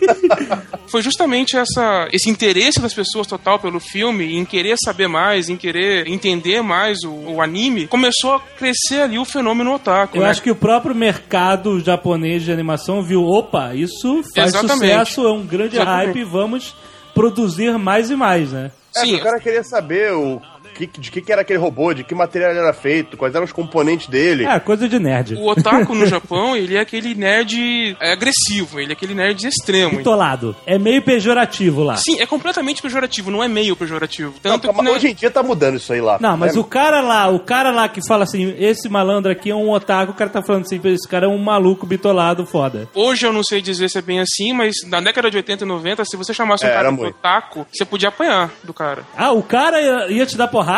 Foi 0.90 1.02
justamente 1.02 1.56
essa, 1.56 2.08
esse 2.12 2.28
interesse 2.28 2.80
das 2.80 2.92
pessoas 2.92 3.26
total 3.26 3.60
pelo 3.60 3.78
filme, 3.78 4.36
em 4.36 4.44
querer 4.44 4.76
saber 4.84 5.06
mais, 5.06 5.48
em 5.48 5.56
querer 5.56 6.08
entender 6.08 6.62
mais 6.62 6.98
o, 7.04 7.12
o 7.34 7.40
anime, 7.40 7.86
começou 7.86 8.34
a 8.34 8.40
crescer 8.40 9.02
ali 9.02 9.16
o 9.16 9.24
fenômeno 9.24 9.72
otaku, 9.72 10.16
Eu 10.16 10.22
né? 10.22 10.28
acho 10.28 10.42
que 10.42 10.50
o 10.50 10.56
próprio 10.56 10.94
mercado 10.94 11.78
japonês 11.80 12.42
de 12.42 12.50
animação 12.50 13.02
viu, 13.04 13.24
opa, 13.24 13.72
isso 13.74 14.24
faz 14.34 14.48
Exatamente. 14.48 14.88
sucesso, 14.88 15.26
é 15.26 15.32
um 15.32 15.46
grande 15.46 15.76
Exatamente. 15.76 16.06
hype, 16.06 16.24
vamos 16.24 16.74
produzir 17.20 17.78
mais 17.78 18.10
e 18.10 18.16
mais, 18.16 18.52
né? 18.52 18.70
É, 18.96 19.00
Sim, 19.00 19.16
o 19.16 19.22
cara 19.22 19.38
queria 19.38 19.62
saber 19.62 20.12
o 20.12 20.40
que, 20.86 21.00
de 21.00 21.10
que, 21.10 21.20
que 21.20 21.32
era 21.32 21.42
aquele 21.42 21.58
robô, 21.58 21.92
de 21.92 22.04
que 22.04 22.14
material 22.14 22.50
ele 22.50 22.60
era 22.60 22.72
feito, 22.72 23.16
quais 23.16 23.34
eram 23.34 23.44
os 23.44 23.52
componentes 23.52 24.06
dele. 24.08 24.44
É, 24.44 24.58
coisa 24.60 24.88
de 24.88 24.98
nerd. 24.98 25.34
o 25.34 25.46
otaku 25.48 25.94
no 25.94 26.06
Japão, 26.06 26.56
ele 26.56 26.76
é 26.76 26.80
aquele 26.80 27.14
nerd 27.14 27.96
é, 28.00 28.12
agressivo, 28.12 28.80
ele 28.80 28.90
é 28.90 28.92
aquele 28.92 29.14
nerd 29.14 29.46
extremo. 29.46 29.98
Bitolado. 29.98 30.54
É 30.66 30.78
meio 30.78 31.02
pejorativo 31.02 31.82
lá. 31.82 31.96
Sim, 31.96 32.20
é 32.20 32.26
completamente 32.26 32.82
pejorativo, 32.82 33.30
não 33.30 33.42
é 33.42 33.48
meio 33.48 33.76
pejorativo. 33.76 34.32
Não, 34.42 34.52
Tanto 34.52 34.68
que, 34.68 34.76
mas 34.76 34.84
né, 34.84 34.90
hoje 34.92 35.08
em 35.08 35.14
dia 35.14 35.30
tá 35.30 35.42
mudando 35.42 35.76
isso 35.76 35.92
aí 35.92 36.00
lá. 36.00 36.18
Não, 36.20 36.36
mas 36.36 36.54
né? 36.54 36.60
o 36.60 36.64
cara 36.64 37.00
lá, 37.00 37.28
o 37.28 37.40
cara 37.40 37.70
lá 37.70 37.88
que 37.88 38.00
fala 38.06 38.24
assim, 38.24 38.54
esse 38.58 38.88
malandro 38.88 39.30
aqui 39.30 39.50
é 39.50 39.54
um 39.54 39.70
otaku, 39.70 40.12
o 40.12 40.14
cara 40.14 40.30
tá 40.30 40.42
falando 40.42 40.62
assim, 40.62 40.80
esse 40.84 41.08
cara 41.08 41.26
é 41.26 41.28
um 41.28 41.38
maluco 41.38 41.86
bitolado 41.86 42.46
foda. 42.46 42.88
Hoje 42.94 43.26
eu 43.26 43.32
não 43.32 43.42
sei 43.42 43.60
dizer 43.60 43.88
se 43.88 43.98
é 43.98 44.02
bem 44.02 44.20
assim, 44.20 44.52
mas 44.52 44.76
na 44.86 45.00
década 45.00 45.30
de 45.30 45.36
80 45.36 45.64
e 45.64 45.66
90, 45.66 46.04
se 46.04 46.16
você 46.16 46.32
chamasse 46.32 46.64
um 46.64 46.68
É, 46.68 46.72
cara 46.72 46.90
de 46.90 47.04
otaku, 47.04 47.66
você 47.72 47.84
podia 47.84 48.08
apanhar 48.08 48.50
do 48.62 48.72
cara. 48.72 49.02
Ah, 49.16 49.32
o 49.32 49.42
cara 49.42 49.80
ia, 49.80 50.12
ia 50.12 50.26
te 50.26 50.36
dar 50.36 50.48
porrada? 50.48 50.69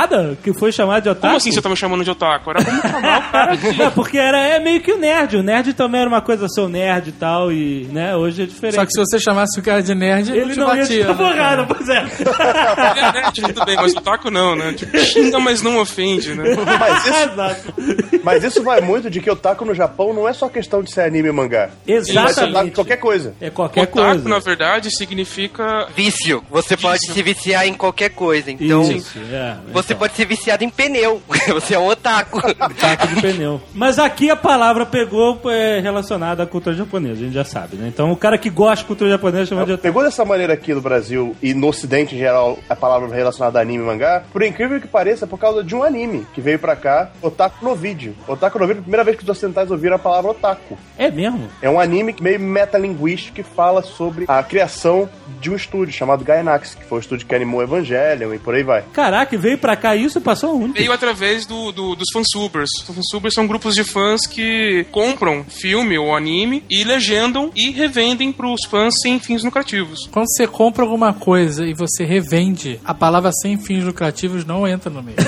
Que 0.42 0.52
foi 0.52 0.72
chamado 0.72 1.02
de 1.02 1.08
otaku? 1.08 1.26
Como 1.26 1.36
assim 1.36 1.52
você 1.52 1.62
tá 1.62 1.68
me 1.68 1.76
chamando 1.76 2.04
de 2.04 2.10
otaku? 2.10 2.50
Era 2.50 2.64
como 2.64 2.80
chamar 2.82 3.18
o 3.18 3.32
cara 3.32 3.56
de... 3.56 3.82
É, 3.82 3.90
porque 3.94 4.18
era 4.18 4.38
é 4.38 4.58
meio 4.58 4.80
que 4.80 4.92
o 4.92 4.98
nerd. 4.98 5.36
O 5.36 5.42
nerd 5.42 5.72
também 5.74 6.00
era 6.00 6.08
uma 6.08 6.20
coisa 6.20 6.48
seu 6.48 6.68
nerd 6.68 7.08
e 7.08 7.12
tal, 7.12 7.52
e, 7.52 7.88
né, 7.92 8.16
hoje 8.16 8.42
é 8.42 8.46
diferente. 8.46 8.76
Só 8.76 8.84
que 8.84 8.92
se 8.92 9.00
você 9.00 9.18
chamasse 9.18 9.58
o 9.58 9.62
cara 9.62 9.82
de 9.82 9.94
nerd, 9.94 10.30
ele, 10.30 10.40
ele 10.40 10.54
não 10.56 10.68
não 10.68 10.72
te 10.72 10.78
ia 10.78 10.82
batia. 10.82 10.96
te 10.96 11.04
dar 11.04 11.14
né? 11.14 11.30
porrada, 11.30 11.66
pois 11.66 11.88
é. 11.88 11.98
Ele 11.98 13.00
é 13.00 13.12
nerd, 13.12 13.42
tudo 13.42 13.64
bem, 13.64 13.76
mas 13.76 13.94
otaku 13.96 14.30
não, 14.30 14.56
né? 14.56 14.72
Tipo, 14.72 14.98
xinga, 14.98 15.38
mas 15.38 15.62
não 15.62 15.78
ofende, 15.78 16.34
né? 16.34 16.56
Mas 16.78 17.06
isso, 17.06 17.30
Exato. 17.32 17.74
mas 18.22 18.44
isso 18.44 18.62
vai 18.62 18.80
muito 18.80 19.10
de 19.10 19.20
que 19.20 19.30
o 19.30 19.36
taco 19.36 19.64
no 19.64 19.74
Japão 19.74 20.12
não 20.12 20.28
é 20.28 20.32
só 20.32 20.48
questão 20.48 20.82
de 20.82 20.92
ser 20.92 21.02
anime 21.02 21.28
e 21.28 21.32
mangá. 21.32 21.70
Otaku 21.86 22.10
Exatamente. 22.10 22.64
de 22.66 22.70
qualquer 22.72 22.96
coisa. 22.96 23.34
É 23.40 23.50
qualquer 23.50 23.82
otaku, 23.82 23.98
coisa. 23.98 24.28
na 24.28 24.38
verdade, 24.38 24.90
significa... 24.96 25.86
Vício. 25.94 26.42
Você 26.50 26.76
pode 26.76 27.00
Vício. 27.00 27.14
se 27.14 27.22
viciar 27.22 27.66
em 27.66 27.74
qualquer 27.74 28.10
coisa. 28.10 28.50
Então, 28.50 28.82
Isso, 28.82 29.18
é. 29.32 29.56
Você 29.82 29.94
pode 29.94 30.14
ser 30.14 30.26
viciado 30.26 30.64
em 30.64 30.70
pneu. 30.70 31.20
Você 31.52 31.74
é 31.74 31.78
um 31.78 31.86
otaku. 31.86 32.40
Taco 32.54 33.06
de 33.08 33.20
pneu. 33.20 33.60
Mas 33.74 33.98
aqui 33.98 34.30
a 34.30 34.36
palavra 34.36 34.86
pegou 34.86 35.40
é, 35.50 35.80
relacionada 35.80 36.42
à 36.42 36.46
cultura 36.46 36.74
japonesa, 36.74 37.14
a 37.14 37.24
gente 37.24 37.34
já 37.34 37.44
sabe, 37.44 37.76
né? 37.76 37.88
Então 37.88 38.10
o 38.10 38.16
cara 38.16 38.38
que 38.38 38.48
gosta 38.48 38.76
de 38.76 38.84
cultura 38.84 39.10
japonesa 39.10 39.46
chama 39.46 39.66
de 39.66 39.72
otaku. 39.72 39.82
Pegou 39.82 40.02
dessa 40.02 40.24
maneira 40.24 40.54
aqui 40.54 40.72
no 40.72 40.80
Brasil 40.80 41.36
e 41.42 41.52
no 41.52 41.68
ocidente 41.68 42.14
em 42.14 42.18
geral 42.18 42.58
a 42.68 42.76
palavra 42.76 43.14
relacionada 43.14 43.58
a 43.58 43.62
anime 43.62 43.82
e 43.82 43.86
mangá, 43.86 44.22
por 44.32 44.42
incrível 44.42 44.80
que 44.80 44.88
pareça, 44.88 45.24
é 45.24 45.28
por 45.28 45.38
causa 45.38 45.62
de 45.62 45.74
um 45.74 45.82
anime 45.82 46.26
que 46.32 46.40
veio 46.40 46.58
pra 46.58 46.76
cá, 46.76 47.10
Otaku 47.20 47.64
no 47.64 47.74
Vídeo. 47.74 48.14
Otaku 48.26 48.58
no 48.58 48.66
Vídeo, 48.66 48.80
a 48.80 48.82
primeira 48.82 49.04
vez 49.04 49.16
que 49.16 49.22
os 49.22 49.28
ocidentais 49.28 49.70
ouviram 49.70 49.96
a 49.96 49.98
palavra 49.98 50.30
otaku. 50.30 50.78
É 50.96 51.10
mesmo? 51.10 51.48
É 51.60 51.68
um 51.68 51.80
anime 51.80 52.14
meio 52.20 52.40
metalinguístico 52.40 53.36
que 53.36 53.42
fala 53.42 53.82
sobre 53.82 54.24
a 54.28 54.42
criação 54.42 55.08
de 55.40 55.50
um 55.50 55.56
estúdio 55.56 55.94
chamado 55.94 56.24
Gainax, 56.24 56.74
que 56.74 56.84
foi 56.84 56.98
o 56.98 57.00
estúdio 57.00 57.26
que 57.26 57.34
animou 57.34 57.62
Evangelion 57.62 58.32
e 58.34 58.38
por 58.38 58.54
aí 58.54 58.62
vai. 58.62 58.82
Caraca, 58.92 59.36
veio 59.36 59.58
pra 59.62 59.76
cá 59.76 59.96
isso 59.96 60.18
e 60.18 60.20
passou 60.20 60.60
onde? 60.62 60.74
Veio 60.78 60.92
através 60.92 61.46
do, 61.46 61.72
do- 61.72 61.94
dos 61.94 62.08
fansubers. 62.12 62.68
Os 62.80 62.94
fansubers 62.94 63.32
são 63.34 63.46
grupos 63.46 63.74
de 63.74 63.84
fãs 63.84 64.26
que 64.26 64.84
compram 64.90 65.44
filme 65.48 65.96
ou 65.96 66.14
anime 66.14 66.62
e 66.68 66.84
legendam 66.84 67.50
e 67.56 67.70
revendem 67.70 68.30
pros 68.32 68.66
fãs 68.68 68.92
sem 69.00 69.18
fins 69.18 69.42
lucrativos. 69.44 70.06
Quando 70.10 70.26
você 70.28 70.46
compra 70.46 70.82
alguma 70.84 71.14
coisa 71.14 71.64
e 71.64 71.72
você 71.72 72.04
revende, 72.04 72.78
a 72.84 72.92
palavra 72.92 73.30
sem 73.40 73.56
fins 73.56 73.84
lucrativos 73.84 74.44
não 74.44 74.66
entra 74.68 74.90
no 74.90 75.02
meio. 75.02 75.16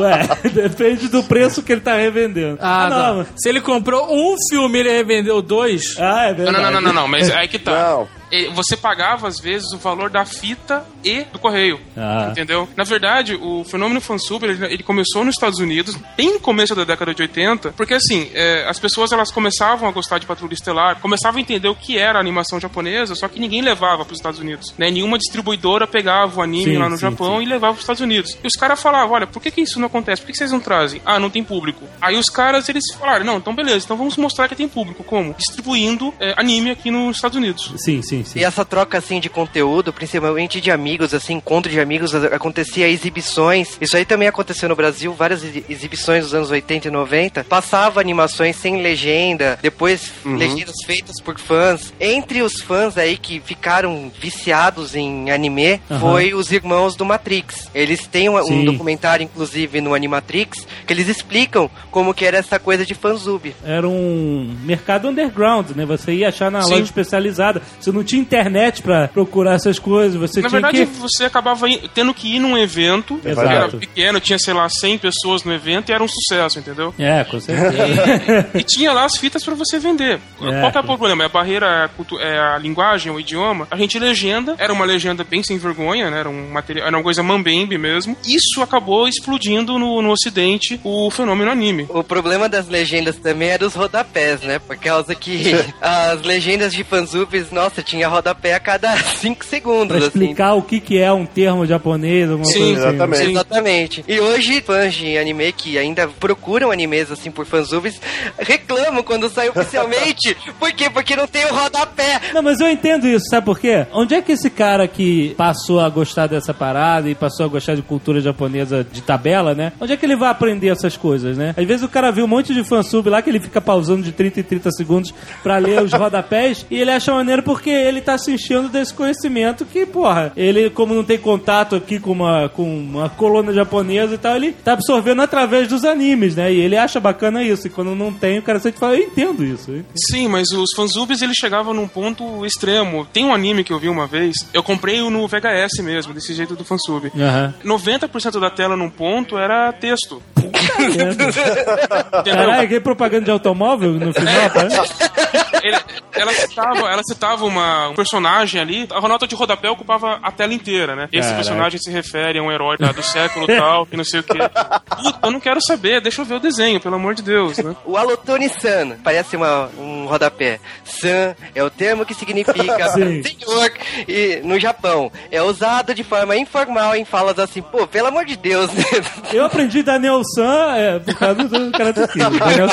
Ué, 0.00 0.28
depende 0.50 1.08
do 1.08 1.22
preço 1.22 1.62
que 1.62 1.72
ele 1.72 1.80
tá 1.80 1.96
revendendo. 1.96 2.58
Ah, 2.60 2.88
não. 2.90 3.14
não. 3.18 3.26
Se 3.36 3.48
ele 3.48 3.60
comprou 3.60 4.06
um 4.12 4.34
filme 4.50 4.78
e 4.78 4.80
ele 4.80 4.90
revendeu 4.90 5.40
dois, 5.40 5.96
Ah, 5.98 6.26
é 6.26 6.28
Não, 6.30 6.36
verdade. 6.36 6.62
não, 6.64 6.70
não, 6.72 6.80
não, 6.80 6.92
não, 6.92 7.08
mas 7.08 7.30
aí 7.30 7.48
que 7.48 7.58
tá. 7.58 7.90
Não. 7.90 8.19
Você 8.54 8.76
pagava, 8.76 9.28
às 9.28 9.38
vezes, 9.38 9.72
o 9.72 9.78
valor 9.78 10.10
da 10.10 10.24
fita 10.24 10.84
e 11.04 11.24
do 11.24 11.38
correio. 11.38 11.80
Ah. 11.96 12.28
Entendeu? 12.30 12.68
Na 12.76 12.84
verdade, 12.84 13.34
o 13.34 13.64
fenômeno 13.64 14.00
fansuber, 14.00 14.50
ele, 14.50 14.64
ele 14.66 14.82
começou 14.82 15.24
nos 15.24 15.34
Estados 15.34 15.58
Unidos, 15.58 15.96
bem 16.16 16.34
no 16.34 16.40
começo 16.40 16.74
da 16.74 16.84
década 16.84 17.14
de 17.14 17.22
80, 17.22 17.72
porque 17.72 17.94
assim, 17.94 18.30
é, 18.34 18.66
as 18.68 18.78
pessoas 18.78 19.12
elas 19.12 19.30
começavam 19.30 19.88
a 19.88 19.92
gostar 19.92 20.18
de 20.18 20.26
Patrulha 20.26 20.54
Estelar, 20.54 21.00
começavam 21.00 21.38
a 21.38 21.40
entender 21.40 21.68
o 21.68 21.74
que 21.74 21.98
era 21.98 22.18
a 22.18 22.20
animação 22.20 22.60
japonesa, 22.60 23.14
só 23.14 23.28
que 23.28 23.40
ninguém 23.40 23.62
levava 23.62 24.04
para 24.04 24.12
os 24.12 24.18
Estados 24.18 24.40
Unidos. 24.40 24.74
Né? 24.78 24.90
Nenhuma 24.90 25.18
distribuidora 25.18 25.86
pegava 25.86 26.40
o 26.40 26.42
anime 26.42 26.72
Sim, 26.72 26.78
lá 26.78 26.88
no 26.88 26.96
sim, 26.96 27.02
Japão 27.02 27.38
sim. 27.38 27.44
e 27.44 27.46
levava 27.46 27.72
para 27.74 27.78
os 27.78 27.84
Estados 27.84 28.00
Unidos. 28.00 28.36
E 28.42 28.46
os 28.46 28.54
caras 28.54 28.80
falavam, 28.80 29.14
olha, 29.14 29.26
por 29.26 29.40
que, 29.40 29.50
que 29.50 29.60
isso 29.60 29.78
não 29.78 29.86
acontece? 29.86 30.22
Por 30.22 30.26
que, 30.26 30.32
que 30.32 30.38
vocês 30.38 30.52
não 30.52 30.60
trazem? 30.60 31.00
Ah, 31.04 31.18
não 31.18 31.30
tem 31.30 31.42
público. 31.42 31.84
Aí 32.00 32.16
os 32.16 32.26
caras, 32.26 32.68
eles 32.68 32.84
falaram, 32.98 33.24
não, 33.24 33.38
então 33.38 33.54
beleza, 33.54 33.84
então 33.84 33.96
vamos 33.96 34.16
mostrar 34.16 34.48
que 34.48 34.54
tem 34.54 34.68
público. 34.68 35.02
Como? 35.04 35.34
Distribuindo 35.34 36.14
é, 36.20 36.34
anime 36.36 36.70
aqui 36.70 36.90
nos 36.90 37.16
Estados 37.16 37.36
Unidos. 37.36 37.72
Sim, 37.76 38.02
sim, 38.02 38.19
sim. 38.24 38.38
E 38.40 38.44
essa 38.44 38.64
troca, 38.64 38.98
assim, 38.98 39.20
de 39.20 39.28
conteúdo, 39.28 39.92
principalmente 39.92 40.60
de 40.60 40.70
amigos, 40.70 41.14
assim, 41.14 41.34
encontro 41.34 41.70
de 41.70 41.80
amigos, 41.80 42.14
acontecia 42.14 42.88
exibições. 42.88 43.76
Isso 43.80 43.96
aí 43.96 44.04
também 44.04 44.28
aconteceu 44.28 44.68
no 44.68 44.76
Brasil, 44.76 45.12
várias 45.14 45.42
exi- 45.42 45.64
exibições 45.68 46.24
dos 46.24 46.34
anos 46.34 46.50
80 46.50 46.88
e 46.88 46.90
90. 46.90 47.44
Passava 47.44 48.00
animações 48.00 48.56
sem 48.56 48.80
legenda, 48.82 49.58
depois 49.62 50.12
legendas 50.24 50.76
feitas 50.86 51.20
por 51.20 51.38
fãs. 51.38 51.92
Entre 52.00 52.42
os 52.42 52.60
fãs 52.60 52.96
aí 52.96 53.16
que 53.16 53.40
ficaram 53.40 54.10
viciados 54.20 54.94
em 54.94 55.30
anime, 55.30 55.80
Aham. 55.90 56.00
foi 56.00 56.34
os 56.34 56.50
irmãos 56.52 56.94
do 56.96 57.04
Matrix. 57.04 57.68
Eles 57.74 58.06
têm 58.06 58.28
um, 58.28 58.38
um 58.38 58.64
documentário, 58.64 59.24
inclusive, 59.24 59.80
no 59.80 59.94
Animatrix, 59.94 60.66
que 60.86 60.92
eles 60.92 61.08
explicam 61.08 61.70
como 61.90 62.14
que 62.14 62.24
era 62.24 62.38
essa 62.38 62.58
coisa 62.58 62.84
de 62.84 62.94
fanzub. 62.94 63.54
Era 63.64 63.88
um 63.88 64.56
mercado 64.64 65.08
underground, 65.08 65.70
né? 65.70 65.84
Você 65.86 66.12
ia 66.12 66.28
achar 66.28 66.50
na 66.50 66.62
Sim. 66.62 66.70
loja 66.72 66.84
especializada. 66.84 67.62
Você 67.80 67.90
não 67.92 68.02
tinha 68.10 68.20
internet 68.22 68.82
pra 68.82 69.08
procurar 69.08 69.54
essas 69.54 69.78
coisas. 69.78 70.18
Você 70.20 70.40
Na 70.40 70.48
tinha 70.48 70.60
verdade, 70.60 70.86
que... 70.86 70.98
você 71.00 71.24
acabava 71.24 71.66
tendo 71.94 72.12
que 72.12 72.36
ir 72.36 72.38
num 72.38 72.56
evento, 72.58 73.16
que 73.18 73.28
Exato. 73.28 73.48
era 73.48 73.68
pequeno, 73.68 74.20
tinha, 74.20 74.38
sei 74.38 74.54
lá, 74.54 74.68
100 74.68 74.98
pessoas 74.98 75.44
no 75.44 75.52
evento 75.52 75.90
e 75.90 75.92
era 75.92 76.02
um 76.02 76.08
sucesso, 76.08 76.58
entendeu? 76.58 76.94
É, 76.98 77.24
com 77.24 77.40
certeza. 77.40 78.50
E 78.60 78.62
tinha 78.62 78.92
lá 78.92 79.04
as 79.04 79.16
fitas 79.16 79.44
pra 79.44 79.54
você 79.54 79.78
vender. 79.78 80.18
É. 80.42 80.60
Qual 80.60 80.72
que 80.72 80.78
é 80.78 80.80
o 80.80 80.84
problema? 80.84 81.22
É 81.22 81.26
a 81.26 81.28
barreira, 81.28 81.66
é 81.66 81.84
a, 81.84 81.88
cultu- 81.88 82.18
é 82.18 82.38
a 82.38 82.58
linguagem, 82.58 83.12
o 83.12 83.18
idioma. 83.20 83.66
A 83.70 83.76
gente 83.76 83.98
legenda, 83.98 84.54
era 84.58 84.72
uma 84.72 84.84
legenda 84.84 85.24
bem 85.24 85.42
sem 85.42 85.56
vergonha, 85.58 86.10
né? 86.10 86.20
Era, 86.20 86.28
um 86.28 86.50
material, 86.50 86.86
era 86.88 86.96
uma 86.96 87.02
coisa 87.02 87.22
mambembe 87.22 87.78
mesmo. 87.78 88.16
Isso 88.26 88.62
acabou 88.62 89.08
explodindo 89.08 89.78
no, 89.78 90.02
no 90.02 90.10
ocidente 90.10 90.80
o 90.84 91.10
fenômeno 91.10 91.50
anime. 91.50 91.86
O 91.88 92.02
problema 92.02 92.48
das 92.48 92.68
legendas 92.68 93.16
também 93.16 93.48
era 93.50 93.66
os 93.66 93.74
rodapés, 93.74 94.40
né? 94.42 94.58
Por 94.58 94.76
causa 94.76 95.14
que 95.14 95.52
as 95.80 96.22
legendas 96.22 96.72
de 96.72 96.82
fanzubes, 96.84 97.50
nossa, 97.50 97.82
tinha 97.82 97.99
rodapé 98.08 98.54
a 98.54 98.60
cada 98.60 98.96
5 98.96 99.44
segundos, 99.44 99.88
pra 99.88 100.06
assim. 100.06 100.06
explicar 100.06 100.54
o 100.54 100.62
que, 100.62 100.80
que 100.80 100.98
é 100.98 101.12
um 101.12 101.26
termo 101.26 101.66
japonês, 101.66 102.28
alguma 102.30 102.44
Sim, 102.46 102.58
coisa 102.58 102.72
assim. 102.72 102.88
exatamente. 102.96 103.24
Sim. 103.24 103.30
Exatamente. 103.30 104.04
E 104.08 104.20
hoje, 104.20 104.60
fãs 104.62 104.94
de 104.94 105.18
anime 105.18 105.52
que 105.52 105.78
ainda 105.78 106.08
procuram 106.08 106.70
animes 106.70 107.10
assim 107.10 107.30
por 107.30 107.46
fanzubes, 107.46 108.00
reclamam 108.38 109.02
quando 109.02 109.28
sai 109.28 109.48
oficialmente. 109.54 110.36
por 110.58 110.72
quê? 110.72 110.88
Porque 110.90 111.16
não 111.16 111.26
tem 111.26 111.44
o 111.46 111.54
rodapé. 111.54 112.20
Não, 112.32 112.42
mas 112.42 112.60
eu 112.60 112.68
entendo 112.68 113.06
isso, 113.06 113.26
sabe 113.28 113.44
por 113.46 113.58
quê? 113.58 113.86
Onde 113.92 114.14
é 114.14 114.22
que 114.22 114.32
esse 114.32 114.50
cara 114.50 114.86
que 114.86 115.34
passou 115.36 115.80
a 115.80 115.88
gostar 115.88 116.26
dessa 116.26 116.52
parada 116.54 117.08
e 117.08 117.14
passou 117.14 117.46
a 117.46 117.48
gostar 117.48 117.74
de 117.74 117.82
cultura 117.82 118.20
japonesa 118.20 118.84
de 118.90 119.00
tabela, 119.02 119.54
né? 119.54 119.72
Onde 119.80 119.92
é 119.92 119.96
que 119.96 120.04
ele 120.06 120.16
vai 120.16 120.30
aprender 120.30 120.68
essas 120.68 120.96
coisas, 120.96 121.36
né? 121.36 121.54
Às 121.56 121.66
vezes 121.66 121.82
o 121.84 121.88
cara 121.88 122.10
viu 122.10 122.24
um 122.24 122.28
monte 122.28 122.54
de 122.54 122.62
fansub 122.64 123.08
lá 123.08 123.22
que 123.22 123.30
ele 123.30 123.40
fica 123.40 123.60
pausando 123.60 124.02
de 124.02 124.12
30 124.12 124.40
em 124.40 124.42
30 124.42 124.70
segundos 124.72 125.14
pra 125.42 125.58
ler 125.58 125.82
os 125.82 125.92
rodapés 125.94 126.64
e 126.70 126.78
ele 126.78 126.90
acha 126.90 127.12
maneiro 127.12 127.42
porque 127.42 127.70
ele 127.90 128.00
tá 128.00 128.16
se 128.16 128.32
enchendo 128.32 128.68
desse 128.68 128.94
conhecimento 128.94 129.64
que, 129.64 129.84
porra, 129.84 130.32
ele, 130.36 130.70
como 130.70 130.94
não 130.94 131.04
tem 131.04 131.18
contato 131.18 131.76
aqui 131.76 132.00
com 132.00 132.12
uma, 132.12 132.48
com 132.48 132.62
uma 132.64 133.08
colônia 133.08 133.52
japonesa 133.52 134.14
e 134.14 134.18
tal, 134.18 134.36
ele 134.36 134.52
tá 134.52 134.72
absorvendo 134.72 135.22
através 135.22 135.68
dos 135.68 135.84
animes, 135.84 136.36
né? 136.36 136.52
E 136.52 136.60
ele 136.60 136.76
acha 136.76 136.98
bacana 136.98 137.42
isso. 137.42 137.66
E 137.66 137.70
quando 137.70 137.94
não 137.94 138.12
tem, 138.12 138.38
o 138.38 138.42
cara 138.42 138.58
sempre 138.58 138.80
fala, 138.80 138.94
eu 138.96 139.04
entendo 139.04 139.44
isso. 139.44 139.70
eu 139.70 139.78
entendo. 139.78 139.94
Sim, 139.96 140.28
mas 140.28 140.50
os 140.50 140.70
fanzubes 140.74 141.20
eles 141.22 141.36
chegavam 141.36 141.74
num 141.74 141.88
ponto 141.88 142.46
extremo. 142.46 143.06
Tem 143.12 143.24
um 143.24 143.34
anime 143.34 143.64
que 143.64 143.72
eu 143.72 143.78
vi 143.78 143.88
uma 143.88 144.06
vez, 144.06 144.36
eu 144.54 144.62
comprei 144.62 145.00
o 145.02 145.10
no 145.10 145.26
VHS 145.26 145.82
mesmo, 145.82 146.14
desse 146.14 146.32
jeito 146.34 146.54
do 146.54 146.64
fansub. 146.64 147.10
Aham. 147.16 147.54
90% 147.64 148.40
da 148.40 148.50
tela 148.50 148.76
num 148.76 148.90
ponto 148.90 149.36
era 149.36 149.72
texto. 149.72 150.22
Caralho, 152.24 152.68
que 152.68 152.80
propaganda 152.80 153.24
de 153.24 153.30
automóvel 153.30 153.92
no 153.92 154.12
final, 154.12 154.50
parece? 154.50 154.94
Ele- 155.62 155.76
ela 156.12 156.32
citava, 156.32 156.78
ela 156.90 157.02
citava 157.04 157.44
uma, 157.44 157.88
um 157.88 157.94
personagem 157.94 158.60
ali, 158.60 158.88
a 158.90 159.00
nota 159.00 159.26
de 159.26 159.34
rodapé 159.34 159.70
ocupava 159.70 160.18
a 160.22 160.30
tela 160.32 160.52
inteira, 160.52 160.94
né? 160.96 161.04
Esse 161.12 161.20
Caraca. 161.28 161.36
personagem 161.36 161.78
se 161.80 161.90
refere 161.90 162.38
a 162.38 162.42
um 162.42 162.50
herói 162.50 162.76
da- 162.76 162.92
do 162.92 163.02
século 163.02 163.46
tal, 163.46 163.86
e 163.90 163.96
não 163.96 164.04
sei 164.04 164.20
o 164.20 164.22
quê. 164.22 164.38
Puta, 164.38 165.18
eu 165.22 165.30
não 165.30 165.40
quero 165.40 165.60
saber, 165.62 166.00
deixa 166.00 166.20
eu 166.20 166.24
ver 166.24 166.34
o 166.34 166.40
desenho, 166.40 166.80
pelo 166.80 166.96
amor 166.96 167.14
de 167.14 167.22
Deus, 167.22 167.58
né? 167.58 167.74
O 167.84 167.96
Alotone-san 167.96 168.96
parece 169.02 169.36
uma, 169.36 169.70
um 169.78 170.06
rodapé. 170.06 170.60
San 170.84 171.34
é 171.54 171.62
o 171.62 171.70
termo 171.70 172.04
que 172.04 172.14
significa 172.14 172.54
Sim. 172.90 173.22
senhor 173.22 173.72
e, 174.08 174.40
no 174.44 174.58
Japão. 174.58 175.10
É 175.30 175.40
usado 175.42 175.94
de 175.94 176.02
forma 176.04 176.36
informal 176.36 176.94
em 176.94 177.04
falas 177.04 177.38
assim, 177.38 177.62
pô, 177.62 177.86
pelo 177.86 178.08
amor 178.08 178.24
de 178.24 178.36
Deus, 178.36 178.70
né? 178.72 178.84
Eu 179.32 179.44
aprendi 179.44 179.82
Daniel 179.82 180.20
San 180.34 180.74
é, 180.76 180.98
por 180.98 181.14
causa 181.14 181.44
do 181.44 181.70
Karate 181.72 182.08
Kid. 182.08 182.18
Daniel- 182.38 182.68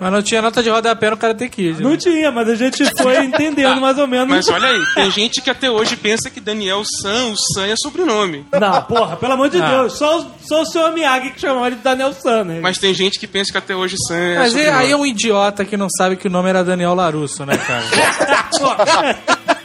Mas 0.00 0.12
não 0.12 0.22
tinha 0.22 0.40
nota 0.42 0.62
de 0.62 0.70
rodapé 0.70 1.10
no 1.10 1.16
Karate 1.16 1.48
Kid. 1.48 1.82
Não 1.82 1.90
né? 1.90 1.96
tinha, 1.96 2.29
mas 2.30 2.48
a 2.48 2.54
gente 2.54 2.84
foi 3.02 3.16
entendendo 3.24 3.80
mais 3.80 3.98
ou 3.98 4.06
menos. 4.06 4.28
Mas 4.28 4.48
olha 4.48 4.68
aí, 4.68 4.80
tem 4.94 5.10
gente 5.10 5.40
que 5.40 5.50
até 5.50 5.70
hoje 5.70 5.96
pensa 5.96 6.30
que 6.30 6.40
Daniel 6.40 6.82
San, 7.02 7.26
o 7.26 7.36
San 7.54 7.66
é 7.66 7.74
sobrenome. 7.76 8.44
Não, 8.52 8.82
porra, 8.82 9.16
pelo 9.16 9.32
amor 9.34 9.48
de 9.48 9.60
Ah. 9.60 9.68
Deus. 9.68 9.94
Só, 9.98 10.20
o- 10.20 10.26
só 10.46 10.62
o 10.62 10.66
seu 10.66 10.92
Miyagi 10.92 11.30
que 11.30 11.40
chamava 11.40 11.66
ele 11.68 11.76
de 11.76 11.82
Daniel 11.82 12.12
San, 12.12 12.44
né? 12.44 12.60
Mas 12.62 12.78
tem 12.78 12.92
gente 12.94 13.18
que 13.18 13.26
pensa 13.26 13.52
que 13.52 13.58
até 13.58 13.74
hoje 13.74 13.96
San 14.08 14.16
é 14.16 14.38
Mas 14.38 14.52
sobrenome. 14.52 14.78
aí 14.78 14.90
é 14.90 14.96
um 14.96 15.06
idiota 15.06 15.64
que 15.64 15.76
não 15.76 15.88
sabe 15.90 16.16
que 16.16 16.26
o 16.26 16.30
nome 16.30 16.48
era 16.48 16.64
Daniel 16.64 16.94
Larusso, 16.94 17.44
né, 17.46 17.56
cara? 17.56 17.84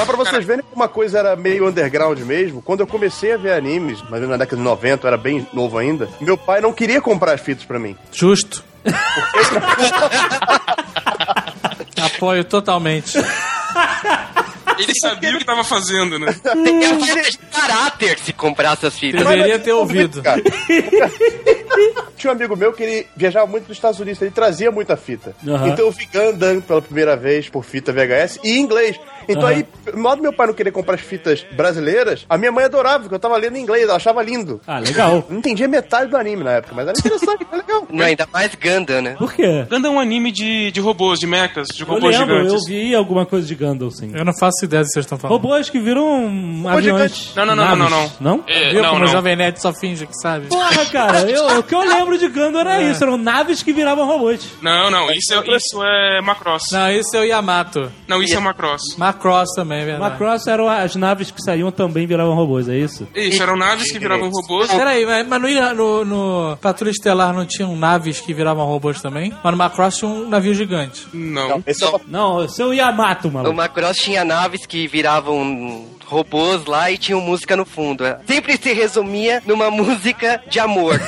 Mas 0.00 0.06
pra 0.06 0.16
vocês 0.16 0.46
verem 0.46 0.62
como 0.62 0.76
uma 0.76 0.88
coisa 0.88 1.18
era 1.18 1.36
meio 1.36 1.68
underground 1.68 2.18
mesmo, 2.20 2.62
quando 2.62 2.80
eu 2.80 2.86
comecei 2.86 3.34
a 3.34 3.36
ver 3.36 3.52
animes, 3.52 4.02
mas 4.08 4.22
na 4.22 4.38
década 4.38 4.56
de 4.56 4.62
90, 4.62 5.04
eu 5.04 5.08
era 5.08 5.18
bem 5.18 5.46
novo 5.52 5.76
ainda, 5.76 6.08
meu 6.22 6.38
pai 6.38 6.62
não 6.62 6.72
queria 6.72 7.02
comprar 7.02 7.34
as 7.34 7.40
fitas 7.42 7.66
pra 7.66 7.78
mim. 7.78 7.94
Justo. 8.10 8.64
Apoio 12.02 12.44
totalmente. 12.44 13.18
Ele 14.82 14.92
sabia 15.00 15.34
o 15.34 15.38
que 15.38 15.44
tava 15.44 15.64
fazendo, 15.64 16.18
né? 16.18 16.34
Tem 16.42 16.84
a 16.86 16.98
falta 16.98 17.30
de 17.30 17.38
caráter 17.38 18.18
se 18.18 18.32
comprar 18.32 18.72
essas 18.74 18.98
fitas. 18.98 19.22
Deveria 19.22 19.58
ter 19.58 19.72
ouvido. 19.72 20.22
Cara. 20.22 20.42
Tinha 22.16 22.32
um 22.32 22.36
amigo 22.36 22.56
meu 22.56 22.72
que 22.72 22.82
ele 22.82 23.06
viajava 23.16 23.46
muito 23.46 23.68
nos 23.68 23.76
Estados 23.76 23.98
Unidos, 23.98 24.20
ele 24.20 24.30
trazia 24.30 24.70
muita 24.70 24.96
fita. 24.96 25.34
Aham. 25.46 25.68
Então 25.68 25.86
eu 25.86 25.90
vi 25.90 26.06
Gundam 26.12 26.60
pela 26.60 26.82
primeira 26.82 27.16
vez 27.16 27.48
por 27.48 27.64
fita 27.64 27.92
VHS 27.92 28.38
e 28.44 28.50
em 28.58 28.60
inglês. 28.60 28.96
Então 29.28 29.44
Aham. 29.44 29.52
aí, 29.54 29.66
modo 29.94 30.16
do 30.16 30.22
meu 30.22 30.32
pai 30.32 30.46
não 30.48 30.54
querer 30.54 30.70
comprar 30.72 30.96
as 30.96 31.00
fitas 31.00 31.46
brasileiras, 31.52 32.26
a 32.28 32.36
minha 32.36 32.50
mãe 32.50 32.64
adorava, 32.64 33.00
porque 33.00 33.14
eu 33.14 33.18
tava 33.18 33.36
lendo 33.36 33.56
em 33.56 33.60
inglês, 33.62 33.84
ela 33.84 33.94
achava 33.96 34.22
lindo. 34.22 34.60
Ah, 34.66 34.78
legal. 34.80 35.16
Eu 35.16 35.24
Não 35.30 35.38
entendia 35.38 35.68
metade 35.68 36.10
do 36.10 36.16
anime 36.16 36.42
na 36.42 36.52
época, 36.52 36.74
mas 36.74 36.88
era 36.88 36.98
interessante, 36.98 37.46
era 37.50 37.56
legal. 37.62 37.86
Não, 37.90 38.04
ainda 38.04 38.26
mais 38.32 38.54
Gundam, 38.54 39.00
né? 39.00 39.14
Por 39.16 39.32
quê? 39.32 39.64
Gundam 39.70 39.92
é 39.92 39.96
um 39.96 40.00
anime 40.00 40.32
de, 40.32 40.70
de 40.72 40.80
robôs, 40.80 41.18
de 41.20 41.26
mechas, 41.26 41.68
de 41.68 41.82
Eu 41.82 41.86
robôs 41.86 42.18
lembro, 42.18 42.34
eu 42.36 42.44
gigantes. 42.44 42.66
vi 42.66 42.94
alguma 42.94 43.24
coisa 43.24 43.46
de 43.46 43.54
Gundam, 43.54 43.90
sim. 43.90 44.10
Eu 44.14 44.24
não 44.24 44.32
faço 44.36 44.64
ideia 44.70 44.82
do 44.82 44.86
que 44.86 44.92
vocês 44.92 45.04
estão 45.04 45.18
falando. 45.18 45.36
Robôs 45.36 45.68
que 45.70 45.78
viram 45.78 46.04
um 46.26 46.68
aviões. 46.68 47.32
Não, 47.36 47.44
não, 47.46 47.56
não, 47.56 47.76
não, 47.76 47.90
não. 47.90 48.12
Não? 48.20 48.44
É, 48.46 48.70
Viu 48.70 48.82
não, 48.82 48.90
como 48.90 49.00
não. 49.04 49.08
o 49.08 49.10
Jovem 49.12 49.36
Nerd 49.36 49.60
só 49.60 49.72
finge 49.72 50.06
que 50.06 50.14
sabe? 50.14 50.46
Porra, 50.46 50.86
cara, 50.86 51.20
eu- 51.30 51.58
o 51.58 51.62
que 51.62 51.74
eu 51.74 51.80
lembro 51.80 52.16
de 52.18 52.28
Gundam 52.28 52.60
era 52.60 52.82
isso. 52.82 53.02
Eram 53.02 53.16
naves 53.16 53.62
que 53.62 53.72
viravam 53.72 54.06
robôs. 54.06 54.44
Não, 54.62 54.90
não, 54.90 55.10
isso 55.10 55.34
é, 55.34 55.56
isso 55.56 55.82
é 55.82 56.20
Macross. 56.22 56.62
Não, 56.72 56.90
isso 56.90 57.16
é 57.16 57.20
o 57.20 57.24
Yamato. 57.24 57.90
Não, 58.08 58.22
isso 58.22 58.34
é 58.36 58.40
Macross. 58.40 58.82
Macross 58.96 59.50
também, 59.54 59.80
é 59.80 59.84
verdade. 59.84 60.10
Macross 60.12 60.46
eram 60.46 60.68
as 60.68 60.94
naves 60.96 61.30
que 61.30 61.42
saíam 61.42 61.70
também 61.70 62.06
viravam 62.06 62.34
robôs, 62.34 62.68
é 62.68 62.76
isso? 62.76 63.06
Isso, 63.14 63.42
eram 63.42 63.56
naves 63.56 63.90
que 63.90 63.98
viravam 63.98 64.30
robôs. 64.30 64.70
Peraí, 64.70 65.04
mas, 65.04 65.26
mas 65.26 65.42
no, 65.42 65.74
no, 65.74 66.04
no 66.04 66.56
Patrulha 66.58 66.90
Estelar 66.90 67.32
não 67.34 67.44
tinham 67.46 67.74
naves 67.76 68.20
que 68.20 68.32
viravam 68.32 68.64
robôs 68.66 69.00
também? 69.00 69.32
Mas 69.42 69.52
no 69.52 69.58
Macross 69.58 69.96
tinha 69.98 70.10
um 70.10 70.28
navio 70.28 70.54
gigante. 70.54 71.06
Não. 71.12 71.62
Esse 71.66 71.84
é 71.84 71.88
uma 71.88 72.00
Não, 72.06 72.48
seu 72.48 72.72
Yamato, 72.72 73.28
O 73.28 73.32
maluco. 73.32 73.54
Macross 73.54 73.96
tinha 73.96 74.24
que 74.66 74.86
viravam 74.86 75.86
robôs 76.06 76.64
lá 76.64 76.90
e 76.90 76.98
tinham 76.98 77.20
música 77.20 77.56
no 77.56 77.64
fundo. 77.64 78.04
Sempre 78.26 78.56
se 78.56 78.72
resumia 78.72 79.42
numa 79.46 79.70
música 79.72 80.42
de 80.48 80.58
amor. 80.58 81.00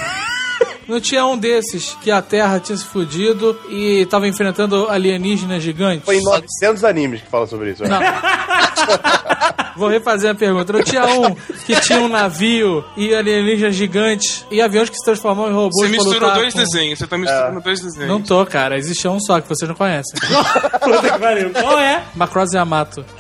Não 0.88 1.00
tinha 1.00 1.24
um 1.26 1.38
desses 1.38 1.96
que 2.02 2.10
a 2.10 2.20
Terra 2.20 2.60
tinha 2.60 2.76
se 2.76 2.84
fudido 2.84 3.58
e 3.70 4.04
tava 4.06 4.28
enfrentando 4.28 4.88
alienígenas 4.88 5.62
gigantes? 5.62 6.04
Foi 6.04 6.18
em 6.18 6.22
900 6.22 6.84
animes 6.84 7.22
que 7.22 7.28
fala 7.28 7.46
sobre 7.46 7.70
isso. 7.70 7.82
Não. 7.84 8.00
Vou 9.74 9.88
refazer 9.88 10.30
a 10.30 10.34
pergunta. 10.34 10.70
Não 10.72 10.82
tinha 10.82 11.04
um 11.06 11.34
que 11.64 11.80
tinha 11.80 11.98
um 12.00 12.08
navio 12.08 12.84
e 12.96 13.14
alienígenas 13.14 13.74
gigantes 13.74 14.44
e 14.50 14.60
aviões 14.60 14.90
que 14.90 14.96
se 14.96 15.04
transformam 15.04 15.48
em 15.48 15.52
robôs 15.54 15.86
Você 15.86 15.88
misturou 15.88 16.30
dois 16.34 16.52
com- 16.52 16.60
desenhos, 16.60 16.98
você 16.98 17.06
tá 17.06 17.16
misturando 17.16 17.60
dois 17.60 17.80
desenhos. 17.80 18.08
Não 18.08 18.20
tô, 18.20 18.44
cara. 18.44 18.76
Existia 18.76 19.10
um 19.10 19.18
só 19.18 19.40
que 19.40 19.48
vocês 19.48 19.66
não 19.68 19.74
conhecem. 19.74 20.12
Puta 20.80 21.10
que 21.10 21.18
pariu. 21.18 21.50
Qual 21.52 21.78
é? 21.78 22.02
Macross 22.14 22.52
Yamato. 22.52 23.04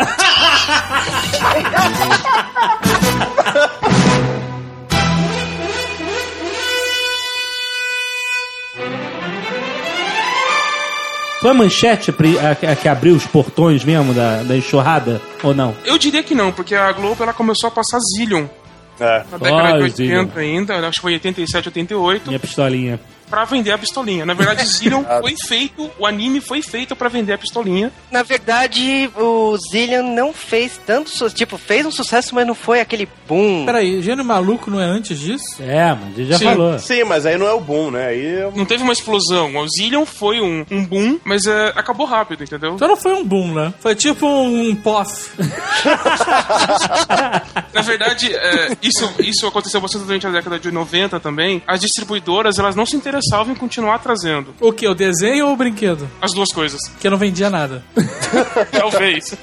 Foi 11.42 11.50
a 11.50 11.54
manchete 11.54 12.12
que 12.80 12.88
abriu 12.88 13.16
os 13.16 13.26
portões 13.26 13.84
mesmo 13.84 14.14
da, 14.14 14.42
da 14.44 14.56
enxurrada? 14.56 15.20
Ou 15.42 15.52
não? 15.52 15.74
Eu 15.84 15.98
diria 15.98 16.22
que 16.22 16.34
não, 16.36 16.52
porque 16.52 16.72
a 16.74 16.90
Globo 16.92 17.20
ela 17.22 17.32
começou 17.32 17.66
a 17.66 17.70
passar 17.70 17.98
Zillion 18.16 18.46
É. 19.00 19.24
na 19.30 19.38
década 19.38 19.62
de 19.62 19.68
Ah, 19.70 19.74
80 19.82 19.96
Zillion. 19.96 20.28
ainda, 20.36 20.76
acho 20.88 20.92
que 20.98 21.02
foi 21.02 21.14
87, 21.14 21.68
88, 21.68 22.28
Minha 22.28 22.38
pistolinha. 22.38 23.00
Pra 23.32 23.46
vender 23.46 23.72
a 23.72 23.78
pistolinha. 23.78 24.26
Na 24.26 24.34
verdade, 24.34 24.62
Zillion 24.66 25.02
foi 25.22 25.34
feito, 25.48 25.90
o 25.98 26.04
anime 26.06 26.38
foi 26.38 26.60
feito 26.60 26.94
pra 26.94 27.08
vender 27.08 27.32
a 27.32 27.38
pistolinha. 27.38 27.90
Na 28.10 28.22
verdade, 28.22 29.10
o 29.16 29.56
Zillion 29.56 30.14
não 30.14 30.34
fez 30.34 30.78
tanto 30.86 31.08
sucesso. 31.08 31.34
Tipo, 31.34 31.56
fez 31.56 31.86
um 31.86 31.90
sucesso, 31.90 32.34
mas 32.34 32.46
não 32.46 32.54
foi 32.54 32.80
aquele 32.80 33.08
boom. 33.26 33.64
Peraí, 33.64 34.02
Gênio 34.02 34.22
Maluco 34.22 34.70
não 34.70 34.78
é 34.78 34.84
antes 34.84 35.18
disso? 35.18 35.62
É, 35.62 35.94
mas 35.94 36.02
a 36.02 36.06
gente 36.18 36.28
já 36.28 36.38
Sim. 36.38 36.44
falou. 36.44 36.78
Sim, 36.78 37.04
mas 37.04 37.24
aí 37.24 37.38
não 37.38 37.46
é 37.46 37.52
o 37.54 37.60
boom, 37.60 37.90
né? 37.90 38.08
Aí 38.08 38.22
eu- 38.42 38.52
Não 38.54 38.66
teve 38.66 38.82
uma 38.82 38.92
explosão. 38.92 39.56
O 39.56 39.66
Zillion 39.68 40.04
foi 40.04 40.38
um, 40.38 40.66
um 40.70 40.84
boom, 40.84 41.18
mas 41.24 41.46
é, 41.46 41.72
acabou 41.74 42.04
rápido, 42.04 42.44
entendeu? 42.44 42.74
Então 42.74 42.86
não 42.86 42.96
foi 42.98 43.14
um 43.14 43.24
boom, 43.24 43.54
né? 43.54 43.72
Foi 43.80 43.94
tipo 43.94 44.26
um 44.26 44.74
pof. 44.76 45.30
Na 47.72 47.80
verdade, 47.82 48.32
é, 48.34 48.76
isso, 48.82 49.10
isso 49.20 49.46
aconteceu 49.46 49.80
bastante 49.80 50.04
durante 50.04 50.26
a 50.26 50.30
década 50.30 50.58
de 50.58 50.70
90 50.70 51.18
também. 51.20 51.62
As 51.66 51.80
distribuidoras, 51.80 52.58
elas 52.58 52.76
não 52.76 52.84
se 52.84 52.96
interessavam 53.22 53.52
em 53.52 53.56
continuar 53.56 53.98
trazendo 53.98 54.54
O 54.60 54.72
que? 54.72 54.86
O 54.86 54.94
desenho 54.94 55.46
ou 55.46 55.52
o 55.52 55.56
brinquedo? 55.56 56.08
as 56.20 56.32
duas 56.32 56.52
coisas. 56.52 56.80
Que 57.00 57.08
não 57.08 57.16
vendia 57.16 57.48
nada. 57.48 57.82
Talvez. 58.72 59.36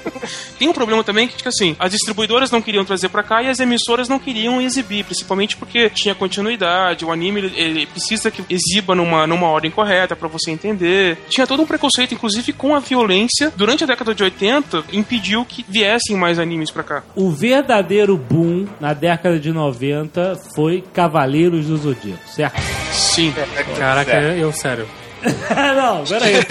Tem 0.58 0.68
um 0.68 0.72
problema 0.72 1.02
também 1.04 1.28
que, 1.28 1.36
tipo 1.36 1.48
assim, 1.48 1.76
as 1.78 1.90
distribuidoras 1.92 2.50
não 2.50 2.62
queriam 2.62 2.84
trazer 2.84 3.08
pra 3.08 3.22
cá 3.22 3.42
e 3.42 3.48
as 3.48 3.60
emissoras 3.60 4.08
não 4.08 4.18
queriam 4.18 4.60
exibir, 4.60 5.04
principalmente 5.04 5.56
porque 5.56 5.90
tinha 5.90 6.14
continuidade, 6.14 7.04
o 7.04 7.12
anime 7.12 7.40
ele, 7.40 7.52
ele 7.56 7.86
precisa 7.86 8.30
que 8.30 8.44
exiba 8.48 8.94
numa, 8.94 9.26
numa 9.26 9.46
ordem 9.48 9.70
correta 9.70 10.16
pra 10.16 10.28
você 10.28 10.50
entender. 10.50 11.18
Tinha 11.28 11.46
todo 11.46 11.62
um 11.62 11.66
preconceito, 11.66 12.14
inclusive 12.14 12.52
com 12.52 12.74
a 12.74 12.80
violência. 12.80 13.52
Durante 13.56 13.84
a 13.84 13.86
década 13.86 14.14
de 14.14 14.22
80, 14.22 14.84
impediu 14.92 15.44
que 15.44 15.64
viessem 15.68 16.16
mais 16.16 16.38
animes 16.38 16.70
pra 16.70 16.82
cá. 16.82 17.02
O 17.14 17.30
verdadeiro 17.30 18.16
boom 18.16 18.66
na 18.80 18.92
década 18.92 19.38
de 19.38 19.52
90 19.52 20.40
foi 20.54 20.82
Cavaleiros 20.92 21.66
do 21.66 21.76
Zodíaco, 21.76 22.28
certo? 22.28 22.60
Sim. 22.92 23.32
Caraca, 23.78 24.20
eu, 24.20 24.52
sério. 24.52 24.88
não, 25.76 26.04
peraí. 26.04 26.34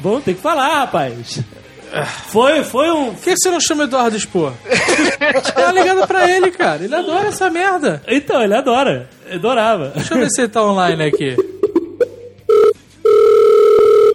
Bom, 0.00 0.20
tem 0.20 0.34
que 0.34 0.40
falar, 0.40 0.80
rapaz. 0.80 1.40
Foi, 2.28 2.64
foi 2.64 2.90
um. 2.90 3.14
Por 3.14 3.22
que 3.22 3.36
você 3.36 3.50
não 3.50 3.60
chama 3.60 3.84
Eduardo 3.84 4.16
Expor? 4.16 4.52
Dá 5.54 5.64
uma 5.64 5.72
ligada 5.72 6.06
pra 6.06 6.30
ele, 6.30 6.50
cara. 6.50 6.82
Ele 6.82 6.94
adora 6.94 7.28
essa 7.28 7.50
merda. 7.50 8.02
Então, 8.08 8.42
ele 8.42 8.54
adora. 8.54 9.08
Adorava. 9.30 9.92
Deixa 9.94 10.14
eu 10.14 10.18
ver 10.18 10.30
se 10.30 10.40
ele 10.40 10.48
tá 10.48 10.62
online 10.62 11.04
aqui. 11.04 11.36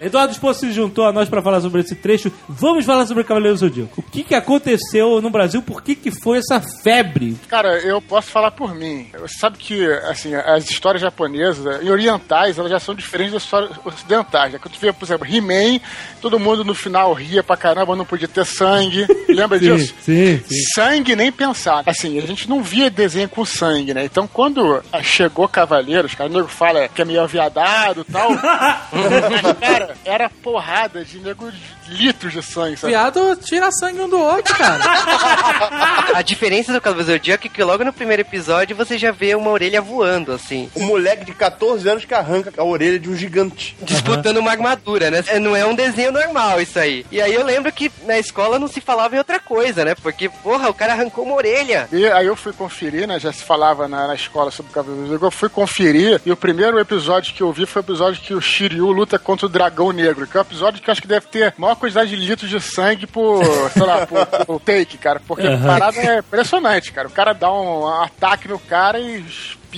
Eduardo 0.08 0.32
Esposo 0.32 0.60
se 0.60 0.72
juntou 0.72 1.06
a 1.06 1.12
nós 1.12 1.28
pra 1.28 1.42
falar 1.42 1.60
sobre 1.60 1.80
esse 1.82 1.94
trecho. 1.94 2.32
Vamos 2.48 2.84
falar 2.84 3.06
sobre 3.06 3.24
Cavaleiros 3.24 3.60
do 3.60 3.68
Zodíaco. 3.68 4.00
O 4.00 4.02
que, 4.02 4.24
que 4.24 4.34
aconteceu 4.34 5.20
no 5.20 5.30
Brasil? 5.30 5.62
Por 5.62 5.82
que, 5.82 5.94
que 5.94 6.10
foi 6.10 6.38
essa 6.38 6.60
febre? 6.60 7.36
Cara, 7.46 7.78
eu 7.78 8.00
posso 8.00 8.28
falar 8.28 8.50
por 8.50 8.74
mim. 8.74 9.06
Você 9.20 9.38
sabe 9.38 9.58
que, 9.58 9.86
assim, 10.08 10.34
as 10.34 10.68
histórias 10.68 11.02
japonesas 11.02 11.82
e 11.82 11.90
orientais, 11.90 12.58
elas 12.58 12.70
já 12.70 12.80
são 12.80 12.94
diferentes 12.94 13.34
das 13.34 13.42
histórias 13.42 13.70
ocidentais. 13.84 14.52
Né? 14.52 14.58
Quando 14.58 14.74
tu 14.74 14.80
vê, 14.80 14.92
por 14.92 15.04
exemplo, 15.04 15.26
He-Man, 15.26 15.80
todo 16.20 16.38
mundo 16.38 16.64
no 16.64 16.74
final 16.74 17.12
ria 17.12 17.42
pra 17.42 17.56
caramba, 17.56 17.94
não 17.94 18.04
podia 18.04 18.28
ter 18.28 18.44
sangue. 18.44 19.06
Lembra 19.28 19.58
disso? 19.58 19.94
sim, 20.00 20.40
sim. 20.46 20.62
Sangue 20.74 21.14
nem 21.14 21.30
pensar. 21.30 21.82
Assim, 21.86 22.18
a 22.18 22.26
gente 22.26 22.48
não 22.48 22.62
via 22.62 22.90
desenho 22.90 23.28
com 23.28 23.44
sangue, 23.44 23.92
né? 23.92 24.04
Então, 24.04 24.26
quando 24.26 24.82
chegou 25.02 25.46
Cavaleiros, 25.48 26.14
cara, 26.14 26.30
o 26.30 26.32
nego 26.32 26.48
fala 26.48 26.88
que 26.88 27.02
é 27.02 27.04
meio 27.04 27.20
aviadado 27.20 28.04
e 28.08 28.12
tal. 28.12 28.30
mas, 28.32 29.58
cara, 29.60 29.96
era 30.04 30.28
porrada 30.28 31.04
de 31.04 31.18
nego 31.18 31.50
litros 31.88 32.32
de 32.32 32.42
sangue, 32.42 32.76
sabe? 32.76 32.92
Viado 32.92 33.36
tira 33.36 33.70
sangue 33.72 34.00
um 34.00 34.08
do 34.08 34.18
outro, 34.18 34.54
cara. 34.56 34.84
A 36.14 36.22
diferença 36.22 36.72
do 36.72 36.80
Cavaleiro 36.80 37.12
Zodíaco 37.12 37.46
é 37.46 37.50
que 37.50 37.62
logo 37.62 37.84
no 37.84 37.92
primeiro 37.92 38.22
episódio 38.22 38.76
você 38.76 38.98
já 38.98 39.10
vê 39.10 39.34
uma 39.34 39.50
orelha 39.50 39.80
voando, 39.80 40.32
assim. 40.32 40.70
Um 40.74 40.86
moleque 40.86 41.24
de 41.24 41.32
14 41.32 41.88
anos 41.88 42.04
que 42.04 42.14
arranca 42.14 42.52
a 42.56 42.64
orelha 42.64 42.98
de 42.98 43.08
um 43.08 43.16
gigante. 43.16 43.76
Disputando 43.82 44.38
uma 44.38 44.50
armadura, 44.50 45.10
né? 45.10 45.22
Não 45.40 45.54
é 45.54 45.64
um 45.64 45.74
desenho 45.74 46.12
normal 46.12 46.60
isso 46.60 46.78
aí. 46.78 47.04
E 47.10 47.20
aí 47.20 47.34
eu 47.34 47.44
lembro 47.44 47.72
que 47.72 47.90
na 48.04 48.18
escola 48.18 48.58
não 48.58 48.68
se 48.68 48.80
falava 48.80 49.14
em 49.14 49.18
outra 49.18 49.38
coisa, 49.38 49.84
né? 49.84 49.94
Porque, 49.94 50.28
porra, 50.28 50.68
o 50.68 50.74
cara 50.74 50.92
arrancou 50.92 51.24
uma 51.24 51.34
orelha. 51.34 51.88
E 51.92 52.06
aí 52.06 52.26
eu 52.26 52.36
fui 52.36 52.52
conferir, 52.52 53.06
né? 53.06 53.18
Já 53.18 53.32
se 53.32 53.44
falava 53.44 53.86
na, 53.88 54.06
na 54.08 54.14
escola 54.14 54.50
sobre 54.50 54.70
o 54.70 54.74
Cavaleiro 54.74 55.04
Zodíaco. 55.04 55.26
Eu 55.26 55.30
fui 55.30 55.48
conferir 55.48 56.20
e 56.24 56.32
o 56.32 56.36
primeiro 56.36 56.78
episódio 56.78 57.34
que 57.34 57.42
eu 57.42 57.52
vi 57.52 57.66
foi 57.66 57.82
o 57.82 57.84
episódio 57.84 58.20
que 58.20 58.34
o 58.34 58.40
Shiryu 58.40 58.90
luta 58.90 59.18
contra 59.18 59.46
o 59.46 59.48
Dragão 59.48 59.92
Negro, 59.92 60.26
que 60.26 60.36
é 60.36 60.40
um 60.40 60.42
episódio 60.42 60.82
que 60.82 60.88
eu 60.88 60.92
acho 60.92 61.02
que 61.02 61.08
deve 61.08 61.26
ter 61.26 61.54
maior 61.56 61.74
quantidade 61.78 62.10
de 62.10 62.16
litros 62.16 62.50
de 62.50 62.60
sangue 62.60 63.06
por, 63.06 63.44
sei 63.70 63.82
lá, 63.82 64.06
por, 64.06 64.26
por 64.26 64.60
take, 64.60 64.98
cara. 64.98 65.20
Porque 65.26 65.46
a 65.46 65.58
parada 65.58 65.98
é 65.98 66.18
impressionante, 66.18 66.92
cara. 66.92 67.08
O 67.08 67.12
cara 67.12 67.32
dá 67.32 67.52
um, 67.52 67.86
ataque 68.02 68.48
no 68.48 68.58
cara 68.58 68.98
e 68.98 69.24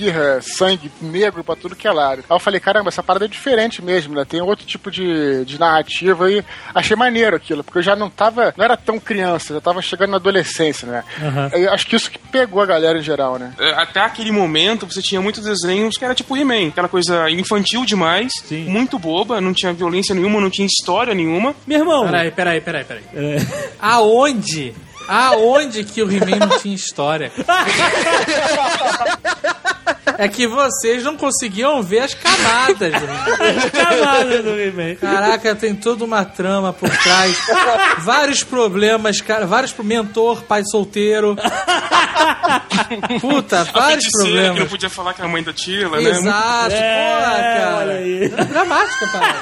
espirra 0.01 0.39
sangue 0.41 0.91
negro 1.01 1.43
pra 1.43 1.55
tudo 1.55 1.75
que 1.75 1.87
é 1.87 1.91
lado. 1.91 2.23
Aí 2.29 2.35
eu 2.35 2.39
falei, 2.39 2.59
caramba, 2.59 2.89
essa 2.89 3.03
parada 3.03 3.25
é 3.25 3.27
diferente 3.27 3.81
mesmo, 3.81 4.15
né? 4.15 4.25
Tem 4.27 4.41
outro 4.41 4.65
tipo 4.65 4.89
de, 4.89 5.45
de 5.45 5.59
narrativa 5.59 6.31
e 6.31 6.43
achei 6.73 6.95
maneiro 6.95 7.35
aquilo, 7.35 7.63
porque 7.63 7.79
eu 7.79 7.83
já 7.83 7.95
não 7.95 8.09
tava, 8.09 8.53
não 8.57 8.65
era 8.65 8.75
tão 8.75 8.99
criança, 8.99 9.53
já 9.53 9.61
tava 9.61 9.81
chegando 9.81 10.11
na 10.11 10.17
adolescência, 10.17 10.87
né? 10.87 11.03
Eu 11.53 11.71
acho 11.71 11.85
que 11.87 11.95
isso 11.95 12.09
que 12.09 12.17
pegou 12.17 12.61
a 12.61 12.65
galera 12.65 12.97
em 12.97 13.01
geral, 13.03 13.37
né? 13.37 13.53
É, 13.59 13.71
Até 13.81 13.99
aquele 13.99 14.31
momento 14.31 14.85
você 14.85 15.01
tinha 15.01 15.21
muitos 15.21 15.43
desenhos 15.43 15.97
que 15.97 16.05
era 16.05 16.15
tipo 16.15 16.35
He-Man, 16.35 16.69
aquela 16.69 16.87
coisa 16.89 17.29
infantil 17.29 17.85
demais, 17.85 18.31
Sim. 18.45 18.65
muito 18.65 18.97
boba, 18.97 19.39
não 19.39 19.53
tinha 19.53 19.73
violência 19.73 20.15
nenhuma, 20.15 20.41
não 20.41 20.49
tinha 20.49 20.65
história 20.65 21.13
nenhuma. 21.13 21.53
Meu 21.67 21.79
irmão, 21.79 22.05
Peraí, 22.05 22.31
peraí, 22.31 22.61
peraí, 22.61 22.83
peraí. 22.83 23.03
é, 23.13 23.37
Aonde? 23.79 24.73
Aonde 25.07 25.83
que 25.83 26.01
o 26.01 26.09
He-Man 26.11 26.37
não 26.47 26.59
tinha 26.59 26.75
história? 26.75 27.31
É 30.17 30.27
que 30.27 30.45
vocês 30.45 31.03
não 31.03 31.17
conseguiam 31.17 31.81
ver 31.81 31.99
as 31.99 32.13
camadas 32.13 32.91
do 32.93 33.05
He-Man. 33.05 33.69
camada 33.71 34.43
do 34.43 34.49
He-Man. 34.59 34.95
Caraca, 34.95 35.55
tem 35.55 35.73
toda 35.75 36.03
uma 36.05 36.23
trama 36.23 36.71
por 36.73 36.89
trás. 36.89 37.37
vários 37.99 38.43
problemas, 38.43 39.19
cara. 39.21 39.45
Vários 39.47 39.71
pro 39.71 39.83
mentor, 39.83 40.43
pai 40.43 40.61
solteiro. 40.69 41.35
Puta, 43.19 43.61
A 43.61 43.63
vários 43.63 44.03
feiticeira 44.05 44.29
que 44.29 44.35
não 44.37 44.45
problemas. 44.45 44.69
podia 44.69 44.89
falar 44.89 45.13
que 45.13 45.21
é 45.21 45.25
a 45.25 45.27
mãe 45.27 45.43
da 45.43 45.53
Tila, 45.53 45.99
né? 45.99 46.09
Exato, 46.09 46.75
É, 46.75 47.15
porra, 47.15 47.31
cara. 47.31 47.77
olha 47.77 47.93
aí. 47.95 48.29
Dramática, 48.29 49.07
parada. 49.07 49.39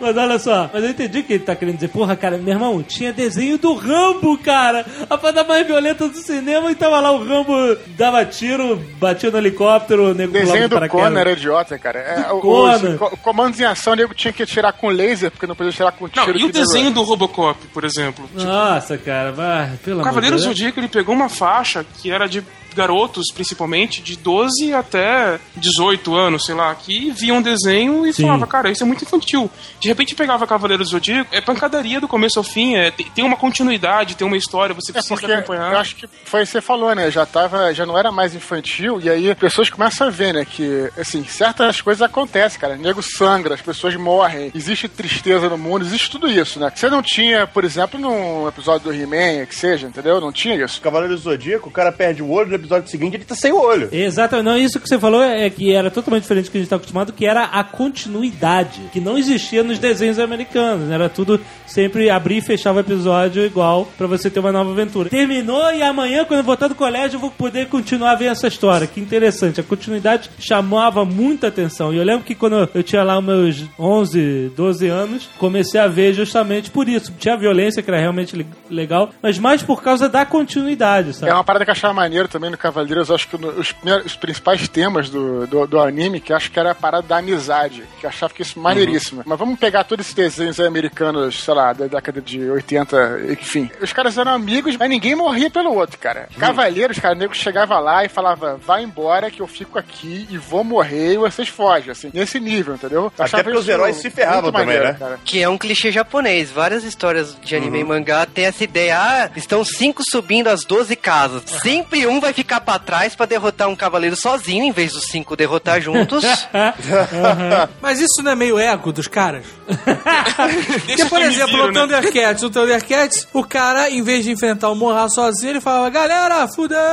Mas 0.00 0.16
olha 0.16 0.38
só, 0.38 0.70
mas 0.72 0.84
eu 0.84 0.90
entendi 0.90 1.20
o 1.20 1.24
que 1.24 1.32
ele 1.34 1.44
tá 1.44 1.56
querendo 1.56 1.76
dizer. 1.76 1.88
Porra, 1.88 2.14
cara, 2.16 2.36
meu 2.36 2.52
irmão, 2.52 2.82
tinha 2.82 3.12
desenho 3.12 3.56
do 3.58 3.74
Rambo, 3.74 4.36
cara. 4.38 4.83
A 5.08 5.18
parada 5.18 5.44
mais 5.44 5.66
violenta 5.66 6.08
do 6.08 6.16
cinema 6.16 6.70
e 6.70 6.74
tava 6.74 7.00
lá 7.00 7.10
o 7.12 7.24
Rambo, 7.24 7.52
dava 7.96 8.24
tiro, 8.24 8.76
batia 8.98 9.30
no 9.30 9.38
helicóptero, 9.38 10.10
o 10.10 10.14
nego 10.14 10.30
O 10.30 10.40
desenho 10.40 10.68
do. 10.68 10.88
Conan 10.88 11.18
era 11.20 11.32
idiota, 11.32 11.78
cara. 11.78 11.98
É, 12.00 12.32
o- 12.32 12.40
Conan. 12.40 12.90
os 12.92 12.98
co- 12.98 13.16
comandos 13.18 13.60
em 13.60 13.64
ação, 13.64 13.92
o 13.92 13.96
nego 13.96 14.14
tinha 14.14 14.32
que 14.32 14.42
atirar 14.42 14.72
com 14.72 14.88
laser, 14.88 15.30
porque 15.30 15.46
não 15.46 15.54
podia 15.54 15.70
atirar 15.70 15.92
com 15.92 16.08
tiro. 16.08 16.26
Não, 16.32 16.36
e 16.36 16.44
o 16.44 16.52
desenho 16.52 16.90
do 16.90 17.02
Robocop, 17.02 17.58
por 17.72 17.84
exemplo? 17.84 18.28
Nossa, 18.34 18.98
cara, 18.98 19.32
vai, 19.32 19.70
pelo 19.84 19.96
O 19.98 20.00
amor 20.00 20.04
Cavaleiro 20.04 20.36
de 20.36 20.42
Deus. 20.42 20.56
Zodíaco 20.56 20.80
ele 20.80 20.88
pegou 20.88 21.14
uma 21.14 21.28
faixa 21.28 21.84
que 22.00 22.10
era 22.10 22.26
de 22.28 22.42
garotos, 22.74 23.26
principalmente, 23.32 24.02
de 24.02 24.16
12 24.16 24.72
até 24.74 25.38
18 25.56 26.14
anos, 26.14 26.44
sei 26.46 26.54
lá, 26.54 26.74
que 26.74 27.10
viam 27.12 27.40
desenho 27.40 28.06
e 28.06 28.12
Sim. 28.12 28.22
falava, 28.22 28.46
cara, 28.46 28.70
isso 28.70 28.82
é 28.82 28.86
muito 28.86 29.04
infantil. 29.04 29.50
De 29.80 29.88
repente 29.88 30.14
pegava 30.14 30.46
Cavaleiro 30.46 30.84
Zodíaco, 30.84 31.34
é 31.34 31.40
pancadaria 31.40 32.00
do 32.00 32.08
começo 32.08 32.38
ao 32.38 32.44
fim, 32.44 32.74
é, 32.76 32.90
tem, 32.90 33.06
tem 33.14 33.24
uma 33.24 33.36
continuidade, 33.36 34.16
tem 34.16 34.26
uma 34.26 34.36
história, 34.36 34.74
você 34.74 34.90
É 34.90 34.94
precisa 34.94 35.14
porque 35.14 35.32
acompanhar. 35.32 35.72
eu 35.72 35.78
acho 35.78 35.96
que 35.96 36.06
foi 36.24 36.42
o 36.42 36.46
que 36.46 36.50
você 36.52 36.60
falou, 36.60 36.94
né? 36.94 37.10
Já 37.10 37.24
tava, 37.26 37.72
já 37.72 37.86
não 37.86 37.98
era 37.98 38.10
mais 38.10 38.34
infantil, 38.34 39.00
e 39.00 39.08
aí 39.08 39.30
as 39.30 39.38
pessoas 39.38 39.70
começam 39.70 40.06
a 40.06 40.10
ver, 40.10 40.34
né? 40.34 40.44
Que, 40.44 40.90
assim, 40.98 41.24
certas 41.24 41.80
coisas 41.80 42.02
acontecem, 42.02 42.58
cara. 42.60 42.74
O 42.74 42.78
nego 42.78 43.02
sangra, 43.02 43.54
as 43.54 43.62
pessoas 43.62 43.94
morrem, 43.96 44.50
existe 44.54 44.88
tristeza 44.88 45.48
no 45.48 45.58
mundo, 45.58 45.84
existe 45.84 46.10
tudo 46.10 46.28
isso, 46.30 46.58
né? 46.58 46.70
Que 46.70 46.78
você 46.80 46.88
não 46.90 47.02
tinha, 47.02 47.46
por 47.46 47.64
exemplo, 47.64 47.98
num 48.00 48.48
episódio 48.48 48.90
do 48.90 48.94
He-Man, 48.94 49.46
que 49.46 49.54
seja, 49.54 49.86
entendeu? 49.86 50.20
Não 50.20 50.32
tinha 50.32 50.54
isso. 50.64 50.80
Cavaleiro 50.80 51.14
do 51.14 51.20
Zodíaco, 51.20 51.68
o 51.68 51.72
cara 51.72 51.92
perde 51.92 52.22
o 52.22 52.30
olho, 52.30 52.54
episódio 52.64 52.88
seguinte 52.90 53.16
ele 53.16 53.24
tá 53.24 53.34
sem 53.34 53.52
o 53.52 53.60
olho. 53.60 53.88
Exatamente, 53.92 54.44
não, 54.46 54.56
isso 54.58 54.80
que 54.80 54.88
você 54.88 54.98
falou 54.98 55.22
é 55.22 55.48
que 55.50 55.72
era 55.72 55.90
totalmente 55.90 56.22
diferente 56.22 56.46
do 56.46 56.50
que 56.50 56.58
a 56.58 56.60
gente 56.60 56.70
tá 56.70 56.76
acostumado, 56.76 57.12
que 57.12 57.26
era 57.26 57.44
a 57.44 57.62
continuidade, 57.64 58.80
que 58.92 59.00
não 59.00 59.16
existia 59.18 59.62
nos 59.62 59.78
desenhos 59.78 60.18
americanos, 60.18 60.88
né? 60.88 60.94
era 60.94 61.08
tudo 61.08 61.40
sempre 61.66 62.10
abrir 62.10 62.38
e 62.38 62.40
fechava 62.40 62.78
o 62.78 62.80
episódio 62.80 63.44
igual 63.44 63.88
pra 63.96 64.06
você 64.06 64.30
ter 64.30 64.40
uma 64.40 64.52
nova 64.52 64.70
aventura. 64.70 65.08
Terminou 65.08 65.72
e 65.72 65.82
amanhã, 65.82 66.24
quando 66.24 66.40
eu 66.40 66.44
voltar 66.44 66.68
do 66.68 66.74
colégio, 66.74 67.16
eu 67.16 67.20
vou 67.20 67.30
poder 67.30 67.66
continuar 67.68 68.12
a 68.12 68.14
ver 68.14 68.26
essa 68.26 68.46
história. 68.46 68.86
Que 68.86 69.00
interessante, 69.00 69.60
a 69.60 69.64
continuidade 69.64 70.30
chamava 70.38 71.04
muita 71.04 71.48
atenção. 71.48 71.92
E 71.92 71.96
eu 71.96 72.04
lembro 72.04 72.24
que 72.24 72.34
quando 72.34 72.68
eu 72.74 72.82
tinha 72.82 73.02
lá 73.02 73.18
os 73.18 73.24
meus 73.24 73.64
11, 73.78 74.52
12 74.56 74.86
anos, 74.88 75.28
comecei 75.38 75.80
a 75.80 75.86
ver 75.86 76.12
justamente 76.12 76.70
por 76.70 76.88
isso. 76.88 77.12
Tinha 77.18 77.36
violência, 77.36 77.82
que 77.82 77.90
era 77.90 77.98
realmente 78.00 78.36
le- 78.36 78.46
legal, 78.70 79.10
mas 79.22 79.38
mais 79.38 79.62
por 79.62 79.82
causa 79.82 80.08
da 80.08 80.24
continuidade, 80.24 81.12
sabe? 81.14 81.30
É 81.30 81.34
uma 81.34 81.44
parada 81.44 81.64
que 81.64 81.70
eu 81.70 81.72
achava 81.72 81.92
maneiro 81.94 82.28
também 82.28 82.50
Cavaleiros, 82.56 83.10
acho 83.10 83.28
que 83.28 83.36
no- 83.38 83.48
os, 83.50 83.74
os 84.04 84.16
principais 84.16 84.68
temas 84.68 85.08
do, 85.10 85.46
do, 85.46 85.66
do 85.66 85.80
anime, 85.80 86.20
que 86.20 86.32
eu 86.32 86.36
acho 86.36 86.50
que 86.50 86.58
era 86.58 86.70
a 86.72 86.74
parada 86.74 87.06
da 87.06 87.18
amizade, 87.18 87.84
que 88.00 88.06
eu 88.06 88.10
achava 88.10 88.32
que 88.32 88.42
isso 88.42 88.58
maneiríssimo. 88.58 89.22
Mas 89.24 89.38
vamos 89.38 89.58
pegar 89.58 89.84
todos 89.84 90.04
esses 90.06 90.14
desenhos 90.14 90.58
aí 90.60 90.66
americanos, 90.66 91.42
sei 91.42 91.54
lá, 91.54 91.72
da 91.72 91.86
década 91.86 92.20
de 92.20 92.40
80, 92.50 93.20
enfim. 93.30 93.70
Os 93.80 93.92
caras 93.92 94.16
eram 94.18 94.32
amigos, 94.32 94.76
mas 94.76 94.88
ninguém 94.88 95.14
morria 95.14 95.50
pelo 95.50 95.74
outro, 95.74 95.98
cara. 95.98 96.28
Cavaleiros, 96.38 96.98
cara, 96.98 97.14
o 97.14 97.18
nego 97.18 97.34
chegava 97.34 97.78
lá 97.78 98.04
e 98.04 98.08
falava, 98.08 98.56
vai 98.64 98.82
embora 98.82 99.30
que 99.30 99.40
eu 99.40 99.46
fico 99.46 99.78
aqui 99.78 100.26
e 100.30 100.36
vou 100.38 100.62
morrer 100.64 101.14
e 101.14 101.18
vocês 101.18 101.48
fogem, 101.48 101.90
assim, 101.90 102.10
nesse 102.12 102.38
nível, 102.40 102.74
entendeu? 102.74 103.12
Eu 103.18 103.24
Até 103.24 103.42
porque 103.42 103.58
os 103.58 103.68
heróis 103.68 103.96
se 103.96 104.10
ferravam 104.10 104.50
também, 104.52 104.66
maneiro, 104.66 104.88
né? 104.88 104.96
cara. 104.98 105.18
Que 105.24 105.42
é 105.42 105.48
um 105.48 105.58
clichê 105.58 105.90
japonês. 105.90 106.50
Várias 106.50 106.84
histórias 106.84 107.36
de 107.42 107.56
anime 107.56 107.80
e 107.80 107.84
mangá 107.84 108.26
têm 108.26 108.44
essa 108.46 108.62
ideia. 108.64 108.98
Ah, 108.98 109.30
estão 109.36 109.64
cinco 109.64 110.02
subindo 110.10 110.48
as 110.48 110.64
12 110.64 110.94
casas. 110.96 111.42
Sempre 111.62 112.06
um 112.06 112.20
vai 112.20 112.32
ficar 112.32 112.43
pra 112.44 112.78
trás 112.78 113.14
pra 113.16 113.26
derrotar 113.26 113.68
um 113.68 113.76
cavaleiro 113.76 114.16
sozinho, 114.16 114.64
em 114.64 114.72
vez 114.72 114.92
dos 114.92 115.04
cinco 115.04 115.34
derrotar 115.36 115.80
juntos. 115.80 116.24
Mas 117.80 118.00
isso 118.00 118.22
não 118.22 118.32
é 118.32 118.34
meio 118.34 118.58
ego 118.58 118.92
dos 118.92 119.06
caras? 119.08 119.44
Porque, 120.86 121.04
por 121.06 121.20
exemplo, 121.22 121.56
no 121.56 121.66
né? 121.68 121.80
Thundercats, 121.80 122.42
no 122.42 122.50
Thundercats, 122.50 123.28
o 123.32 123.42
cara, 123.44 123.90
em 123.90 124.02
vez 124.02 124.24
de 124.24 124.30
enfrentar 124.32 124.68
o 124.68 124.74
Morra 124.74 125.08
sozinho, 125.08 125.50
ele 125.52 125.60
falava, 125.60 125.88
galera, 125.90 126.46
fudeu! 126.54 126.78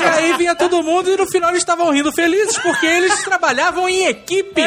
e 0.00 0.04
aí 0.18 0.32
vinha 0.36 0.54
todo 0.54 0.82
mundo 0.82 1.10
e 1.10 1.16
no 1.16 1.26
final 1.30 1.50
eles 1.50 1.62
estavam 1.62 1.90
rindo 1.90 2.12
felizes 2.12 2.58
porque 2.58 2.86
eles 2.86 3.22
trabalhavam 3.24 3.88
em 3.88 4.06
equipe. 4.06 4.62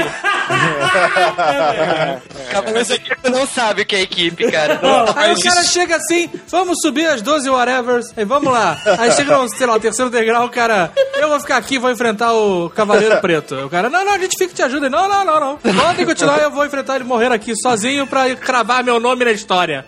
Cavaleiro 2.51 2.85
Zodíaco 2.85 3.29
não 3.29 3.45
sabe 3.47 3.81
o 3.81 3.85
que 3.85 3.95
é 3.95 4.01
equipe, 4.01 4.49
cara. 4.51 4.79
Aí 5.15 5.29
Mas 5.29 5.39
o 5.39 5.43
cara 5.43 5.61
isso- 5.61 5.73
chega 5.73 5.95
assim, 5.95 6.29
vamos 6.47 6.77
subir 6.81 7.07
as 7.07 7.21
12 7.21 7.49
whatevers, 7.49 8.13
aí 8.15 8.25
vamos 8.25 8.51
lá. 8.51 8.77
Aí 8.99 9.11
chega 9.11 9.37
no, 9.37 9.47
sei 9.49 9.65
lá, 9.67 9.75
o 9.75 9.79
terceiro 9.79 10.09
degrau, 10.11 10.45
o 10.45 10.49
cara, 10.49 10.91
eu 11.15 11.29
vou 11.29 11.39
ficar 11.39 11.57
aqui, 11.57 11.77
vou 11.77 11.91
enfrentar 11.91 12.33
o 12.33 12.69
Cavaleiro 12.69 13.19
Preto. 13.21 13.55
O 13.65 13.69
cara, 13.69 13.89
não, 13.89 14.03
não, 14.05 14.13
a 14.13 14.17
gente 14.17 14.37
fica 14.37 14.51
e 14.51 14.55
te 14.55 14.61
ajuda. 14.61 14.85
Ele, 14.87 14.95
Não, 14.95 15.07
não, 15.07 15.25
não, 15.25 15.39
não. 15.39 15.57
Podem 15.57 16.05
continuar, 16.05 16.39
eu 16.39 16.51
vou 16.51 16.65
enfrentar 16.65 16.95
ele 16.95 17.03
morrer 17.03 17.31
aqui 17.31 17.53
sozinho 17.55 18.05
pra 18.07 18.33
cravar 18.35 18.83
meu 18.83 18.99
nome 18.99 19.25
na 19.25 19.31
história. 19.31 19.85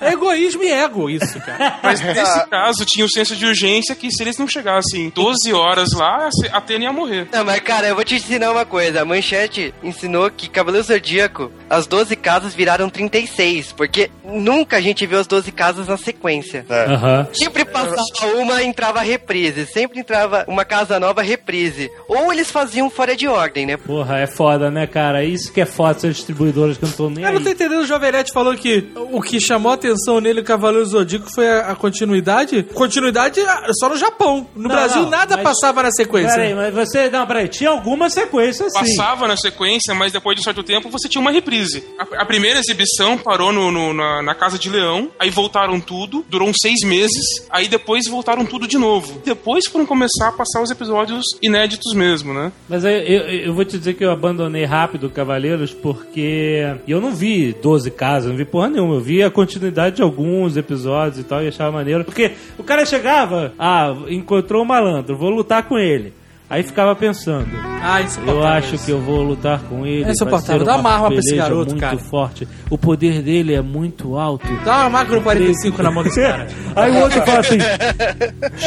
É 0.00 0.12
egoísmo 0.12 0.62
e 0.62 0.70
ego 0.72 1.08
isso, 1.08 1.38
cara. 1.40 1.78
Mas 1.82 2.00
nesse 2.00 2.46
caso 2.48 2.84
tinha 2.84 3.04
o 3.04 3.10
senso 3.10 3.36
de 3.36 3.46
urgência 3.46 3.94
que 3.94 4.10
se 4.10 4.22
eles 4.22 4.36
não 4.38 4.46
chegassem 4.48 5.10
12 5.14 5.52
horas 5.52 5.92
lá, 5.92 6.28
a 6.52 6.56
Atena 6.58 6.84
ia 6.84 6.92
morrer. 6.92 7.28
Não, 7.32 7.44
mas 7.44 7.60
cara, 7.60 7.88
eu 7.88 7.94
vou 7.94 8.04
te 8.04 8.14
ensinar 8.16 8.50
uma 8.50 8.64
coisa. 8.64 9.02
A 9.02 9.04
Manchete 9.04 9.74
ensinou 9.82 10.30
que 10.30 10.48
Cavaleiro 10.48 10.86
Zodíaco, 10.86 11.50
as 11.68 11.86
12 11.86 12.16
casas 12.16 12.54
viraram 12.54 12.88
36, 12.90 13.72
porque 13.72 14.10
nunca 14.24 14.76
a 14.76 14.80
gente 14.80 15.06
viu 15.06 15.18
as 15.18 15.26
12 15.26 15.50
casas 15.52 15.88
na 15.88 15.96
sequência. 15.96 16.64
Aham. 16.68 17.26
Sempre 17.32 17.64
passava 17.64 17.96
uma, 18.34 18.62
entrava 18.62 19.00
reprise. 19.00 19.66
Sempre 19.66 20.00
entrava 20.00 20.44
uma 20.48 20.64
casa 20.64 20.98
nova, 21.00 21.22
reprise. 21.22 21.90
Ou 22.08 22.32
eles 22.32 22.50
faziam 22.50 22.88
fora 22.90 23.14
de 23.16 23.26
ordem, 23.28 23.66
né? 23.66 23.76
Porra, 23.76 24.18
é 24.18 24.26
foda, 24.26 24.70
né, 24.70 24.86
cara? 24.86 25.24
Isso 25.24 25.52
que 25.52 25.60
é 25.60 25.66
foda, 25.66 25.98
ser 25.98 26.12
distribuidoras 26.12 26.76
que 26.78 26.84
eu 26.84 26.88
não 26.88 26.96
tô 26.96 27.10
nem 27.10 27.22
Eu 27.24 27.28
aí. 27.28 27.34
não 27.34 27.42
tô 27.42 27.48
entendendo, 27.50 27.80
o 27.80 27.86
Jovenete 27.86 28.32
falou 28.32 28.54
que 28.56 28.88
o 28.94 29.20
que 29.20 29.40
chamou 29.40 29.72
a 29.72 29.74
atenção 29.74 30.20
nele, 30.20 30.40
o 30.40 30.44
Cavaleiro 30.44 30.86
Zodíaco, 30.86 31.30
foi 31.34 31.48
a, 31.48 31.70
a 31.70 31.74
continuidade. 31.74 32.62
Continuidade 32.74 33.40
ah, 33.40 33.70
só 33.78 33.88
no 33.88 33.96
Japão. 33.96 34.46
No 34.54 34.68
Não, 34.68 34.70
Brasil 34.74 35.02
não, 35.02 35.10
nada 35.10 35.36
mas- 35.36 35.44
passava 35.44 35.82
na 35.82 35.90
sequência. 35.90 36.32
Peraí, 36.34 36.54
mas 36.54 36.72
você. 36.74 37.10
Não, 37.10 37.26
peraí, 37.26 37.48
tinha 37.48 37.70
alguma 37.70 38.08
sequência 38.10 38.68
sim. 38.70 38.78
Passava 38.96 39.26
na 39.28 39.36
sequência, 39.36 39.94
mas 39.94 40.12
depois 40.12 40.36
de 40.36 40.40
um 40.40 40.44
certo 40.44 40.62
tempo 40.62 40.88
você 40.90 41.08
tinha 41.08 41.20
uma 41.20 41.30
reprise. 41.30 41.84
A 41.98 42.22
A 42.22 42.24
primeira 42.24 42.58
exibição 42.58 43.18
parou 43.18 43.52
no, 43.52 43.70
no- 43.70 43.92
na, 43.92 44.22
na 44.22 44.34
Casa 44.34 44.58
de 44.58 44.68
Leão, 44.70 45.10
aí 45.18 45.28
voltaram 45.30 45.80
tudo, 45.80 46.24
durou 46.28 46.48
uns 46.48 46.56
seis 46.62 46.80
meses, 46.84 47.24
aí 47.50 47.68
depois 47.68 48.06
voltaram 48.08 48.21
tudo 48.46 48.66
de 48.66 48.78
novo. 48.78 49.20
Depois 49.24 49.64
foram 49.66 49.86
começar 49.86 50.28
a 50.28 50.32
passar 50.32 50.62
os 50.62 50.70
episódios 50.70 51.24
inéditos 51.42 51.94
mesmo, 51.94 52.32
né? 52.32 52.52
Mas 52.68 52.84
aí, 52.84 53.12
eu, 53.12 53.22
eu 53.22 53.54
vou 53.54 53.64
te 53.64 53.78
dizer 53.78 53.94
que 53.94 54.04
eu 54.04 54.10
abandonei 54.10 54.64
rápido 54.64 55.06
o 55.06 55.10
Cavaleiros 55.10 55.72
porque 55.72 56.76
eu 56.86 57.00
não 57.00 57.12
vi 57.12 57.52
12 57.52 57.90
casas, 57.90 58.30
não 58.30 58.36
vi 58.36 58.44
porra 58.44 58.68
nenhuma. 58.68 58.94
Eu 58.94 59.00
vi 59.00 59.22
a 59.22 59.30
continuidade 59.30 59.96
de 59.96 60.02
alguns 60.02 60.56
episódios 60.56 61.18
e 61.18 61.24
tal 61.24 61.42
e 61.42 61.48
achava 61.48 61.72
maneiro. 61.72 62.04
Porque 62.04 62.32
o 62.58 62.62
cara 62.62 62.84
chegava, 62.84 63.52
ah, 63.58 63.94
encontrou 64.08 64.62
um 64.62 64.66
malandro, 64.66 65.16
vou 65.16 65.30
lutar 65.30 65.64
com 65.64 65.78
ele. 65.78 66.12
Aí 66.52 66.62
ficava 66.62 66.94
pensando, 66.94 67.48
Ah, 67.82 68.00
eu 68.26 68.44
acho 68.44 68.74
isso. 68.74 68.84
que 68.84 68.90
eu 68.92 69.00
vou 69.00 69.22
lutar 69.22 69.58
com 69.60 69.86
ele. 69.86 70.04
É 70.04 70.10
insuportável. 70.10 70.66
Dá 70.66 70.76
uma 70.76 70.90
arma 70.90 71.08
pra 71.08 71.16
esse 71.18 71.34
garoto, 71.34 71.70
muito 71.70 71.80
cara. 71.80 71.96
forte. 71.96 72.46
O 72.68 72.76
poder 72.76 73.22
dele 73.22 73.54
é 73.54 73.62
muito 73.62 74.18
alto. 74.18 74.46
Dá 74.62 74.80
uma 74.82 74.90
macro 74.90 75.22
45 75.22 75.82
na 75.82 75.90
mão 75.90 76.02
desse 76.02 76.20
cara. 76.22 76.46
Aí 76.76 76.92
o 76.92 77.00
outro 77.00 77.22
fala 77.24 77.40
assim: 77.40 77.56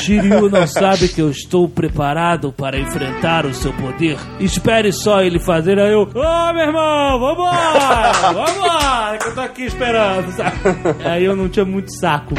Shiryu 0.01 0.49
não 0.49 0.65
sabe 0.65 1.07
que 1.09 1.21
eu 1.21 1.29
estou 1.29 1.69
preparado 1.69 2.51
para 2.51 2.79
enfrentar 2.79 3.45
o 3.45 3.53
seu 3.53 3.71
poder. 3.73 4.17
Espere 4.39 4.91
só 4.91 5.21
ele 5.21 5.38
fazer. 5.38 5.77
Aí 5.79 5.93
eu, 5.93 6.01
ô 6.11 6.53
meu 6.53 6.63
irmão, 6.65 7.19
vambora, 7.19 8.11
vambora, 8.33 9.17
que 9.19 9.27
eu 9.27 9.36
tô 9.36 9.41
aqui 9.41 9.63
esperando. 9.65 10.31
sabe? 10.31 10.55
Aí 11.05 11.23
eu 11.23 11.36
não 11.36 11.47
tinha 11.47 11.65
muito 11.65 11.95
saco. 11.99 12.33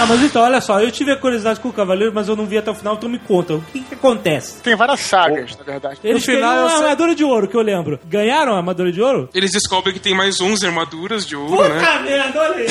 Não, 0.00 0.06
mas 0.06 0.22
então, 0.22 0.42
olha 0.42 0.62
só, 0.62 0.80
eu 0.80 0.90
tive 0.90 1.12
a 1.12 1.16
curiosidade 1.16 1.60
com 1.60 1.68
o 1.68 1.72
Cavaleiro, 1.74 2.10
mas 2.14 2.26
eu 2.26 2.34
não 2.34 2.46
vi 2.46 2.56
até 2.56 2.70
o 2.70 2.74
final, 2.74 2.94
então 2.94 3.06
me 3.06 3.18
conta, 3.18 3.56
o 3.56 3.60
que 3.70 3.80
que 3.80 3.92
acontece? 3.92 4.62
Tem 4.62 4.74
várias 4.74 5.00
sagas, 5.00 5.54
na 5.58 5.62
verdade. 5.62 6.00
Eles 6.02 6.24
final, 6.24 6.40
ganharam 6.40 6.60
eu 6.62 6.66
uma 6.68 6.76
armadura 6.84 7.14
de 7.14 7.22
ouro, 7.22 7.46
que 7.46 7.54
eu 7.54 7.60
lembro. 7.60 8.00
Ganharam 8.06 8.54
a 8.54 8.56
armadura 8.56 8.90
de 8.90 9.02
ouro? 9.02 9.28
Eles 9.34 9.52
descobrem 9.52 9.92
que 9.92 10.00
tem 10.00 10.14
mais 10.14 10.40
11 10.40 10.64
armaduras 10.64 11.26
de 11.26 11.36
ouro, 11.36 11.54
Puta 11.54 11.68
né? 11.68 11.98
merda, 12.02 12.40
olha 12.40 12.56
aí. 12.56 12.66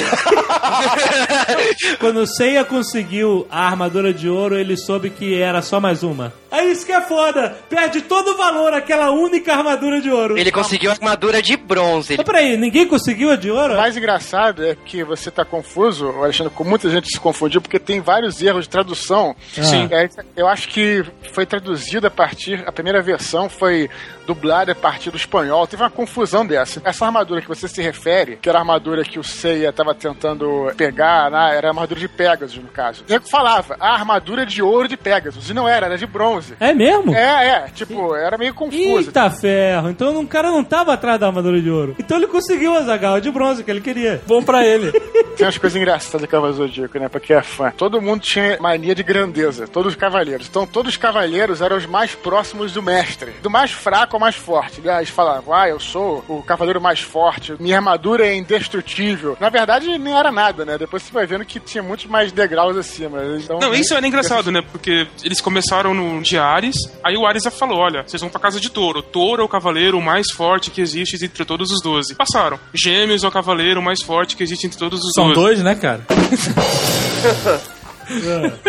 Quando 2.01 2.21
o 2.21 2.25
Seiya 2.25 2.65
conseguiu 2.65 3.45
a 3.51 3.67
armadura 3.67 4.11
de 4.11 4.27
ouro, 4.27 4.57
ele 4.57 4.75
soube 4.75 5.11
que 5.11 5.39
era 5.39 5.61
só 5.61 5.79
mais 5.79 6.01
uma. 6.01 6.33
É 6.51 6.65
isso 6.65 6.83
que 6.83 6.91
é 6.91 7.01
foda. 7.01 7.55
Perde 7.69 8.01
todo 8.01 8.31
o 8.31 8.37
valor 8.37 8.73
aquela 8.73 9.11
única 9.11 9.53
armadura 9.53 10.01
de 10.01 10.09
ouro. 10.09 10.35
Ele 10.35 10.51
conseguiu 10.51 10.89
a 10.89 10.93
armadura 10.95 11.43
de 11.43 11.55
bronze. 11.55 12.13
Ele 12.13 12.17
Mas 12.17 12.25
peraí, 12.25 12.57
ninguém 12.57 12.87
conseguiu 12.87 13.29
a 13.29 13.35
de 13.35 13.51
ouro? 13.51 13.75
O 13.75 13.77
mais 13.77 13.95
engraçado 13.95 14.65
é 14.65 14.75
que 14.75 15.03
você 15.03 15.29
tá 15.29 15.45
confuso, 15.45 16.07
Alexandre, 16.07 16.51
com 16.53 16.63
muita 16.63 16.89
gente 16.89 17.18
se 17.19 17.21
confundiu, 17.21 17.61
porque 17.61 17.77
tem 17.77 17.99
vários 17.99 18.41
erros 18.41 18.63
de 18.63 18.69
tradução. 18.69 19.35
Sim. 19.51 19.89
É, 19.91 20.09
eu 20.35 20.47
acho 20.47 20.69
que 20.69 21.03
foi 21.33 21.45
traduzido 21.45 22.07
a 22.07 22.11
partir. 22.11 22.63
A 22.65 22.71
primeira 22.71 23.01
versão 23.01 23.49
foi 23.49 23.89
dublada 24.25 24.71
a 24.71 24.75
partir 24.75 25.11
do 25.11 25.17
espanhol. 25.17 25.67
Teve 25.67 25.83
uma 25.83 25.89
confusão 25.89 26.45
dessa. 26.45 26.81
Essa 26.85 27.05
armadura 27.05 27.41
que 27.41 27.47
você 27.47 27.67
se 27.67 27.81
refere, 27.81 28.37
que 28.37 28.47
era 28.47 28.59
a 28.59 28.61
armadura 28.61 29.03
que 29.03 29.19
o 29.19 29.23
Seiya 29.23 29.73
tava 29.73 29.93
tentando 29.93 30.71
pegar, 30.77 31.29
né, 31.29 31.57
era 31.57 31.67
a 31.67 31.71
armadura 31.71 31.99
de 31.99 32.07
Pegasus, 32.07 32.57
no 32.57 32.69
caso. 32.69 33.03
O 33.07 33.11
nego 33.11 33.27
falava, 33.27 33.75
a 33.79 33.93
armadura 33.93 34.45
de 34.45 34.61
ouro 34.61 34.87
de 34.87 34.95
Pegasus. 34.95 35.49
E 35.49 35.53
não 35.53 35.67
era, 35.67 35.87
era 35.87 35.97
de 35.97 36.05
bronze. 36.05 36.53
É 36.59 36.73
mesmo? 36.73 37.13
É, 37.13 37.47
é, 37.47 37.67
tipo, 37.73 38.15
era 38.15 38.37
meio 38.37 38.53
confuso. 38.53 39.09
Eita 39.09 39.29
ferro, 39.29 39.89
então 39.89 40.19
o 40.19 40.27
cara 40.27 40.49
não 40.51 40.63
tava 40.63 40.93
atrás 40.93 41.19
da 41.19 41.27
armadura 41.27 41.59
de 41.61 41.69
ouro. 41.69 41.95
Então 41.99 42.17
ele 42.17 42.27
conseguiu 42.27 42.75
a 42.75 42.81
Zagal 42.83 43.19
de 43.19 43.31
bronze 43.31 43.63
que 43.63 43.71
ele 43.71 43.81
queria. 43.81 44.21
Bom 44.27 44.43
pra 44.43 44.65
ele. 44.65 44.91
Tem 45.39 45.45
umas 45.45 45.57
coisas 45.57 45.77
engraçadas 45.77 46.19
do 46.19 46.27
Cavaleiro 46.27 46.57
Zodíaco, 46.57 46.99
né? 46.99 47.07
Pra 47.07 47.17
quem 47.21 47.33
é 47.33 47.41
fã. 47.41 47.71
Todo 47.71 48.01
mundo 48.01 48.19
tinha 48.19 48.57
mania 48.59 48.93
de 48.93 49.01
grandeza, 49.01 49.69
todos 49.69 49.93
os 49.93 49.97
cavaleiros. 49.97 50.49
Então, 50.49 50.67
todos 50.67 50.91
os 50.91 50.97
cavaleiros 50.97 51.61
eram 51.61 51.77
os 51.77 51.85
mais 51.85 52.13
próximos 52.13 52.73
do 52.73 52.83
mestre. 52.83 53.31
Do 53.41 53.49
mais 53.49 53.71
fraco 53.71 54.17
ao 54.17 54.19
mais 54.19 54.35
forte. 54.35 54.81
Eles 54.83 55.07
falavam, 55.07 55.53
ah, 55.53 55.69
eu 55.69 55.79
sou 55.79 56.25
o 56.27 56.43
cavaleiro 56.43 56.81
mais 56.81 56.99
forte, 56.99 57.55
minha 57.57 57.77
armadura 57.77 58.27
é 58.27 58.35
indestrutível. 58.35 59.37
Na 59.39 59.47
verdade, 59.47 59.97
nem 59.97 60.13
era 60.13 60.29
nada, 60.29 60.65
né? 60.65 60.77
Depois 60.77 61.03
você 61.03 61.13
vai 61.13 61.25
vendo 61.25 61.45
que 61.45 61.57
tinha 61.57 61.81
muitos 61.81 62.07
mais 62.07 62.33
degraus 62.33 62.75
acima. 62.75 63.19
Então, 63.41 63.59
Não, 63.59 63.73
isso 63.73 63.93
era 63.93 64.05
engraçado, 64.05 64.51
né? 64.51 64.61
Porque 64.73 65.07
eles 65.23 65.39
começaram 65.39 65.93
no 65.93 66.21
de 66.21 66.37
Ares, 66.37 66.75
aí 67.01 67.15
o 67.15 67.25
Ares 67.25 67.43
já 67.43 67.51
falou: 67.51 67.77
olha, 67.79 68.03
vocês 68.05 68.19
vão 68.19 68.29
pra 68.29 68.41
casa 68.41 68.59
de 68.59 68.69
touro. 68.69 69.01
Touro 69.01 69.41
é 69.41 69.45
o 69.45 69.47
cavaleiro 69.47 70.01
mais 70.01 70.29
forte 70.31 70.69
que 70.69 70.81
existe 70.81 71.23
entre 71.23 71.45
todos 71.45 71.71
os 71.71 71.81
doze. 71.81 72.13
Passaram. 72.13 72.59
Gêmeos 72.73 73.23
é 73.23 73.27
o 73.29 73.31
cavaleiro 73.31 73.81
mais 73.81 74.03
forte 74.03 74.35
que 74.35 74.43
existe 74.43 74.67
entre 74.67 74.77
todos 74.77 74.99
os 74.99 75.13
São 75.13 75.28
dois, 75.33 75.61
né, 75.61 75.75
cara? 75.75 76.01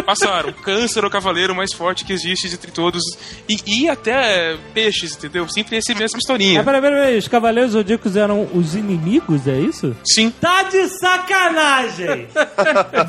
Passaram. 0.05 0.53
Câncer 0.53 1.03
é 1.05 1.07
o 1.07 1.11
cavaleiro 1.11 1.55
mais 1.55 1.73
forte 1.73 2.05
que 2.05 2.13
existe 2.13 2.47
entre 2.53 2.71
todos. 2.71 3.03
E, 3.49 3.59
e 3.67 3.89
até 3.89 4.57
peixes, 4.75 5.17
entendeu? 5.17 5.49
Sempre 5.49 5.77
esse 5.77 5.95
mesma 5.95 6.17
Ah, 6.17 6.19
historinha. 6.19 6.65
peraí, 6.65 6.81
peraí, 6.81 6.99
peraí, 7.01 7.19
os 7.19 7.29
Cavaleiros 7.29 7.73
Zodíacos 7.73 8.17
eram 8.17 8.49
os 8.55 8.75
inimigos, 8.75 9.47
é 9.47 9.59
isso? 9.59 9.97
Sim. 10.05 10.31
Tá 10.31 10.63
de 10.65 10.89
sacanagem! 10.89 12.29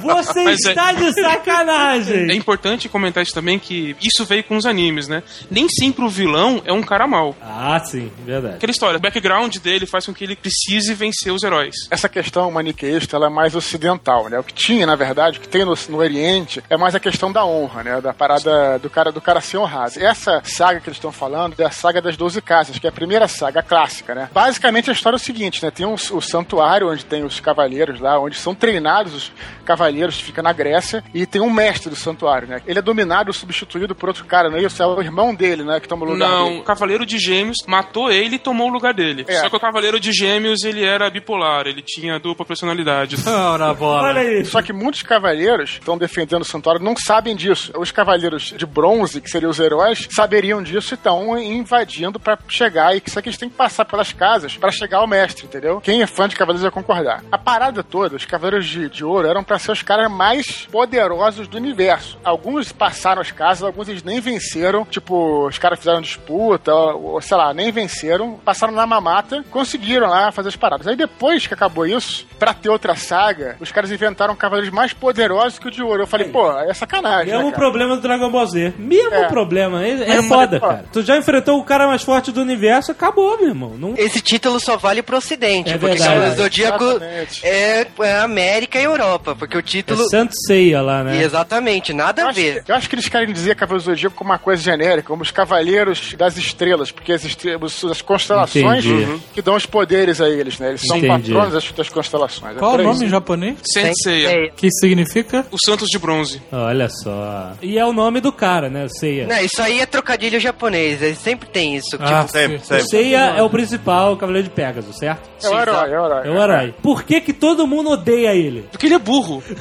Você 0.01 0.43
Mas 0.43 0.57
é- 0.65 0.69
está 0.69 0.91
de 0.93 1.13
sacanagem! 1.21 2.31
É 2.31 2.35
importante 2.35 2.87
comentar 2.89 3.23
isso 3.23 3.33
também 3.33 3.57
que 3.59 3.95
isso 4.01 4.25
veio 4.25 4.43
com 4.43 4.55
os 4.57 4.65
animes, 4.65 5.07
né? 5.07 5.23
Nem 5.49 5.67
sempre 5.69 6.03
o 6.05 6.09
vilão 6.09 6.61
é 6.65 6.73
um 6.73 6.81
cara 6.83 7.07
mau. 7.07 7.35
Ah, 7.41 7.79
sim, 7.79 8.11
verdade. 8.25 8.55
Aquela 8.55 8.71
história, 8.71 8.97
o 8.97 9.01
background 9.01 9.55
dele 9.57 9.85
faz 9.85 10.05
com 10.05 10.13
que 10.13 10.23
ele 10.23 10.35
precise 10.35 10.93
vencer 10.93 11.31
os 11.33 11.43
heróis. 11.43 11.75
Essa 11.89 12.07
questão 12.09 12.49
maniqueísta 12.51 13.15
ela 13.15 13.27
é 13.27 13.29
mais 13.29 13.55
ocidental, 13.55 14.29
né? 14.29 14.39
O 14.39 14.43
que 14.43 14.53
tinha, 14.53 14.85
na 14.85 14.95
verdade, 14.95 15.37
o 15.37 15.41
que 15.41 15.47
tem 15.49 15.65
no, 15.65 15.73
no 15.89 15.97
Oriente 15.97 16.20
é 16.69 16.77
mais 16.77 16.95
a 16.95 16.99
questão 16.99 17.31
da 17.31 17.45
honra, 17.45 17.83
né? 17.83 18.01
Da 18.01 18.13
parada 18.13 18.77
do 18.79 18.89
cara, 18.89 19.11
do 19.11 19.21
cara 19.21 19.41
ser 19.41 19.57
honrado. 19.57 19.93
Essa 19.97 20.41
saga 20.43 20.79
que 20.79 20.87
eles 20.89 20.97
estão 20.97 21.11
falando 21.11 21.55
é 21.59 21.65
a 21.65 21.71
saga 21.71 22.01
das 22.01 22.15
12 22.17 22.41
casas, 22.41 22.77
que 22.79 22.85
é 22.85 22.89
a 22.89 22.93
primeira 22.93 23.27
saga 23.27 23.61
clássica, 23.63 24.13
né? 24.15 24.29
Basicamente 24.33 24.89
a 24.89 24.93
história 24.93 25.15
é 25.15 25.17
o 25.17 25.19
seguinte, 25.19 25.63
né? 25.63 25.71
Tem 25.71 25.85
um, 25.85 25.93
o 25.93 26.21
santuário 26.21 26.89
onde 26.91 27.05
tem 27.05 27.23
os 27.23 27.39
cavaleiros 27.39 27.99
lá, 27.99 28.19
onde 28.19 28.37
são 28.37 28.53
treinados 28.55 29.13
os 29.13 29.31
cavaleiros, 29.65 30.19
fica 30.19 30.41
na 30.41 30.51
Grécia, 30.53 31.03
e 31.13 31.25
tem 31.25 31.41
um 31.41 31.49
mestre 31.49 31.89
do 31.89 31.95
santuário, 31.95 32.47
né? 32.47 32.61
Ele 32.65 32.79
é 32.79 32.81
dominado, 32.81 33.31
substituído 33.33 33.95
por 33.95 34.09
outro 34.09 34.25
cara, 34.25 34.49
não 34.49 34.57
é 34.57 34.63
isso? 34.63 34.81
É 34.81 34.85
o 34.85 35.01
irmão 35.01 35.33
dele, 35.33 35.63
né? 35.63 35.79
Que 35.79 35.87
toma 35.87 36.05
o 36.05 36.09
lugar 36.09 36.29
Não, 36.29 36.45
dele. 36.49 36.59
o 36.59 36.63
Cavaleiro 36.63 37.05
de 37.05 37.17
Gêmeos 37.19 37.57
matou 37.67 38.11
ele 38.11 38.35
e 38.35 38.39
tomou 38.39 38.69
o 38.69 38.71
lugar 38.71 38.93
dele. 38.93 39.25
É. 39.27 39.39
Só 39.41 39.49
que 39.49 39.55
o 39.55 39.59
Cavaleiro 39.59 39.99
de 39.99 40.11
Gêmeos, 40.11 40.63
ele 40.63 40.83
era 40.83 41.09
bipolar, 41.09 41.67
ele 41.67 41.81
tinha 41.81 42.19
dupla 42.19 42.45
personalidade. 42.45 43.15
Ora, 43.27 43.73
bola. 43.73 44.09
Olha 44.09 44.21
aí. 44.21 44.45
Só 44.45 44.61
que 44.61 44.73
muitos 44.73 45.03
cavaleiros 45.03 45.71
estão 45.71 45.97
defendendo 46.11 46.41
o 46.41 46.45
santuário 46.45 46.83
não 46.83 46.95
sabem 46.95 47.35
disso. 47.35 47.71
Os 47.77 47.91
cavaleiros 47.91 48.53
de 48.55 48.65
bronze, 48.65 49.21
que 49.21 49.29
seriam 49.29 49.49
os 49.49 49.59
heróis, 49.59 50.07
saberiam 50.11 50.61
disso 50.61 50.93
e 50.93 50.95
estão 50.95 51.37
invadindo 51.37 52.19
pra 52.19 52.37
chegar. 52.47 52.95
E 52.95 52.99
que 53.01 53.09
isso 53.09 53.17
aqui 53.17 53.29
eles 53.29 53.39
têm 53.39 53.49
que 53.49 53.55
passar 53.55 53.85
pelas 53.85 54.11
casas 54.11 54.57
pra 54.57 54.71
chegar 54.71 54.97
ao 54.97 55.07
mestre, 55.07 55.45
entendeu? 55.45 55.79
Quem 55.81 56.01
é 56.01 56.07
fã 56.07 56.27
de 56.27 56.35
cavaleiros 56.35 56.61
vai 56.61 56.71
concordar. 56.71 57.23
A 57.31 57.37
parada 57.37 57.81
toda, 57.81 58.17
os 58.17 58.25
cavaleiros 58.25 58.67
de, 58.67 58.89
de 58.89 59.05
ouro 59.05 59.27
eram 59.27 59.43
pra 59.43 59.57
ser 59.57 59.71
os 59.71 59.81
caras 59.81 60.11
mais 60.11 60.67
poderosos 60.71 61.47
do 61.47 61.57
universo. 61.57 62.17
Alguns 62.23 62.71
passaram 62.71 63.21
as 63.21 63.31
casas, 63.31 63.63
alguns 63.63 63.87
eles 63.87 64.03
nem 64.03 64.19
venceram. 64.19 64.85
Tipo, 64.85 65.47
os 65.47 65.57
caras 65.57 65.79
fizeram 65.79 66.01
disputa, 66.01 66.73
ou, 66.73 67.13
ou 67.13 67.21
sei 67.21 67.37
lá, 67.37 67.53
nem 67.53 67.71
venceram. 67.71 68.33
Passaram 68.43 68.73
na 68.73 68.85
mamata, 68.85 69.43
conseguiram 69.49 70.09
lá 70.09 70.31
fazer 70.31 70.49
as 70.49 70.55
paradas. 70.55 70.87
Aí 70.87 70.95
depois 70.95 71.47
que 71.47 71.53
acabou 71.53 71.85
isso, 71.85 72.27
pra 72.37 72.53
ter 72.53 72.69
outra 72.69 72.95
saga, 72.95 73.55
os 73.59 73.71
caras 73.71 73.91
inventaram 73.91 74.35
cavaleiros 74.35 74.73
mais 74.73 74.91
poderosos 74.93 75.57
que 75.57 75.67
o 75.67 75.71
de 75.71 75.81
ouro. 75.81 76.00
Eu 76.01 76.07
falei, 76.07 76.27
pô, 76.29 76.51
é 76.59 76.73
sacanagem. 76.73 77.27
Mesmo 77.33 77.43
né, 77.47 77.49
o 77.49 77.53
problema 77.53 77.95
do 77.95 78.01
Dragon 78.01 78.29
Ball 78.29 78.45
Z. 78.45 78.73
Mesmo 78.77 79.13
É. 79.13 79.27
problema. 79.27 79.85
É, 79.85 79.91
é 79.91 79.95
Mesmo 79.95 80.27
foda, 80.29 80.59
cara. 80.59 80.85
Tu 80.91 81.01
já 81.01 81.17
enfrentou 81.17 81.59
o 81.59 81.63
cara 81.63 81.87
mais 81.87 82.01
forte 82.03 82.31
do 82.31 82.41
universo, 82.41 82.91
acabou, 82.91 83.37
meu 83.37 83.49
irmão. 83.49 83.75
Não... 83.77 83.93
Esse 83.97 84.21
título 84.21 84.59
só 84.59 84.77
vale 84.77 85.01
pro 85.01 85.17
ocidente, 85.17 85.69
É 85.71 85.77
porque 85.77 85.95
verdade. 85.97 86.09
Cavaleiro 86.09 86.35
do 86.35 86.41
Zodíaco 86.43 86.83
Exatamente. 86.83 87.45
é, 87.45 87.87
é 88.01 88.17
América 88.19 88.79
e 88.79 88.83
Europa, 88.83 89.35
porque 89.35 89.55
o 89.57 89.59
É 89.59 89.63
título... 89.63 90.09
Santo 90.09 90.33
Seiya 90.47 90.81
lá, 90.81 91.03
né? 91.03 91.21
Exatamente, 91.23 91.93
nada 91.93 92.21
Eu 92.23 92.27
a 92.29 92.31
ver. 92.31 92.63
que, 92.63 92.71
eu 92.71 92.75
acho 92.75 92.89
que 92.89 92.95
eles 92.95 93.07
querem 93.07 93.31
dizer 93.33 93.55
Cavaleiros 93.55 93.85
do 93.85 93.91
Zodíaco 93.91 94.15
como 94.15 94.29
uma 94.31 94.39
coisa 94.39 94.61
genérica, 94.61 95.07
como 95.07 95.21
os 95.23 95.31
Cavaleiros 95.31 96.13
das 96.17 96.37
Estrelas, 96.37 96.91
porque 96.91 97.11
as, 97.13 97.23
estrelas, 97.23 97.83
as 97.85 98.01
constelações 98.01 98.85
Entendi. 98.85 99.21
que 99.33 99.41
dão 99.41 99.55
os 99.55 99.65
poderes 99.65 100.19
a 100.21 100.29
eles, 100.29 100.59
né? 100.59 100.69
Eles 100.69 100.81
são 100.81 100.97
Entendi. 100.97 101.31
patronos 101.33 101.53
das, 101.53 101.71
das 101.71 101.89
constelações. 101.89 102.55
É 102.55 102.59
Qual 102.59 102.71
o 102.71 102.73
por 102.75 102.79
aí. 102.81 102.85
nome 102.85 103.05
em 103.05 103.09
japonês? 103.09 103.57
Senseiya, 103.63 104.29
É, 104.31 104.49
Que 104.49 104.69
significa? 104.71 105.45
o 105.51 105.57
Santos 105.63 105.87
de 105.91 105.99
Bronze. 105.99 106.41
Olha 106.51 106.89
só. 106.89 107.51
E 107.61 107.77
é 107.77 107.85
o 107.85 107.93
nome 107.93 108.19
do 108.21 108.31
cara, 108.31 108.69
né? 108.69 108.87
Seiya. 108.89 109.27
Não, 109.27 109.37
isso 109.39 109.61
aí 109.61 109.79
é 109.79 109.85
trocadilho 109.85 110.39
japonês, 110.39 111.01
ele 111.01 111.15
sempre 111.15 111.49
tem 111.49 111.75
isso. 111.75 111.97
Ah, 111.99 112.21
tipo, 112.21 112.31
Sempre, 112.31 112.55
O 112.57 112.59
sempre. 112.61 112.87
Seiya 112.87 113.19
é 113.37 113.43
o 113.43 113.49
principal, 113.49 114.13
o 114.13 114.17
Cavaleiro 114.17 114.47
de 114.47 114.53
Pegasus, 114.53 114.97
certo? 114.97 115.29
É 115.43 115.49
o 115.49 115.59
herói, 115.59 115.75
é 115.91 115.99
o 115.99 116.05
herói. 116.05 116.27
É 116.27 116.29
o 116.31 116.41
herói. 116.41 116.75
Por 116.81 117.03
que 117.03 117.19
que 117.21 117.33
todo 117.33 117.67
mundo 117.67 117.89
odeia 117.91 118.33
ele? 118.33 118.67
Porque 118.71 118.85
ele 118.85 118.95
é 118.95 118.99
burro. 118.99 119.43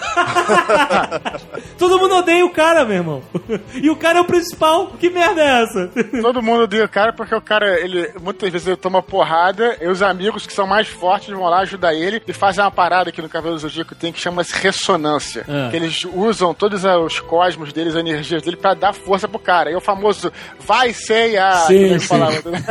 Todo 1.78 1.98
mundo 1.98 2.16
odeia 2.16 2.44
o 2.44 2.50
cara, 2.50 2.84
meu 2.84 2.96
irmão. 2.96 3.22
E 3.74 3.88
o 3.90 3.96
cara 3.96 4.18
é 4.18 4.20
o 4.20 4.24
principal. 4.24 4.88
Que 4.98 5.10
merda 5.10 5.40
é 5.40 5.62
essa? 5.62 5.90
Todo 6.20 6.42
mundo 6.42 6.64
odeia 6.64 6.84
o 6.84 6.88
cara 6.88 7.12
porque 7.12 7.34
o 7.34 7.40
cara, 7.40 7.80
ele 7.80 8.12
muitas 8.20 8.50
vezes 8.50 8.66
ele 8.66 8.76
toma 8.76 9.02
porrada 9.02 9.76
e 9.80 9.88
os 9.88 10.02
amigos 10.02 10.46
que 10.46 10.52
são 10.52 10.66
mais 10.66 10.88
fortes 10.88 11.30
vão 11.30 11.44
lá 11.44 11.60
ajudar 11.60 11.94
ele 11.94 12.22
e 12.26 12.32
fazem 12.32 12.62
uma 12.62 12.70
parada 12.70 13.10
aqui 13.10 13.22
no 13.22 13.28
Cavaleiro 13.28 13.56
do 13.56 13.62
Zodíaco 13.68 13.94
tem 13.94 14.12
que 14.12 14.20
chama-se 14.20 14.52
ressonância. 14.54 15.44
Ah. 15.48 15.68
Que 15.70 15.76
eles 15.76 16.04
usam 16.14 16.52
todos 16.54 16.84
os 16.84 17.20
cosmos 17.20 17.72
deles, 17.72 17.94
as 17.94 18.00
energias 18.00 18.42
dele 18.42 18.56
pra 18.56 18.74
dar 18.74 18.92
força 18.92 19.28
pro 19.28 19.38
cara. 19.38 19.70
E 19.70 19.76
o 19.76 19.80
famoso 19.80 20.32
vai 20.60 20.92
ceia, 20.92 21.52
Sim, 21.66 21.98
sim. 21.98 22.06
falavam, 22.06 22.52
né? 22.52 22.64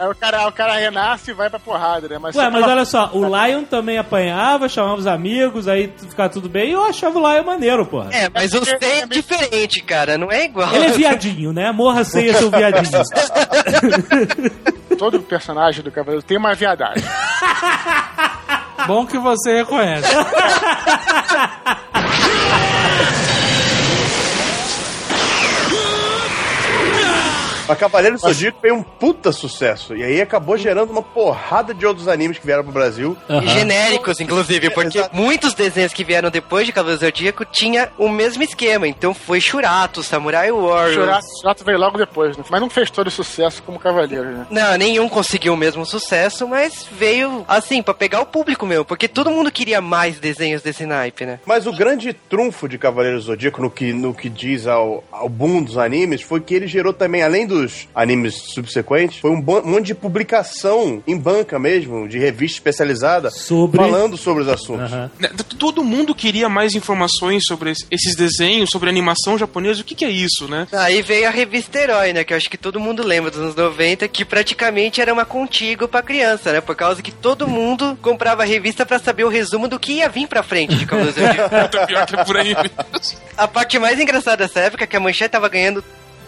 Aí 0.00 0.08
o 0.08 0.14
cara, 0.14 0.48
o 0.48 0.52
cara 0.52 0.74
renasce 0.74 1.30
e 1.30 1.34
vai 1.34 1.48
pra 1.50 1.58
porrada, 1.58 2.08
né? 2.08 2.18
Mas 2.18 2.34
Ué, 2.36 2.50
mas 2.50 2.62
olha 2.64 2.84
só, 2.84 3.10
o 3.12 3.24
Lion 3.24 3.64
também 3.64 3.98
apanhava, 3.98 4.68
chamava 4.68 4.96
os 4.96 5.06
amigos, 5.06 5.68
aí 5.68 5.92
ficava 6.08 6.28
tudo 6.28 6.48
bem, 6.48 6.70
e 6.70 6.72
eu 6.72 6.84
achava 6.84 7.18
o 7.18 7.32
Lion 7.32 7.44
maneiro, 7.44 7.84
porra. 7.86 8.10
É, 8.12 8.28
mas 8.32 8.52
o 8.52 8.58
porque- 8.60 8.76
Sei 8.86 9.00
é 9.00 9.06
diferente, 9.06 9.82
cara. 9.82 10.16
Não 10.18 10.30
é 10.30 10.44
igual. 10.44 10.72
Ele 10.74 10.86
é 10.86 10.90
viadinho, 10.90 11.52
né? 11.52 11.72
Morra 11.72 12.04
ceia, 12.04 12.34
seu 12.34 12.50
viadinho. 12.50 12.90
todo 14.98 15.20
personagem 15.20 15.82
do 15.82 15.90
Cavaleiro 15.90 16.22
tem 16.24 16.36
uma 16.38 16.54
viadagem. 16.54 17.02
Bom 18.86 19.06
que 19.06 19.18
você 19.18 19.56
reconhece. 19.58 20.06
Mas 27.68 27.78
Cavaleiro 27.78 28.16
do 28.16 28.20
Zodíaco 28.20 28.60
foi 28.60 28.72
um 28.72 28.82
puta 28.82 29.32
sucesso. 29.32 29.96
E 29.96 30.02
aí 30.02 30.20
acabou 30.20 30.56
gerando 30.56 30.90
uma 30.90 31.02
porrada 31.02 31.74
de 31.74 31.84
outros 31.86 32.08
animes 32.08 32.38
que 32.38 32.46
vieram 32.46 32.62
pro 32.62 32.72
Brasil. 32.72 33.16
E 33.28 33.48
genéricos, 33.48 34.20
inclusive, 34.20 34.70
porque 34.70 34.98
Exato. 34.98 35.16
muitos 35.16 35.54
desenhos 35.54 35.92
que 35.92 36.04
vieram 36.04 36.30
depois 36.30 36.66
de 36.66 36.72
Cavaleiro 36.72 37.00
do 37.00 37.06
Zodíaco 37.06 37.44
tinha 37.44 37.90
o 37.98 38.08
mesmo 38.08 38.42
esquema. 38.42 38.86
Então 38.86 39.12
foi 39.12 39.40
Shurato, 39.40 40.02
Samurai 40.02 40.50
Warriors. 40.50 40.94
Churato, 40.94 41.26
Churato 41.40 41.64
veio 41.64 41.78
logo 41.78 41.98
depois, 41.98 42.36
né? 42.36 42.44
mas 42.48 42.60
não 42.60 42.70
fez 42.70 42.90
todo 42.90 43.08
o 43.08 43.10
sucesso 43.10 43.62
como 43.62 43.78
Cavaleiro, 43.78 44.24
né? 44.24 44.46
Não, 44.50 44.76
nenhum 44.76 45.08
conseguiu 45.08 45.54
o 45.54 45.56
mesmo 45.56 45.84
sucesso, 45.84 46.46
mas 46.46 46.86
veio 46.90 47.44
assim, 47.48 47.82
pra 47.82 47.94
pegar 47.94 48.20
o 48.20 48.26
público 48.26 48.66
mesmo, 48.66 48.84
porque 48.84 49.08
todo 49.08 49.30
mundo 49.30 49.50
queria 49.50 49.80
mais 49.80 50.18
desenhos 50.18 50.62
desse 50.62 50.86
naipe, 50.86 51.26
né? 51.26 51.40
Mas 51.44 51.66
o 51.66 51.72
grande 51.72 52.12
trunfo 52.12 52.68
de 52.68 52.78
Cavaleiro 52.78 53.18
do 53.18 53.22
Zodíaco 53.24 53.60
no 53.60 53.70
que, 53.70 53.92
no 53.92 54.14
que 54.14 54.28
diz 54.28 54.66
ao, 54.66 55.02
ao 55.10 55.28
boom 55.28 55.62
dos 55.62 55.78
animes 55.78 56.22
foi 56.22 56.40
que 56.40 56.54
ele 56.54 56.66
gerou 56.66 56.92
também, 56.92 57.22
além 57.22 57.46
dos 57.60 57.88
animes 57.94 58.34
subsequentes, 58.54 59.18
foi 59.18 59.30
um 59.30 59.42
monte 59.42 59.86
de 59.86 59.94
publicação 59.94 61.02
em 61.06 61.16
banca 61.16 61.58
mesmo, 61.58 62.08
de 62.08 62.18
revista 62.18 62.56
especializada, 62.58 63.30
Sobre- 63.30 63.78
falando 63.78 64.16
sobre 64.16 64.42
os 64.42 64.48
assuntos. 64.48 64.90
T- 64.90 65.56
Todo 65.56 65.82
mundo 65.82 66.14
queria 66.14 66.48
mais 66.48 66.74
informações 66.74 67.44
sobre 67.46 67.70
es- 67.70 67.86
esses 67.90 68.14
desenhos, 68.14 68.68
sobre 68.70 68.88
animação 68.90 69.38
japonesa. 69.38 69.80
O 69.80 69.84
que, 69.84 69.94
que 69.94 70.04
é 70.04 70.10
isso, 70.10 70.46
né? 70.48 70.66
Aí 70.72 71.00
veio 71.02 71.26
a 71.26 71.30
revista 71.30 71.78
Herói, 71.78 72.12
né? 72.12 72.24
Que 72.24 72.32
eu 72.32 72.36
acho 72.36 72.50
que 72.50 72.58
todo 72.58 72.78
mundo 72.78 73.02
lembra 73.02 73.30
dos 73.30 73.40
anos 73.40 73.54
90, 73.56 74.06
que 74.08 74.24
praticamente 74.24 75.00
era 75.00 75.12
uma 75.12 75.24
contigo 75.24 75.88
pra 75.88 76.02
criança, 76.02 76.52
né? 76.52 76.60
Por 76.60 76.76
causa 76.76 77.02
que 77.02 77.10
todo 77.10 77.48
mundo 77.48 77.98
comprava 78.02 78.42
a 78.42 78.46
revista 78.46 78.84
pra 78.84 78.98
saber 78.98 79.24
o 79.24 79.28
resumo 79.28 79.66
do 79.68 79.78
que 79.80 79.94
ia 79.94 80.08
vir 80.08 80.28
pra 80.28 80.42
frente 80.42 80.74
de 80.76 80.84
Cavaleiro 80.86 81.14
do 81.18 81.26
Zodíaco. 81.26 81.86
Pior 81.86 82.06
que 82.06 82.16
é 82.16 82.24
por 82.24 82.36
aí 82.36 82.54
mesmo. 82.54 82.70
A 83.36 83.48
parte 83.48 83.78
mais 83.78 83.98
engraçada 83.98 84.36
dessa 84.46 84.60
época 84.60 84.84
é 84.84 84.86
que 84.86 84.96
a 84.96 85.00
Manchete 85.00 85.30
tava 85.30 85.48
ganhando 85.48 85.82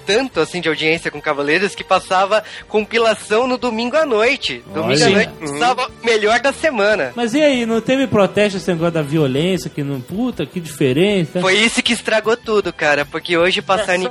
tanto 0.08 0.40
assim 0.40 0.58
de 0.58 0.70
audiência 0.70 1.10
com 1.10 1.20
Cavaleiros 1.20 1.74
que 1.74 1.84
passava 1.84 2.42
compilação 2.66 3.46
no 3.46 3.58
domingo 3.58 3.94
à 3.94 4.06
noite. 4.06 4.64
Domingo 4.72 5.02
Olha. 5.04 5.06
à 5.06 5.10
noite 5.10 5.32
estava 5.52 5.86
o 5.86 6.06
melhor 6.06 6.40
da 6.40 6.50
semana. 6.50 7.12
Mas 7.14 7.34
e 7.34 7.42
aí, 7.42 7.66
não 7.66 7.78
teve 7.82 8.06
protesto 8.06 8.56
esse 8.56 8.70
negócio 8.70 8.92
da 8.94 9.02
violência, 9.02 9.68
que 9.68 9.82
não... 9.82 10.00
Puta, 10.00 10.46
que 10.46 10.60
diferença. 10.60 11.42
Foi 11.42 11.54
isso 11.58 11.82
que 11.82 11.92
estragou 11.92 12.38
tudo, 12.38 12.72
cara, 12.72 13.04
porque 13.04 13.36
hoje 13.36 13.60
passar 13.60 13.92
anime 13.92 14.10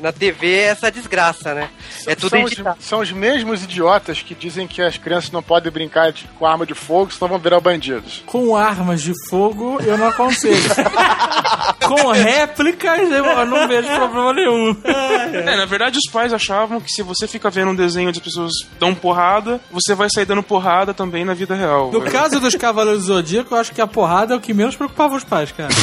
na 0.00 0.12
TV 0.12 0.50
é 0.54 0.62
essa 0.68 0.90
desgraça, 0.90 1.52
né? 1.52 1.68
É 2.06 2.14
tudo 2.14 2.30
são, 2.30 2.44
os, 2.44 2.54
são 2.80 3.00
os 3.00 3.12
mesmos 3.12 3.64
idiotas 3.64 4.22
que 4.22 4.34
dizem 4.34 4.66
que 4.66 4.80
as 4.80 4.96
crianças 4.96 5.30
não 5.30 5.42
podem 5.42 5.70
brincar 5.70 6.10
de- 6.10 6.24
com 6.38 6.46
arma 6.46 6.64
de 6.64 6.72
fogo, 6.72 7.12
senão 7.12 7.28
vão 7.28 7.38
virar 7.38 7.60
bandidos. 7.60 8.22
Com 8.24 8.56
armas 8.56 9.02
de 9.02 9.12
fogo, 9.28 9.78
eu 9.82 9.98
não 9.98 10.06
aconselho. 10.08 10.54
Com 11.84 12.12
réplicas, 12.12 13.10
eu 13.10 13.46
não 13.46 13.68
vejo 13.68 13.88
problema 13.88 14.32
nenhum. 14.32 14.74
É, 15.34 15.56
na 15.56 15.66
verdade, 15.66 15.98
os 15.98 16.10
pais 16.10 16.32
achavam 16.32 16.80
que 16.80 16.90
se 16.90 17.02
você 17.02 17.26
fica 17.26 17.50
vendo 17.50 17.70
um 17.72 17.74
desenho 17.74 18.08
onde 18.08 18.18
as 18.18 18.24
pessoas 18.24 18.52
dão 18.78 18.94
porrada, 18.94 19.60
você 19.70 19.94
vai 19.94 20.08
sair 20.10 20.24
dando 20.24 20.42
porrada 20.42 20.94
também 20.94 21.24
na 21.24 21.34
vida 21.34 21.54
real. 21.54 21.90
No 21.92 22.02
caso 22.02 22.40
dos 22.40 22.54
Cavaleiros 22.54 23.06
do 23.06 23.14
Zodíaco, 23.14 23.54
eu 23.54 23.58
acho 23.58 23.72
que 23.72 23.80
a 23.80 23.86
porrada 23.86 24.34
é 24.34 24.36
o 24.36 24.40
que 24.40 24.54
menos 24.54 24.76
preocupava 24.76 25.16
os 25.16 25.24
pais, 25.24 25.52
cara. 25.52 25.74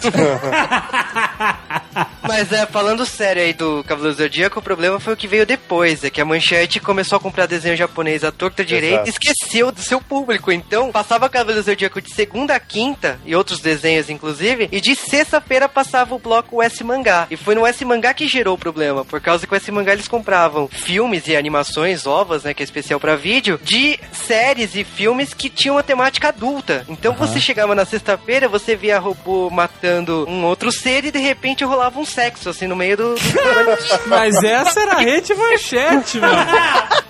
Mas 2.22 2.52
é, 2.52 2.66
falando 2.66 3.04
sério 3.04 3.42
aí 3.42 3.52
do 3.52 3.82
Cavaleiro 3.84 4.16
Zodíaco, 4.16 4.58
o 4.58 4.62
problema 4.62 5.00
foi 5.00 5.14
o 5.14 5.16
que 5.16 5.26
veio 5.26 5.44
depois, 5.44 6.04
é 6.04 6.10
que 6.10 6.20
a 6.20 6.24
Manchete 6.24 6.80
começou 6.80 7.16
a 7.16 7.20
comprar 7.20 7.46
desenho 7.46 7.76
japonês 7.76 8.24
à 8.24 8.30
torta 8.30 8.64
direita 8.64 9.04
e 9.06 9.10
esqueceu 9.10 9.72
do 9.72 9.80
seu 9.80 10.00
público. 10.00 10.52
Então, 10.52 10.92
passava 10.92 11.28
Cavaleiro 11.28 11.62
Zodíaco 11.62 12.00
de 12.00 12.12
segunda 12.12 12.54
a 12.54 12.60
quinta, 12.60 13.18
e 13.24 13.34
outros 13.34 13.60
desenhos 13.60 14.08
inclusive, 14.10 14.68
e 14.70 14.80
de 14.80 14.94
sexta-feira 14.94 15.68
passava 15.68 16.14
o 16.14 16.18
bloco 16.18 16.62
S 16.62 16.82
Mangá. 16.84 17.26
E 17.30 17.36
foi 17.36 17.54
no 17.54 17.66
S 17.66 17.84
Mangá 17.84 18.14
que 18.14 18.28
gerou 18.28 18.54
o 18.54 18.58
problema, 18.58 19.04
por 19.04 19.20
causa 19.20 19.46
que 19.46 19.52
o 19.52 19.56
S 19.56 19.70
Mangá 19.70 19.92
eles 19.92 20.08
compravam 20.08 20.68
filmes 20.68 21.26
e 21.26 21.36
animações 21.36 22.06
ovas, 22.06 22.44
né, 22.44 22.54
que 22.54 22.62
é 22.62 22.64
especial 22.64 23.00
pra 23.00 23.16
vídeo, 23.16 23.58
de 23.62 23.98
séries 24.12 24.74
e 24.74 24.84
filmes 24.84 25.34
que 25.34 25.50
tinham 25.50 25.76
uma 25.76 25.82
temática 25.82 26.28
adulta. 26.28 26.84
Então 26.88 27.14
você 27.14 27.40
chegava 27.40 27.74
na 27.74 27.84
sexta-feira, 27.84 28.48
você 28.48 28.76
via 28.76 28.98
robô 28.98 29.50
matando 29.50 30.24
um 30.28 30.44
outro 30.44 30.70
ser 30.70 31.04
e 31.04 31.10
de 31.10 31.18
repente 31.18 31.64
rolava 31.64 31.79
um 31.88 32.04
sexo, 32.04 32.50
assim, 32.50 32.66
no 32.66 32.76
meio 32.76 32.96
do. 32.96 33.14
Mas 34.06 34.42
essa 34.42 34.80
era 34.80 34.94
a 34.94 34.98
rede 34.98 35.34
manchete, 35.34 36.18
mano. 36.18 36.36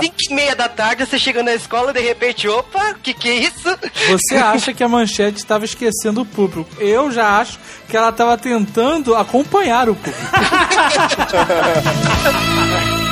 5 0.00 0.14
e 0.30 0.34
meia 0.34 0.54
da 0.54 0.68
tarde, 0.68 1.06
você 1.06 1.18
chega 1.18 1.42
na 1.42 1.54
escola 1.54 1.92
de 1.92 2.00
repente, 2.00 2.48
opa, 2.48 2.94
que 3.02 3.14
que 3.14 3.28
é 3.28 3.34
isso? 3.34 3.78
Você 4.08 4.36
acha 4.36 4.72
que 4.72 4.82
a 4.82 4.88
manchete 4.88 5.38
estava 5.38 5.64
esquecendo 5.64 6.22
o 6.22 6.26
público. 6.26 6.68
Eu 6.78 7.10
já 7.10 7.38
acho 7.38 7.58
que 7.88 7.96
ela 7.96 8.10
estava 8.10 8.36
tentando 8.36 9.14
acompanhar 9.14 9.88
o 9.88 9.94
público. 9.94 10.18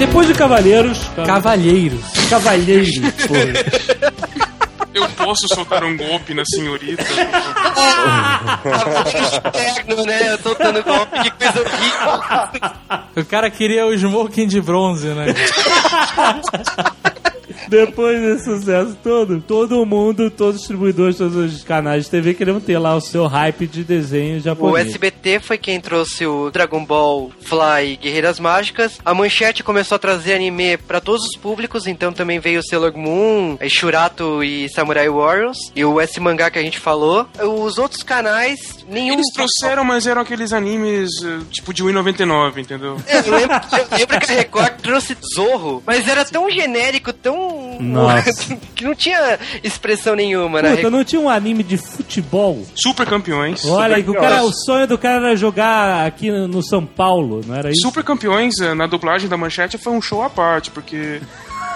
Depois 0.00 0.26
de 0.26 0.32
Cavaleiros... 0.32 0.98
Cavalheiros. 1.26 2.00
Cavalheiros, 2.30 2.90
porra. 3.28 3.52
Eu 4.94 5.06
posso 5.10 5.46
soltar 5.54 5.84
um 5.84 5.94
golpe 5.94 6.32
na 6.32 6.42
senhorita. 6.46 7.02
Externo, 9.44 10.04
né? 10.06 10.38
Soltando 10.42 10.82
golpe, 10.82 11.20
que 11.22 11.30
coisa 11.32 11.60
horrível. 11.60 12.70
O 13.14 13.24
cara 13.26 13.50
queria 13.50 13.86
o 13.86 13.92
smoking 13.92 14.46
de 14.48 14.62
bronze, 14.62 15.08
né? 15.08 15.26
Depois 17.70 18.20
desse 18.20 18.44
sucesso 18.46 18.96
todo, 19.00 19.40
todo 19.40 19.86
mundo, 19.86 20.28
todos 20.28 20.56
os 20.56 20.60
distribuidores, 20.62 21.16
todos 21.16 21.36
os 21.36 21.62
canais 21.62 22.04
de 22.04 22.10
TV 22.10 22.34
queriam 22.34 22.58
ter 22.60 22.78
lá 22.78 22.96
o 22.96 23.00
seu 23.00 23.28
hype 23.28 23.64
de 23.68 23.84
desenho 23.84 24.38
O 24.38 24.40
japonês. 24.40 24.88
SBT 24.88 25.38
foi 25.38 25.56
quem 25.56 25.80
trouxe 25.80 26.26
o 26.26 26.50
Dragon 26.50 26.84
Ball, 26.84 27.30
Fly 27.42 27.92
e 27.92 27.96
Guerreiras 27.96 28.40
Mágicas. 28.40 28.98
A 29.04 29.14
Manchete 29.14 29.62
começou 29.62 29.94
a 29.94 29.98
trazer 30.00 30.34
anime 30.34 30.76
pra 30.78 31.00
todos 31.00 31.24
os 31.24 31.36
públicos, 31.36 31.86
então 31.86 32.12
também 32.12 32.40
veio 32.40 32.60
Sailor 32.62 32.96
Moon, 32.96 33.56
eh, 33.60 33.68
Shurato 33.68 34.42
e 34.42 34.68
Samurai 34.70 35.08
Warriors. 35.08 35.58
E 35.76 35.84
o 35.84 36.00
S 36.00 36.18
Mangá 36.18 36.50
que 36.50 36.58
a 36.58 36.62
gente 36.62 36.80
falou. 36.80 37.26
Os 37.40 37.78
outros 37.78 38.02
canais, 38.02 38.84
nenhum. 38.88 39.12
Eles 39.14 39.26
trouxeram, 39.32 39.84
mas 39.84 40.08
eram 40.08 40.22
aqueles 40.22 40.52
animes 40.52 41.08
eh, 41.22 41.38
tipo 41.52 41.72
de 41.72 41.84
1,99, 41.84 42.58
entendeu? 42.58 42.96
É, 43.06 43.18
Eu 43.18 43.36
lembro, 43.36 43.56
eu 43.72 43.98
lembro 43.98 44.18
que 44.18 44.32
a 44.32 44.34
Record 44.34 44.80
trouxe 44.82 45.16
Zorro, 45.34 45.82
mas 45.86 46.08
era 46.08 46.24
tão 46.24 46.50
genérico, 46.50 47.12
tão. 47.12 47.59
Nossa. 47.80 48.56
que 48.74 48.84
não 48.84 48.94
tinha 48.94 49.38
expressão 49.62 50.14
nenhuma, 50.14 50.62
né? 50.62 50.76
Puta, 50.76 50.90
não 50.90 51.04
tinha 51.04 51.20
um 51.20 51.28
anime 51.28 51.62
de 51.62 51.76
futebol? 51.76 52.66
Super 52.74 53.06
campeões. 53.06 53.64
Olha, 53.64 54.02
que 54.02 54.10
o, 54.10 54.14
cara, 54.14 54.42
o 54.42 54.52
sonho 54.52 54.86
do 54.86 54.98
cara 54.98 55.28
era 55.28 55.36
jogar 55.36 56.06
aqui 56.06 56.30
no, 56.30 56.46
no 56.46 56.62
São 56.62 56.84
Paulo, 56.84 57.40
não 57.46 57.54
era 57.54 57.70
isso? 57.70 57.82
Super 57.82 58.04
campeões 58.04 58.58
eh, 58.60 58.74
na 58.74 58.86
dublagem 58.86 59.28
da 59.28 59.36
manchete 59.36 59.78
foi 59.78 59.92
um 59.92 60.02
show 60.02 60.22
à 60.22 60.30
parte, 60.30 60.70
porque 60.70 61.20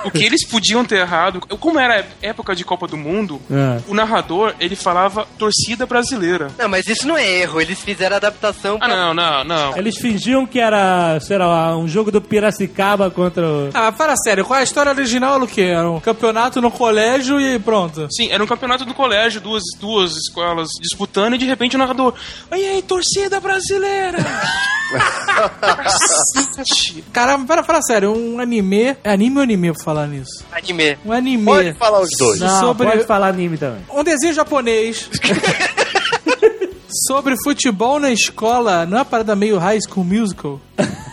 O 0.05 0.11
que 0.11 0.23
eles 0.25 0.47
podiam 0.47 0.85
ter 0.85 0.99
errado, 0.99 1.41
como 1.59 1.79
era 1.79 2.07
época 2.23 2.55
de 2.55 2.65
Copa 2.65 2.87
do 2.87 2.97
Mundo, 2.97 3.41
É. 3.51 3.81
o 3.89 3.95
narrador, 3.95 4.55
ele 4.61 4.77
falava 4.77 5.27
torcida 5.39 5.87
brasileira. 5.87 6.49
Não, 6.59 6.69
mas 6.69 6.87
isso 6.87 7.07
não 7.07 7.17
é 7.17 7.27
erro. 7.41 7.61
Eles 7.61 7.81
fizeram 7.81 8.17
adaptação 8.17 8.77
Ah, 8.81 8.87
pra... 8.87 8.97
não, 8.97 9.15
não, 9.15 9.45
não. 9.45 9.77
Eles 9.77 9.97
fingiam 9.99 10.47
que 10.47 10.59
era, 10.61 11.19
sei 11.21 11.39
lá, 11.39 11.77
um 11.77 11.89
jogo 11.89 12.11
do 12.11 12.21
Piracicaba 12.21 13.11
contra 13.11 13.47
o... 13.47 13.71
Ah, 13.75 13.93
fala 13.93 14.15
sério, 14.17 14.45
qual 14.45 14.59
é 14.59 14.61
a 14.61 14.65
história 14.65 14.91
original? 14.93 15.45
Quê? 15.47 15.63
Era 15.63 15.91
um 15.91 16.01
campeonato 16.01 16.61
no 16.61 16.71
colégio 16.71 17.41
e 17.41 17.59
pronto. 17.59 18.07
Sim, 18.11 18.31
era 18.31 18.43
um 18.43 18.47
campeonato 18.47 18.85
do 18.85 18.95
colégio, 18.95 19.41
duas, 19.41 19.63
duas 19.81 20.13
escolas 20.17 20.69
disputando 20.81 21.35
e 21.35 21.39
de 21.39 21.45
repente 21.47 21.77
o 21.77 21.79
narrador. 21.79 22.15
Aí 22.51 22.65
aí, 22.67 22.83
torcida 22.83 23.41
brasileira! 23.41 24.19
Caramba, 27.13 27.47
para 27.47 27.63
falar 27.63 27.83
sério, 27.83 28.13
um 28.13 28.39
anime. 28.41 28.97
É 29.03 29.13
anime 29.13 29.37
ou 29.37 29.43
anime 29.43 29.73
pra 29.73 29.83
falar 29.95 30.07
nisso? 30.09 30.45
Anime. 30.51 30.99
Um 31.05 31.13
anime. 31.13 31.45
Pode 31.45 31.73
falar 31.75 32.01
os 32.01 32.11
dois. 32.19 32.41
Não, 32.41 32.61
sobre- 32.61 32.87
pode 32.91 33.05
falar 33.07 33.29
anime 33.29 33.57
também. 33.57 33.85
Um 33.93 34.03
desenho 34.03 34.35
japonês. 34.35 35.09
sobre 37.09 37.35
futebol 37.43 37.99
na 38.01 38.11
escola. 38.11 38.85
Não 38.87 38.97
é 38.97 39.01
uma 39.01 39.05
parada 39.05 39.35
meio 39.37 39.59
high 39.59 39.79
school 39.81 40.05
musical? 40.05 40.61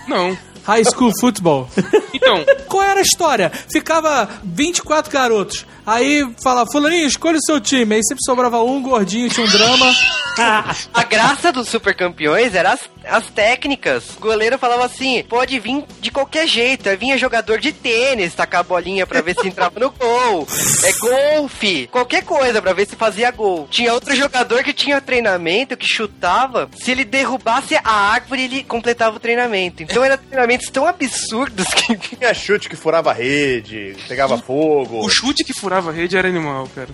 Não. 0.08 0.38
High 0.64 0.86
school 0.86 1.12
football. 1.20 1.68
Então, 2.14 2.46
Qual 2.68 2.84
era 2.84 3.00
a 3.00 3.04
história? 3.04 3.52
Ficava 3.72 4.30
24 4.44 5.12
garotos. 5.12 5.66
Aí 5.86 6.24
fala, 6.44 6.66
fulaninho, 6.72 7.08
escolha 7.08 7.38
o 7.38 7.42
seu 7.44 7.60
time. 7.60 7.96
Aí 7.96 8.02
sempre 8.04 8.24
sobrava 8.24 8.62
um 8.62 8.80
gordinho, 8.82 9.28
tinha 9.30 9.46
um 9.46 9.50
drama. 9.50 9.92
A 10.94 11.04
graça 11.04 11.52
dos 11.52 11.68
super 11.68 11.96
campeões 11.96 12.54
era 12.56 12.74
as, 12.74 12.80
as 13.06 13.28
técnicas. 13.28 14.16
O 14.18 14.20
goleiro 14.20 14.58
falava 14.58 14.86
assim: 14.86 15.24
pode 15.24 15.60
vir 15.60 15.84
de 16.00 16.12
qualquer 16.12 16.48
jeito. 16.48 16.90
Aí 16.90 16.96
vinha 16.96 17.18
jogador 17.18 17.60
de 17.60 17.72
tênis, 17.72 18.34
tacar 18.34 18.62
a 18.62 18.64
bolinha 18.64 19.06
pra 19.08 19.22
ver 19.22 19.36
se 19.40 19.48
entrava 19.48 19.80
no 19.80 19.92
gol. 19.92 20.48
É 20.84 20.94
golfe. 20.94 21.88
Qualquer 21.88 22.24
coisa 22.24 22.62
pra 22.62 22.74
ver 22.74 22.88
se 22.88 22.96
fazia 22.96 23.32
gol. 23.32 23.68
Tinha 23.70 23.94
outro 23.94 24.16
jogador 24.16 24.64
que 24.64 24.74
tinha 24.74 25.02
treinamento, 25.02 25.78
que 25.78 25.88
chutava. 25.88 26.70
Se 26.76 26.92
ele 26.92 27.06
derrubasse 27.06 27.76
a 27.76 27.92
árvore, 27.92 28.44
ele 28.44 28.64
completava 28.64 29.18
o 29.18 29.20
treinamento. 29.20 29.84
Então 29.84 30.04
eram 30.04 30.18
treinamentos 30.18 30.70
tão 30.70 30.86
absurdos 30.86 31.68
que. 31.68 31.92
Tinha 32.22 32.34
chute 32.34 32.70
que 32.70 32.76
furava 32.76 33.12
a 33.12 33.14
rede, 33.14 33.96
pegava 34.08 34.38
fogo. 34.38 35.04
o 35.04 35.10
chute 35.10 35.44
que 35.44 35.54
furava 35.54 35.90
a 35.90 35.94
rede 35.94 36.18
era 36.18 36.28
animal, 36.28 36.70
cara. 36.76 36.90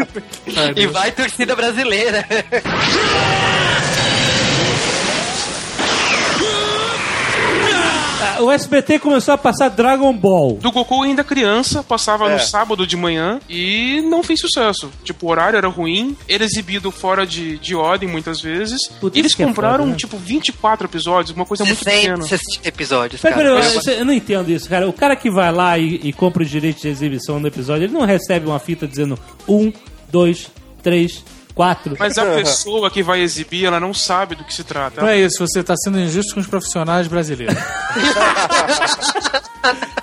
e 0.76 0.86
vai 0.86 1.12
torcida 1.12 1.54
brasileira. 1.54 2.26
O 8.40 8.50
SBT 8.50 8.98
começou 8.98 9.34
a 9.34 9.38
passar 9.38 9.68
Dragon 9.68 10.12
Ball. 10.12 10.54
Do 10.60 10.70
Goku 10.72 11.02
ainda 11.02 11.22
criança, 11.24 11.82
passava 11.82 12.28
É. 12.30 12.34
no 12.34 12.40
sábado 12.40 12.86
de 12.86 12.96
manhã 12.96 13.40
e 13.48 14.00
não 14.02 14.22
fez 14.22 14.40
sucesso. 14.40 14.90
Tipo, 15.04 15.26
o 15.26 15.30
horário 15.30 15.56
era 15.56 15.68
ruim, 15.68 16.16
era 16.28 16.44
exibido 16.44 16.90
fora 16.90 17.26
de, 17.26 17.58
de 17.58 17.74
ordem 17.74 18.08
muitas 18.08 18.40
vezes. 18.40 18.78
Putz, 19.00 19.16
e 19.16 19.20
eles 19.20 19.38
é 19.38 19.44
compraram, 19.44 19.78
foda, 19.84 19.90
né? 19.90 19.96
tipo, 19.96 20.16
24 20.16 20.86
episódios, 20.86 21.34
uma 21.36 21.44
coisa 21.46 21.64
muito 21.64 21.84
pequena. 21.84 22.22
60 22.22 22.68
episódios, 22.68 23.20
Peraí, 23.20 23.38
cara. 23.44 23.60
peraí, 23.60 23.80
eu, 23.86 23.92
eu 23.94 24.04
não 24.04 24.12
entendo 24.12 24.50
isso, 24.50 24.68
cara. 24.68 24.88
O 24.88 24.92
cara 24.92 25.16
que 25.16 25.30
vai 25.30 25.52
lá 25.52 25.78
e, 25.78 26.00
e 26.04 26.12
compra 26.12 26.42
os 26.42 26.50
direitos 26.50 26.82
de 26.82 26.88
exibição 26.88 27.40
do 27.40 27.48
episódio, 27.48 27.84
ele 27.84 27.92
não 27.92 28.04
recebe 28.06 28.46
uma 28.46 28.58
fita 28.58 28.86
dizendo 28.86 29.18
um, 29.48 29.72
dois, 30.10 30.48
três, 30.82 31.24
quatro. 31.54 31.96
Mas 31.98 32.16
a 32.18 32.24
pessoa 32.24 32.90
que 32.90 33.02
vai 33.02 33.20
exibir, 33.20 33.64
ela 33.66 33.78
não 33.80 33.92
sabe 33.94 34.34
do 34.34 34.44
que 34.44 34.52
se 34.54 34.64
trata. 34.64 35.00
Não 35.00 35.08
é 35.08 35.18
isso, 35.18 35.38
você 35.46 35.62
tá 35.62 35.74
sendo 35.76 35.98
injusto 36.00 36.34
com 36.34 36.40
os 36.40 36.46
profissionais 36.46 37.06
brasileiros. 37.06 37.56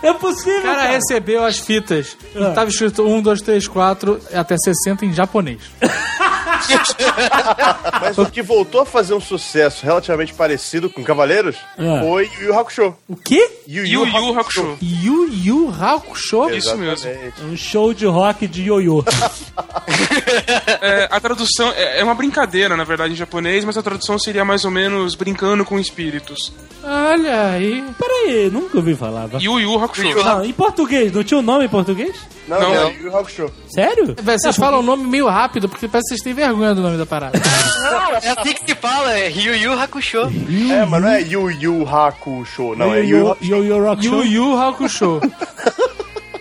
É 0.01 0.13
possível, 0.13 0.59
O 0.59 0.63
cara 0.63 0.75
cara. 0.77 0.91
recebeu 0.93 1.43
as 1.43 1.59
fitas. 1.59 2.15
E 2.33 2.41
Ah. 2.41 2.51
tava 2.51 2.69
escrito 2.69 3.05
1, 3.05 3.21
2, 3.21 3.41
3, 3.41 3.67
4, 3.67 4.19
até 4.33 4.55
60 4.57 5.05
em 5.05 5.13
japonês. 5.13 5.59
Mas 8.01 8.17
o 8.17 8.25
que 8.25 8.41
voltou 8.41 8.81
a 8.81 8.85
fazer 8.85 9.13
um 9.13 9.19
sucesso 9.21 9.85
relativamente 9.85 10.33
parecido 10.33 10.89
com 10.89 11.03
Cavaleiros 11.03 11.55
É. 11.77 11.99
foi 12.01 12.29
Yu 12.39 12.45
Yu 12.47 12.59
Hakusho. 12.59 12.95
O 13.07 13.15
quê? 13.15 13.49
Yu 13.67 13.85
Yu 13.85 14.05
Yu 14.07 14.39
Hakusho. 14.39 14.77
Yu 14.81 15.29
Yu 15.33 15.69
Hakusho? 15.79 16.49
Isso 16.51 16.77
mesmo. 16.77 17.09
Um 17.43 17.55
show 17.57 17.93
de 17.93 18.05
rock 18.05 18.47
de 18.47 18.63
ioiô. 18.63 19.03
É, 20.81 21.07
a 21.11 21.19
tradução 21.19 21.71
é, 21.75 21.99
é 21.99 22.03
uma 22.03 22.15
brincadeira, 22.15 22.77
na 22.77 22.83
verdade, 22.83 23.13
em 23.13 23.15
japonês, 23.15 23.65
mas 23.65 23.77
a 23.77 23.81
tradução 23.83 24.17
seria 24.17 24.45
mais 24.45 24.63
ou 24.65 24.71
menos 24.71 25.15
brincando 25.15 25.65
com 25.65 25.77
espíritos. 25.79 26.53
Olha 26.83 27.51
aí. 27.51 27.83
Peraí, 27.97 28.49
nunca 28.49 28.77
ouvi 28.77 28.95
falar. 28.95 29.27
Yu 29.41 29.59
Yu 29.59 29.83
Hakusho. 29.83 30.23
Não, 30.23 30.45
em 30.45 30.53
português, 30.53 31.11
não 31.11 31.23
tinha 31.23 31.39
o 31.39 31.43
nome 31.43 31.65
em 31.65 31.69
português? 31.69 32.15
Não, 32.49 32.59
Não. 32.59 32.73
não, 32.73 32.91
Yu 32.91 33.03
Yu 33.03 33.17
Hakusho. 33.17 33.51
Sério? 33.69 34.15
Véi, 34.21 34.37
Vocês 34.39 34.55
falam 34.55 34.79
o 34.79 34.83
nome 34.83 35.03
meio 35.07 35.27
rápido, 35.27 35.69
porque 35.69 35.87
parece 35.87 36.09
que 36.09 36.15
vocês 36.15 36.21
têm 36.23 36.33
vergonha 36.33 36.73
do 36.73 36.81
nome 36.81 36.97
da 36.97 37.05
parada. 37.05 37.39
É 38.21 38.31
assim 38.31 38.53
que 38.53 38.65
se 38.65 38.75
fala, 38.75 39.13
é 39.17 39.29
Ryu 39.29 39.55
Yu 39.55 39.79
Hakusho. 39.79 40.19
É, 40.71 40.85
mas 40.85 41.01
não 41.01 41.07
é 41.09 41.21
Yu 41.21 41.49
Yu 41.51 41.87
Hakusho, 41.87 42.75
não, 42.75 42.93
é 42.93 42.99
Yu 43.01 43.35
Yu 43.41 43.63
Yu 43.63 43.87
Hakusho. 43.89 44.07
Yu 44.09 44.15
Yu 44.15 44.23
Yu. 44.25 44.31
Yu 44.51 44.57
Hakusho. 44.57 45.21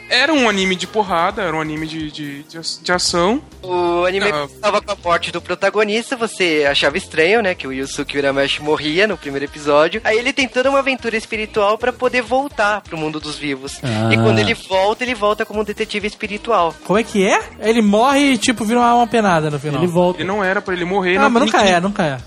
Era 0.09 0.33
um 0.33 0.49
anime 0.49 0.75
de 0.75 0.87
porrada, 0.87 1.43
era 1.43 1.57
um 1.57 1.61
anime 1.61 1.87
de, 1.87 2.11
de, 2.11 2.43
de, 2.45 2.59
de 2.83 2.93
ação. 2.93 3.43
O 3.63 4.05
anime 4.05 4.27
Ah. 4.29 4.47
começava 4.49 4.81
com 4.81 4.93
a 4.93 4.97
morte 5.05 5.31
do 5.31 5.41
protagonista, 5.41 6.17
você 6.17 6.67
achava 6.71 6.97
estranho, 6.97 7.43
né, 7.43 7.55
que 7.55 7.67
o 7.67 7.73
Yusuke 7.73 8.17
Urameshi 8.19 8.63
morria 8.63 9.07
no 9.07 9.17
primeiro 9.19 9.45
episódio. 9.45 10.01
Aí 10.05 10.19
ele 10.19 10.33
tem 10.33 10.49
toda 10.49 10.71
uma 10.71 10.79
aventura 10.79 11.17
espiritual 11.17 11.77
pra 11.77 11.93
poder 11.93 12.23
voltar 12.23 12.81
pro 12.81 12.97
mundo 12.97 13.21
dos 13.21 13.37
vivos. 13.37 13.79
Ah. 13.83 14.13
E 14.13 14.17
quando 14.17 14.39
ele 14.39 14.55
volta, 14.55 15.05
ele 15.05 15.15
volta 15.15 15.45
como 15.45 15.61
um 15.61 15.65
detetive 15.65 16.07
espiritual. 16.07 16.75
Como 16.85 16.99
é 16.99 17.03
que 17.03 17.27
é? 17.27 17.41
Ele 17.61 17.83
morre 17.83 18.33
e, 18.33 18.39
tipo, 18.39 18.65
vira 18.65 18.79
uma 18.81 18.89
alma 18.89 19.07
penada 19.07 19.51
no 19.51 19.59
final. 19.59 19.83
Ele 19.83 19.91
volta. 19.91 20.21
Ele 20.21 20.29
não 20.29 20.43
era 20.43 20.61
pra 20.63 20.75
ele 20.75 20.85
morrer. 20.85 21.17
Ah, 21.17 21.23
não- 21.23 21.31
mas 21.31 21.43
nunca 21.45 21.59
ninguém- 21.59 21.75
é, 21.75 21.81
nunca 21.81 22.05
é. 22.05 22.19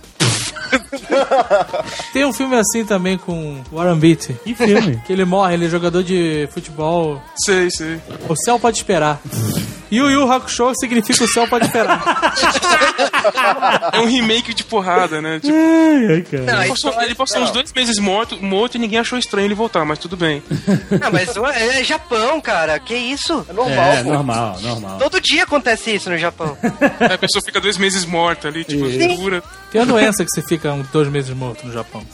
Tem 2.14 2.26
um 2.26 2.34
filme 2.34 2.56
assim 2.56 2.86
também 2.86 3.18
com 3.18 3.62
Warren 3.72 3.98
Beatty. 3.98 4.34
Que 4.44 4.56
filme? 4.56 5.02
Que 5.06 5.14
ele 5.14 5.26
morre, 5.26 5.54
ele 5.56 5.66
é 5.66 5.70
jogador 5.70 6.04
de 6.04 6.48
futebol. 6.54 7.22
Sei, 7.46 7.70
sei. 7.72 8.00
O 8.30 8.36
céu 8.36 8.60
pode 8.60 8.78
esperar. 8.78 9.20
Yu 9.92 10.10
Yu 10.10 10.32
Hakusho 10.32 10.72
significa 10.80 11.24
o 11.24 11.28
céu 11.28 11.48
pode 11.48 11.66
esperar. 11.66 12.02
É 13.94 14.00
um 14.00 14.06
remake 14.06 14.54
de 14.54 14.64
porrada, 14.64 15.22
né? 15.22 15.40
Tipo, 15.40 15.54
Ai, 15.56 16.14
ai, 16.16 16.22
cara. 16.22 16.44
Não, 16.44 16.60
ele 16.62 16.70
passou, 16.70 16.90
história- 16.90 17.06
ele 17.06 17.16
passou 17.16 17.42
uns 17.42 17.52
dois 17.52 17.72
meses 17.74 18.00
morto, 18.00 18.42
morto 18.44 18.76
e 18.76 18.80
ninguém 18.80 19.00
achou 19.00 19.18
estranho 19.20 19.46
ele 19.48 19.54
voltar, 19.54 19.86
mas 19.86 20.00
tudo 20.00 20.18
bem. 20.18 20.42
Não, 20.50 21.12
mas 21.12 21.30
é 21.56 21.84
Japão, 21.84 22.40
cara. 22.42 22.80
Que 22.80 22.96
isso? 22.96 23.46
É 23.50 23.54
normal, 23.54 23.92
É, 23.92 24.04
pô. 24.04 24.14
normal, 24.14 24.58
normal. 24.62 24.98
Todo 24.98 25.22
dia 25.22 25.44
acontece 25.44 25.92
isso 25.94 26.10
no 26.10 26.18
Japão. 26.18 26.58
Aí 27.00 27.14
a 27.14 27.18
pessoa 27.18 27.42
fica 27.46 27.60
dois 27.62 27.78
meses 27.78 28.06
morta 28.06 28.48
ali, 28.48 28.64
tipo, 28.64 28.90
Sim. 28.90 29.16
dura. 29.18 29.44
Tem 29.72 29.82
a 29.82 29.86
doença 29.86 30.24
que 30.26 30.32
fica 30.42 30.72
uns 30.74 30.88
dois 30.90 31.08
meses 31.10 31.36
morto 31.36 31.66
no 31.66 31.74
Japão. 31.74 32.06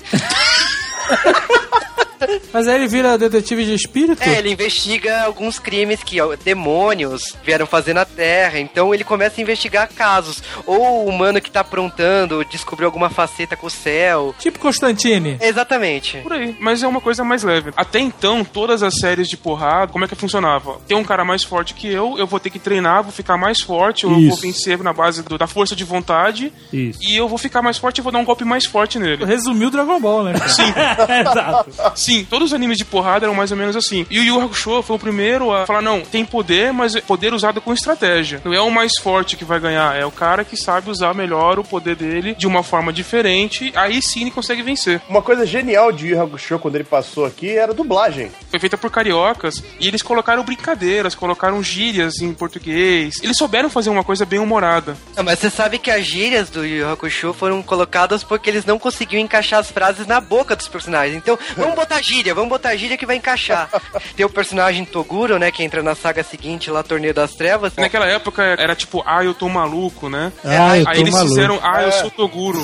Mas 2.54 2.68
aí 2.68 2.76
ele 2.76 2.88
vira 2.88 3.18
detetive 3.18 3.66
de 3.66 3.74
espírito? 3.74 4.22
É, 4.24 4.38
ele 4.40 4.52
investiga 4.52 5.24
alguns 5.24 5.60
crimes 5.60 6.04
que 6.04 6.20
ó, 6.22 6.36
demônios 6.36 7.36
vieram 7.44 7.66
fazer 7.66 7.94
na 7.94 8.06
Terra. 8.06 8.60
Então 8.60 8.94
ele 8.94 9.04
começa 9.04 9.40
a 9.40 9.44
investigar 9.44 9.90
casos. 9.94 10.42
Ou 10.66 11.06
o 11.06 11.10
humano 11.10 11.40
que 11.42 11.52
tá 11.52 11.62
aprontando 11.62 12.44
descobriu 12.46 12.88
alguma 12.88 13.10
faceta 13.10 13.56
com 13.56 13.68
o 13.68 13.70
céu. 13.72 14.34
Tipo 14.40 14.60
Constantine. 14.60 15.38
Exatamente. 15.42 16.18
Por 16.18 16.34
aí. 16.34 16.56
Mas 16.60 16.84
é 16.84 16.88
uma 16.88 17.02
coisa 17.02 17.24
mais 17.24 17.44
leve. 17.44 17.72
Até 17.76 18.00
então, 18.00 18.44
todas 18.44 18.84
as 18.84 18.96
séries 19.00 19.28
de 19.28 19.38
porrada, 19.38 19.92
como 19.92 20.06
é 20.06 20.08
que 20.08 20.16
funcionava? 20.16 20.80
Tem 20.88 20.98
um 20.98 21.04
cara 21.04 21.24
mais 21.24 21.44
forte 21.44 21.74
que 21.74 21.88
eu, 21.88 22.18
eu 22.18 22.28
vou 22.28 22.40
ter 22.40 22.50
que 22.50 22.60
treinar, 22.60 23.04
vou 23.04 23.12
ficar 23.12 23.38
mais 23.38 23.62
forte, 23.62 24.04
eu 24.06 24.18
Isso. 24.20 24.30
vou 24.30 24.38
vencer 24.38 24.78
na 24.84 24.94
base 24.94 25.22
do- 25.24 25.38
da 25.38 25.48
força 25.48 25.76
de 25.76 25.84
vontade. 25.84 26.52
Isso. 26.72 27.00
E 27.02 27.16
eu 27.16 27.28
vou 27.28 27.38
ficar 27.38 27.62
mais 27.62 27.78
forte 27.78 28.00
e 28.00 28.02
vou 28.02 28.12
dar 28.12 28.20
um 28.20 28.26
golpe 28.26 28.44
mais 28.44 28.66
forte 28.66 28.98
nele. 29.00 29.26
Resumiu 29.26 29.70
Dragon 29.70 30.00
Ball, 30.00 30.24
né? 30.26 30.34
cara? 30.34 30.50
Sim, 30.50 30.64
Exato. 31.22 31.72
sim, 32.08 32.26
todos 32.30 32.48
os 32.50 32.54
animes 32.54 32.78
de 32.78 32.86
porrada 32.86 33.26
eram 33.26 33.36
mais 33.36 33.52
ou 33.52 33.58
menos 33.58 33.76
assim. 33.76 34.06
E 34.10 34.18
o 34.18 34.24
Yu 34.24 34.40
Hakusho 34.40 34.82
foi 34.82 34.96
o 34.96 35.00
primeiro 35.00 35.54
a 35.54 35.66
falar, 35.66 35.82
não, 35.82 36.02
tem 36.02 36.24
poder, 36.24 36.72
mas 36.72 36.96
é 36.96 37.02
poder 37.02 37.34
usado 37.34 37.60
com 37.60 37.74
estratégia. 37.74 38.42
Não 38.46 38.54
é 38.54 38.62
o 38.62 38.72
mais 38.72 38.94
forte 39.02 39.36
que 39.36 39.44
vai 39.44 39.60
ganhar, 39.60 39.94
é 39.94 40.06
o 40.06 40.12
cara 40.12 40.46
que 40.46 40.56
sabe 40.56 40.90
usar 40.90 41.14
melhor 41.14 41.60
o 41.60 41.64
poder 41.64 41.98
dele 41.98 42.34
de 42.34 42.48
uma 42.48 42.64
forma 42.64 42.94
diferente, 42.94 43.74
aí 43.76 44.02
sim 44.02 44.22
ele 44.22 44.32
consegue 44.32 44.62
vencer. 44.62 45.02
Uma 45.10 45.22
coisa 45.22 45.46
genial 45.46 45.92
de 45.92 46.08
Yu 46.08 46.22
Hakusho 46.22 46.60
quando 46.60 46.76
ele 46.76 46.86
passou 46.86 47.26
aqui 47.26 47.58
era 47.58 47.74
a 47.74 47.76
dublagem. 47.76 48.32
Foi 48.50 48.60
feita 48.60 48.78
por 48.78 48.90
cariocas 48.90 49.62
e 49.80 49.88
eles 49.88 50.02
colocaram 50.02 50.44
brincadeiras, 50.44 51.14
colocaram 51.14 51.62
gírias 51.62 52.22
em 52.22 52.34
português. 52.34 53.16
Eles 53.22 53.38
souberam 53.38 53.70
fazer 53.70 53.90
uma 53.90 54.04
coisa 54.04 54.26
bem 54.26 54.40
humorada. 54.40 54.96
Não, 55.16 55.24
mas 55.24 55.40
você 55.40 55.50
sabe 55.50 55.78
que 55.78 55.92
as 55.92 56.06
gírias 56.06 56.50
do 56.50 56.66
Yu 56.66 56.78
Yu 56.78 56.90
Hakusho 56.90 57.34
foram 57.34 57.62
colocadas 57.62 58.24
porque 58.24 58.50
eles 58.50 58.66
não 58.66 58.80
conseguiam 58.80 59.22
encaixar 59.22 59.60
as 59.60 59.70
frases 59.70 60.08
na 60.08 60.22
boca 60.22 60.56
dos 60.56 60.68
personagens. 60.68 61.18
Então, 61.18 61.38
vamos 61.58 61.76
botar 61.76 61.97
gíria, 62.02 62.34
vamos 62.34 62.50
botar 62.50 62.76
gíria 62.76 62.98
que 62.98 63.06
vai 63.06 63.16
encaixar. 63.16 63.70
Tem 64.16 64.26
o 64.26 64.30
personagem 64.30 64.86
Toguro, 64.86 65.38
né, 65.38 65.52
que 65.52 65.64
entra 65.64 65.82
na 65.84 65.96
saga 65.96 66.24
seguinte, 66.24 66.70
lá 66.72 66.84
Torneio 66.84 67.14
das 67.14 67.34
Trevas. 67.36 67.74
Naquela 67.78 68.06
época 68.08 68.44
era 68.44 68.76
tipo, 68.76 69.04
ah, 69.06 69.24
eu 69.24 69.34
tô 69.34 69.48
maluco, 69.50 70.10
né? 70.10 70.32
Ah, 70.44 70.78
eu 70.78 70.88
Aí 70.88 70.96
tô 70.96 71.02
eles 71.02 71.14
maluco. 71.14 71.30
fizeram, 71.36 71.60
ah, 71.62 71.82
eu 71.84 71.90
É. 71.90 71.92
sou 71.92 72.10
Toguro. 72.12 72.64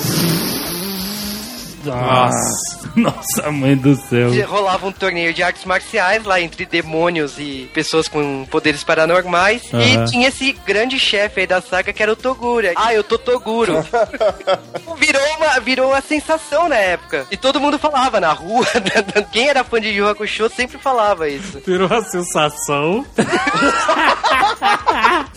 Nossa. 1.90 2.90
Nossa, 2.94 3.50
mãe 3.50 3.76
do 3.76 3.94
céu. 3.96 4.30
Rolava 4.46 4.86
um 4.86 4.92
torneio 4.92 5.32
de 5.34 5.42
artes 5.42 5.64
marciais 5.64 6.24
lá 6.24 6.40
entre 6.40 6.64
demônios 6.64 7.38
e 7.38 7.70
pessoas 7.72 8.08
com 8.08 8.44
poderes 8.46 8.84
paranormais. 8.84 9.62
Aham. 9.72 9.82
E 9.82 10.04
tinha 10.10 10.28
esse 10.28 10.52
grande 10.66 10.98
chefe 10.98 11.40
aí 11.40 11.46
da 11.46 11.60
saga 11.60 11.92
que 11.92 12.02
era 12.02 12.12
o 12.12 12.16
Toguro. 12.16 12.66
Ah, 12.76 12.94
eu 12.94 13.02
tô 13.02 13.18
Toguro. 13.18 13.84
virou, 14.98 15.22
uma, 15.36 15.60
virou 15.60 15.88
uma 15.90 16.00
sensação 16.00 16.68
na 16.68 16.76
época. 16.76 17.26
E 17.30 17.36
todo 17.36 17.60
mundo 17.60 17.78
falava 17.78 18.20
na 18.20 18.32
rua. 18.32 18.66
Quem 19.32 19.48
era 19.48 19.64
fã 19.64 19.80
de 19.80 19.88
Yu 19.88 20.08
Hakusho 20.08 20.48
sempre 20.48 20.78
falava 20.78 21.28
isso. 21.28 21.60
Virou 21.66 21.92
a 21.92 22.02
sensação. 22.02 23.04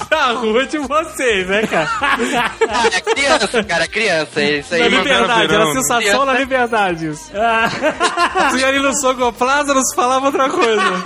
Na 0.09 0.31
rua 0.33 0.65
de 0.65 0.77
vocês, 0.77 1.47
né, 1.47 1.67
cara? 1.67 1.89
Ah, 1.99 2.87
é 2.91 3.01
criança, 3.01 3.63
cara, 3.63 3.87
criança. 3.87 4.41
Isso 4.41 4.73
aí. 4.73 4.81
Na 4.81 4.87
liberdade, 4.87 5.31
era 5.31 5.47
verão, 5.47 5.73
sensação 5.73 6.25
na 6.25 6.36
liberdade 6.37 7.07
isso. 7.07 7.31
Tu 8.51 8.57
ia 8.57 8.67
ali 8.67 8.79
no 8.79 8.93
Sogo 8.99 9.31
Plaza, 9.33 9.73
não 9.73 9.83
se 9.83 9.95
falava 9.95 10.27
outra 10.27 10.49
coisa. 10.49 10.81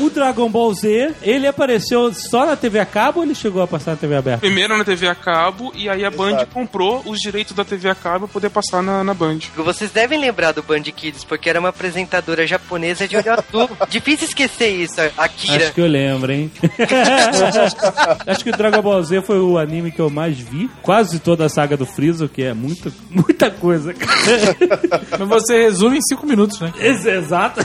O 0.00 0.10
Dragon 0.24 0.48
Ball 0.48 0.72
Z, 0.72 1.14
ele 1.20 1.46
apareceu 1.46 2.10
só 2.14 2.46
na 2.46 2.56
TV 2.56 2.78
a 2.78 2.86
cabo 2.86 3.20
ou 3.20 3.26
ele 3.26 3.34
chegou 3.34 3.60
a 3.60 3.66
passar 3.66 3.90
na 3.90 3.98
TV 3.98 4.16
aberta? 4.16 4.40
Primeiro 4.40 4.78
na 4.78 4.82
TV 4.82 5.06
a 5.06 5.14
cabo, 5.14 5.70
e 5.74 5.86
aí 5.86 6.02
a 6.02 6.10
Band 6.10 6.46
comprou 6.50 7.02
os 7.04 7.20
direitos 7.20 7.52
da 7.52 7.62
TV 7.62 7.90
a 7.90 7.94
cabo 7.94 8.20
pra 8.20 8.32
poder 8.32 8.48
passar 8.48 8.82
na, 8.82 9.04
na 9.04 9.12
Band. 9.12 9.40
Vocês 9.54 9.90
devem 9.90 10.18
lembrar 10.18 10.52
do 10.52 10.62
Band 10.62 10.80
Kids, 10.84 11.24
porque 11.24 11.50
era 11.50 11.60
uma 11.60 11.68
apresentadora 11.68 12.46
japonesa 12.46 13.06
de 13.06 13.18
olho 13.18 13.32
azul. 13.32 13.68
Difícil 13.90 14.26
esquecer 14.28 14.70
isso, 14.70 14.98
a 14.98 15.24
Akira. 15.24 15.64
Acho 15.64 15.74
que 15.74 15.80
eu 15.82 15.86
lembro, 15.86 16.32
hein? 16.32 16.50
Acho 18.26 18.42
que 18.44 18.50
o 18.50 18.56
Dragon 18.56 18.80
Ball 18.80 19.02
Z 19.02 19.20
foi 19.22 19.38
o 19.38 19.58
anime 19.58 19.92
que 19.92 20.00
eu 20.00 20.08
mais 20.08 20.38
vi. 20.38 20.70
Quase 20.80 21.18
toda 21.18 21.44
a 21.44 21.50
saga 21.50 21.76
do 21.76 21.84
Freeza, 21.84 22.26
que 22.28 22.42
é 22.42 22.54
muita, 22.54 22.90
muita 23.10 23.50
coisa. 23.50 23.94
Mas 25.18 25.28
você 25.28 25.64
resume 25.64 25.98
em 25.98 26.02
cinco 26.02 26.26
minutos, 26.26 26.58
né? 26.60 26.72
É 26.78 26.88
exato. 26.88 27.60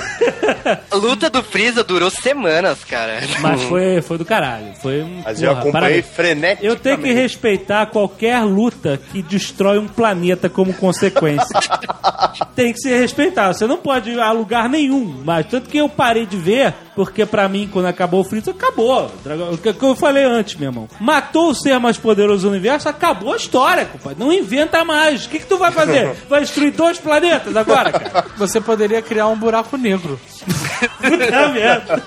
A 0.91 0.95
luta 0.97 1.29
do 1.29 1.41
Freeza 1.41 1.85
durou 1.85 2.09
semanas, 2.09 2.48
cara. 2.87 3.19
Mas 3.41 3.61
foi, 3.69 4.01
foi 4.01 4.17
do 4.17 4.25
caralho. 4.25 4.73
Foi 4.81 5.01
um. 5.01 5.21
Mas 5.23 5.41
eu 5.41 5.49
porra, 5.49 5.61
acompanhei 5.61 6.01
parabéns. 6.01 6.05
freneticamente. 6.07 6.65
Eu 6.65 6.75
tenho 6.75 6.97
que 6.97 7.13
respeitar 7.13 7.85
qualquer 7.87 8.43
luta 8.43 8.99
que 9.11 9.21
destrói 9.21 9.77
um 9.79 9.87
planeta 9.87 10.49
como 10.49 10.73
consequência. 10.73 11.59
Tem 12.55 12.73
que 12.73 12.79
se 12.79 12.89
respeitar. 12.89 13.53
Você 13.53 13.65
não 13.65 13.77
pode 13.77 14.11
ir 14.11 14.19
a 14.19 14.31
lugar 14.31 14.69
nenhum. 14.69 15.21
Mas 15.23 15.45
tanto 15.47 15.69
que 15.69 15.77
eu 15.77 15.89
parei 15.89 16.25
de 16.25 16.37
ver, 16.37 16.73
porque 16.99 17.25
pra 17.25 17.47
mim, 17.47 17.69
quando 17.71 17.85
acabou 17.85 18.19
o 18.19 18.23
Freeza, 18.25 18.51
acabou. 18.51 19.09
O 19.53 19.57
que 19.57 19.81
eu 19.81 19.95
falei 19.95 20.25
antes, 20.25 20.55
meu 20.55 20.67
irmão. 20.67 20.89
Matou 20.99 21.51
o 21.51 21.55
ser 21.55 21.79
mais 21.79 21.97
poderoso 21.97 22.43
do 22.43 22.49
universo, 22.49 22.89
acabou 22.89 23.31
a 23.31 23.37
história, 23.37 23.85
compadre. 23.85 24.19
Não 24.19 24.33
inventa 24.33 24.83
mais. 24.83 25.25
O 25.25 25.29
que, 25.29 25.39
que 25.39 25.45
tu 25.45 25.57
vai 25.57 25.71
fazer? 25.71 26.13
Vai 26.27 26.41
destruir 26.41 26.73
dois 26.73 26.97
planetas 26.97 27.55
agora, 27.55 27.93
cara? 27.93 28.25
Você 28.35 28.59
poderia 28.59 29.01
criar 29.01 29.27
um 29.27 29.37
buraco 29.37 29.77
negro. 29.77 30.19
Puta 30.99 31.47
merda. 31.47 32.03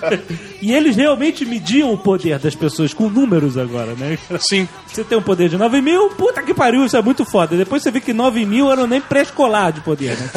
E 0.60 0.74
eles 0.74 0.94
realmente 0.94 1.46
mediam 1.46 1.90
o 1.90 1.96
poder 1.96 2.38
das 2.38 2.54
pessoas 2.54 2.92
com 2.92 3.08
números 3.08 3.56
agora, 3.56 3.94
né? 3.94 4.18
Sim. 4.40 4.68
Você 4.86 5.02
tem 5.02 5.16
um 5.16 5.22
poder 5.22 5.48
de 5.48 5.56
9 5.56 5.80
mil, 5.80 6.10
puta 6.10 6.42
que 6.42 6.52
pariu, 6.52 6.84
isso 6.84 6.98
é 6.98 7.02
muito 7.02 7.24
foda. 7.24 7.56
Depois 7.56 7.82
você 7.82 7.90
vê 7.90 7.98
que 7.98 8.12
9 8.12 8.44
mil 8.44 8.70
eram 8.70 8.86
nem 8.86 9.00
pré-escolar 9.00 9.72
de 9.72 9.80
poder, 9.80 10.18
né? 10.18 10.30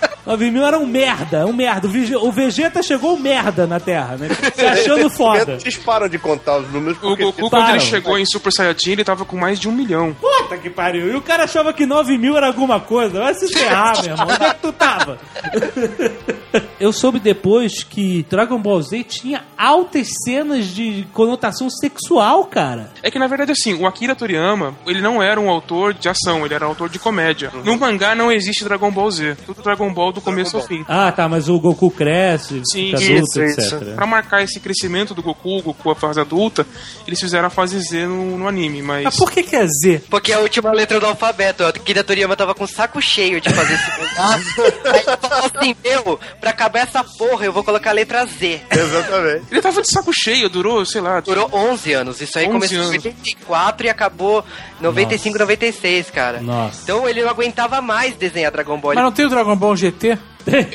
9 0.26 0.50
mil 0.50 0.64
era 0.66 0.78
um 0.78 0.86
merda, 0.86 1.46
um 1.46 1.52
merda. 1.52 1.86
O 1.86 1.90
Vege- 1.90 2.16
O 2.16 2.30
Vegeta 2.30 2.82
chegou 2.82 3.14
um 3.14 3.18
merda 3.18 3.66
na 3.66 3.80
Terra, 3.80 4.16
né? 4.16 4.28
Se 4.54 4.64
achando 4.66 5.08
foda. 5.10 5.58
Eles 5.62 5.76
param 5.78 6.08
de 6.08 6.18
contar 6.18 6.58
os 6.58 6.70
números 6.70 6.98
O 6.98 7.00
porque... 7.00 7.22
Goku, 7.24 7.40
quando 7.48 7.62
Param. 7.62 7.70
ele 7.76 7.80
chegou 7.80 8.18
em 8.18 8.26
Super 8.26 8.52
Saiyajin, 8.52 8.92
ele 8.92 9.04
tava 9.04 9.24
com 9.24 9.36
mais 9.36 9.58
de 9.58 9.68
um 9.68 9.72
milhão. 9.72 10.14
Puta 10.20 10.56
que 10.58 10.68
pariu. 10.70 11.12
E 11.12 11.16
o 11.16 11.22
cara 11.22 11.44
achava 11.44 11.72
que 11.72 11.86
9 11.86 12.16
mil 12.18 12.36
era 12.36 12.46
alguma 12.46 12.78
coisa. 12.80 13.18
Vai 13.20 13.34
se 13.34 13.48
ferrar, 13.48 14.02
meu 14.02 14.12
irmão. 14.12 14.26
Onde 14.30 14.44
é 14.44 14.54
que 14.54 14.60
tu 14.60 14.72
tava? 14.72 15.18
Eu 16.80 16.92
soube 16.92 17.20
depois 17.20 17.84
que 17.84 18.24
Dragon 18.30 18.58
Ball 18.58 18.80
Z 18.82 19.04
tinha 19.04 19.44
altas 19.56 20.08
cenas 20.24 20.66
de 20.66 21.06
conotação 21.12 21.68
sexual, 21.68 22.44
cara. 22.46 22.90
É 23.02 23.10
que, 23.10 23.18
na 23.18 23.26
verdade, 23.26 23.52
assim, 23.52 23.74
o 23.74 23.86
Akira 23.86 24.16
Toriyama, 24.16 24.74
ele 24.86 25.02
não 25.02 25.22
era 25.22 25.38
um 25.38 25.50
autor 25.50 25.92
de 25.92 26.08
ação, 26.08 26.44
ele 26.46 26.54
era 26.54 26.64
um 26.64 26.70
autor 26.70 26.88
de 26.88 26.98
comédia. 26.98 27.52
No 27.64 27.76
mangá 27.78 28.14
não 28.14 28.32
existe 28.32 28.64
Dragon 28.64 28.90
Ball 28.90 29.10
Z. 29.10 29.36
Tudo 29.44 29.62
Dragon 29.62 29.92
Ball 29.92 30.10
do 30.10 30.22
começo 30.22 30.56
ao 30.56 30.62
fim. 30.62 30.82
Ah, 30.88 31.12
tá, 31.12 31.28
mas 31.28 31.48
o 31.50 31.60
Goku 31.60 31.90
cresce, 31.90 32.62
Sim, 32.64 32.86
fica 32.86 33.02
isso, 33.02 33.40
adulto, 33.40 33.60
isso. 33.60 33.76
etc. 33.76 33.94
Pra 33.94 34.06
marcar 34.06 34.42
esse 34.42 34.58
crescimento 34.58 35.14
do 35.14 35.22
Goku, 35.22 35.58
o 35.58 35.62
Goku 35.62 35.90
a 35.90 35.94
fase 35.94 36.18
adulta, 36.18 36.66
eles 37.06 37.20
fizeram 37.20 37.46
a 37.48 37.50
fase 37.50 37.78
Z 37.78 38.06
no, 38.06 38.38
no 38.38 38.48
anime, 38.48 38.80
mas... 38.80 39.04
Mas 39.04 39.16
por 39.16 39.30
que 39.30 39.42
que 39.42 39.54
é 39.54 39.66
Z? 39.66 40.02
Porque 40.08 40.32
é 40.32 40.36
a 40.36 40.40
última 40.40 40.72
letra 40.72 40.98
do 40.98 41.04
alfabeto. 41.04 41.62
A 41.64 41.72
Kira 41.72 42.02
Toriyama 42.02 42.36
tava 42.36 42.54
com 42.54 42.64
o 42.64 42.68
saco 42.68 43.02
cheio 43.02 43.38
de 43.38 43.50
fazer 43.50 43.74
esse 43.74 43.90
mangá. 44.00 44.40
Aí 44.86 45.00
ele 45.06 45.16
falou 45.28 45.50
assim, 45.54 45.76
meu, 45.84 46.20
pra 46.40 46.50
acabar 46.50 46.69
essa 46.78 47.02
porra, 47.02 47.44
eu 47.44 47.52
vou 47.52 47.64
colocar 47.64 47.90
a 47.90 47.92
letra 47.92 48.24
Z. 48.26 48.62
Exatamente. 48.70 49.44
Ele 49.50 49.60
tava 49.62 49.82
de 49.82 49.90
saco 49.90 50.10
cheio, 50.12 50.48
durou, 50.48 50.84
sei 50.84 51.00
lá... 51.00 51.20
Durou 51.20 51.48
11 51.52 51.92
anos. 51.92 52.20
Isso 52.20 52.38
aí 52.38 52.46
11 52.46 52.52
começou 52.52 52.76
em 52.76 52.80
anos. 52.80 52.92
84 53.04 53.86
e 53.86 53.90
acabou 53.90 54.44
95, 54.80 55.38
96, 55.38 56.10
cara. 56.10 56.40
Nossa. 56.40 56.82
Então 56.82 57.08
ele 57.08 57.22
não 57.22 57.30
aguentava 57.30 57.80
mais 57.80 58.14
desenhar 58.14 58.52
Dragon 58.52 58.78
Ball. 58.78 58.94
Mas 58.94 59.04
não 59.04 59.12
tem 59.12 59.26
o 59.26 59.28
Dragon 59.28 59.56
Ball 59.56 59.76
GT? 59.76 60.18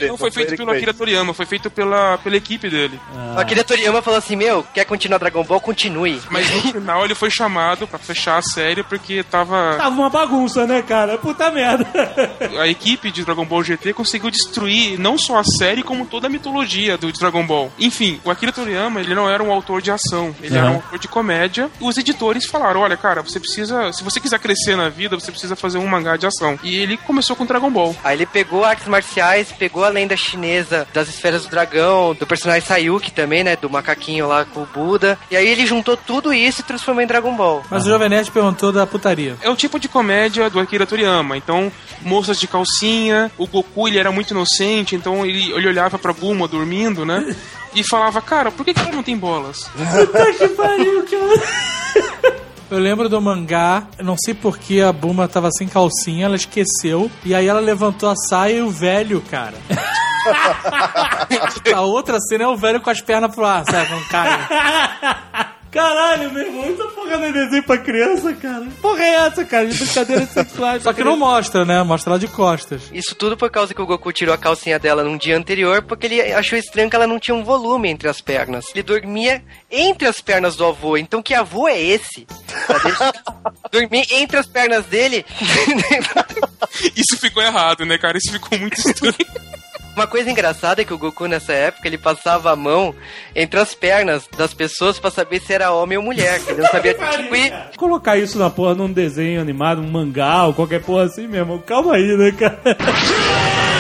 Não 0.08 0.18
foi 0.18 0.32
feito 0.32 0.56
pelo 0.56 0.72
Akira 0.72 0.94
Toriyama, 0.94 1.34
foi 1.34 1.46
feito 1.46 1.70
pela, 1.70 2.18
pela 2.20 2.36
equipe 2.36 2.70
dele. 2.70 3.00
A 3.36 3.44
Kira 3.44 3.64
Toriyama 3.64 4.02
falou 4.02 4.18
assim, 4.18 4.36
meu, 4.36 4.64
quer 4.74 4.86
continuar 4.86 5.18
Dragon 5.18 5.44
Ball? 5.44 5.60
Continue. 5.60 6.22
Mas 6.30 6.50
no 6.52 6.62
final 6.62 7.04
ele 7.06 7.16
foi 7.16 7.30
chamado 7.30 7.88
pra 7.88 8.00
fechar 8.00 8.38
a 8.38 8.42
série 8.42 8.84
porque 8.84 9.24
tava... 9.24 9.76
Tava 9.78 9.96
uma 9.96 10.10
bagunça, 10.10 10.66
né, 10.66 10.82
cara? 10.82 11.18
Puta 11.18 11.52
merda. 11.52 11.86
A 12.60 12.68
equipe 12.68 13.12
de 13.12 13.24
Dragon 13.24 13.46
Ball 13.46 13.64
GT 13.64 13.94
conseguiu 13.94 14.30
destruir 14.32 15.00
não 15.00 15.18
só 15.18 15.40
a 15.40 15.44
série, 15.44 15.84
como 15.84 16.06
toda 16.06 16.28
a 16.28 16.30
mitologia 16.30 16.98
do 16.98 17.12
Dragon 17.12 17.46
Ball. 17.46 17.72
Enfim, 17.80 18.20
o 18.24 18.32
Akira 18.32 18.52
Toriyama, 18.52 19.00
ele 19.00 19.16
não 19.16 19.30
era 19.30 19.44
um 19.44 19.52
autor 19.52 19.82
de 19.82 19.92
ação, 19.92 20.36
ele 20.42 20.56
era 20.56 20.66
Aham. 20.66 20.74
um 20.74 20.76
autor 20.76 21.00
de 21.00 21.08
comédia. 21.08 21.70
E 21.80 21.84
os 21.84 21.98
editores 21.98 22.46
falaram, 22.46 22.82
olha, 22.82 22.98
cara, 22.98 23.22
você 23.22 23.40
precisa... 23.40 23.92
Se 23.94 24.04
você 24.04 24.20
quiser 24.20 24.40
crescer 24.40 24.76
na 24.76 24.90
vida, 24.90 25.20
você 25.20 25.32
precisa 25.32 25.56
fazer 25.56 25.78
um 25.78 25.88
mangá 25.88 26.18
de 26.18 26.26
ação. 26.26 26.60
E 26.64 26.76
ele 26.76 26.98
começou 26.98 27.36
com 27.36 27.46
Dragon 27.46 27.72
Ball. 27.72 27.96
Aí 28.04 28.18
ele 28.18 28.26
pegou 28.26 28.64
artes 28.64 28.88
marciais, 28.88 29.52
pegou 29.56 29.84
a 29.84 29.90
lenda 29.90 30.16
chinesa 30.16 30.88
das 30.94 31.08
esferas 31.08 31.44
do 31.44 31.50
dragão, 31.50 32.14
do 32.14 32.28
personagem 32.28 32.62
Sayuki 32.66 33.12
também, 33.12 33.44
né? 33.44 33.56
Do 33.56 33.70
macaquinho 33.70 34.28
lá 34.28 34.46
com 34.46 34.62
o 34.62 34.66
Buda. 34.66 35.18
E 35.32 35.36
aí 35.36 35.48
ele 35.48 35.66
juntou 35.66 35.98
tudo 35.98 36.34
isso 36.34 36.62
e 36.62 36.64
transformou 36.64 37.04
em 37.04 37.08
Dragon 37.08 37.36
Ball. 37.36 37.64
Mas 37.70 37.86
o 37.86 37.90
Jovem 37.90 38.10
Nerd 38.10 38.32
perguntou 38.32 38.72
da 38.72 38.86
putaria. 38.86 39.38
É 39.42 39.50
o 39.50 39.56
tipo 39.56 39.80
de 39.80 39.88
comédia 39.88 40.50
do 40.50 40.60
Akira 40.60 40.86
Toriyama. 40.86 41.38
Então, 41.38 41.72
moças 42.02 42.40
de 42.40 42.48
calcinha, 42.48 43.32
o 43.38 43.48
Goku 43.48 43.88
ele 43.88 43.98
era 43.98 44.12
muito 44.12 44.32
inocente, 44.32 44.96
então 44.96 45.26
ele, 45.26 45.52
ele 45.52 45.68
olhava 45.68 45.98
pra 45.98 46.14
Bulma 46.14 46.48
dormindo, 46.48 47.06
né? 47.06 47.36
E 47.76 47.84
falava, 47.84 48.22
cara, 48.22 48.54
por 48.54 48.64
que, 48.64 48.74
que 48.74 48.80
ela 48.80 48.94
não 48.94 49.04
tem 49.04 49.18
bolas? 49.18 49.70
que 50.38 50.48
pariu, 50.48 51.06
cara. 51.06 52.36
Eu 52.70 52.80
lembro 52.80 53.08
do 53.08 53.22
mangá, 53.22 53.84
não 54.00 54.16
sei 54.18 54.34
porque 54.34 54.82
a 54.82 54.92
Buma 54.92 55.28
tava 55.28 55.50
sem 55.52 55.68
calcinha, 55.68 56.26
ela 56.26 56.36
esqueceu, 56.36 57.12
e 57.24 57.36
aí 57.36 57.48
ela 57.48 57.60
levantou 57.60 58.10
a 58.10 58.16
saia 58.16 58.58
e 58.58 58.62
o 58.62 58.72
velho, 58.72 59.22
cara. 59.22 59.54
a 61.74 61.82
outra 61.82 62.20
cena 62.20 62.46
é 62.46 62.48
o 62.48 62.58
velho 62.58 62.82
com 62.82 62.90
as 62.90 63.02
pernas 63.02 63.34
pro 63.34 63.46
ar, 63.46 63.64
sabe? 63.66 63.90
Com 63.90 64.02
cara. 64.10 65.46
Caralho, 65.76 66.32
meu 66.32 66.42
irmão, 66.42 66.72
isso 66.72 66.82
é 66.82 66.88
porra 66.88 67.18
de 67.18 67.34
desenho 67.34 67.64
pra 67.64 67.78
criança, 67.78 68.34
cara. 68.34 68.66
Porra 68.82 69.04
é 69.04 69.14
essa, 69.28 69.44
cara? 69.44 69.68
De 69.68 69.78
brincadeiras 69.78 70.30
sexuais. 70.30 70.84
Só 70.84 70.94
que 70.94 71.04
não 71.04 71.18
mostra, 71.18 71.66
né? 71.66 71.84
Mostra 71.84 72.12
ela 72.12 72.20
de 72.20 72.30
costas. 72.30 72.84
Isso 72.94 73.14
tudo 73.14 73.36
por 73.36 73.52
causa 73.52 73.74
que 73.74 73.82
o 73.82 73.86
Goku 73.86 74.14
tirou 74.14 74.34
a 74.34 74.38
calcinha 74.38 74.80
dela 74.80 75.04
num 75.04 75.18
dia 75.18 75.38
anterior, 75.38 75.82
porque 75.82 76.08
ele 76.08 76.22
achou 76.32 76.58
estranho 76.58 76.90
que 76.90 76.96
ela 76.96 77.06
não 77.06 77.20
tinha 77.20 77.36
um 77.36 77.44
volume 77.44 77.90
entre 77.90 78.08
as 78.08 78.22
pernas. 78.22 78.68
Ele 78.74 78.84
dormia 78.84 79.44
entre 79.70 80.08
as 80.08 80.22
pernas 80.22 80.56
do 80.56 80.64
avô. 80.64 80.96
Então 80.96 81.22
que 81.22 81.34
avô 81.34 81.68
é 81.68 81.78
esse? 81.78 82.26
Dormir 83.70 84.08
entre 84.12 84.38
as 84.38 84.48
pernas 84.48 84.86
dele. 84.86 85.26
Isso 86.96 87.20
ficou 87.20 87.44
errado, 87.44 87.86
né, 87.86 87.98
cara? 87.98 88.18
Isso 88.18 88.32
ficou 88.32 88.58
muito 88.58 88.78
estranho. 88.78 89.14
Uma 89.96 90.08
coisa 90.08 90.30
engraçada 90.30 90.82
é 90.82 90.86
que 90.86 90.94
o 90.94 90.98
Goku 90.98 91.26
nessa 91.26 91.54
época 91.54 91.88
ele 91.88 91.98
passava 91.98 92.52
a 92.52 92.56
mão 92.56 92.94
entre 93.36 93.60
as 93.60 93.74
pernas 93.74 94.28
das 94.38 94.54
pessoas 94.54 95.00
pra 95.00 95.10
saber 95.10 95.40
se 95.40 95.54
era 95.54 95.72
homem 95.72 95.98
ou 95.98 96.04
mulher. 96.04 96.40
que 96.44 96.52
Ele 96.52 96.62
não 96.62 96.70
sabia 96.70 96.94
distinguir. 96.98 97.54
Colocar 97.78 98.18
isso 98.18 98.38
na 98.38 98.50
porra 98.50 98.76
num 98.76 98.92
desenho 98.92 99.42
animado, 99.42 99.82
um 99.82 99.90
mangá 99.90 100.46
ou 100.46 100.54
qualquer 100.54 100.82
porra 100.82 101.04
assim 101.06 101.28
mesmo. 101.28 101.60
Calma 101.60 101.96
aí, 101.96 102.18
né, 102.18 102.32
cara? 102.34 102.60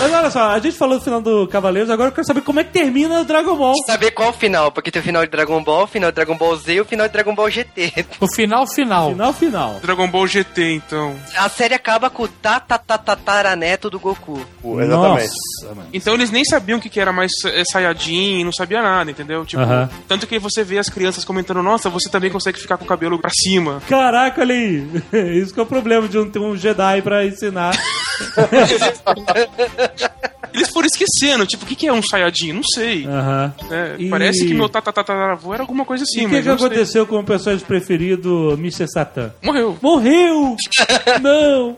Mas 0.00 0.14
olha 0.14 0.30
só, 0.30 0.48
a 0.52 0.58
gente 0.58 0.78
falou 0.78 0.98
do 0.98 1.04
final 1.04 1.20
do 1.20 1.46
Cavaleiros, 1.46 1.90
agora 1.90 2.08
eu 2.08 2.12
quero 2.14 2.26
saber 2.26 2.40
como 2.40 2.58
é 2.58 2.64
que 2.64 2.70
termina 2.72 3.20
o 3.20 3.24
Dragon 3.24 3.54
Ball. 3.54 3.74
Saber 3.84 4.12
qual 4.12 4.30
o 4.30 4.32
final, 4.32 4.72
porque 4.72 4.90
tem 4.90 5.02
o 5.02 5.04
final 5.04 5.22
de 5.22 5.30
Dragon 5.30 5.62
Ball, 5.62 5.84
o 5.84 5.86
final 5.86 6.10
de 6.10 6.14
Dragon 6.14 6.38
Ball 6.38 6.56
Z 6.56 6.72
e 6.72 6.80
o 6.80 6.86
final 6.86 7.06
de 7.06 7.12
Dragon 7.12 7.34
Ball 7.34 7.50
GT. 7.50 8.06
O 8.18 8.26
final, 8.34 8.66
final. 8.66 9.10
Final, 9.10 9.32
final. 9.34 9.80
Dragon 9.82 10.08
Ball 10.08 10.26
GT, 10.26 10.72
então. 10.72 11.14
A 11.36 11.50
série 11.50 11.74
acaba 11.74 12.08
com 12.08 12.22
o 12.22 12.28
tatataraneto 12.28 13.90
do 13.90 14.00
Goku. 14.00 14.40
Pô, 14.62 14.80
Exatamente. 14.80 15.28
Nossa, 15.62 15.74
mano. 15.74 15.88
Então 15.92 16.14
eles 16.14 16.30
nem 16.30 16.46
sabiam 16.46 16.78
o 16.78 16.80
que, 16.80 16.88
que 16.88 16.98
era 16.98 17.12
mais 17.12 17.30
é, 17.44 17.62
Saiyajin, 17.64 18.42
não 18.42 18.52
sabia 18.52 18.80
nada, 18.80 19.10
entendeu? 19.10 19.44
Tipo, 19.44 19.62
Aham. 19.62 19.90
tanto 20.08 20.26
que 20.26 20.38
você 20.38 20.64
vê 20.64 20.78
as 20.78 20.88
crianças 20.88 21.26
comentando, 21.26 21.62
nossa, 21.62 21.90
você 21.90 22.08
também 22.08 22.30
consegue 22.30 22.58
ficar 22.58 22.78
com 22.78 22.84
o 22.84 22.88
cabelo 22.88 23.18
pra 23.18 23.30
cima. 23.30 23.82
Caraca, 23.86 24.40
olha 24.40 24.54
aí. 24.54 24.88
Isso 25.38 25.52
que 25.52 25.60
é 25.60 25.62
o 25.62 25.66
problema 25.66 26.08
de 26.08 26.16
não 26.16 26.30
ter 26.30 26.38
um 26.38 26.56
Jedi 26.56 27.02
pra 27.02 27.26
ensinar. 27.26 27.74
Eles 30.52 30.68
foram 30.70 30.86
esquecendo, 30.88 31.46
tipo, 31.46 31.64
o 31.64 31.66
que, 31.66 31.76
que 31.76 31.86
é 31.86 31.92
um 31.92 32.02
Saiyajin? 32.02 32.52
Não 32.54 32.62
sei. 32.74 33.06
Aham. 33.06 33.54
É, 33.70 33.94
E- 34.00 34.10
Parece 34.10 34.44
que 34.44 34.52
meu 34.52 34.68
tatatataravô 34.68 35.54
era 35.54 35.62
alguma 35.62 35.84
coisa 35.84 36.02
assim, 36.02 36.22
E 36.22 36.26
o 36.26 36.28
que, 36.28 36.42
que 36.42 36.48
eu 36.48 36.52
não 36.52 36.58
sei. 36.58 36.66
aconteceu 36.66 37.06
com 37.06 37.20
o 37.20 37.24
personagem 37.24 37.64
preferido, 37.64 38.54
Mr. 38.58 38.88
Satan? 38.88 39.32
Morreu. 39.44 39.78
Morreu! 39.80 40.56
não! 41.22 41.76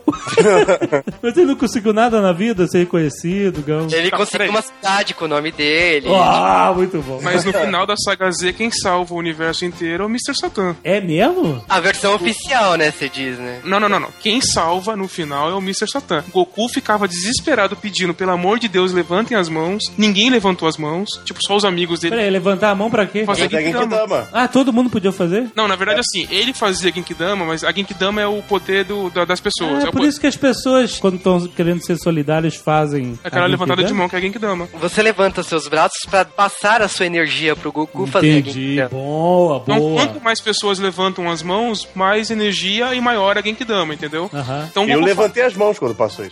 Mas 1.21 1.37
ele 1.37 1.45
não 1.45 1.55
conseguiu 1.55 1.93
nada 1.93 2.19
na 2.19 2.33
vida, 2.33 2.65
ser 2.67 2.79
reconhecido, 2.79 3.61
Gão. 3.61 3.87
Ele 3.91 4.09
Tá, 4.09 4.17
conseguiu 4.17 4.49
uma 4.49 4.63
cidade 4.63 5.13
com 5.13 5.25
o 5.25 5.27
nome 5.27 5.51
dele. 5.51 6.07
Ah, 6.11 6.73
muito 6.75 6.99
bom. 7.03 7.19
Mas 7.21 7.45
no 7.45 7.53
final 7.53 7.85
da 7.85 7.95
saga 7.95 8.31
Z, 8.31 8.53
quem 8.53 8.71
salva 8.71 9.13
o 9.13 9.17
universo 9.17 9.65
inteiro 9.65 10.03
é 10.03 10.07
o 10.07 10.09
Mr. 10.09 10.33
Satan. 10.35 10.75
É 10.83 10.99
mesmo? 10.99 11.63
A 11.69 11.79
versão 11.79 12.15
oficial, 12.15 12.75
né, 12.75 12.89
você 12.91 13.07
diz, 13.07 13.37
né? 13.37 13.59
Não, 13.63 13.79
não, 13.79 13.87
não, 13.87 13.99
não. 13.99 14.09
Quem 14.19 14.41
salva 14.41 14.95
no 14.95 15.07
final 15.07 15.51
é 15.51 15.53
o 15.53 15.59
Mr. 15.59 15.87
Satan. 15.87 16.23
Goku 16.33 16.67
ficava 16.67 17.07
desesperado 17.07 17.75
pedindo, 17.75 18.13
pelo 18.13 18.31
amor 18.31 18.59
de 18.59 18.67
Deus, 18.67 18.91
levantem 18.91 19.37
as 19.37 19.47
mãos. 19.49 19.83
Ninguém 19.97 20.29
levantou 20.29 20.67
as 20.67 20.77
mãos. 20.77 21.07
Tipo, 21.23 21.39
só 21.45 21.55
os 21.55 21.63
amigos 21.65 21.99
dele. 21.99 22.15
Peraí, 22.15 22.29
levantar 22.29 22.71
a 22.71 22.75
mão 22.75 22.89
pra 22.89 23.05
quê? 23.05 23.23
Fazer 23.25 23.49
Genkidama. 23.49 24.27
Ah, 24.31 24.47
todo 24.47 24.73
mundo 24.73 24.89
podia 24.89 25.11
fazer? 25.11 25.49
Não, 25.55 25.67
na 25.67 25.75
verdade, 25.75 25.99
assim, 25.99 26.27
ele 26.31 26.53
fazia 26.53 26.91
Genkidama, 26.91 27.45
mas 27.45 27.63
a 27.63 27.71
Genkidama 27.71 28.21
é 28.21 28.27
o 28.27 28.41
poder 28.41 28.83
do, 28.83 29.09
da- 29.09 29.25
das 29.25 29.39
pessoas. 29.39 29.71
É, 29.71 29.75
é 29.75 29.89
o 29.89 29.91
por 29.91 29.91
poder- 29.93 30.07
isso 30.09 30.19
que 30.19 30.27
as 30.27 30.35
pessoas, 30.35 30.97
quando 30.99 31.17
estão 31.17 31.47
querendo 31.47 31.83
ser 31.85 31.97
solidárias, 31.97 32.55
fazem. 32.55 33.17
Aquela 33.23 33.45
a 33.45 33.47
levantada 33.47 33.83
de 33.83 33.93
mão 33.93 34.09
que 34.09 34.15
é 34.15 34.19
a 34.19 34.21
Genkidama. 34.21 34.67
Você 34.81 35.01
levanta 35.01 35.43
seus 35.43 35.67
braços 35.67 35.99
pra 36.09 36.25
passar 36.25 36.81
a 36.81 36.87
sua 36.87 37.05
energia 37.05 37.55
pro 37.55 37.71
Goku 37.71 38.07
fazer 38.07 38.27
a 38.27 38.37
Entendi. 38.39 38.75
Genkidama. 38.75 38.89
Boa, 38.89 39.61
Então, 39.63 39.77
boa. 39.79 39.95
quanto 40.05 40.21
mais 40.23 40.41
pessoas 40.41 40.79
levantam 40.79 41.29
as 41.29 41.43
mãos, 41.43 41.87
mais 41.93 42.31
energia 42.31 42.93
e 42.95 43.01
maior 43.01 43.37
a 43.37 43.41
Genkidama, 43.41 43.93
entendeu? 43.93 44.29
Aham. 44.33 44.67
Então, 44.69 44.87
Eu 44.87 44.99
levantei 44.99 45.43
as 45.43 45.53
mãos 45.55 45.77
quando 45.79 45.93
passou 45.95 46.22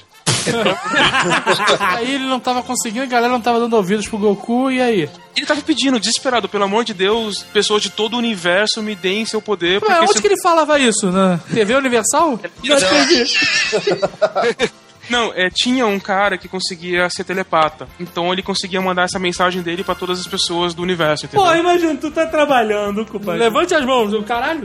Aí 1.80 2.16
ele 2.16 2.26
não 2.26 2.40
tava 2.40 2.64
conseguindo, 2.64 3.04
a 3.04 3.08
galera 3.08 3.32
não 3.32 3.40
tava 3.42 3.60
dando 3.60 3.76
ouvidos 3.76 4.08
pro 4.08 4.18
Goku, 4.18 4.72
e 4.72 4.82
aí? 4.82 5.08
Ele 5.38 5.46
tava 5.46 5.62
pedindo, 5.62 6.00
desesperado, 6.00 6.50
pelo 6.50 6.64
amor 6.64 6.84
de 6.84 6.94
Deus, 6.96 7.44
pessoas 7.54 7.84
de 7.84 7.92
todo 7.92 8.16
o 8.16 8.18
universo 8.18 8.82
me 8.82 8.96
deem 8.96 9.24
seu 9.26 9.40
poder. 9.42 9.84
Ué, 9.84 10.02
onde 10.02 10.14
se- 10.14 10.22
que 10.22 10.28
ele 10.28 10.42
falava 10.42 10.80
isso? 10.80 11.12
Na 11.12 11.38
TV 11.54 11.76
Universal? 11.76 12.40
Não, 15.10 15.34
é, 15.36 15.50
tinha 15.50 15.86
um 15.86 16.00
cara 16.00 16.38
que 16.38 16.48
conseguia 16.48 17.10
ser 17.10 17.26
telepata. 17.26 17.86
Então 18.00 18.32
ele 18.32 18.42
conseguia 18.42 18.80
mandar 18.80 19.04
essa 19.04 19.20
mensagem 19.20 19.62
dele 19.62 19.84
pra 19.84 19.94
todas 19.94 20.22
as 20.22 20.28
pessoas 20.28 20.74
do 20.74 20.82
universo, 20.82 21.26
entendeu? 21.26 21.46
Pô, 21.46 21.54
imagina, 21.54 21.96
tu 21.96 22.10
tá 22.12 22.26
trabalhando, 22.26 23.06
compadre. 23.06 23.42
Levante 23.42 23.76
as 23.76 23.84
mãos, 23.86 24.14
o 24.14 24.24
caralho. 24.24 24.62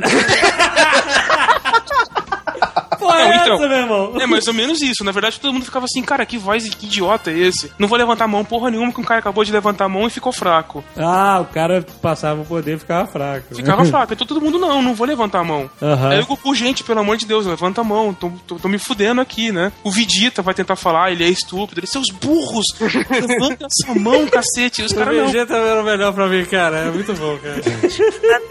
Pô, 2.99 3.13
é 3.13 3.25
Não, 3.25 3.33
essa, 3.33 3.36
então. 3.55 3.69
meu 3.69 3.79
irmão? 3.79 4.13
É 4.21 4.27
mais 4.27 4.47
ou 4.49 4.55
menos 4.55 4.81
isso. 4.83 5.05
Na 5.05 5.13
verdade, 5.13 5.39
todo 5.41 5.53
mundo 5.53 5.65
ficava 5.65 5.85
assim, 5.87 6.03
cara, 6.03 6.25
que 6.27 6.37
voz, 6.39 6.69
que 6.75 6.87
idiota 6.87 7.31
é 7.31 7.39
esse? 7.39 7.73
Não 7.79 7.89
vou 7.89 7.97
levantar 7.99 8.25
a 8.25 8.29
mão 8.29 8.45
porra 8.45 8.71
nenhuma 8.71 8.93
que 8.93 9.01
um 9.01 9.05
cara 9.05 9.21
acabou 9.21 9.45
de 9.45 9.53
levantar 9.53 9.85
a 9.85 9.89
mão 9.89 10.07
e 10.07 10.11
ficou 10.11 10.33
fraco. 10.33 10.85
Ah, 10.97 11.39
o 11.41 11.47
cara 11.53 11.85
passava 12.03 12.41
o 12.41 12.45
poder 12.45 12.77
e 12.77 12.79
ficava 12.79 13.07
fraco. 13.07 13.55
Ficava 13.55 13.85
fraco. 13.87 14.13
Então 14.13 14.27
todo 14.27 14.41
mundo, 14.41 14.59
não, 14.59 14.83
não 14.83 14.95
vou 14.95 15.07
levantar 15.07 15.41
a 15.41 15.45
mão. 15.45 15.71
Aham. 15.81 16.11
Aí 16.11 16.21
o 16.21 16.27
Goku, 16.27 16.55
gente, 16.55 16.83
pelo 16.85 17.01
amor 17.01 17.17
de 17.17 17.27
Deus, 17.27 17.47
levanta 17.47 17.81
a 17.81 17.85
mão. 17.85 18.13
Tô, 18.15 18.31
tô- 18.47 18.57
tô 18.57 18.69
me 18.69 18.79
fudendo 18.79 19.21
aqui, 19.21 19.53
né? 19.53 19.73
O 19.85 19.91
Vegeta 19.91 20.43
vai 20.43 20.55
tentar 20.55 20.77
falar, 20.77 21.11
ele 21.13 21.25
é 21.25 21.29
estúpido. 21.29 21.81
Ele, 21.81 21.87
seus 21.87 22.07
burros, 22.11 22.67
levanta 22.81 23.67
essa 23.67 23.95
mão, 23.99 24.27
cacete. 24.27 24.83
E 24.83 24.85
os 24.85 24.93
O 24.93 24.97
caras 24.97 25.17
não. 25.17 25.27
Vegeta 25.27 25.55
era 25.55 25.81
o 25.81 25.85
melhor 25.85 26.13
pra 26.13 26.27
mim, 26.29 26.45
cara. 26.45 26.77
É 26.79 26.91
muito 26.91 27.13
bom, 27.15 27.37
cara. 27.39 27.61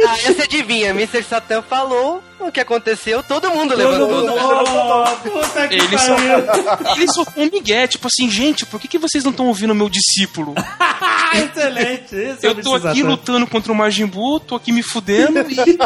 Aí 0.10 0.34
você 0.34 0.42
adivinha, 0.44 0.90
Mr. 0.92 1.24
Satan 1.24 1.62
falou 1.62 2.22
o 2.40 2.52
que 2.52 2.60
aconteceu, 2.60 3.24
todo 3.24 3.50
mundo 3.50 3.76
levantou. 3.76 4.08
Todo 4.08 4.22
mundo- 4.28 4.34
Oh, 4.36 4.85
puta 5.24 5.68
que 5.68 5.76
Ele 5.76 5.98
só, 5.98 6.16
pariu. 6.16 6.96
ele 6.96 7.08
só 7.12 7.26
foi 7.26 7.48
um 7.48 7.52
migué, 7.52 7.88
tipo 7.88 8.08
assim, 8.08 8.30
gente, 8.30 8.66
por 8.66 8.80
que, 8.80 8.88
que 8.88 8.98
vocês 8.98 9.24
não 9.24 9.32
estão 9.32 9.48
ouvindo 9.48 9.72
o 9.72 9.76
meu 9.76 9.90
discípulo? 9.90 10.54
Excelente. 11.36 12.16
Esse 12.16 12.46
é 12.46 12.50
Eu 12.50 12.62
tô 12.62 12.76
aqui 12.76 13.04
lutando 13.04 13.46
contra 13.48 13.72
o 13.72 13.76
Majin 13.76 14.06
Buu, 14.06 14.40
tô 14.40 14.56
aqui 14.56 14.72
me 14.72 14.82
fudendo 14.82 15.40
e 15.40 15.78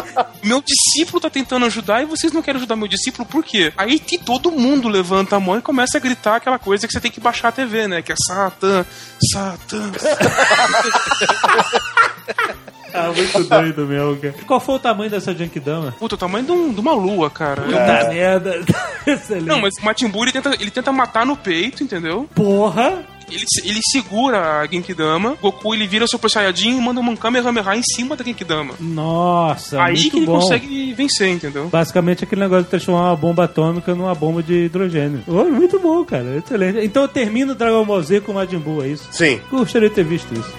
meu 0.46 0.62
discípulo 0.62 1.20
tá 1.20 1.28
tentando 1.28 1.66
ajudar 1.66 2.02
e 2.02 2.06
vocês 2.06 2.32
não 2.32 2.42
querem 2.42 2.58
ajudar 2.58 2.76
meu 2.76 2.88
discípulo, 2.88 3.26
por 3.26 3.44
quê? 3.44 3.72
Aí 3.76 3.98
que 3.98 4.18
todo 4.18 4.52
mundo 4.52 4.88
levanta 4.88 5.36
a 5.36 5.40
mão 5.40 5.58
e 5.58 5.62
começa 5.62 5.98
a 5.98 6.00
gritar 6.00 6.36
aquela 6.36 6.58
coisa 6.58 6.86
que 6.86 6.92
você 6.92 7.00
tem 7.00 7.10
que 7.10 7.20
baixar 7.20 7.48
a 7.48 7.52
TV, 7.52 7.88
né? 7.88 8.02
Que 8.02 8.12
é 8.12 8.16
Satan, 8.16 8.86
Satan. 9.32 9.92
Ah, 12.92 13.12
muito 13.14 13.44
doido 13.44 13.86
mesmo, 13.86 14.16
cara. 14.16 14.34
Qual 14.44 14.58
foi 14.58 14.74
o 14.74 14.78
tamanho 14.80 15.08
dessa 15.08 15.32
Genkidama? 15.32 15.94
Puta, 15.96 16.16
o 16.16 16.18
tamanho 16.18 16.44
de, 16.44 16.50
um- 16.50 16.72
de 16.72 16.80
uma 16.80 16.92
lua, 16.92 17.30
cara. 17.30 17.62
Puta 17.62 18.08
merda. 18.08 18.60
Excelente. 19.06 19.46
Não, 19.46 19.60
mas 19.60 19.74
o 19.80 20.24
ele 20.24 20.32
tenta, 20.32 20.54
ele 20.60 20.72
tenta 20.72 20.90
matar 20.90 21.24
no 21.24 21.36
peito, 21.36 21.84
entendeu? 21.84 22.28
Porra. 22.34 23.04
Ele, 23.30 23.44
ele 23.64 23.80
segura 23.90 24.60
a 24.60 24.66
Genkidama, 24.66 25.36
Goku 25.40 25.74
ele 25.74 25.86
vira 25.86 26.06
Super 26.06 26.30
Saiyajin 26.30 26.76
e 26.78 26.80
manda 26.80 27.00
um 27.00 27.16
Kamehameha 27.16 27.76
em 27.76 27.82
cima 27.82 28.16
da 28.16 28.24
Genkidama. 28.24 28.74
Nossa, 28.80 29.82
Aí 29.82 29.94
muito 29.94 30.10
que 30.10 30.16
ele 30.18 30.26
bom. 30.26 30.40
consegue 30.40 30.92
vencer, 30.94 31.28
entendeu? 31.28 31.68
Basicamente 31.68 32.24
aquele 32.24 32.40
negócio 32.40 32.64
de 32.64 32.70
transformar 32.70 33.08
uma 33.10 33.16
bomba 33.16 33.44
atômica 33.44 33.94
numa 33.94 34.14
bomba 34.14 34.42
de 34.42 34.64
hidrogênio. 34.66 35.22
Oh, 35.26 35.44
muito 35.44 35.78
bom, 35.78 36.04
cara. 36.04 36.36
Excelente. 36.36 36.84
Então 36.84 37.02
eu 37.02 37.08
termino 37.08 37.52
o 37.52 37.54
Dragon 37.54 37.84
Ball 37.84 38.02
Z 38.02 38.20
com 38.20 38.32
o 38.32 38.34
Majin 38.34 38.58
Buu, 38.58 38.82
é 38.82 38.88
isso? 38.88 39.08
Sim. 39.10 39.40
Gostaria 39.50 39.88
de 39.88 39.94
ter 39.94 40.04
visto 40.04 40.32
isso. 40.34 40.52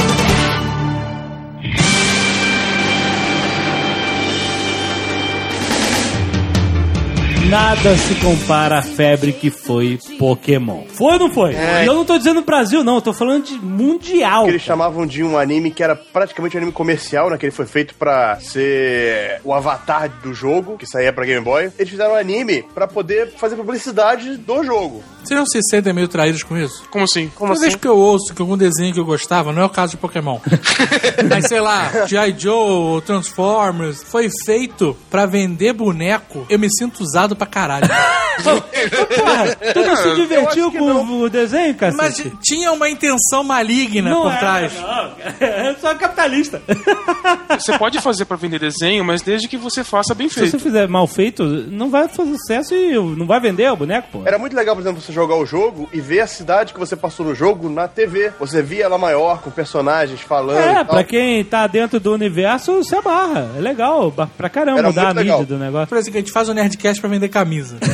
Nada 7.49 7.95
se 7.97 8.15
compara 8.15 8.79
à 8.79 8.81
febre 8.81 9.33
que 9.33 9.49
foi 9.51 9.99
Pokémon. 10.17 10.85
Foi 10.87 11.13
ou 11.13 11.19
não 11.19 11.29
foi? 11.29 11.53
E 11.53 11.85
eu 11.85 11.93
não 11.93 12.05
tô 12.05 12.17
dizendo 12.17 12.41
Brasil, 12.41 12.83
não. 12.83 12.95
Eu 12.95 13.01
tô 13.01 13.13
falando 13.13 13.43
de 13.43 13.53
mundial. 13.55 14.45
Que 14.45 14.51
eles 14.51 14.61
chamavam 14.61 15.05
de 15.05 15.23
um 15.23 15.37
anime 15.37 15.69
que 15.69 15.83
era 15.83 15.95
praticamente 15.95 16.55
um 16.55 16.59
anime 16.59 16.71
comercial, 16.71 17.29
né? 17.29 17.37
Que 17.37 17.45
ele 17.45 17.51
foi 17.51 17.65
feito 17.65 17.95
pra 17.95 18.39
ser 18.39 19.41
o 19.43 19.53
avatar 19.53 20.09
do 20.23 20.33
jogo, 20.33 20.77
que 20.77 20.87
saía 20.87 21.11
pra 21.11 21.25
Game 21.25 21.43
Boy. 21.43 21.69
Eles 21.77 21.91
fizeram 21.91 22.13
um 22.13 22.17
anime 22.17 22.63
pra 22.73 22.87
poder 22.87 23.33
fazer 23.37 23.55
publicidade 23.55 24.37
do 24.37 24.63
jogo. 24.63 25.03
Vocês 25.23 25.39
não 25.39 25.45
se 25.45 25.61
sentem 25.69 25.93
meio 25.93 26.07
traídos 26.07 26.43
com 26.43 26.57
isso? 26.57 26.83
Como 26.89 27.05
assim? 27.05 27.31
Toda 27.37 27.59
vez 27.59 27.75
que 27.75 27.87
eu 27.87 27.97
ouço 27.97 28.33
que 28.33 28.41
algum 28.41 28.57
desenho 28.57 28.93
que 28.93 28.99
eu 28.99 29.05
gostava, 29.05 29.53
não 29.53 29.61
é 29.61 29.65
o 29.65 29.69
caso 29.69 29.91
de 29.91 29.97
Pokémon. 29.97 30.39
Mas 31.29 31.47
sei 31.47 31.61
lá, 31.61 32.05
G.I. 32.07 32.35
Joe 32.37 32.53
ou 32.53 33.01
Transformers 33.01 34.03
foi 34.03 34.29
feito 34.45 34.97
pra 35.09 35.25
vender 35.25 35.73
boneco, 35.73 36.45
eu 36.49 36.59
me 36.59 36.67
sinto 36.69 37.01
usado 37.01 37.32
pra 37.35 37.47
caralho. 37.47 37.87
Porra, 38.43 39.55
tu 39.73 39.79
não 39.79 39.95
se 39.95 40.15
divertiu 40.15 40.71
com 40.71 41.21
o 41.21 41.29
desenho, 41.29 41.75
cacete? 41.75 41.97
Mas 41.97 42.41
tinha 42.43 42.71
uma 42.71 42.89
intenção 42.89 43.43
maligna 43.43 44.13
por 44.15 44.31
é, 44.31 44.37
trás. 44.37 44.73
não. 44.73 45.13
É 45.53 45.75
só 45.79 45.93
capitalista. 45.95 46.61
Você 47.57 47.77
pode 47.77 47.99
fazer 48.01 48.25
pra 48.25 48.35
vender 48.37 48.59
desenho, 48.59 49.03
mas 49.03 49.21
desde 49.21 49.47
que 49.47 49.57
você 49.57 49.83
faça 49.83 50.13
bem 50.15 50.27
Se 50.27 50.35
você 50.35 50.41
feito. 50.51 50.59
fizer 50.63 50.87
mal 50.87 51.05
feito, 51.07 51.43
não 51.43 51.89
vai 51.89 52.07
fazer 52.07 52.31
sucesso 52.37 52.73
e 52.73 52.93
não 52.93 53.25
vai 53.27 53.39
vender 53.39 53.71
o 53.71 53.75
boneco, 53.75 54.07
pô. 54.11 54.21
Era 54.25 54.37
muito 54.39 54.55
legal, 54.55 54.75
por 54.75 54.81
exemplo, 54.81 55.01
você 55.01 55.13
jogar 55.13 55.35
o 55.35 55.45
jogo 55.45 55.87
e 55.93 56.01
ver 56.01 56.21
a 56.21 56.27
cidade 56.27 56.73
que 56.73 56.79
você 56.79 56.95
passou 56.95 57.25
no 57.25 57.35
jogo 57.35 57.69
na 57.69 57.87
TV. 57.87 58.31
Você 58.39 58.61
via 58.61 58.85
ela 58.85 58.97
maior, 58.97 59.41
com 59.41 59.51
personagens 59.51 60.21
falando. 60.21 60.57
É, 60.59 60.71
e 60.71 60.75
tal. 60.75 60.85
pra 60.85 61.03
quem 61.03 61.43
tá 61.43 61.67
dentro 61.67 61.99
do 61.99 62.13
universo, 62.13 62.83
se 62.83 62.95
abarra. 62.95 63.51
É 63.55 63.59
legal, 63.61 64.11
pra 64.11 64.49
caramba 64.49 64.79
Era 64.79 64.87
mudar 64.87 65.01
a 65.01 65.05
muito 65.05 65.17
mídia 65.19 65.33
legal. 65.37 65.45
do 65.45 65.57
negócio. 65.57 65.87
Por 65.87 65.97
exemplo, 65.97 66.17
a 66.17 66.21
gente 66.21 66.31
faz 66.31 66.49
o 66.49 66.53
Nerdcast 66.53 66.99
pra 67.01 67.09
vender 67.09 67.22
camisa. 67.29 67.77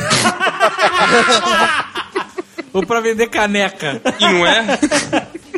Ou 2.72 2.86
pra 2.86 3.00
vender 3.00 3.28
caneca. 3.28 4.00
E 4.18 4.24
não 4.24 4.46
é? 4.46 4.78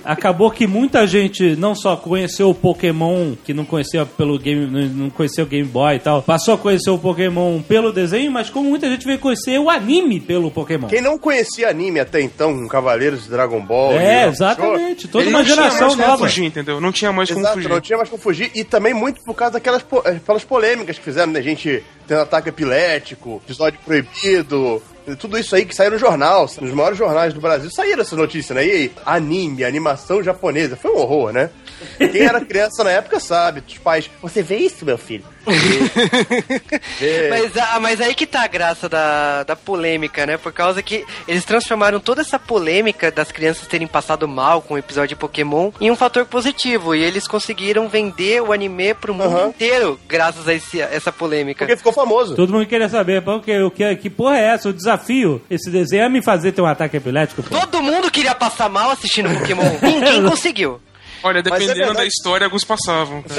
Acabou 0.05 0.51
que 0.51 0.67
muita 0.67 1.07
gente 1.07 1.55
não 1.57 1.75
só 1.75 1.97
conheceu 1.97 2.51
o 2.51 2.55
Pokémon, 2.55 3.35
que 3.45 3.53
não 3.55 3.65
conhecia 3.65 4.05
pelo 4.05 4.39
game, 4.39 4.67
não 4.89 5.11
conhecia 5.11 5.45
o 5.45 5.47
Game 5.47 5.69
Boy 5.69 5.97
e 5.97 5.99
tal, 5.99 6.23
passou 6.23 6.55
a 6.55 6.59
conhecer 6.59 6.91
o 6.91 6.99
Pokémon 6.99 7.61
pelo 7.63 7.93
desenho, 7.93 8.31
mas 8.31 8.51
como 8.51 8.69
muita 8.69 8.89
gente 8.89 9.05
veio 9.07 9.19
conhecer 9.19 9.59
o 9.59 9.71
anime 9.71 10.21
pelo 10.21 10.51
Pokémon. 10.51 10.89
Quem 10.89 11.01
não 11.01 11.19
conhecia 11.19 11.69
anime 11.69 12.01
até 12.01 12.21
então, 12.21 12.55
com 12.59 12.69
Cavaleiros 12.69 13.25
de 13.25 13.31
Dragon 13.31 13.61
Ball. 13.61 13.93
É, 13.93 14.27
exatamente. 14.27 15.09
Toda 15.09 15.29
uma 15.29 15.39
não 15.39 15.45
tinha 15.45 15.57
geração 15.57 15.81
mais 15.89 15.95
como 15.97 16.09
nova. 16.09 16.25
fugir, 16.29 16.45
entendeu? 16.45 16.81
Não 16.81 16.93
tinha 16.93 17.13
mais 17.13 17.29
como 17.31 17.41
Exato, 17.41 17.55
fugir. 17.57 17.69
não 17.69 17.81
tinha 17.81 17.97
mais 17.97 18.09
como 18.09 18.23
fugir. 18.23 18.51
E 18.55 18.65
também 18.65 18.93
muito 18.95 19.23
por 19.23 19.35
causa 19.35 19.55
daquelas 19.55 19.83
po- 19.83 20.03
aquelas 20.05 20.45
polêmicas 20.45 20.99
que 20.99 21.05
fizeram, 21.05 21.33
né? 21.33 21.43
Gente 21.43 21.83
tendo 22.07 22.21
ataque 22.21 22.49
epilético, 22.49 23.41
episódio 23.45 23.79
proibido, 23.85 24.83
Tudo 25.19 25.39
isso 25.39 25.55
aí 25.55 25.65
que 25.65 25.75
saiu 25.75 25.91
no 25.91 25.99
jornal, 25.99 26.49
nos 26.61 26.73
maiores 26.73 26.99
jornais 26.99 27.35
do 27.35 27.41
Brasil, 27.41 27.71
saíram 27.71 28.03
essa 28.03 28.15
notícia, 28.17 28.55
né? 28.55 28.67
E 28.67 28.71
aí, 28.71 28.93
anime, 29.05 29.65
animação 29.65 30.23
japonesa. 30.23 30.77
Foi 30.77 30.91
um 30.91 30.99
horror, 30.99 31.33
né? 31.33 31.51
Quem 31.99 32.23
era 32.23 32.41
criança 32.41 32.85
na 32.85 32.91
época 32.91 33.19
sabe. 33.19 33.63
Os 33.67 33.79
pais, 33.79 34.11
você 34.21 34.43
vê 34.43 34.57
isso, 34.57 34.85
meu 34.85 34.97
filho? 34.99 35.25
Mas, 37.31 37.57
ah, 37.57 37.81
mas 37.81 38.01
aí 38.01 38.15
que 38.15 38.27
tá 38.27 38.45
a 38.45 38.47
graça 38.47 38.89
da, 38.89 39.43
da 39.45 39.57
polêmica, 39.57 40.25
né? 40.27 40.37
Por 40.37 40.53
causa 40.53 40.83
que 40.83 41.05
eles 41.27 41.45
transformaram 41.45 41.99
toda 42.01 42.21
essa 42.21 42.39
polêmica 42.39 43.11
das 43.11 43.33
crianças 43.33 43.67
terem 43.67 43.87
passado 43.87 44.29
mal 44.29 44.63
com 44.63 44.75
o 44.75 44.79
episódio 44.79 45.11
de 45.11 45.17
Pokémon 45.17 45.71
em 45.81 45.91
um 45.91 45.97
fator 45.97 46.25
positivo. 46.27 46.95
E 46.95 47.03
eles 47.03 47.27
conseguiram 47.27 47.89
vender 47.89 48.41
o 48.43 48.53
anime 48.53 48.95
pro 48.95 49.15
mundo 49.15 49.37
Aham. 49.37 49.49
inteiro 49.49 49.99
graças 50.09 50.47
a 50.49 50.55
esse- 50.55 50.81
essa 50.81 51.11
polêmica. 51.13 51.65
Porque 51.65 51.77
ficou 51.77 51.93
famoso. 51.93 52.35
Todo 52.35 52.53
mundo 52.53 52.67
queria 52.67 52.89
saber, 52.89 53.23
pô, 53.23 53.41
que, 53.41 53.59
o 53.63 53.71
que, 53.71 53.97
que 53.97 54.11
porra 54.11 54.39
é 54.39 54.49
essa? 54.55 54.69
O 54.69 54.73
desafio, 54.73 55.43
esse 55.51 55.71
desenho 55.71 56.05
é 56.05 56.09
me 56.09 56.23
fazer 56.23 56.53
ter 56.53 56.63
um 56.63 56.67
ataque 56.67 56.97
epilético, 56.97 57.43
pô. 57.43 57.59
Todo 57.59 57.83
mundo 57.83 58.11
queria 58.11 58.35
passar 58.35 58.69
mal 58.69 58.91
assistindo 58.91 59.29
Pokémon. 59.39 59.63
Ninguém 59.83 60.23
conseguiu. 60.25 60.81
Olha, 61.23 61.39
é 61.39 61.43
dependendo 61.43 61.75
verdade. 61.75 61.99
da 61.99 62.07
história, 62.07 62.45
alguns 62.45 62.65
passavam. 62.65 63.25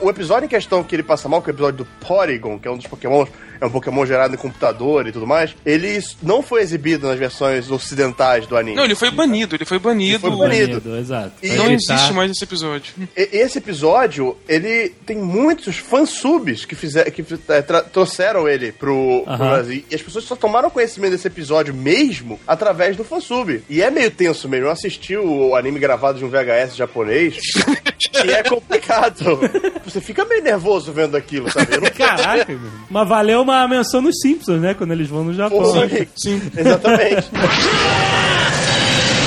O 0.00 0.08
episódio 0.08 0.46
em 0.46 0.48
questão 0.48 0.82
que 0.82 0.96
ele 0.96 1.02
passa 1.02 1.28
mal, 1.28 1.42
que 1.42 1.50
é 1.50 1.52
o 1.52 1.54
episódio 1.54 1.84
do 1.84 2.06
Porygon, 2.06 2.58
que 2.58 2.66
é 2.66 2.70
um 2.70 2.78
dos 2.78 2.86
Pokémon, 2.86 3.26
é 3.60 3.66
um 3.66 3.70
Pokémon 3.70 4.04
gerado 4.06 4.34
em 4.34 4.38
computador 4.38 5.06
e 5.06 5.12
tudo 5.12 5.26
mais, 5.26 5.54
ele 5.64 6.00
não 6.22 6.42
foi 6.42 6.62
exibido 6.62 7.06
nas 7.06 7.18
versões 7.18 7.70
ocidentais 7.70 8.46
do 8.46 8.56
anime. 8.56 8.76
Não, 8.76 8.84
ele 8.84 8.94
foi 8.94 9.10
banido, 9.10 9.54
ele 9.56 9.64
foi 9.64 9.78
banido. 9.78 10.26
Ele 10.26 10.36
foi 10.36 10.48
banido. 10.48 10.96
Exato. 10.96 11.32
E 11.42 11.48
Não 11.50 11.70
existe 11.70 12.12
mais 12.12 12.30
esse 12.30 12.44
episódio. 12.44 12.92
E- 13.16 13.28
Esse 13.32 13.58
episódio, 13.58 14.36
ele 14.48 14.90
tem 15.06 15.16
muitos 15.16 15.76
fansubs 15.76 16.64
que, 16.64 16.74
fizer, 16.74 17.10
que 17.10 17.24
é, 17.48 17.62
trouxeram 17.82 18.48
ele 18.48 18.72
pro, 18.72 19.22
pro 19.24 19.32
Aham. 19.32 19.48
Brasil. 19.50 19.84
E 19.90 19.94
as 19.94 20.02
pessoas 20.02 20.24
só 20.24 20.36
tomaram 20.36 20.70
conhecimento 20.70 21.12
desse 21.12 21.26
episódio 21.26 21.74
mesmo 21.74 22.38
através 22.46 22.96
do 22.96 23.04
fansub. 23.04 23.62
E 23.68 23.82
é 23.82 23.90
meio 23.90 24.10
tenso 24.10 24.48
mesmo. 24.48 24.66
Eu 24.66 24.70
assisti 24.70 25.16
o 25.16 25.54
anime 25.54 25.78
gravado 25.78 26.18
de 26.18 26.24
um 26.24 26.28
VHS 26.28 26.76
japonês 26.76 27.36
e 28.24 28.30
é 28.30 28.42
complicado. 28.42 29.40
Você 29.84 30.00
fica 30.00 30.24
meio 30.24 30.42
nervoso 30.42 30.92
vendo 30.92 31.16
aquilo, 31.16 31.50
sabe? 31.50 31.76
Não 31.76 31.90
Caraca, 31.90 32.52
meu. 32.52 32.70
Mas 32.88 33.08
valeu 33.08 33.42
uma 33.42 33.66
menção 33.68 34.00
nos 34.00 34.18
Simpsons, 34.20 34.60
né? 34.60 34.74
Quando 34.74 34.92
eles 34.92 35.08
vão 35.08 35.24
no 35.24 35.34
Japão. 35.34 35.58
Pô, 35.58 35.72
Sim. 36.16 36.40
Exatamente. 36.56 37.28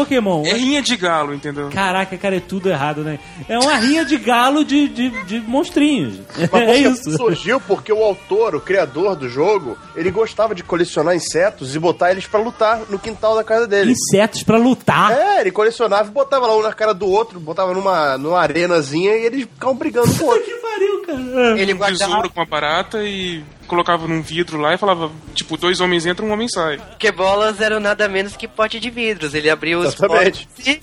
Pokémon. 0.00 0.42
É 0.44 0.52
rinha 0.52 0.82
de 0.82 0.96
galo, 0.96 1.34
entendeu? 1.34 1.70
Caraca, 1.70 2.16
cara, 2.16 2.36
é 2.36 2.40
tudo 2.40 2.68
errado, 2.68 3.02
né? 3.02 3.18
É 3.48 3.58
uma 3.58 3.76
rinha 3.76 4.04
de 4.04 4.16
galo 4.18 4.64
de, 4.64 4.88
de, 4.88 5.10
de 5.24 5.40
monstrinhos. 5.40 6.18
Mas 6.50 6.62
É 6.70 6.76
isso. 6.78 7.16
surgiu 7.16 7.60
porque 7.60 7.92
o 7.92 8.02
autor, 8.02 8.54
o 8.54 8.60
criador 8.60 9.16
do 9.16 9.28
jogo, 9.28 9.76
ele 9.96 10.10
gostava 10.10 10.54
de 10.54 10.62
colecionar 10.62 11.14
insetos 11.14 11.74
e 11.74 11.78
botar 11.78 12.10
eles 12.10 12.26
pra 12.26 12.40
lutar 12.40 12.80
no 12.88 12.98
quintal 12.98 13.34
da 13.34 13.42
casa 13.44 13.66
dele. 13.66 13.92
Insetos 13.92 14.42
pra 14.42 14.56
lutar. 14.56 15.12
É, 15.12 15.40
ele 15.40 15.50
colecionava 15.50 16.08
e 16.08 16.12
botava 16.12 16.46
lá 16.46 16.56
um 16.56 16.62
na 16.62 16.72
cara 16.72 16.92
do 16.94 17.08
outro, 17.08 17.40
botava 17.40 17.72
numa, 17.74 18.16
numa 18.18 18.40
arenazinha 18.40 19.16
e 19.16 19.26
eles 19.26 19.42
ficavam 19.42 19.74
brigando 19.76 20.12
com 20.14 20.24
o 20.24 20.28
outro. 20.28 20.50
Pariu, 20.80 21.02
cara. 21.02 21.60
Ele 21.60 21.74
Um 21.74 21.76
guardava 21.76 22.10
tesouro 22.10 22.30
com 22.30 22.40
uma 22.40 22.46
barata 22.46 23.02
e 23.02 23.42
colocava 23.66 24.06
num 24.08 24.22
vidro 24.22 24.58
lá 24.58 24.74
e 24.74 24.78
falava, 24.78 25.10
tipo, 25.34 25.56
dois 25.56 25.80
homens 25.80 26.06
entram, 26.06 26.28
um 26.28 26.32
homem 26.32 26.48
sai. 26.48 26.78
Pokébolas 26.78 27.60
eram 27.60 27.78
nada 27.78 28.08
menos 28.08 28.36
que 28.36 28.48
pote 28.48 28.80
de 28.80 28.90
vidros. 28.90 29.34
Ele 29.34 29.50
abriu 29.50 29.80
os 29.80 29.94
Exatamente. 29.94 30.46
potes 30.46 30.66
e 30.66 30.80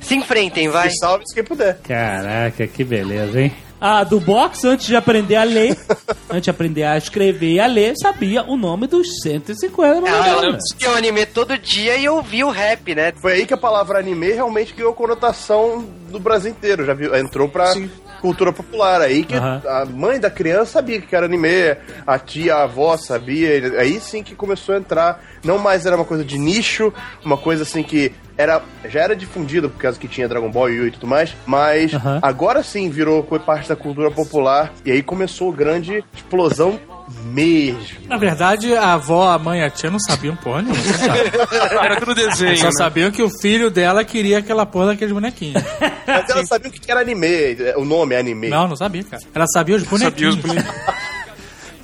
se 0.00 0.14
enfrentem, 0.14 0.68
vai. 0.68 0.88
E 0.88 0.98
salve 0.98 1.24
quem 1.34 1.44
puder. 1.44 1.78
Caraca, 1.82 2.66
que 2.66 2.84
beleza, 2.84 3.40
hein? 3.40 3.52
A 3.78 4.04
do 4.04 4.18
box, 4.18 4.64
antes 4.64 4.86
de 4.86 4.96
aprender 4.96 5.36
a 5.36 5.44
ler, 5.44 5.76
antes 6.30 6.44
de 6.44 6.50
aprender 6.50 6.84
a 6.84 6.96
escrever 6.96 7.52
e 7.52 7.60
a 7.60 7.66
ler, 7.66 7.94
sabia 8.00 8.42
o 8.42 8.56
nome 8.56 8.86
dos 8.86 9.20
150 9.22 10.08
Ah, 10.08 10.28
eu 10.42 10.54
assistia 10.54 10.90
o 10.90 10.94
anime 10.94 11.26
todo 11.26 11.58
dia 11.58 11.94
e 11.98 12.08
ouvia 12.08 12.46
o 12.46 12.50
rap, 12.50 12.94
né? 12.94 13.12
Foi 13.20 13.34
aí 13.34 13.46
que 13.46 13.52
a 13.52 13.56
palavra 13.58 13.98
anime 13.98 14.32
realmente 14.32 14.72
ganhou 14.72 14.94
conotação 14.94 15.84
do 16.08 16.18
Brasil 16.18 16.52
inteiro. 16.52 16.86
Já 16.86 16.94
viu? 16.94 17.14
Entrou 17.14 17.48
pra 17.50 17.66
Sim. 17.66 17.90
Cultura 18.20 18.52
popular. 18.52 19.00
Aí 19.00 19.24
que 19.24 19.34
Aham. 19.34 19.62
a 19.66 19.84
mãe 19.84 20.18
da 20.18 20.30
criança 20.30 20.72
sabia 20.72 21.00
que 21.00 21.14
era 21.14 21.26
anime, 21.26 21.76
a 22.06 22.18
tia, 22.18 22.56
a 22.56 22.62
avó 22.64 22.96
sabia. 22.96 23.80
Aí 23.80 24.00
sim 24.00 24.22
que 24.22 24.34
começou 24.34 24.74
a 24.74 24.78
entrar. 24.78 25.22
Não 25.46 25.58
mais 25.58 25.86
era 25.86 25.96
uma 25.96 26.04
coisa 26.04 26.24
de 26.24 26.38
nicho, 26.38 26.92
uma 27.24 27.36
coisa 27.36 27.62
assim 27.62 27.82
que 27.82 28.12
era, 28.36 28.62
já 28.88 29.00
era 29.00 29.16
difundida 29.16 29.68
por 29.68 29.78
causa 29.78 29.98
que 29.98 30.08
tinha 30.08 30.28
Dragon 30.28 30.50
Ball 30.50 30.68
Yu 30.68 30.88
e 30.88 30.90
tudo 30.90 31.06
mais, 31.06 31.34
mas 31.46 31.94
Aham. 31.94 32.18
agora 32.20 32.62
sim 32.62 32.90
virou 32.90 33.22
parte 33.22 33.68
da 33.68 33.76
cultura 33.76 34.10
popular 34.10 34.72
e 34.84 34.90
aí 34.90 35.02
começou 35.02 35.52
a 35.52 35.56
grande 35.56 36.04
explosão 36.14 36.78
mesmo. 37.24 37.80
Na 38.08 38.16
verdade, 38.16 38.74
a 38.74 38.94
avó, 38.94 39.30
a 39.30 39.38
mãe 39.38 39.60
e 39.60 39.64
a 39.64 39.70
tia 39.70 39.90
não 39.90 39.98
sabiam 40.00 40.34
porra 40.36 40.62
nenhuma. 40.62 40.82
Era 41.84 41.96
tudo 42.00 42.14
desenho. 42.14 42.56
Só 42.56 42.66
né? 42.66 42.72
sabiam 42.72 43.10
que 43.10 43.22
o 43.22 43.30
filho 43.40 43.70
dela 43.70 44.04
queria 44.04 44.38
aquela 44.38 44.66
porra 44.66 44.86
daqueles 44.86 45.14
bonequinhos. 45.14 45.62
Mas 46.06 46.28
ela 46.28 46.44
sabia 46.44 46.70
o 46.70 46.72
que 46.72 46.90
era 46.90 47.00
anime, 47.00 47.56
o 47.76 47.84
nome 47.84 48.14
é 48.14 48.18
anime. 48.18 48.48
Não, 48.48 48.68
não 48.68 48.76
sabia, 48.76 49.04
cara. 49.04 49.22
Ela 49.34 49.46
sabia 49.46 49.76
os 49.76 49.82
bonequinhos. 49.82 50.12
Sabia 50.12 50.28
os 50.28 50.36
bonequinhos. 50.36 51.05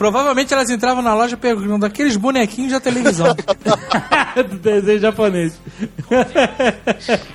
Provavelmente 0.02 0.52
elas 0.52 0.68
entravam 0.68 1.00
na 1.00 1.14
loja 1.14 1.36
perguntando 1.36 1.86
aqueles 1.86 2.16
bonequinhos 2.16 2.72
da 2.72 2.80
televisão. 2.80 3.28
do 4.34 4.56
desenho 4.56 4.98
japonês. 4.98 5.60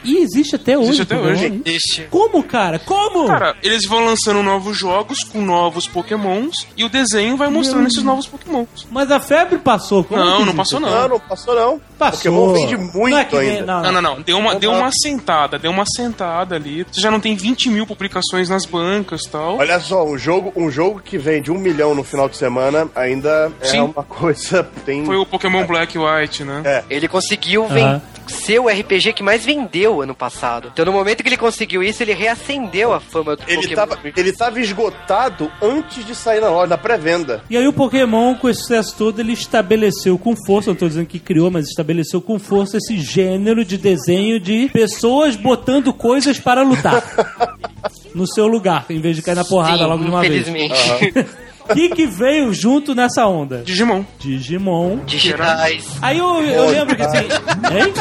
e 0.04 0.18
existe 0.18 0.56
até 0.58 0.78
hoje. 0.78 0.88
Existe 0.90 1.02
até 1.04 1.16
Pokémon, 1.16 1.32
hoje. 1.34 1.46
hein? 1.46 1.62
Ixi. 1.66 2.02
Como, 2.10 2.44
cara? 2.44 2.78
Como? 2.80 3.26
Cara, 3.28 3.56
eles 3.64 3.86
vão 3.88 4.04
lançando 4.04 4.44
novos 4.44 4.78
jogos 4.78 5.24
com 5.24 5.42
novos 5.42 5.88
pokémons 5.88 6.68
e 6.76 6.84
o 6.84 6.90
desenho 6.90 7.38
vai 7.38 7.48
mostrando 7.48 7.88
esses 7.88 8.04
novos 8.04 8.28
pokémons. 8.28 8.86
Mas 8.92 9.10
a 9.12 9.20
febre 9.22 9.60
passou. 9.60 10.04
Como 10.04 10.20
Não, 10.20 10.26
não 10.32 10.36
existe? 10.40 10.56
passou 10.58 10.80
não. 10.82 10.90
Não, 10.90 11.08
não 11.08 11.20
passou 11.22 11.56
não. 11.56 11.82
Passou. 11.98 12.18
Pokémon 12.18 12.54
vende 12.54 12.76
muito 12.76 12.98
Não 13.16 13.18
é 13.18 13.28
nem- 13.32 13.50
ainda. 13.60 13.66
não, 13.66 13.82
Não, 13.84 13.92
não, 13.94 14.02
não. 14.02 14.22
Deu 14.22 14.38
uma, 14.38 14.56
deu 14.56 14.72
uma 14.74 14.92
sentada, 14.92 15.58
deu 15.58 15.72
uma 15.72 15.86
sentada 15.86 16.56
ali. 16.56 16.86
Você 16.92 17.00
já 17.00 17.10
não 17.10 17.22
tem 17.22 17.34
20 17.34 17.70
mil 17.70 17.88
publicações 17.88 18.50
nas 18.50 18.66
bancas 18.66 19.22
e 19.24 19.30
tal. 19.30 19.56
Olha 19.58 19.80
só, 19.80 20.06
um 20.06 20.18
jogo, 20.18 20.52
um 20.54 20.70
jogo 20.70 21.00
que 21.00 21.18
vende 21.18 21.50
um 21.50 21.58
milhão 21.58 21.96
no 21.96 22.04
final 22.04 22.28
de 22.28 22.36
semana 22.36 22.57
ainda 22.96 23.52
é 23.62 23.66
Sim. 23.66 23.80
uma 23.82 24.04
coisa. 24.04 24.64
Tem... 24.86 25.06
Foi 25.06 25.18
o 25.18 25.26
Pokémon 25.26 25.66
Black 25.66 25.96
e 25.98 26.00
White, 26.00 26.44
né? 26.44 26.62
É. 26.66 26.84
Ele 26.90 27.08
conseguiu 27.08 27.66
Aham. 27.66 27.74
ven- 27.74 28.02
ser 28.28 28.60
o 28.60 28.68
RPG 28.68 29.14
que 29.14 29.24
mais 29.24 29.46
vendeu 29.46 30.02
ano 30.02 30.14
passado. 30.14 30.70
Então, 30.74 30.84
no 30.84 30.92
momento 30.92 31.24
que 31.24 31.30
ele 31.30 31.38
conseguiu 31.38 31.82
isso, 31.82 32.04
ele 32.04 32.14
reacendeu 32.14 32.92
a 32.94 33.00
fama 33.00 33.38
do 33.38 33.44
Ele 33.48 33.62
Pokémon. 33.62 33.76
tava, 33.76 34.00
ele 34.18 34.34
tava 34.34 34.60
esgotado 34.60 35.50
antes 35.62 36.06
de 36.06 36.14
sair 36.14 36.42
na 36.42 36.50
loja, 36.50 36.68
na 36.68 36.78
pré-venda. 36.78 37.42
E 37.50 37.56
aí 37.56 37.66
o 37.66 37.72
Pokémon, 37.72 38.36
com 38.36 38.50
esse 38.50 38.60
sucesso 38.62 38.96
todo, 38.98 39.22
ele 39.22 39.32
estabeleceu 39.32 40.18
com 40.18 40.36
força, 40.46 40.70
não 40.72 40.76
tô 40.76 40.90
dizendo 40.90 41.06
que 41.06 41.20
criou, 41.20 41.50
mas 41.50 41.68
estabeleceu 41.70 42.20
com 42.20 42.38
força 42.38 42.76
esse 42.78 42.98
gênero 42.98 43.64
de 43.64 43.78
desenho 43.78 44.42
de 44.42 44.68
pessoas 44.74 45.38
botando 45.38 45.94
coisas 45.94 46.38
para 46.38 46.64
lutar. 46.64 47.02
no 48.14 48.28
seu 48.28 48.46
lugar, 48.48 48.86
em 48.90 49.00
vez 49.00 49.16
de 49.16 49.22
cair 49.22 49.36
na 49.36 49.46
porrada 49.46 49.78
Sim, 49.84 49.90
logo 49.90 50.04
de 50.04 50.10
uma 50.10 50.20
vez. 50.22 50.48
infelizmente. 50.50 51.14
O 51.70 51.74
que, 51.74 51.90
que 51.90 52.08
veio 52.08 52.54
junto 52.54 52.96
nessa 52.96 53.26
onda? 53.26 53.64
Digimon. 53.64 54.04
Digimon. 54.20 55.00
Digitais. 55.06 55.86
Aí 56.02 56.18
eu, 56.18 56.42
eu 56.42 56.70
lembro 56.70 56.96
que 56.96 57.02
assim. 57.02 57.18
Hein? 57.18 57.94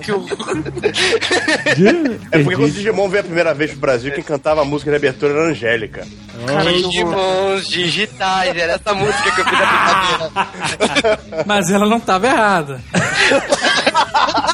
Que 0.00 0.10
eu... 0.12 0.24
É 2.32 2.38
porque 2.38 2.56
quando 2.56 2.68
o 2.68 2.70
Digimon 2.70 3.08
veio 3.08 3.20
a 3.20 3.24
primeira 3.24 3.52
vez 3.52 3.72
pro 3.72 3.80
Brasil, 3.80 4.12
quem 4.12 4.22
cantava 4.22 4.62
a 4.62 4.64
música 4.64 4.90
de 4.90 4.96
abertura 4.96 5.32
era 5.32 5.42
a 5.42 5.50
Angélica. 5.50 6.06
Digimons 6.62 7.66
digitais. 7.68 8.56
Era 8.56 8.74
essa 8.74 8.94
música 8.94 9.30
que 9.32 9.40
eu 9.40 9.44
fiz 9.44 9.60
a 9.60 10.30
brincadeira. 10.30 11.20
Mas 11.46 11.70
ela 11.70 11.86
não 11.86 12.00
tava 12.00 12.26
errada. 12.26 12.80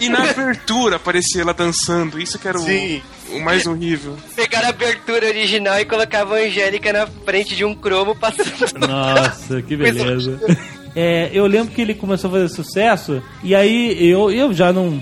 E 0.00 0.08
na 0.08 0.30
abertura 0.30 0.96
aparecia 0.96 1.42
ela 1.42 1.54
dançando. 1.54 2.18
Isso 2.20 2.38
que 2.38 2.46
era 2.48 2.58
o, 2.58 2.62
Sim. 2.62 3.02
o 3.32 3.40
mais 3.40 3.66
horrível. 3.66 4.16
Pegaram 4.36 4.66
a 4.66 4.70
abertura 4.70 5.26
original 5.26 5.78
e 5.80 5.84
colocavam 5.84 6.34
a 6.36 6.40
Angélica 6.40 6.92
na 6.92 7.06
frente 7.24 7.54
de 7.56 7.64
um 7.64 7.74
cromo 7.74 8.14
passando. 8.14 8.78
Nossa, 8.88 9.60
que 9.62 9.76
beleza. 9.76 10.40
É, 10.96 11.30
eu 11.32 11.46
lembro 11.46 11.72
que 11.74 11.80
ele 11.80 11.94
começou 11.94 12.28
a 12.28 12.32
fazer 12.32 12.48
sucesso, 12.48 13.22
e 13.42 13.54
aí 13.54 14.08
eu, 14.10 14.30
eu 14.30 14.52
já 14.52 14.72
não. 14.72 15.00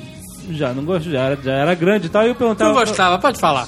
Já 0.48 0.72
não 0.72 0.84
gosto, 0.84 1.10
já 1.10 1.22
era, 1.22 1.38
já 1.42 1.52
era 1.54 1.74
grande 1.74 2.06
e 2.06 2.08
tal, 2.08 2.22
e 2.22 2.28
eu 2.28 2.34
Tu 2.34 2.38
perguntava. 2.38 2.72
gostava, 2.72 3.18
pode 3.18 3.36
falar. 3.40 3.66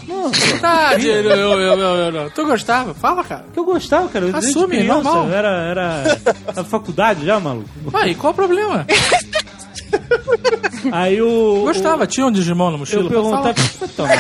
Tá, 0.60 0.94
eu, 0.94 1.12
eu, 1.12 1.30
eu, 1.32 1.60
eu, 1.60 1.78
eu, 1.80 2.14
eu. 2.14 2.30
Tu 2.30 2.44
gostava? 2.46 2.94
Fala, 2.94 3.24
cara. 3.24 3.46
Que 3.52 3.59
eu 3.59 3.64
gostava, 3.64 4.09
cara. 4.09 4.26
Assume, 4.38 4.76
criança, 4.76 5.02
normal. 5.02 5.28
Era, 5.28 5.48
era 5.48 6.18
a 6.56 6.62
faculdade 6.62 7.26
já, 7.26 7.40
maluco. 7.40 7.68
Aí, 7.94 8.14
qual 8.14 8.32
o 8.32 8.36
problema? 8.36 8.86
Aí 10.92 11.20
o. 11.20 11.62
Gostava, 11.64 12.06
tinha 12.06 12.26
um 12.26 12.30
Digimon 12.32 12.70
na 12.70 12.76
o- 12.76 12.78
mochila? 12.78 13.02
Eu 13.02 13.09
perguntava. 13.09 13.55
Toma. 13.96 14.12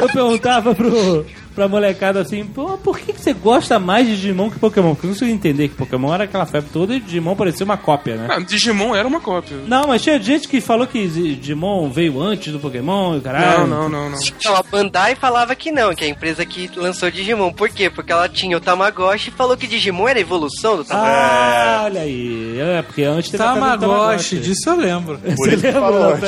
eu 0.00 0.08
perguntava 0.12 0.74
pro, 0.74 1.26
pra 1.58 1.66
molecada 1.66 2.20
assim, 2.20 2.44
Pô, 2.44 2.78
por 2.78 3.00
que, 3.00 3.12
que 3.12 3.20
você 3.20 3.32
gosta 3.32 3.80
mais 3.80 4.06
de 4.06 4.14
Digimon 4.14 4.48
que 4.48 4.60
Pokémon? 4.60 4.94
Porque 4.94 5.06
eu 5.06 5.08
não 5.08 5.14
consegui 5.14 5.32
entender 5.32 5.68
que 5.68 5.74
Pokémon 5.74 6.14
era 6.14 6.22
aquela 6.22 6.46
febre 6.46 6.70
toda 6.72 6.94
e 6.94 7.00
Digimon 7.00 7.34
parecia 7.34 7.64
uma 7.64 7.76
cópia, 7.76 8.14
né? 8.14 8.28
Ah, 8.30 8.38
Digimon 8.38 8.94
era 8.94 9.08
uma 9.08 9.20
cópia. 9.20 9.56
Não, 9.66 9.88
mas 9.88 10.00
tinha 10.02 10.20
gente 10.22 10.46
que 10.46 10.60
falou 10.60 10.86
que 10.86 11.08
Digimon 11.08 11.90
veio 11.90 12.22
antes 12.22 12.52
do 12.52 12.60
Pokémon 12.60 13.16
e 13.16 13.20
caralho. 13.20 13.66
Não, 13.66 13.66
não, 13.66 13.88
não, 13.88 14.10
não. 14.10 14.18
Então, 14.18 14.54
a 14.54 14.62
Bandai 14.62 15.16
falava 15.16 15.52
que 15.56 15.72
não, 15.72 15.92
que 15.96 16.04
é 16.04 16.06
a 16.06 16.10
empresa 16.10 16.46
que 16.46 16.70
lançou 16.76 17.10
Digimon. 17.10 17.52
Por 17.52 17.68
quê? 17.70 17.90
Porque 17.90 18.12
ela 18.12 18.28
tinha 18.28 18.56
o 18.56 18.60
Tamagotchi 18.60 19.30
e 19.30 19.32
falou 19.32 19.56
que 19.56 19.66
Digimon 19.66 20.06
era 20.06 20.20
a 20.20 20.22
evolução 20.22 20.76
do 20.76 20.84
Tamagotchi. 20.84 21.16
Ah, 21.18 21.82
olha 21.86 22.00
aí. 22.02 22.60
É, 22.60 22.82
porque 22.82 23.02
antes 23.02 23.32
teve 23.32 23.42
do 23.42 23.46
Tamagotchi, 23.48 24.38
disso 24.38 24.70
eu 24.70 24.76
lembro. 24.76 25.18
Por 25.18 25.36
Você 25.36 25.54
isso 25.54 25.60
que 25.60 25.70
lembra? 25.72 26.18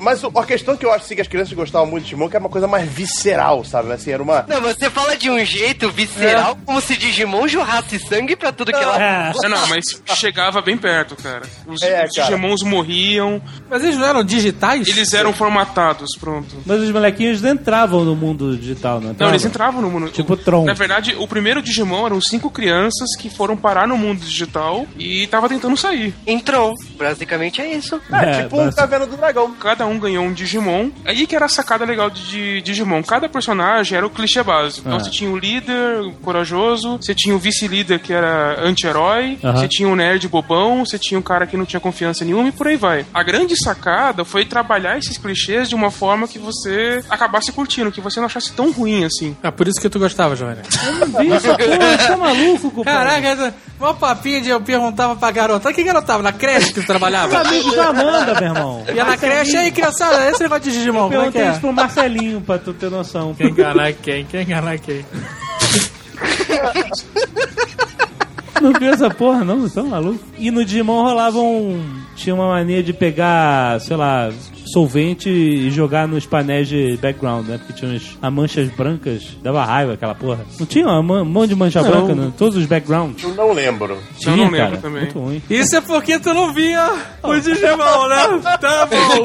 Né? 0.00 0.04
Mas 0.04 0.24
o- 0.24 0.32
a 0.34 0.44
questão 0.44 0.76
que 0.76 0.84
eu 0.84 0.90
acho 0.92 1.04
assim, 1.04 1.14
que 1.14 1.20
as 1.20 1.28
crianças 1.28 1.52
gostavam 1.52 1.86
muito 1.86 2.04
de 2.04 2.10
Digimon 2.10 2.28
que 2.28 2.36
é 2.36 2.40
uma 2.40 2.48
coisa 2.48 2.66
mais 2.66 2.88
visceral, 2.90 3.64
sabe? 3.64 3.92
Assim, 3.92 4.10
era 4.10 4.22
uma. 4.22 4.44
Não, 4.48 4.60
você 4.60 4.88
fala 4.90 5.16
de 5.16 5.30
um 5.30 5.44
jeito 5.44 5.90
visceral, 5.90 6.56
como 6.64 6.80
se 6.80 6.96
Digimon 6.96 7.46
jorrasse 7.46 7.98
sangue 7.98 8.34
pra 8.36 8.50
tudo 8.52 8.72
que 8.72 8.78
ela... 8.78 9.00
É. 9.00 9.32
Não, 9.42 9.50
não, 9.50 9.66
mas 9.68 9.84
chegava 10.16 10.60
bem 10.62 10.76
perto, 10.76 11.14
cara. 11.16 11.42
Os, 11.66 11.82
É, 11.82 12.04
os 12.06 12.14
cara. 12.16 12.28
Digimons 12.28 12.62
morriam, 12.62 13.40
Mas 13.68 13.82
eles 13.84 13.96
não 13.96 14.06
eram 14.06 14.24
digitais? 14.24 14.86
eles 14.88 15.12
eram 15.12 15.32
formatados, 15.32 16.10
pronto. 16.18 16.56
Mas 16.66 16.80
os 16.80 16.90
molequinhos 16.90 17.44
entravam 17.44 18.04
no 18.04 18.16
mundo 18.16 18.56
digital, 18.56 19.00
não 19.00 19.14
Não, 19.18 19.28
eles 19.28 19.44
entravam 19.44 19.80
no 19.82 19.90
mundo. 19.90 20.10
Tipo 20.10 20.36
Tron. 20.36 20.64
Na 20.64 20.72
verdade, 20.74 21.14
o 21.18 21.26
primeiro 21.28 21.60
Digimon 21.62 22.06
eram 22.06 22.20
cinco 22.20 22.50
crianças 22.50 23.08
que 23.18 23.28
foram 23.28 23.56
parar 23.56 23.86
no 23.86 23.96
mundo 23.96 24.20
digital 24.20 24.86
e 24.98 25.26
tava 25.26 25.48
tentando 25.48 25.76
sair. 25.76 26.14
Entrou. 26.26 26.74
Basicamente 26.96 27.60
é 27.60 27.74
isso. 27.74 28.00
É, 28.12 28.42
tipo 28.42 28.56
um 28.60 28.64
basta- 28.66 28.80
Caverna 28.82 29.06
do 29.06 29.16
Dragão. 29.16 29.52
Cada 29.54 29.86
um 29.86 29.89
ganhou 29.98 30.24
um 30.24 30.32
Digimon. 30.32 30.90
Aí 31.04 31.26
que 31.26 31.34
era 31.36 31.46
a 31.46 31.48
sacada 31.48 31.84
legal 31.84 32.10
de, 32.10 32.22
de 32.24 32.60
Digimon. 32.62 33.02
Cada 33.02 33.28
personagem 33.28 33.96
era 33.96 34.06
o 34.06 34.10
clichê 34.10 34.42
básico. 34.42 34.86
Então 34.86 34.98
Ah. 34.98 35.04
você 35.04 35.10
tinha 35.10 35.30
o 35.30 35.36
líder, 35.38 36.00
o 36.02 36.12
corajoso, 36.12 36.96
você 37.00 37.14
tinha 37.14 37.34
o 37.34 37.38
vice-líder 37.38 37.98
que 38.00 38.12
era 38.12 38.56
anti-herói, 38.62 39.38
Aham. 39.42 39.56
você 39.56 39.68
tinha 39.68 39.88
o 39.88 39.96
nerd 39.96 40.26
bobão, 40.28 40.84
você 40.84 40.98
tinha 40.98 41.18
um 41.18 41.22
cara 41.22 41.46
que 41.46 41.56
não 41.56 41.64
tinha 41.64 41.80
confiança 41.80 42.24
nenhuma 42.24 42.48
e 42.48 42.52
por 42.52 42.66
aí 42.68 42.76
vai. 42.76 43.04
A 43.12 43.22
grande 43.22 43.54
sacada 43.56 44.24
foi 44.24 44.44
trabalhar 44.44 44.98
esses 44.98 45.16
clichês 45.18 45.68
de 45.68 45.74
uma 45.74 45.90
forma 45.90 46.26
que 46.28 46.38
você 46.38 47.02
acabasse 47.08 47.52
curtindo, 47.52 47.90
que 47.92 48.00
você 48.00 48.20
não 48.20 48.26
achasse 48.26 48.52
tão 48.52 48.70
ruim 48.72 49.04
assim. 49.04 49.36
É 49.42 49.50
por 49.50 49.66
isso 49.68 49.80
que 49.80 49.88
tu 49.88 49.98
gostava, 49.98 50.34
Jovem. 50.36 50.56
Bicho, 50.56 51.56
porra, 51.56 51.96
você 51.98 52.06
tá 52.08 52.16
maluco, 52.16 52.70
compadre? 52.70 52.98
Caraca, 53.00 53.28
essa- 53.28 53.54
uma 53.78 53.94
papinha 53.94 54.40
de 54.40 54.48
eu 54.50 54.60
perguntava 54.60 55.16
pra 55.16 55.30
garota. 55.30 55.72
Que 55.72 55.82
garotava? 55.82 56.22
Na 56.22 56.32
creche 56.32 56.68
que 56.68 56.74
tu 56.74 56.80
Os 56.80 56.86
trabalhava? 56.86 57.38
amigos 57.40 57.74
da 57.74 57.88
Amanda, 57.88 58.34
meu 58.40 58.42
irmão. 58.54 58.84
Ia 58.94 59.04
na 59.04 59.16
creche, 59.16 59.56
aí, 59.56 59.70
criançada, 59.80 60.30
esse 60.30 60.42
negócio 60.42 60.64
de 60.64 60.72
Digimon, 60.72 61.02
como 61.02 61.06
é 61.06 61.08
que 61.08 61.16
Perguntei 61.18 61.42
é? 61.42 61.50
isso 61.50 61.60
pro 61.60 61.72
Marcelinho, 61.72 62.40
pra 62.40 62.58
tu 62.58 62.72
ter 62.72 62.90
noção. 62.90 63.34
Quem 63.34 63.48
enganar 63.48 63.92
quem? 63.94 64.24
Quem 64.24 64.42
enganar 64.42 64.78
quem? 64.78 65.04
Não 68.60 68.72
viu 68.74 68.92
essa 68.92 69.08
porra, 69.08 69.42
não? 69.44 69.60
Vocês 69.60 69.72
tão 69.72 69.86
malucos? 69.86 70.20
E 70.38 70.50
no 70.50 70.64
Digimon 70.64 71.02
rolava 71.02 71.38
um... 71.38 72.00
Tinha 72.14 72.34
uma 72.34 72.48
mania 72.48 72.82
de 72.82 72.92
pegar, 72.92 73.80
sei 73.80 73.96
lá, 73.96 74.30
solvente 74.72 75.28
e 75.28 75.70
jogar 75.70 76.06
nos 76.08 76.26
painéis 76.26 76.68
de 76.68 76.96
background, 77.00 77.46
né? 77.48 77.58
Porque 77.58 77.72
tinha 77.72 77.90
umas 77.90 78.02
as 78.20 78.32
manchas 78.32 78.68
brancas, 78.70 79.22
dava 79.42 79.64
raiva 79.64 79.94
aquela 79.94 80.14
porra. 80.14 80.44
Não 80.58 80.66
tinha 80.66 80.86
um 80.88 81.24
monte 81.24 81.50
de 81.50 81.54
mancha 81.56 81.82
Não. 81.82 81.90
branca 81.90 82.12
em 82.12 82.30
todos 82.32 82.56
os 82.56 82.66
backgrounds? 82.66 83.22
Eu 83.22 83.34
não 83.34 83.52
lembro. 83.52 83.98
Tinha, 84.18 84.36
não 84.36 84.44
lembro 84.44 84.58
cara. 84.58 84.76
também. 84.78 85.02
Muito 85.02 85.18
ruim. 85.18 85.42
Isso 85.50 85.76
é 85.76 85.80
porque 85.80 86.18
tu 86.18 86.32
não 86.34 86.52
via 86.52 86.88
o 87.22 87.34
Digimon, 87.38 88.08
né? 88.08 88.40
Tá 88.60 88.86
bom. 88.86 89.24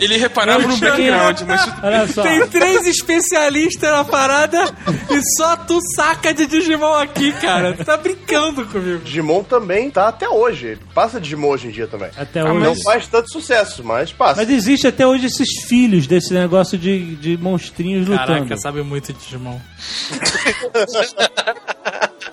Ele 0.00 0.16
reparava 0.16 0.66
no 0.66 0.76
background, 0.76 1.40
mas 1.46 1.68
Olha 1.82 2.06
só. 2.08 2.22
Tem 2.22 2.46
três 2.46 2.86
especialistas 2.86 3.90
na 3.90 4.04
parada 4.04 4.64
e 5.10 5.20
só 5.36 5.56
tu 5.56 5.78
saca 5.96 6.32
de 6.32 6.46
Digimon 6.46 6.94
aqui, 6.94 7.32
cara. 7.32 7.74
Tu 7.74 7.84
tá 7.84 7.96
brincando 7.96 8.64
comigo. 8.66 9.00
Digimon 9.04 9.42
também 9.42 9.90
tá 9.90 10.08
até 10.08 10.28
hoje. 10.28 10.78
Passa 10.94 11.20
Digimon 11.20 11.48
hoje 11.48 11.68
em 11.68 11.70
dia 11.70 11.86
também. 11.86 12.10
Até 12.16 12.40
Ah, 12.40 12.52
hoje. 12.52 12.64
Não 12.64 12.74
faz 12.82 13.06
tanto 13.08 13.30
sucesso, 13.30 13.82
mas 13.84 14.12
passa. 14.12 14.36
Mas 14.40 14.50
existe 14.50 14.69
até 14.86 15.06
hoje 15.06 15.26
esses 15.26 15.64
filhos 15.66 16.06
desse 16.06 16.32
negócio 16.32 16.78
de, 16.78 17.16
de 17.16 17.36
monstrinhos 17.36 18.06
lutando. 18.06 18.26
Caraca, 18.26 18.56
sabe 18.56 18.82
muito 18.82 19.12
de 19.12 19.18
Digimon. 19.18 19.58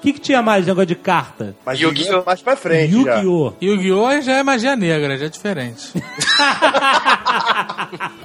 O 0.07 0.09
que, 0.09 0.13
que 0.13 0.19
tinha 0.21 0.41
mais 0.41 0.65
negócio 0.65 0.85
de 0.87 0.95
carta? 0.95 1.53
Mas 1.65 1.77
Yu-Gi-Oh! 1.79 2.05
Yu-Gi-Oh! 2.05 2.23
mais 2.25 2.41
pra 2.41 2.55
frente 2.55 2.91
já. 3.03 3.15
Yu-Gi-Oh! 3.17 3.53
Yu-Gi-Oh! 3.61 4.21
já 4.21 4.37
é 4.37 4.43
magia 4.43 4.73
negra, 4.75 5.17
já 5.17 5.25
é 5.25 5.29
diferente. 5.29 5.91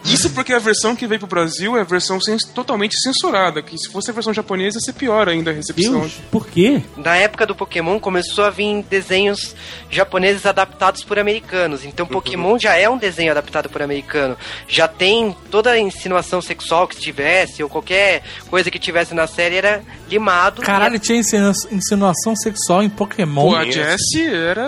Isso 0.04 0.30
porque 0.30 0.52
a 0.52 0.58
versão 0.58 0.94
que 0.94 1.06
veio 1.06 1.18
pro 1.20 1.28
Brasil 1.28 1.76
é 1.76 1.80
a 1.80 1.84
versão 1.84 2.20
cens- 2.20 2.44
totalmente 2.44 2.94
censurada, 3.00 3.62
que 3.62 3.76
se 3.78 3.88
fosse 3.90 4.10
a 4.10 4.12
versão 4.12 4.32
japonesa, 4.34 4.76
ia 4.76 4.80
ser 4.80 4.92
pior 4.92 5.28
ainda 5.28 5.50
a 5.50 5.54
recepção. 5.54 6.00
Deus, 6.00 6.12
por 6.30 6.46
quê? 6.46 6.82
Na 6.96 7.16
época 7.16 7.46
do 7.46 7.54
Pokémon 7.54 7.98
começou 7.98 8.44
a 8.44 8.50
vir 8.50 8.84
desenhos 8.90 9.54
japoneses 9.90 10.44
adaptados 10.46 11.02
por 11.04 11.18
americanos. 11.18 11.84
Então 11.84 12.06
Pokémon 12.06 12.58
já 12.58 12.76
é 12.76 12.88
um 12.88 12.98
desenho 12.98 13.30
adaptado 13.30 13.68
por 13.68 13.80
americano. 13.82 14.36
Já 14.68 14.86
tem 14.88 15.34
toda 15.50 15.70
a 15.70 15.78
insinuação 15.78 16.42
sexual 16.42 16.86
que 16.86 16.96
tivesse, 16.96 17.62
ou 17.62 17.68
qualquer 17.68 18.22
coisa 18.50 18.70
que 18.70 18.78
tivesse 18.78 19.14
na 19.14 19.26
série 19.26 19.56
era 19.56 19.82
limado. 20.08 20.62
Caralho, 20.62 20.98
tinha 20.98 21.18
insinu- 21.18 21.52
insinuação 21.72 22.36
sexual 22.36 22.82
em 22.82 22.90
Pokémon. 22.90 23.50
Pô, 23.50 23.56
a 23.56 23.64
Jessie 23.64 24.26
era. 24.26 24.66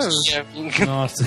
Nossa. 0.85 1.25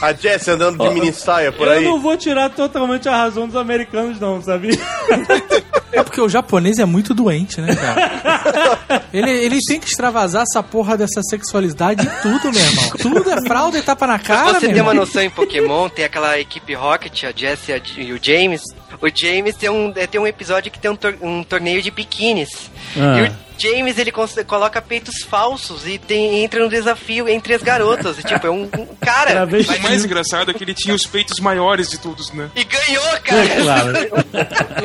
A 0.00 0.12
Jessie 0.12 0.52
andando 0.52 0.78
de 0.78 0.94
mini 0.94 1.12
saia 1.12 1.50
por 1.52 1.66
Eu 1.66 1.72
aí. 1.72 1.84
não 1.84 2.00
vou 2.00 2.16
tirar 2.16 2.50
totalmente 2.50 3.08
a 3.08 3.16
razão 3.16 3.46
dos 3.46 3.56
americanos, 3.56 4.20
não, 4.20 4.42
sabia? 4.42 4.78
É 5.92 6.02
porque 6.02 6.20
o 6.20 6.28
japonês 6.28 6.78
é 6.78 6.84
muito 6.84 7.14
doente, 7.14 7.58
né, 7.58 7.74
cara? 7.74 9.02
Ele, 9.14 9.30
ele 9.30 9.58
tem 9.66 9.80
que 9.80 9.86
extravasar 9.86 10.42
essa 10.42 10.62
porra 10.62 10.94
dessa 10.94 11.22
sexualidade 11.22 12.06
em 12.06 12.10
tudo, 12.20 12.52
meu 12.52 12.62
irmão. 12.62 12.90
Tudo 13.00 13.30
é 13.30 13.40
fralda 13.46 13.78
e 13.78 13.82
tapa 13.82 14.06
na 14.06 14.18
Pra 14.18 14.36
cara, 14.36 14.60
você 14.60 14.66
meu 14.66 14.74
ter 14.74 14.82
uma 14.82 14.92
noção 14.92 15.22
em 15.22 15.30
Pokémon, 15.30 15.88
tem 15.88 16.04
aquela 16.04 16.38
equipe 16.38 16.74
Rocket, 16.74 17.24
a 17.24 17.32
Jessie 17.34 17.80
e 17.96 18.12
o 18.12 18.18
James. 18.22 18.60
O 19.00 19.08
James 19.14 19.56
tem 19.56 19.68
um, 19.70 19.92
é, 19.96 20.06
tem 20.06 20.20
um 20.20 20.26
episódio 20.26 20.70
que 20.70 20.78
tem 20.78 20.90
um, 20.90 20.96
tor- 20.96 21.16
um 21.20 21.42
torneio 21.44 21.80
de 21.82 21.90
biquínis. 21.90 22.70
Ah. 22.96 23.20
E 23.20 23.28
o 23.28 23.32
James, 23.58 23.96
ele 23.98 24.12
coloca 24.12 24.82
peitos 24.82 25.22
falsos 25.28 25.86
e 25.86 25.96
tem, 25.96 26.44
entra 26.44 26.62
no 26.62 26.68
desafio 26.68 27.26
entre 27.26 27.54
as 27.54 27.62
garotas. 27.62 28.18
E, 28.18 28.22
tipo, 28.22 28.46
é 28.46 28.50
um, 28.50 28.64
um 28.64 28.86
cara. 29.00 29.30
Travesti. 29.30 29.78
O 29.78 29.82
mais 29.82 30.04
engraçado 30.04 30.50
é 30.50 30.54
que 30.54 30.62
ele 30.62 30.74
tinha 30.74 30.94
os 30.94 31.06
peitos 31.06 31.40
maiores 31.40 31.88
de 31.88 31.96
todos, 31.98 32.30
né? 32.32 32.50
E 32.54 32.62
ganhou, 32.64 33.02
cara! 33.24 33.44
É 33.44 33.62
claro. 33.62 33.92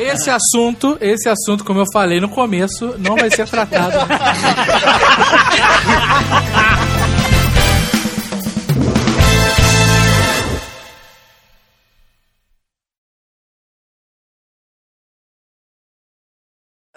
Esse 0.00 0.30
assunto, 0.30 0.96
esse 1.00 1.28
assunto, 1.28 1.64
como 1.64 1.80
eu 1.80 1.84
falei 1.92 2.18
no 2.20 2.28
começo, 2.30 2.94
não 2.98 3.14
vai 3.16 3.30
ser 3.30 3.46
tratado. 3.46 3.98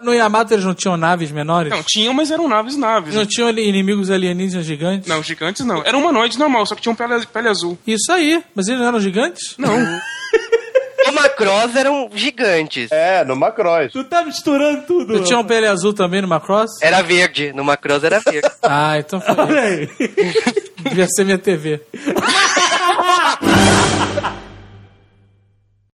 No 0.06 0.14
Yamato 0.14 0.54
eles 0.54 0.64
não 0.64 0.76
tinham 0.76 0.96
naves 0.96 1.32
menores? 1.32 1.72
Não, 1.72 1.82
tinham, 1.84 2.14
mas 2.14 2.30
eram 2.30 2.48
naves 2.48 2.78
naves. 2.78 3.16
Não 3.16 3.26
tinham 3.26 3.48
ali 3.48 3.68
inimigos 3.68 4.12
alienígenas 4.12 4.64
gigantes? 4.66 5.10
Não, 5.10 5.24
gigantes 5.24 5.66
não. 5.66 5.84
Eram 5.84 6.00
humanoides 6.00 6.38
normal, 6.38 6.64
só 6.68 6.76
que 6.76 6.82
tinham 6.82 6.96
pele, 6.96 7.26
pele 7.26 7.50
azul. 7.50 7.76
Isso 7.88 8.12
aí, 8.12 8.44
mas 8.54 8.68
eles 8.68 8.80
não 8.80 8.88
eram 8.88 9.00
gigantes? 9.00 9.56
Não. 9.58 9.76
O 11.08 11.12
Macross 11.12 11.76
eram 11.76 12.10
gigantes. 12.16 12.92
É, 12.92 13.24
no 13.24 13.36
Macross. 13.36 13.92
Tu 13.92 14.04
tá 14.06 14.24
misturando 14.24 14.88
tudo. 14.88 15.14
Não 15.14 15.24
tinha 15.24 15.38
um 15.38 15.44
pele 15.44 15.68
azul 15.68 15.94
também 15.94 16.20
no 16.20 16.28
Macross? 16.28 16.72
Era 16.82 17.04
verde, 17.04 17.54
no 17.54 17.64
Macross 17.64 18.04
era 18.04 18.20
verde. 18.20 18.50
Ah, 18.64 18.98
então 18.98 19.22
foi. 19.22 19.36
Olha 19.36 19.62
aí. 19.62 19.90
Devia 20.82 21.08
ser 21.08 21.24
minha 21.24 21.38
TV. 21.38 21.80